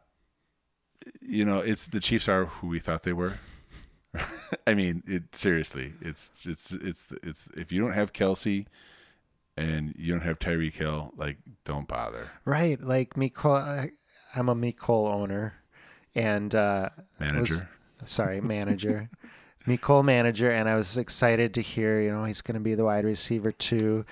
you 1.21 1.45
know, 1.45 1.59
it's 1.59 1.87
the 1.87 1.99
Chiefs 1.99 2.27
are 2.29 2.45
who 2.45 2.67
we 2.67 2.79
thought 2.79 3.03
they 3.03 3.13
were. 3.13 3.39
I 4.67 4.73
mean, 4.73 5.03
it 5.07 5.35
seriously. 5.35 5.93
It's 6.01 6.31
it's 6.45 6.71
it's 6.71 7.07
it's 7.23 7.47
if 7.55 7.71
you 7.71 7.81
don't 7.81 7.93
have 7.93 8.13
Kelce 8.13 8.65
and 9.57 9.93
you 9.97 10.11
don't 10.11 10.21
have 10.23 10.39
Tyreek 10.39 10.73
Hill, 10.73 11.13
like 11.15 11.37
don't 11.65 11.87
bother. 11.87 12.29
Right, 12.45 12.81
like. 12.81 13.13
I- 13.17 13.91
I'm 14.35 14.47
a 14.47 14.55
Mecole 14.55 15.09
owner, 15.09 15.55
and 16.13 16.53
uh, 16.53 16.89
was- 17.19 17.19
Manager. 17.19 17.69
sorry, 18.05 18.41
manager. 18.41 19.09
Mecole 19.67 20.03
manager, 20.05 20.49
and 20.49 20.69
I 20.69 20.75
was 20.75 20.97
excited 20.97 21.53
to 21.55 21.61
hear, 21.61 21.99
you 21.99 22.11
know, 22.11 22.23
he's 22.23 22.41
going 22.41 22.55
to 22.55 22.61
be 22.61 22.75
the 22.75 22.85
wide 22.85 23.05
receiver 23.05 23.51
too. 23.51 24.05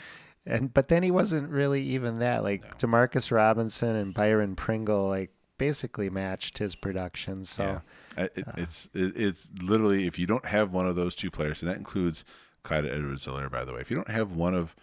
And 0.45 0.74
but 0.74 0.88
then 0.88 1.04
he 1.04 1.12
wasn't 1.12 1.50
really 1.50 1.82
even 1.84 2.20
that. 2.20 2.43
Like 2.43 2.78
Demarcus 2.80 3.32
Robinson 3.32 3.95
and 3.95 4.14
Byron 4.14 4.56
Pringle, 4.56 5.08
like 5.08 5.32
basically 5.58 6.10
matched 6.10 6.58
his 6.58 6.76
production. 6.76 7.45
So 7.45 7.82
Yeah. 8.18 8.24
It, 8.24 8.47
uh. 8.47 8.51
it's 8.58 8.89
it, 8.93 9.16
it's 9.16 9.49
literally 9.62 10.05
if 10.08 10.18
you 10.20 10.28
don't 10.28 10.45
have 10.45 10.72
one 10.72 10.88
of 10.88 10.95
those 10.95 11.16
two 11.16 11.32
players, 11.32 11.62
and 11.62 11.70
that 11.70 11.78
includes 11.78 12.24
Clyde 12.64 12.86
Edwards-Helaire, 12.86 13.51
by 13.51 13.64
the 13.64 13.74
way. 13.74 13.80
If 13.82 13.89
you 13.89 13.95
don't 13.95 14.10
have 14.10 14.32
one 14.32 14.53
of 14.55 14.76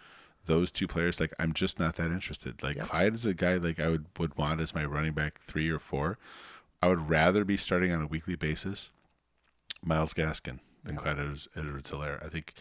those 0.47 0.71
two 0.71 0.87
players, 0.87 1.21
like 1.21 1.33
I'm 1.39 1.53
just 1.53 1.79
not 1.79 1.97
that 1.97 2.11
interested. 2.11 2.63
Like 2.63 2.79
Clyde 2.79 3.15
is 3.15 3.27
a 3.27 3.35
guy 3.35 3.55
like 3.57 3.81
I 3.81 3.89
would 3.89 4.07
would 4.19 4.37
want 4.37 4.61
as 4.61 4.75
my 4.75 4.85
running 4.85 5.13
back 5.13 5.41
three 5.41 5.69
or 5.71 5.79
four. 5.79 6.19
I 6.83 6.89
would 6.89 7.09
rather 7.09 7.45
be 7.45 7.57
starting 7.57 7.93
on 7.93 8.03
a 8.03 8.07
weekly 8.07 8.37
basis 8.37 8.91
Myles 9.83 10.13
Gaskin 10.15 10.61
than 10.85 10.97
Clyde 10.97 11.19
Edwards- 11.19 11.49
Edwards-Helaire. 11.57 12.25
I 12.25 12.29
think 12.29 12.53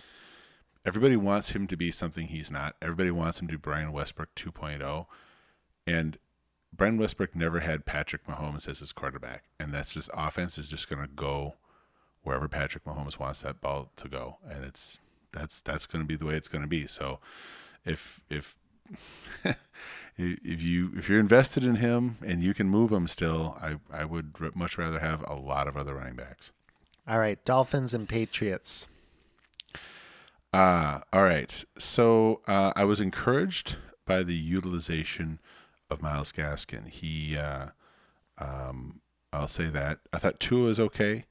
everybody 0.86 1.18
wants 1.18 1.49
him 1.49 1.68
to 1.68 1.76
be 1.76 1.91
something 1.91 2.28
he's 2.28 2.49
not. 2.49 2.76
Everybody 2.82 3.11
wants 3.11 3.41
him 3.41 3.47
to 3.47 3.53
be 3.53 3.57
Brian 3.57 3.91
Westbrook 3.91 4.34
2.0, 4.36 5.05
and 5.86 6.18
Brian 6.76 6.97
Westbrook 6.97 7.36
never 7.36 7.59
had 7.59 7.86
Patrick 7.86 8.26
Mahomes 8.26 8.67
as 8.67 8.80
his 8.80 8.91
quarterback, 8.91 9.43
and 9.59 9.71
that's 9.71 9.93
just 9.93 10.09
offense 10.13 10.57
is 10.57 10.69
just 10.69 10.89
going 10.89 11.01
to 11.01 11.07
go 11.07 11.55
wherever 12.24 12.47
Patrick 12.47 12.84
Mahomes 12.86 13.19
wants 13.19 13.41
that 13.41 13.61
ball 13.61 13.91
to 13.97 14.07
go, 14.07 14.38
and 14.49 14.63
it's 14.63 14.97
that's 15.32 15.61
that's 15.61 15.86
going 15.86 16.03
to 16.03 16.07
be 16.07 16.15
the 16.15 16.26
way 16.26 16.36
it's 16.36 16.47
going 16.47 16.61
to 16.61 16.67
be. 16.67 16.88
So, 16.88 17.19
if 17.86 18.21
if 18.30 18.55
if 20.17 20.61
you 20.63 20.91
if 20.95 21.09
you're 21.09 21.19
invested 21.19 21.63
in 21.63 21.76
him 21.76 22.17
and 22.26 22.43
you 22.43 22.53
can 22.53 22.69
move 22.69 22.91
him 22.91 23.07
still, 23.07 23.57
I 23.61 23.76
I 23.91 24.05
would 24.05 24.34
much 24.55 24.78
rather 24.78 24.99
have 24.99 25.24
a 25.28 25.36
lot 25.36 25.67
of 25.67 25.78
other 25.78 25.93
running 25.93 26.15
backs. 26.15 26.51
all 27.07 27.19
right, 27.19 27.43
Dolphins 27.45 27.93
and 27.93 28.09
Patriots. 28.09 28.88
Uh, 30.53 30.99
all 31.11 31.24
right. 31.24 31.65
So 31.80 32.41
uh, 32.47 32.74
I 32.76 32.84
was 32.86 33.01
encouraged 33.01 33.78
by 34.05 34.21
the 34.21 34.36
utilization 34.36 35.39
of 35.94 36.02
Myles 36.02 36.32
Gaskin. 36.32 36.88
He, 36.88 37.38
uh, 37.38 37.68
um, 38.38 39.00
I'll 39.32 39.48
say 39.48 39.70
that. 39.70 40.00
I 40.12 40.18
thought 40.18 40.39
Tua 40.39 40.66
was 40.66 40.80
okay 40.80 41.26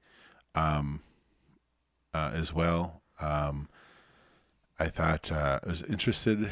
um, 0.54 1.02
uh, 2.14 2.30
as 2.34 2.52
well. 2.52 3.02
Um, 3.20 3.68
I 4.78 4.88
thought 4.88 5.30
uh, 5.30 5.60
I 5.62 5.68
was 5.68 5.82
interested 5.82 6.48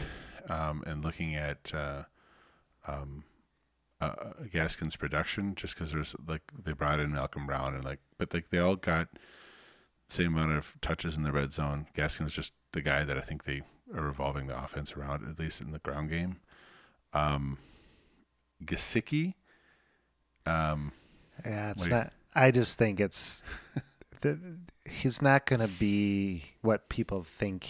um, 0.49 0.85
in 0.87 1.03
looking 1.03 1.35
at 1.35 1.73
uh, 1.75 2.03
um, 2.87 3.25
uh, 4.01 4.15
Gaskin's 4.45 4.97
production 4.97 5.55
just 5.55 5.75
because 5.75 5.93
there's 5.93 6.15
like 6.27 6.43
they 6.57 6.73
brought 6.73 7.01
in 7.01 7.13
Malcolm 7.13 7.47
Brown 7.47 7.75
and 7.75 7.85
like, 7.85 8.01
but 8.19 8.33
like 8.33 8.51
they 8.51 8.59
all 8.59 8.77
got 8.77 9.09
same 10.09 10.37
amount 10.37 10.53
of 10.53 10.77
touches 10.81 11.17
in 11.17 11.23
the 11.23 11.33
red 11.33 11.53
zone. 11.53 11.87
Gaskin 11.97 12.25
was 12.25 12.35
just 12.35 12.53
the 12.73 12.83
guy 12.83 13.05
that 13.05 13.17
I 13.17 13.21
think 13.21 13.45
they 13.45 13.63
are 13.95 14.03
revolving 14.03 14.47
the 14.47 14.63
offense 14.63 14.93
around, 14.97 15.29
at 15.29 15.39
least 15.39 15.61
in 15.61 15.73
the 15.73 15.79
ground 15.79 16.11
game. 16.11 16.39
Um, 17.13 17.59
Gesicki, 18.65 19.35
um, 20.47 20.93
Yeah, 21.45 21.71
it's 21.71 21.89
not. 21.89 22.13
I 22.35 22.51
just 22.51 22.79
think 22.79 23.01
it's. 23.01 23.43
the, 24.21 24.39
he's 24.89 25.21
not 25.23 25.47
going 25.47 25.61
to 25.61 25.69
be 25.69 26.45
what 26.63 26.89
people 26.89 27.23
think 27.25 27.65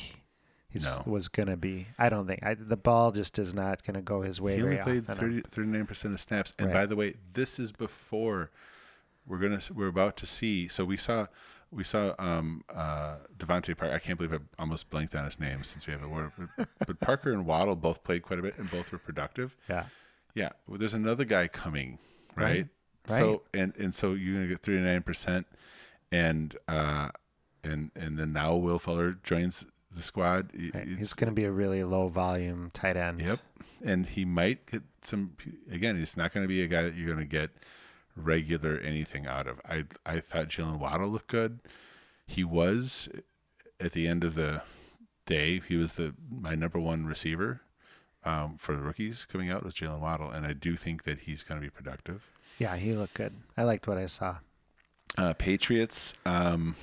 he 0.69 0.79
No. 0.79 1.03
was 1.07 1.29
going 1.29 1.49
to 1.49 1.57
be. 1.57 1.89
I 1.99 2.09
don't 2.09 2.27
think. 2.27 2.45
I, 2.45 2.55
the 2.55 2.77
ball 2.77 3.11
just 3.13 3.39
is 3.39 3.55
not 3.55 3.85
going 3.85 3.95
to 3.95 4.03
go 4.03 4.23
his 4.23 4.41
way 4.41 4.57
he 4.57 4.63
only 4.63 4.77
played 4.79 5.07
39% 5.07 6.13
of 6.13 6.21
snaps. 6.21 6.55
And 6.59 6.69
Right. 6.69 6.75
by 6.75 6.87
the 6.87 6.97
way, 6.97 7.15
this 7.33 7.59
is 7.59 7.73
before 7.73 8.51
we're 9.27 9.39
gonna 9.39 9.61
we're 9.75 9.89
about 9.89 10.17
to 10.19 10.27
see. 10.27 10.67
So 10.69 10.85
we 10.85 10.97
saw 10.97 11.27
we 11.71 11.85
saw 11.85 12.15
um, 12.19 12.65
uh, 12.75 13.17
DeVante 13.39 13.77
Parker. 13.77 13.95
I 13.95 13.99
can't 13.99 14.19
believe 14.19 14.33
I 14.33 14.39
almost 14.59 14.91
blanked 14.91 15.15
on 15.15 15.25
his 15.25 15.39
name 15.39 15.63
since 15.63 15.87
we 15.87 15.93
have 15.93 16.03
a 16.03 16.09
word. 16.09 16.33
But 16.87 16.99
Parker 17.01 17.33
and 17.33 17.47
Waddle 17.47 17.77
both 17.77 18.03
played 18.03 18.23
quite 18.23 18.39
a 18.39 18.43
bit, 18.43 18.59
and 18.59 18.69
both 18.71 18.91
were 18.91 18.99
productive. 18.99 19.57
Yeah. 19.69 19.85
Yeah, 20.35 20.51
well, 20.67 20.79
there's 20.79 20.95
another 20.95 21.25
guy 21.25 21.49
coming, 21.49 21.99
right? 22.37 22.67
Right. 23.09 23.19
So 23.19 23.43
and 23.55 23.77
and 23.77 23.95
so 23.95 24.13
you're 24.15 24.35
gonna 24.35 24.47
get 24.49 24.61
39 24.61 25.03
percent, 25.03 25.47
and 26.13 26.57
uh, 26.69 27.09
and 27.65 27.91
and 27.97 28.19
then 28.19 28.33
now 28.33 28.55
Will 28.57 28.79
Fuller 28.79 29.19
joins 29.23 29.67
the 29.91 30.03
squad. 30.03 30.51
Right. 30.75 30.87
He's 30.87 31.15
going 31.15 31.31
to 31.31 31.35
be 31.35 31.45
a 31.45 31.51
really 31.51 31.83
low 31.85 32.09
volume 32.09 32.71
tight 32.73 32.97
end. 32.97 33.21
Yep, 33.21 33.41
and 33.85 34.07
he 34.07 34.25
might 34.25 34.67
get 34.67 34.83
some. 35.03 35.37
Again, 35.71 35.99
he's 35.99 36.17
not 36.17 36.33
going 36.33 36.45
to 36.45 36.49
be 36.49 36.63
a 36.63 36.69
guy 36.69 36.83
that 36.83 36.95
you're 36.95 37.07
going 37.07 37.19
to 37.19 37.25
get 37.25 37.51
regular 38.17 38.79
anything 38.79 39.27
out 39.27 39.47
of. 39.47 39.61
I 39.69 39.85
I 40.07 40.21
thought 40.21 40.49
Jaylen 40.49 40.79
Waddle 40.79 41.09
looked 41.09 41.29
good. 41.29 41.61
He 42.27 42.45
was 42.45 43.09
at 43.81 43.93
the 43.93 44.07
end 44.07 44.25
of 44.25 44.35
the 44.35 44.63
day. 45.27 45.61
He 45.67 45.77
was 45.77 45.95
the 45.95 46.15
my 46.31 46.55
number 46.55 46.79
one 46.79 47.07
receiver 47.07 47.63
um, 48.25 48.57
for 48.59 48.77
the 48.77 48.83
rookies 48.83 49.27
coming 49.31 49.51
out 49.51 49.65
was 49.65 49.75
Jaylen 49.75 50.01
Waddle, 50.01 50.31
and 50.31 50.47
I 50.47 50.53
do 50.53 50.77
think 50.77 51.05
that 51.05 51.21
he's 51.21 51.43
going 51.43 51.61
to 51.61 51.65
be 51.65 51.71
productive. 51.71 52.23
Yeah, 52.59 52.77
he 52.77 52.93
looked 52.93 53.15
good. 53.15 53.33
I 53.57 53.63
liked 53.63 53.87
what 53.89 53.97
I 53.99 54.07
saw. 54.07 54.37
Uh, 55.17 55.33
Patriots. 55.35 56.15
Um, 56.27 56.77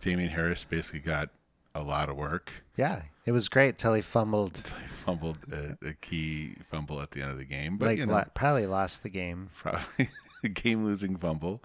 Damien 0.00 0.30
Harris 0.30 0.64
basically 0.64 1.00
got 1.00 1.28
a 1.74 1.82
lot 1.82 2.08
of 2.08 2.16
work. 2.16 2.52
Yeah, 2.76 3.02
it 3.26 3.32
was 3.32 3.48
great 3.48 3.78
till 3.78 3.94
he 3.94 4.02
fumbled. 4.02 4.72
He 4.82 5.12
fumbled 5.14 5.38
a, 5.50 5.78
a 5.88 5.94
key 5.94 6.56
fumble 6.70 7.00
at 7.00 7.12
the 7.12 7.22
end 7.22 7.30
of 7.30 7.38
the 7.38 7.46
game, 7.46 7.78
but 7.78 7.86
like 7.86 7.98
you 7.98 8.04
know, 8.04 8.12
lo- 8.12 8.24
probably 8.34 8.66
lost 8.66 9.02
the 9.02 9.08
game. 9.08 9.48
probably 9.56 10.10
a 10.44 10.48
game-losing 10.48 11.16
fumble. 11.16 11.62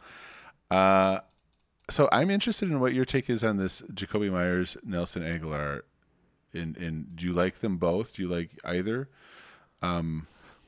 Uh, 0.71 1.19
so 1.89 2.07
I'm 2.13 2.29
interested 2.29 2.69
in 2.69 2.79
what 2.79 2.93
your 2.93 3.03
take 3.03 3.29
is 3.29 3.43
on 3.43 3.57
this 3.57 3.81
Jakobi 3.93 4.31
Meyers, 4.31 4.77
Nelson 4.85 5.23
Agholor. 5.23 5.81
In 6.53 6.75
in 6.75 7.07
do 7.15 7.25
you 7.25 7.33
like 7.33 7.59
them 7.59 7.77
both? 7.77 8.13
Do 8.15 8.21
you 8.21 8.27
like 8.27 8.51
either? 8.63 9.09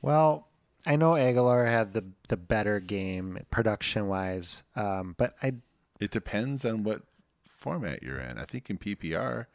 Well, 0.02 0.48
I 0.84 0.96
know 0.96 1.12
Agholor 1.12 1.66
had 1.66 1.92
the 1.92 2.04
the 2.28 2.36
better 2.36 2.80
game 2.80 3.44
production 3.50 4.08
wise, 4.08 4.62
um, 4.74 5.14
but 5.18 5.34
I 5.42 5.54
It 6.00 6.10
depends 6.10 6.64
on 6.64 6.82
what 6.84 7.02
format 7.48 8.02
you're 8.02 8.20
in. 8.20 8.38
I 8.38 8.44
think 8.44 8.68
in 8.70 8.78
PPR, 8.78 9.46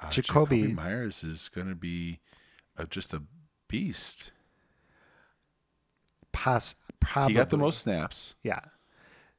uh, 0.00 0.06
Jakobi- 0.08 0.74
Meyers 0.74 1.24
is 1.24 1.48
going 1.48 1.68
to 1.68 1.74
be 1.74 2.20
uh 2.78 2.84
just 2.84 3.12
a 3.14 3.22
beast. 3.68 4.30
poss 6.32 6.74
probably 7.00 7.32
He 7.34 7.36
got 7.38 7.50
the 7.50 7.56
most 7.56 7.80
snaps. 7.80 8.34
Yeah. 8.42 8.60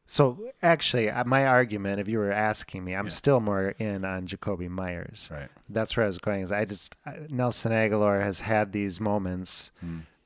So 0.07 0.51
actually, 0.61 1.09
uh, 1.09 1.23
my 1.25 1.47
argument, 1.47 1.99
if 1.99 2.07
you 2.07 2.19
were 2.19 2.31
asking 2.31 2.83
me, 2.83 2.95
I'm 2.95 3.09
still 3.09 3.39
more 3.39 3.69
in 3.79 4.05
on 4.05 4.27
Jakobi 4.27 4.69
Meyers. 4.69 5.29
Right. 5.31 5.49
That's 5.67 5.97
where 5.97 6.03
I 6.03 6.07
was 6.07 6.19
going. 6.19 6.41
Is 6.41 6.51
I 6.51 6.65
just 6.65 6.95
Nelson 7.29 7.71
Agholor 7.71 8.21
has 8.21 8.39
had 8.41 8.71
these 8.71 8.99
moments, 9.01 9.71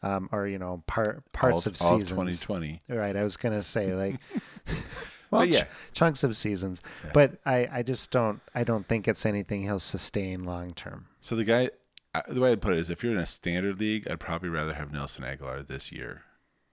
um, 0.04 0.28
or 0.32 0.48
you 0.48 0.60
know, 0.60 0.84
part 0.86 1.24
parts 1.32 1.66
all, 1.66 1.72
of 1.72 1.82
all 1.82 2.00
seasons. 2.00 2.10
2020. 2.10 2.82
Right. 2.90 3.16
I 3.16 3.24
was 3.24 3.38
gonna 3.38 3.64
say 3.64 3.94
like, 3.94 4.20
well, 5.32 5.42
But 5.42 5.50
yeah. 5.50 5.64
ch- 5.64 5.68
chunks 5.94 6.24
of 6.26 6.36
seasons, 6.36 6.82
but 7.14 7.40
I, 7.46 7.70
I 7.72 7.84
just 7.84 8.12
don't 8.12 8.42
I 8.54 8.66
don't 8.66 8.86
think 8.86 9.08
it's 9.08 9.26
anything 9.26 9.62
he'll 9.62 9.80
sustain 9.80 10.44
long 10.44 10.74
term. 10.74 11.08
So 11.22 11.38
the 11.38 11.46
guy, 11.46 11.70
uh, 12.14 12.22
the 12.28 12.42
way 12.42 12.52
I'd 12.52 12.62
put 12.62 12.74
it 12.74 12.80
is, 12.80 12.90
if 12.90 13.02
you're 13.02 13.14
in 13.14 13.18
a 13.20 13.26
standard 13.26 13.80
league, 13.80 14.10
I'd 14.10 14.20
probably 14.20 14.50
rather 14.50 14.74
have 14.74 14.92
Nelson 14.92 15.24
Agholor 15.24 15.66
this 15.66 15.92
year 15.92 16.24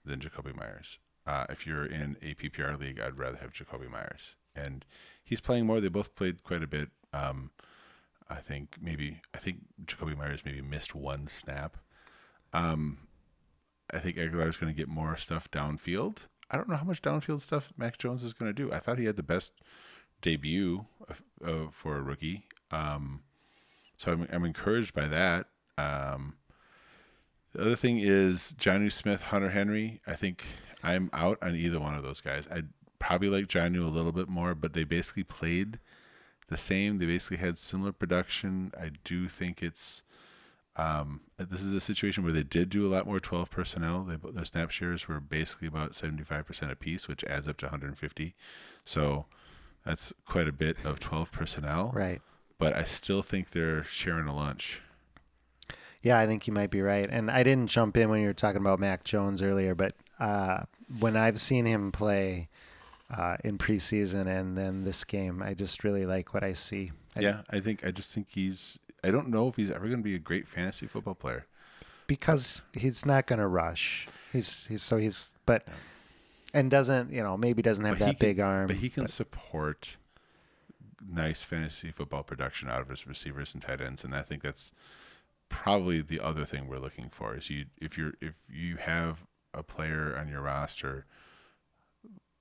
than 0.05 0.19
Jakobi 0.19 0.57
Meyers. 0.57 0.99
Uh, 1.27 1.45
if 1.49 1.67
you're 1.67 1.87
in 1.87 2.17
a 2.23 2.35
PPR 2.35 2.79
league, 2.79 3.01
I'd 3.01 3.19
rather 3.19 3.39
have 3.39 3.53
Jakobi 3.53 3.91
Meyers, 3.91 4.37
and 4.55 4.85
he's 5.25 5.41
playing 5.41 5.67
more. 5.67 5.81
They 5.81 5.89
both 5.89 6.15
played 6.15 6.43
quite 6.45 6.63
a 6.63 6.69
bit. 6.69 6.91
Um, 7.13 7.51
I 8.29 8.37
think 8.37 8.77
maybe 8.81 9.21
I 9.35 9.39
think 9.39 9.59
Jakobi 9.85 10.17
Meyers 10.17 10.45
maybe 10.45 10.63
missed 10.63 10.95
one 10.95 11.27
snap. 11.29 11.77
Um, 12.53 12.99
I 13.93 13.99
think 13.99 14.17
Agholor's 14.17 14.57
going 14.57 14.73
to 14.73 14.77
get 14.77 14.89
more 14.89 15.17
stuff 15.17 15.51
downfield. 15.51 16.19
I 16.51 16.57
don't 16.57 16.69
know 16.69 16.77
how 16.77 16.85
much 16.85 17.03
downfield 17.03 17.41
stuff 17.41 17.73
Mac 17.77 17.99
Jones 17.99 18.23
is 18.23 18.33
going 18.33 18.53
to 18.53 18.55
do. 18.55 18.73
I 18.73 18.79
thought 18.79 18.99
he 18.99 19.05
had 19.05 19.17
the 19.17 19.23
best 19.23 19.53
debut 20.23 20.87
for 21.73 21.97
a 21.97 22.03
rookie. 22.03 22.45
Um, 22.71 23.23
so 23.97 24.13
I'm, 24.13 24.29
I'm 24.33 24.45
encouraged 24.45 24.95
by 24.95 25.07
that. 25.07 25.47
Um, 25.79 26.37
the 27.53 27.63
other 27.63 27.77
thing 27.77 27.99
is 27.99 28.55
Jonnu 28.59 28.93
Smith, 28.93 29.23
Hunter 29.23 29.51
Henry. 29.51 30.01
I 30.07 30.15
think 30.15 30.45
I'm 30.83 31.11
out 31.13 31.39
on 31.43 31.55
either 31.57 31.81
one 31.81 31.95
of 31.95 32.03
those 32.03 32.21
guys. 32.21 32.47
I'd 32.51 32.69
probably 32.99 33.29
like 33.29 33.47
Jonnu 33.47 33.85
a 33.85 33.89
little 33.91 34.13
bit 34.13 34.29
more, 34.29 34.55
but 34.55 34.73
they 34.73 34.85
basically 34.85 35.25
played 35.25 35.79
the 36.49 36.57
same. 36.57 36.99
They 36.99 37.07
basically 37.07 37.39
had 37.39 37.59
similar 37.59 37.93
production. 37.93 38.73
I 38.79 38.91
do 39.05 39.29
think 39.29 39.63
it's 39.63 40.03
um, 40.77 41.23
this 41.39 41.63
is 41.63 41.73
a 41.73 41.81
situation 41.81 42.23
where 42.23 42.35
they 42.35 42.43
did 42.43 42.69
do 42.69 42.87
a 42.87 42.93
lot 42.95 43.07
more 43.07 43.19
12 43.19 43.51
personnel. 43.51 44.05
They, 44.05 44.17
their 44.31 44.45
snap 44.45 44.71
shares 44.71 45.09
were 45.09 45.21
basically 45.21 45.69
about 45.69 45.93
75% 45.93 46.71
apiece, 46.71 47.09
which 47.09 47.25
adds 47.25 47.49
up 47.49 47.57
to 47.59 47.67
150. 47.67 48.35
So 48.85 49.25
that's 49.87 50.13
quite 50.27 50.47
a 50.49 50.53
bit 50.53 50.77
of 50.85 51.01
12 51.01 51.33
personnel 51.33 51.93
Right. 51.95 52.21
but 52.59 52.75
I 52.77 52.85
still 52.85 53.23
think 53.23 53.51
they're 53.51 53.85
sharing 53.85 54.27
a 54.29 54.37
lunch. 54.37 54.83
Yeah, 56.03 56.19
I 56.19 56.27
think 56.27 56.47
you 56.47 56.53
might 56.53 56.71
be 56.71 56.83
right. 56.83 57.09
And 57.11 57.31
I 57.31 57.43
didn't 57.43 57.71
jump 57.71 57.97
in 57.97 58.11
when 58.11 58.21
you 58.21 58.27
were 58.29 58.35
talking 58.35 58.61
about 58.61 58.79
Mac 58.79 59.03
Jones 59.03 59.41
earlier, 59.43 59.75
but 59.75 59.95
uh, 60.21 60.63
when 61.01 61.17
I've 61.17 61.41
seen 61.41 61.67
him 61.67 61.93
play 61.93 62.49
uh, 63.17 63.37
in 63.45 63.59
preseason 63.59 64.27
and 64.27 64.57
then 64.57 64.85
this 64.85 65.05
game, 65.05 65.43
I 65.43 65.55
just 65.55 65.85
really 65.85 66.07
like 66.07 66.33
what 66.35 66.43
I 66.45 66.53
see. 66.55 66.93
I- 67.17 67.21
yeah, 67.21 67.41
I 67.51 67.61
think 67.61 67.85
I 67.87 67.91
just 67.91 68.13
think 68.15 68.29
he's. 68.31 68.79
I 69.05 69.11
don't 69.11 69.29
know 69.29 69.49
if 69.49 69.57
he's 69.57 69.71
ever 69.71 69.87
going 69.87 69.99
to 69.99 70.03
be 70.05 70.15
a 70.15 70.19
great 70.19 70.49
fantasy 70.49 70.87
football 70.87 71.15
player. 71.15 71.47
because 72.09 72.61
he's 72.73 73.05
not 73.07 73.27
going 73.27 73.39
to 73.39 73.47
rush. 73.47 74.09
He's 74.33 74.67
he's 74.67 74.83
so 74.83 74.97
he's 74.97 75.31
but 75.47 75.67
and 76.55 76.71
doesn't 76.71 77.13
you 77.13 77.23
know 77.23 77.37
maybe 77.37 77.63
doesn't 77.63 77.85
have 77.85 77.99
But 77.99 78.05
that 78.07 78.19
can- 78.19 78.29
big 78.29 78.41
arm. 78.41 78.67
but 78.67 78.77
he 78.77 78.89
can 78.89 79.07
support 79.07 79.97
nice 81.09 81.43
fantasy 81.43 81.91
football 81.93 82.23
production 82.23 82.69
out 82.69 82.81
of 82.81 82.89
his 82.89 83.07
receivers 83.07 83.55
and 83.55 83.63
tight 83.63 83.81
ends, 83.81 84.03
and 84.05 84.15
I 84.15 84.23
think 84.23 84.43
that's 84.43 84.73
probably 85.49 86.01
the 86.01 86.21
other 86.21 86.45
thing 86.45 86.67
we're 86.67 86.79
looking 86.79 87.09
for. 87.11 87.37
Is 87.37 87.49
you 87.51 87.67
if 87.81 87.97
you're 87.97 88.15
if 88.21 88.35
you 88.51 88.77
have 88.77 89.25
a 89.57 89.63
player 89.63 90.17
on 90.19 90.29
your 90.29 90.43
roster 90.43 91.07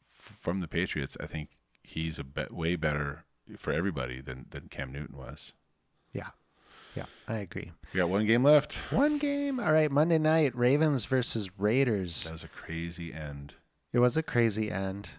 from 0.09 0.59
the 0.59 0.67
Patriots, 0.67 1.17
I 1.19 1.25
think 1.27 1.49
he's 1.83 2.19
a 2.19 2.23
bet 2.23 2.51
way 2.51 2.75
better 2.75 3.25
for 3.57 3.71
everybody 3.71 4.21
than 4.21 4.45
than 4.49 4.67
Cam 4.69 4.91
Newton 4.91 5.17
was. 5.17 5.53
yeah, 6.13 6.29
yeah, 6.95 7.05
I 7.27 7.35
agree. 7.37 7.71
We 7.93 7.97
got 7.99 8.09
one 8.09 8.25
game 8.25 8.43
left. 8.43 8.73
One 8.91 9.17
game, 9.17 9.59
all 9.59 9.71
right. 9.71 9.91
Monday 9.91 10.17
night, 10.17 10.55
Ravens 10.55 11.05
versus 11.05 11.49
Raiders. 11.59 12.23
That 12.23 12.33
was 12.33 12.43
a 12.43 12.47
crazy 12.47 13.13
end. 13.13 13.53
It 13.93 13.99
was 13.99 14.17
a 14.17 14.23
crazy 14.23 14.71
end. 14.71 15.09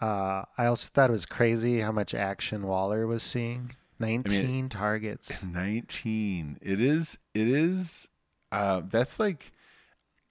Uh, 0.00 0.44
I 0.58 0.66
also 0.66 0.88
thought 0.92 1.10
it 1.10 1.12
was 1.12 1.26
crazy 1.26 1.80
how 1.80 1.92
much 1.92 2.14
action 2.14 2.66
Waller 2.66 3.06
was 3.06 3.22
seeing. 3.22 3.76
Nineteen 3.98 4.68
targets. 4.68 5.44
19 5.44 6.58
it 6.60 6.80
is 6.80 7.18
it 7.34 7.46
is 7.46 8.08
uh 8.50 8.82
that's 8.84 9.20
like 9.20 9.52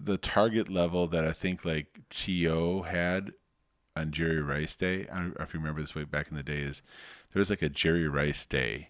the 0.03 0.17
target 0.17 0.69
level 0.69 1.07
that 1.07 1.25
i 1.25 1.31
think 1.31 1.63
like 1.65 1.99
to 2.09 2.81
had 2.83 3.31
on 3.95 4.11
jerry 4.11 4.41
rice 4.41 4.75
day 4.75 5.07
i 5.11 5.15
don't 5.17 5.37
know 5.37 5.43
if 5.43 5.53
you 5.53 5.59
remember 5.59 5.81
this 5.81 5.95
way 5.95 6.03
back 6.03 6.29
in 6.29 6.35
the 6.37 6.43
day 6.43 6.57
is 6.59 6.81
there 7.31 7.39
was 7.39 7.49
like 7.49 7.61
a 7.61 7.69
jerry 7.69 8.07
rice 8.07 8.45
day 8.45 8.89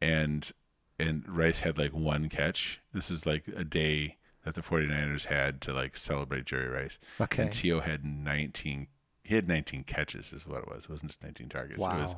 and 0.00 0.52
and 0.98 1.24
rice 1.28 1.60
had 1.60 1.78
like 1.78 1.92
one 1.92 2.28
catch 2.28 2.80
this 2.92 3.10
is 3.10 3.26
like 3.26 3.44
a 3.56 3.64
day 3.64 4.16
that 4.44 4.54
the 4.54 4.62
49ers 4.62 5.26
had 5.26 5.60
to 5.60 5.72
like 5.72 5.96
celebrate 5.96 6.44
jerry 6.44 6.68
rice 6.68 6.98
Okay. 7.20 7.42
and 7.44 7.52
to 7.52 7.80
had 7.80 8.04
19 8.04 8.86
he 9.24 9.34
had 9.34 9.46
19 9.46 9.84
catches 9.84 10.32
is 10.32 10.46
what 10.46 10.62
it 10.62 10.68
was 10.68 10.84
it 10.84 10.90
wasn't 10.90 11.10
just 11.10 11.22
19 11.22 11.48
targets 11.48 11.80
Wow. 11.80 11.96
it 11.96 12.00
was 12.00 12.16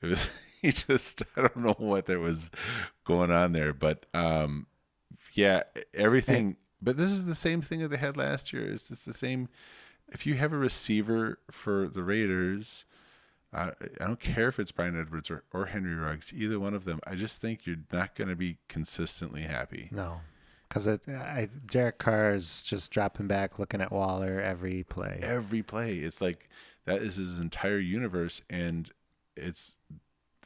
it 0.00 0.06
was 0.06 0.30
he 0.62 0.72
just 0.72 1.22
I 1.36 1.42
don't 1.42 1.56
know 1.56 1.74
what 1.78 2.06
there 2.06 2.20
was 2.20 2.50
going 3.04 3.30
on 3.32 3.52
there, 3.52 3.72
but 3.72 4.06
um, 4.14 4.66
yeah, 5.32 5.62
everything. 5.94 6.56
But 6.80 6.96
this 6.96 7.10
is 7.10 7.26
the 7.26 7.34
same 7.34 7.60
thing 7.60 7.80
that 7.80 7.88
they 7.88 7.96
had 7.96 8.16
last 8.16 8.52
year. 8.52 8.64
It's 8.64 8.88
just 8.88 9.06
the 9.06 9.12
same. 9.12 9.48
If 10.10 10.26
you 10.26 10.34
have 10.34 10.52
a 10.52 10.58
receiver 10.58 11.38
for 11.50 11.88
the 11.88 12.02
Raiders, 12.02 12.84
uh, 13.52 13.72
I 14.00 14.06
don't 14.06 14.20
care 14.20 14.48
if 14.48 14.58
it's 14.58 14.72
Bryan 14.72 14.98
Edwards 14.98 15.30
or, 15.30 15.42
or 15.52 15.66
Henry 15.66 15.94
Ruggs, 15.94 16.32
either 16.34 16.60
one 16.60 16.74
of 16.74 16.84
them. 16.84 17.00
I 17.06 17.14
just 17.14 17.40
think 17.40 17.66
you're 17.66 17.76
not 17.92 18.14
going 18.14 18.28
to 18.28 18.36
be 18.36 18.58
consistently 18.68 19.42
happy. 19.42 19.88
No, 19.90 20.20
because 20.68 20.86
I 20.86 21.48
Derek 21.66 21.98
Carr 21.98 22.34
is 22.34 22.62
just 22.62 22.90
dropping 22.90 23.26
back, 23.26 23.58
looking 23.58 23.80
at 23.80 23.90
Waller 23.90 24.40
every 24.40 24.84
play. 24.84 25.20
Every 25.22 25.62
play, 25.62 25.96
it's 25.96 26.20
like 26.20 26.48
that 26.84 27.00
is 27.02 27.16
his 27.16 27.38
entire 27.38 27.78
universe, 27.78 28.40
and 28.50 28.90
it's 29.36 29.78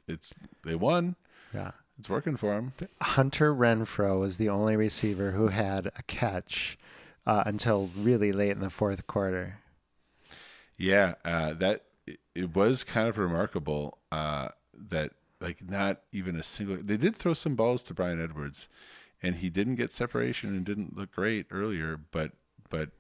it's 0.07 0.33
they 0.65 0.75
won. 0.75 1.17
Yeah. 1.53 1.73
It's 2.03 2.11
working 2.11 2.37
for 2.37 2.55
him. 2.55 2.73
Hunter 3.01 3.55
Renfrow 3.55 4.19
was 4.19 4.37
the 4.37 4.49
only 4.49 4.75
receiver 4.75 5.31
who 5.31 5.47
had 5.47 5.87
a 5.87 6.03
catch 6.09 6.77
uh, 7.25 7.45
until 7.47 7.91
really 7.97 8.33
late 8.33 8.51
in 8.51 8.59
the 8.59 8.71
fourth 8.71 9.07
quarter. 9.07 9.59
Yeah, 10.77 11.15
uh, 11.25 11.53
that 11.53 11.85
it, 12.35 12.57
was 12.57 12.83
kind 12.83 13.09
of 13.09 13.19
remarkable 13.19 13.99
uh, 14.11 14.49
that 14.89 15.13
like 15.41 15.59
not 15.65 16.01
even 16.11 16.35
a 16.35 16.43
single. 16.43 16.77
They 16.77 16.97
did 16.97 17.15
throw 17.15 17.35
some 17.35 17.55
balls 17.55 17.85
to 17.85 17.95
Bryan 17.95 18.21
Edwards, 18.21 18.67
and 19.23 19.37
he 19.37 19.49
didn't 19.49 19.77
get 19.77 19.93
separation 19.93 20.51
and 20.57 20.65
didn't 20.65 20.97
look 20.97 21.13
great 21.13 21.47
earlier, 21.53 22.01
but 22.11 22.33
but 22.69 22.91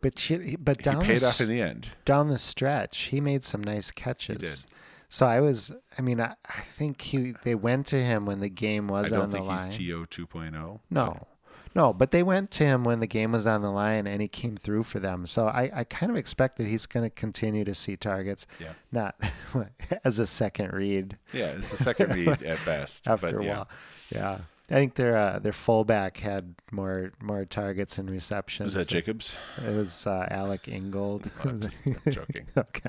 But 0.00 0.18
she, 0.18 0.56
but 0.56 0.78
he 0.78 0.82
down 0.82 1.06
the, 1.06 1.24
off 1.24 1.40
in 1.40 1.48
the 1.48 1.62
end. 1.62 1.90
down 2.04 2.26
the 2.26 2.40
stretch, 2.40 3.02
he 3.02 3.20
made 3.20 3.44
some 3.44 3.62
nice 3.62 3.92
catches. 3.92 4.66
So 5.14 5.26
I 5.26 5.40
was, 5.40 5.70
I 5.98 6.00
mean, 6.00 6.22
I, 6.22 6.36
I 6.48 6.60
think 6.62 7.02
he 7.02 7.34
they 7.44 7.54
went 7.54 7.84
to 7.88 8.02
him 8.02 8.24
when 8.24 8.40
the 8.40 8.48
game 8.48 8.88
was 8.88 9.12
I 9.12 9.16
don't 9.16 9.24
on 9.24 9.30
the 9.30 9.36
think 9.36 9.46
line. 9.46 9.70
he's 9.70 9.76
To 9.76 10.06
2.0. 10.26 10.80
No, 10.88 11.26
no, 11.74 11.92
but 11.92 12.12
they 12.12 12.22
went 12.22 12.50
to 12.52 12.64
him 12.64 12.82
when 12.82 13.00
the 13.00 13.06
game 13.06 13.32
was 13.32 13.46
on 13.46 13.60
the 13.60 13.70
line 13.70 14.06
and 14.06 14.22
he 14.22 14.28
came 14.28 14.56
through 14.56 14.84
for 14.84 15.00
them. 15.00 15.26
So 15.26 15.48
I, 15.48 15.70
I 15.74 15.84
kind 15.84 16.08
of 16.10 16.16
expect 16.16 16.56
that 16.56 16.66
he's 16.66 16.86
going 16.86 17.04
to 17.04 17.10
continue 17.10 17.62
to 17.64 17.74
see 17.74 17.94
targets, 17.94 18.46
Yeah. 18.58 18.72
not 18.90 19.14
as 20.04 20.18
a 20.18 20.26
second 20.26 20.72
read 20.72 21.18
Yeah, 21.34 21.56
it's 21.58 21.74
a 21.74 21.76
second 21.82 22.14
read 22.14 22.42
at 22.42 22.64
best. 22.64 23.06
after 23.06 23.32
but 23.32 23.40
a 23.42 23.44
yeah. 23.44 23.54
while. 23.56 23.68
Yeah. 24.10 24.38
I 24.70 24.74
think 24.74 24.94
their 24.94 25.14
uh, 25.14 25.38
their 25.40 25.52
fullback 25.52 26.16
had 26.16 26.54
more 26.70 27.12
more 27.20 27.44
targets 27.44 27.98
and 27.98 28.10
receptions. 28.10 28.74
Was 28.74 28.74
that 28.74 28.88
Jacobs? 28.88 29.34
It 29.62 29.74
was 29.74 30.06
uh, 30.06 30.26
Alec 30.30 30.68
Ingold. 30.68 31.30
I'm 31.44 31.60
just- 31.60 31.84
I'm 32.06 32.12
joking. 32.12 32.46
okay. 32.56 32.88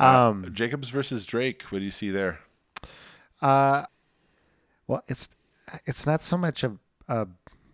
Um, 0.00 0.44
Uh, 0.46 0.50
Jacobs 0.50 0.88
versus 0.88 1.24
Drake. 1.26 1.62
What 1.70 1.78
do 1.80 1.84
you 1.84 1.90
see 1.90 2.10
there? 2.10 2.40
Uh, 3.42 3.84
well, 4.86 5.02
it's 5.08 5.28
it's 5.86 6.06
not 6.06 6.20
so 6.22 6.36
much 6.36 6.64
a, 6.64 6.76
a 7.08 7.28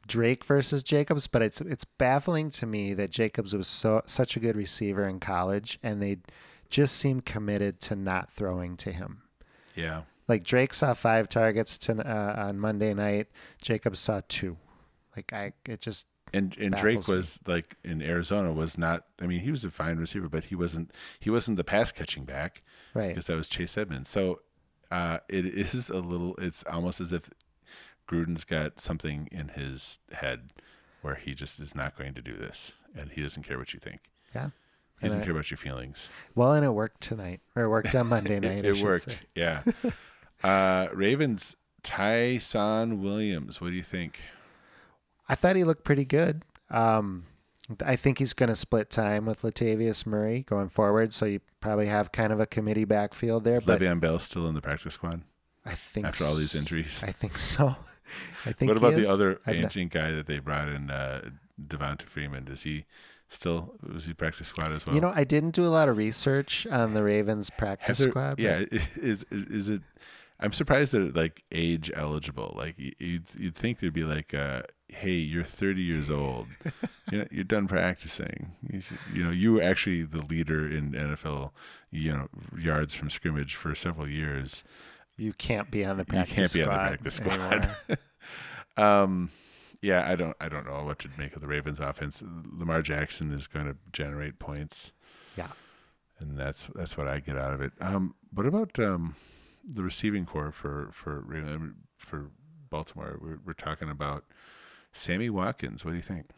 Drake 0.06 0.44
versus 0.44 0.82
Jacobs, 0.82 1.26
but 1.26 1.42
it's 1.42 1.60
it's 1.60 1.84
baffling 1.84 2.50
to 2.50 2.66
me 2.66 2.94
that 2.94 3.10
Jacobs 3.10 3.54
was 3.54 3.66
so 3.66 4.02
such 4.06 4.36
a 4.36 4.40
good 4.40 4.56
receiver 4.56 5.08
in 5.08 5.20
college, 5.20 5.78
and 5.82 6.02
they 6.02 6.18
just 6.68 6.96
seem 6.96 7.20
committed 7.20 7.80
to 7.80 7.96
not 7.96 8.32
throwing 8.32 8.76
to 8.78 8.92
him. 8.92 9.22
Yeah. 9.74 10.02
Like 10.28 10.42
Drake 10.42 10.74
saw 10.74 10.94
five 10.94 11.28
targets 11.28 11.78
to, 11.78 11.92
uh, 12.00 12.34
on 12.48 12.58
Monday 12.58 12.92
night, 12.92 13.28
Jacobs 13.62 14.00
saw 14.00 14.22
two. 14.28 14.56
Like 15.14 15.32
I, 15.32 15.52
it 15.68 15.80
just 15.80 16.06
And 16.36 16.56
and 16.58 16.74
Drake 16.74 16.98
Baffles 16.98 17.08
me. 17.08 17.16
was 17.16 17.40
like 17.46 17.76
in 17.84 18.02
Arizona 18.02 18.52
was 18.52 18.76
not. 18.76 19.04
I 19.20 19.26
mean, 19.26 19.40
he 19.40 19.50
was 19.50 19.64
a 19.64 19.70
fine 19.70 19.96
receiver, 19.96 20.28
but 20.28 20.44
he 20.44 20.54
wasn't. 20.54 20.92
He 21.20 21.30
wasn't 21.30 21.56
the 21.56 21.64
pass 21.64 21.92
catching 21.92 22.24
back 22.24 22.62
right. 22.94 23.08
because 23.08 23.26
that 23.28 23.36
was 23.36 23.48
Chase 23.48 23.76
Edmonds. 23.78 24.08
So 24.08 24.40
uh, 24.90 25.18
it 25.28 25.46
is 25.46 25.88
a 25.90 26.00
little. 26.00 26.34
It's 26.36 26.62
almost 26.64 27.00
as 27.00 27.12
if 27.12 27.30
Gruden's 28.08 28.44
got 28.44 28.80
something 28.80 29.28
in 29.32 29.48
his 29.48 29.98
head 30.12 30.50
where 31.02 31.14
he 31.14 31.34
just 31.34 31.60
is 31.60 31.74
not 31.74 31.96
going 31.96 32.14
to 32.14 32.22
do 32.22 32.36
this, 32.36 32.72
and 32.96 33.10
he 33.10 33.22
doesn't 33.22 33.44
care 33.44 33.58
what 33.58 33.72
you 33.72 33.80
think. 33.80 34.00
Yeah. 34.34 34.50
He 35.00 35.06
doesn't 35.06 35.22
I- 35.22 35.24
care 35.24 35.32
about 35.32 35.50
your 35.50 35.58
feelings. 35.58 36.08
Well, 36.34 36.54
and 36.54 36.64
it 36.64 36.70
worked 36.70 37.00
tonight, 37.02 37.40
or 37.54 37.64
it 37.64 37.68
worked 37.68 37.94
on 37.94 38.08
Monday 38.08 38.40
night. 38.40 38.64
it 38.64 38.78
it 38.78 38.82
worked. 38.82 39.04
say. 39.04 39.18
Yeah. 39.34 39.62
uh, 40.44 40.88
Ravens. 40.92 41.56
Ty'Son 41.82 43.00
Williams. 43.00 43.60
What 43.60 43.68
do 43.68 43.74
you 43.76 43.82
think? 43.84 44.20
I 45.28 45.34
thought 45.34 45.56
he 45.56 45.64
looked 45.64 45.84
pretty 45.84 46.04
good. 46.04 46.42
Um, 46.70 47.24
I 47.84 47.96
think 47.96 48.18
he's 48.18 48.32
going 48.32 48.48
to 48.48 48.54
split 48.54 48.90
time 48.90 49.26
with 49.26 49.42
Latavius 49.42 50.06
Murray 50.06 50.44
going 50.48 50.68
forward, 50.68 51.12
so 51.12 51.26
you 51.26 51.40
probably 51.60 51.86
have 51.86 52.12
kind 52.12 52.32
of 52.32 52.38
a 52.38 52.46
committee 52.46 52.84
backfield 52.84 53.44
there. 53.44 53.56
Is 53.56 53.64
But 53.64 53.80
Le'Veon 53.80 54.00
Bell 54.00 54.18
still 54.20 54.46
in 54.46 54.54
the 54.54 54.60
practice 54.62 54.94
squad 54.94 55.22
I 55.64 55.74
think 55.74 56.06
after 56.06 56.24
all 56.24 56.36
these 56.36 56.54
injuries? 56.54 57.02
I 57.04 57.10
think 57.10 57.38
so. 57.38 57.74
I 58.46 58.52
think. 58.52 58.68
What 58.68 58.78
about 58.78 58.94
the 58.94 59.10
other 59.10 59.40
ancient 59.48 59.90
guy 59.92 60.12
that 60.12 60.26
they 60.26 60.38
brought 60.38 60.68
in, 60.68 60.90
uh, 60.90 61.30
Devonta 61.60 62.02
Freeman? 62.02 62.44
Does 62.44 62.62
he 62.62 62.84
still 63.28 63.74
was 63.82 64.04
he 64.04 64.14
practice 64.14 64.46
squad 64.46 64.70
as 64.70 64.86
well? 64.86 64.94
You 64.94 65.00
know, 65.00 65.12
I 65.12 65.24
didn't 65.24 65.50
do 65.50 65.64
a 65.64 65.68
lot 65.68 65.88
of 65.88 65.96
research 65.96 66.68
on 66.68 66.94
the 66.94 67.02
Ravens 67.02 67.50
practice 67.50 67.98
there- 67.98 68.10
squad. 68.10 68.38
yeah. 68.38 68.60
Is 68.96 69.24
is 69.30 69.68
it? 69.68 69.82
I'm 70.38 70.52
surprised 70.52 70.92
that 70.92 71.02
it, 71.02 71.16
like 71.16 71.44
age 71.52 71.90
eligible. 71.94 72.54
Like 72.56 72.74
you'd 72.76 73.24
you'd 73.38 73.54
think 73.54 73.80
there'd 73.80 73.92
be 73.92 74.04
like, 74.04 74.34
uh, 74.34 74.62
hey, 74.88 75.12
you're 75.12 75.42
30 75.42 75.82
years 75.82 76.10
old, 76.10 76.46
you 77.12 77.18
know, 77.18 77.26
you're 77.30 77.44
done 77.44 77.66
practicing. 77.66 78.52
You, 78.70 78.80
should, 78.80 78.98
you 79.14 79.24
know, 79.24 79.30
you 79.30 79.54
were 79.54 79.62
actually 79.62 80.02
the 80.02 80.22
leader 80.22 80.68
in 80.70 80.92
NFL, 80.92 81.52
you 81.90 82.12
know, 82.12 82.28
yards 82.58 82.94
from 82.94 83.10
scrimmage 83.10 83.54
for 83.54 83.74
several 83.74 84.08
years. 84.08 84.64
you 85.16 85.32
can't 85.32 85.70
be 85.70 85.84
on 85.84 85.96
the 85.96 86.04
practice. 86.04 86.36
You 86.36 86.36
can't 86.36 86.52
be 86.52 86.62
on 86.62 86.68
the 86.68 86.74
practice 86.74 87.14
squad. 87.14 87.76
Um, 88.76 89.30
yeah, 89.80 90.06
I 90.06 90.16
don't, 90.16 90.36
I 90.40 90.48
don't 90.48 90.66
know 90.66 90.84
what 90.84 90.98
to 91.00 91.08
make 91.16 91.34
of 91.34 91.40
the 91.40 91.46
Ravens' 91.46 91.80
offense. 91.80 92.22
Lamar 92.52 92.82
Jackson 92.82 93.32
is 93.32 93.46
going 93.46 93.66
to 93.66 93.76
generate 93.92 94.38
points, 94.38 94.92
yeah. 95.36 95.48
and 96.18 96.38
that's 96.38 96.68
that's 96.74 96.96
what 96.96 97.08
I 97.08 97.20
get 97.20 97.36
out 97.36 97.54
of 97.54 97.60
it. 97.60 97.72
Um, 97.80 98.14
what 98.32 98.46
about 98.46 98.78
um, 98.78 99.16
the 99.66 99.82
receiving 99.82 100.26
core 100.26 100.52
for 100.52 100.90
for 100.92 101.24
for 101.98 102.30
Baltimore? 102.70 103.18
We're, 103.20 103.38
we're 103.44 103.52
talking 103.54 103.90
about 103.90 104.24
Sammy 104.92 105.30
Watkins. 105.30 105.84
What 105.84 105.92
do 105.92 105.96
you 105.96 106.02
think? 106.02 106.30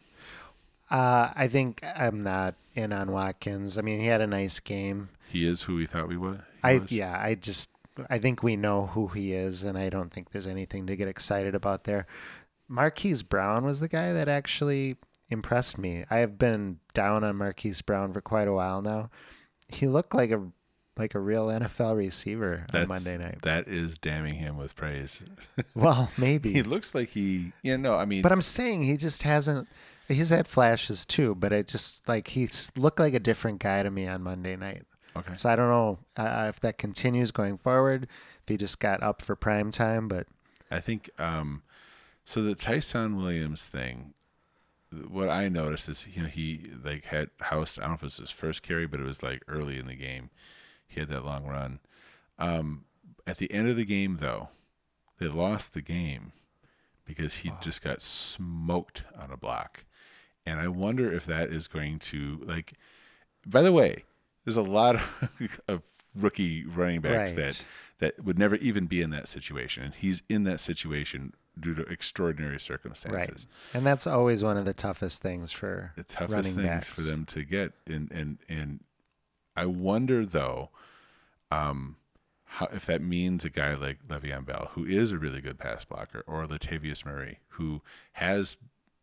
Uh, 0.89 1.31
I 1.35 1.47
think 1.47 1.83
I'm 1.95 2.23
not 2.23 2.55
in 2.73 2.91
on 2.91 3.11
Watkins. 3.11 3.77
I 3.77 3.81
mean, 3.81 3.99
he 3.99 4.07
had 4.07 4.21
a 4.21 4.27
nice 4.27 4.59
game. 4.59 5.09
He 5.29 5.45
is 5.45 5.63
who 5.63 5.75
we 5.75 5.85
thought 5.85 6.07
we 6.07 6.17
was. 6.17 6.39
I 6.63 6.79
was? 6.79 6.91
yeah, 6.91 7.19
I 7.19 7.35
just 7.35 7.69
I 8.09 8.19
think 8.19 8.43
we 8.43 8.55
know 8.55 8.87
who 8.87 9.07
he 9.07 9.33
is, 9.33 9.63
and 9.63 9.77
I 9.77 9.89
don't 9.89 10.11
think 10.11 10.31
there's 10.31 10.47
anything 10.47 10.87
to 10.87 10.95
get 10.95 11.07
excited 11.07 11.55
about 11.55 11.83
there. 11.83 12.07
Marquise 12.67 13.23
Brown 13.23 13.65
was 13.65 13.79
the 13.79 13.87
guy 13.87 14.13
that 14.13 14.27
actually 14.27 14.97
impressed 15.29 15.77
me. 15.77 16.05
I 16.09 16.17
have 16.17 16.37
been 16.37 16.79
down 16.93 17.23
on 17.23 17.35
Marquise 17.35 17.81
Brown 17.81 18.13
for 18.13 18.21
quite 18.21 18.47
a 18.47 18.53
while 18.53 18.81
now. 18.81 19.09
He 19.67 19.87
looked 19.87 20.15
like 20.15 20.31
a 20.31 20.47
like 20.99 21.15
a 21.15 21.19
real 21.19 21.47
NFL 21.47 21.97
receiver 21.97 22.65
That's, 22.71 22.83
on 22.83 22.89
Monday 22.89 23.17
night. 23.17 23.41
That 23.41 23.67
is 23.67 23.97
damning 23.97 24.35
him 24.35 24.57
with 24.57 24.75
praise. 24.75 25.21
Well, 25.75 26.09
maybe. 26.17 26.51
he 26.51 26.63
looks 26.63 26.93
like 26.93 27.09
he. 27.09 27.53
Yeah, 27.63 27.77
no, 27.77 27.95
I 27.95 28.05
mean, 28.05 28.21
but 28.21 28.31
I'm 28.31 28.41
saying 28.41 28.83
he 28.83 28.97
just 28.97 29.23
hasn't. 29.23 29.67
He's 30.07 30.29
had 30.29 30.47
flashes 30.47 31.05
too, 31.05 31.35
but 31.35 31.53
it 31.53 31.67
just 31.67 32.07
like 32.07 32.29
he 32.29 32.49
looked 32.75 32.99
like 32.99 33.13
a 33.13 33.19
different 33.19 33.59
guy 33.59 33.83
to 33.83 33.91
me 33.91 34.07
on 34.07 34.23
Monday 34.23 34.55
night. 34.55 34.83
okay. 35.15 35.33
So 35.35 35.49
I 35.49 35.55
don't 35.55 35.69
know 35.69 35.99
uh, 36.17 36.47
if 36.49 36.59
that 36.61 36.77
continues 36.77 37.31
going 37.31 37.57
forward. 37.57 38.07
If 38.43 38.49
he 38.49 38.57
just 38.57 38.79
got 38.79 39.03
up 39.03 39.21
for 39.21 39.35
prime 39.35 39.71
time, 39.71 40.07
but 40.07 40.27
I 40.71 40.79
think 40.79 41.09
um, 41.19 41.61
so. 42.25 42.41
The 42.41 42.55
Ty'Son 42.55 43.17
Williams 43.17 43.65
thing. 43.65 44.13
What 45.07 45.29
I 45.29 45.49
noticed 45.49 45.87
is, 45.87 46.07
you 46.11 46.23
know, 46.23 46.29
he 46.29 46.71
like 46.83 47.05
had 47.05 47.29
housed. 47.41 47.77
I 47.77 47.83
don't 47.83 47.91
know 47.91 47.95
if 47.95 48.01
it 48.03 48.05
was 48.05 48.17
his 48.17 48.31
first 48.31 48.63
carry, 48.63 48.87
but 48.87 48.99
it 48.99 49.05
was 49.05 49.21
like 49.21 49.43
early 49.47 49.77
in 49.77 49.85
the 49.85 49.95
game. 49.95 50.29
He 50.89 50.99
had 50.99 51.07
that 51.09 51.23
long 51.23 51.45
run. 51.45 51.79
Um, 52.37 52.83
at 53.25 53.37
the 53.37 53.51
end 53.53 53.69
of 53.69 53.77
the 53.77 53.85
game, 53.85 54.17
though, 54.19 54.49
they 55.19 55.27
lost 55.27 55.73
the 55.73 55.81
game 55.81 56.33
because 57.05 57.35
he 57.37 57.51
just 57.61 57.81
got 57.81 58.01
smoked 58.01 59.03
on 59.17 59.31
a 59.31 59.37
block, 59.37 59.85
and 60.45 60.59
I 60.59 60.67
wonder 60.67 61.11
if 61.11 61.25
that 61.27 61.49
is 61.49 61.67
going 61.67 61.99
to 61.99 62.41
like. 62.43 62.73
By 63.45 63.61
the 63.61 63.71
way, 63.71 64.03
there's 64.45 64.57
a 64.57 64.61
lot 64.61 64.95
of, 64.95 65.61
of 65.67 65.83
rookie 66.15 66.65
running 66.65 67.01
backs 67.01 67.33
that 67.33 67.45
Right. 67.45 67.65
that 67.99 68.23
would 68.25 68.37
never 68.39 68.55
even 68.55 68.85
be 68.87 69.01
in 69.01 69.09
that 69.11 69.27
situation, 69.27 69.83
and 69.83 69.93
he's 69.93 70.23
in 70.29 70.43
that 70.45 70.59
situation 70.59 71.33
due 71.59 71.75
to 71.75 71.81
extraordinary 71.83 72.59
circumstances. 72.59 73.47
right, 73.73 73.75
and 73.77 73.85
that's 73.85 74.07
always 74.07 74.43
one 74.43 74.55
of 74.57 74.65
the 74.65 74.73
toughest 74.73 75.21
things 75.21 75.51
for 75.51 75.91
The 75.97 76.03
toughest 76.03 76.51
things 76.55 76.61
backs. 76.67 76.89
for 76.89 77.01
them 77.01 77.25
to 77.25 77.43
get, 77.43 77.73
and 77.87 78.09
and 78.11 78.37
and 78.49 78.79
I 79.59 79.65
wonder 79.65 80.25
though, 80.25 80.69
um, 81.51 81.97
how 82.45 82.67
if 82.71 82.85
that 82.85 83.01
means 83.01 83.43
a 83.43 83.49
guy 83.49 83.73
like 83.75 84.07
Le'Veon 84.07 84.45
Bell, 84.45 84.71
who 84.73 84.85
is 84.85 85.11
a 85.11 85.17
really 85.17 85.41
good 85.41 85.59
pass 85.59 85.83
blocker, 85.83 86.23
or 86.25 86.47
Latavius 86.47 87.05
Murray, 87.05 87.39
who 87.49 87.81
has 88.13 88.55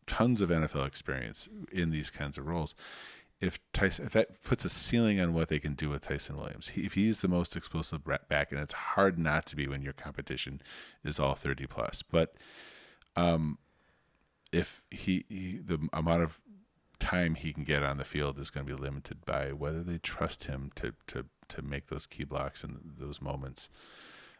tons 0.07 0.41
of 0.41 0.49
NFL 0.49 0.87
experience 0.87 1.47
in 1.71 1.91
these 1.91 2.11
kinds 2.11 2.39
of 2.39 2.47
roles. 2.47 2.75
If 3.39 3.61
Ty'Son, 3.75 4.07
if 4.07 4.13
that 4.15 4.43
puts 4.45 4.65
a 4.65 4.71
ceiling 4.71 5.21
on 5.21 5.35
what 5.35 5.49
they 5.49 5.59
can 5.59 5.75
do 5.75 5.91
with 5.91 6.01
Ty'Son 6.01 6.39
Williams, 6.39 6.69
he, 6.71 6.83
if 6.83 6.95
he's 6.95 7.21
the 7.21 7.29
most 7.29 7.55
explosive 7.55 8.01
back, 8.29 8.51
and 8.51 8.59
it's 8.59 8.73
hard 8.73 9.19
not 9.19 9.45
to 9.47 9.57
be 9.57 9.69
when 9.69 9.83
your 9.83 9.93
competition 9.93 10.63
is 11.05 11.21
all 11.21 11.35
thirty 11.35 11.67
plus, 11.67 12.03
but 12.03 12.35
um, 13.15 13.59
if 14.53 14.81
he, 14.91 15.27
he 15.29 15.59
the 15.59 15.87
amount 15.93 16.23
of 16.23 16.41
time 16.99 17.35
he 17.35 17.53
can 17.53 17.65
get 17.65 17.83
on 17.83 17.99
the 17.99 18.05
field 18.05 18.39
is 18.39 18.51
going 18.51 18.67
to 18.67 18.77
be 18.77 18.81
limited 18.81 19.25
by 19.25 19.53
whether 19.53 19.83
they 19.83 19.99
trust 19.99 20.45
him 20.45 20.71
to 20.77 20.93
to 21.09 21.27
to 21.49 21.63
make 21.63 21.87
those 21.87 22.07
key 22.07 22.25
blocks 22.25 22.65
in 22.65 22.79
those 22.99 23.23
moments. 23.23 23.71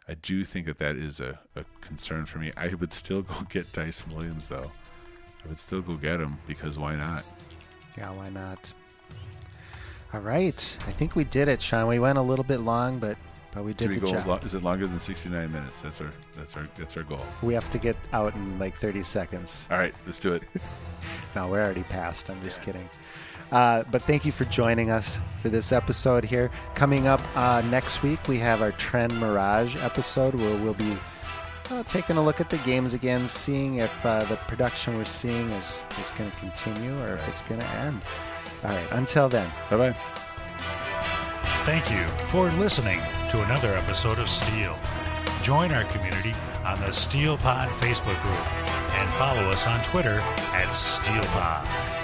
I 0.09 0.15
do 0.15 0.45
think 0.45 0.67
that 0.67 0.79
that 0.79 0.97
is 0.97 1.21
a, 1.21 1.39
a 1.55 1.65
concern 1.81 2.27
for 2.27 2.39
me. 2.39 2.53
I 2.57 2.75
would 2.75 2.93
still 2.93 3.23
go 3.23 3.35
get 3.49 3.73
Ty'Son 3.73 4.15
Williams 4.15 4.49
though. 4.49 4.71
I 5.45 5.49
would 5.49 5.59
still 5.59 5.83
go 5.83 5.95
get 5.95 6.21
him 6.21 6.39
because 6.47 6.79
why 6.79 6.97
not? 6.97 7.25
Yeah, 7.97 8.13
why 8.13 8.29
not? 8.31 8.73
All 10.13 10.21
right, 10.21 10.77
I 10.87 10.93
think 10.93 11.17
we 11.17 11.25
did 11.25 11.49
it, 11.49 11.61
Sean. 11.61 11.89
We 11.89 11.99
went 11.99 12.19
a 12.19 12.23
little 12.23 12.45
bit 12.45 12.61
long, 12.61 12.99
but 12.99 13.17
but 13.57 13.65
we 13.65 13.73
did 13.73 13.89
Did 13.89 13.89
we 13.89 13.95
the 13.95 14.01
go? 14.01 14.13
job. 14.13 14.27
Lo- 14.27 14.41
is 14.43 14.53
it 14.53 14.63
longer 14.63 14.87
than 14.87 15.01
sixty 15.01 15.31
nine 15.31 15.51
minutes? 15.51 15.81
That's 15.81 16.03
our 16.03 16.11
that's 16.37 16.57
our 16.59 16.69
that's 16.77 16.95
our 16.99 17.05
goal. 17.05 17.23
we 17.43 17.55
have 17.55 17.71
to 17.71 17.79
get 17.79 17.97
out 18.13 18.35
in 18.37 18.59
like 18.59 18.77
30 18.77 19.03
seconds. 19.03 19.67
All 19.71 19.79
right, 19.79 19.95
let's 20.05 20.19
do 20.21 20.35
it. 20.35 20.43
No, 21.37 21.49
we're 21.49 21.63
already 21.63 21.83
past. 21.83 22.31
I'm 22.31 22.43
just 22.43 22.63
kidding. 22.63 22.89
Uh, 23.53 23.85
but 23.93 24.01
thank 24.03 24.25
you 24.25 24.33
for 24.33 24.47
joining 24.47 24.91
us 24.91 25.21
for 25.43 25.51
this 25.51 25.71
episode 25.71 26.25
here. 26.25 26.51
Coming 26.75 27.07
up 27.07 27.21
uh, 27.37 27.61
next 27.71 28.03
week, 28.03 28.27
we 28.27 28.39
have 28.39 28.63
our 28.63 28.73
Trend 28.73 29.13
Mirage 29.21 29.77
episode 29.77 30.35
where 30.35 30.57
we'll 30.57 30.75
be 30.75 30.97
uh, 31.71 31.83
taking 31.85 32.17
a 32.17 32.23
look 32.25 32.41
at 32.41 32.49
the 32.49 32.57
games 32.59 32.95
again, 32.95 33.29
seeing 33.29 33.77
if 33.77 34.07
uh, 34.07 34.25
the 34.25 34.37
production 34.37 34.97
we're 34.97 35.05
seeing 35.05 35.49
is, 35.51 35.85
is 36.01 36.11
going 36.13 36.31
to 36.31 36.37
continue 36.39 36.99
or 37.03 37.15
if 37.17 37.29
it's 37.29 37.43
going 37.43 37.61
to 37.61 37.71
end. 37.73 38.01
All 38.65 38.71
right, 38.71 38.93
until 38.93 39.29
then. 39.29 39.49
Bye 39.71 39.77
bye. 39.77 39.93
Thank 41.67 41.91
you 41.91 42.05
for 42.29 42.51
listening 42.53 43.01
to 43.31 43.43
another 43.43 43.75
episode 43.75 44.19
of 44.19 44.29
Steel. 44.29 44.77
Join 45.43 45.73
our 45.73 45.85
community 45.85 46.35
on 46.65 46.79
the 46.81 46.93
Steel 46.93 47.37
Pod 47.39 47.69
Facebook 47.71 48.21
group 48.23 48.93
and 48.95 49.13
follow 49.15 49.43
us 49.51 49.67
on 49.67 49.83
Twitter 49.83 50.21
at 50.53 50.69
SteelPod. 50.69 51.96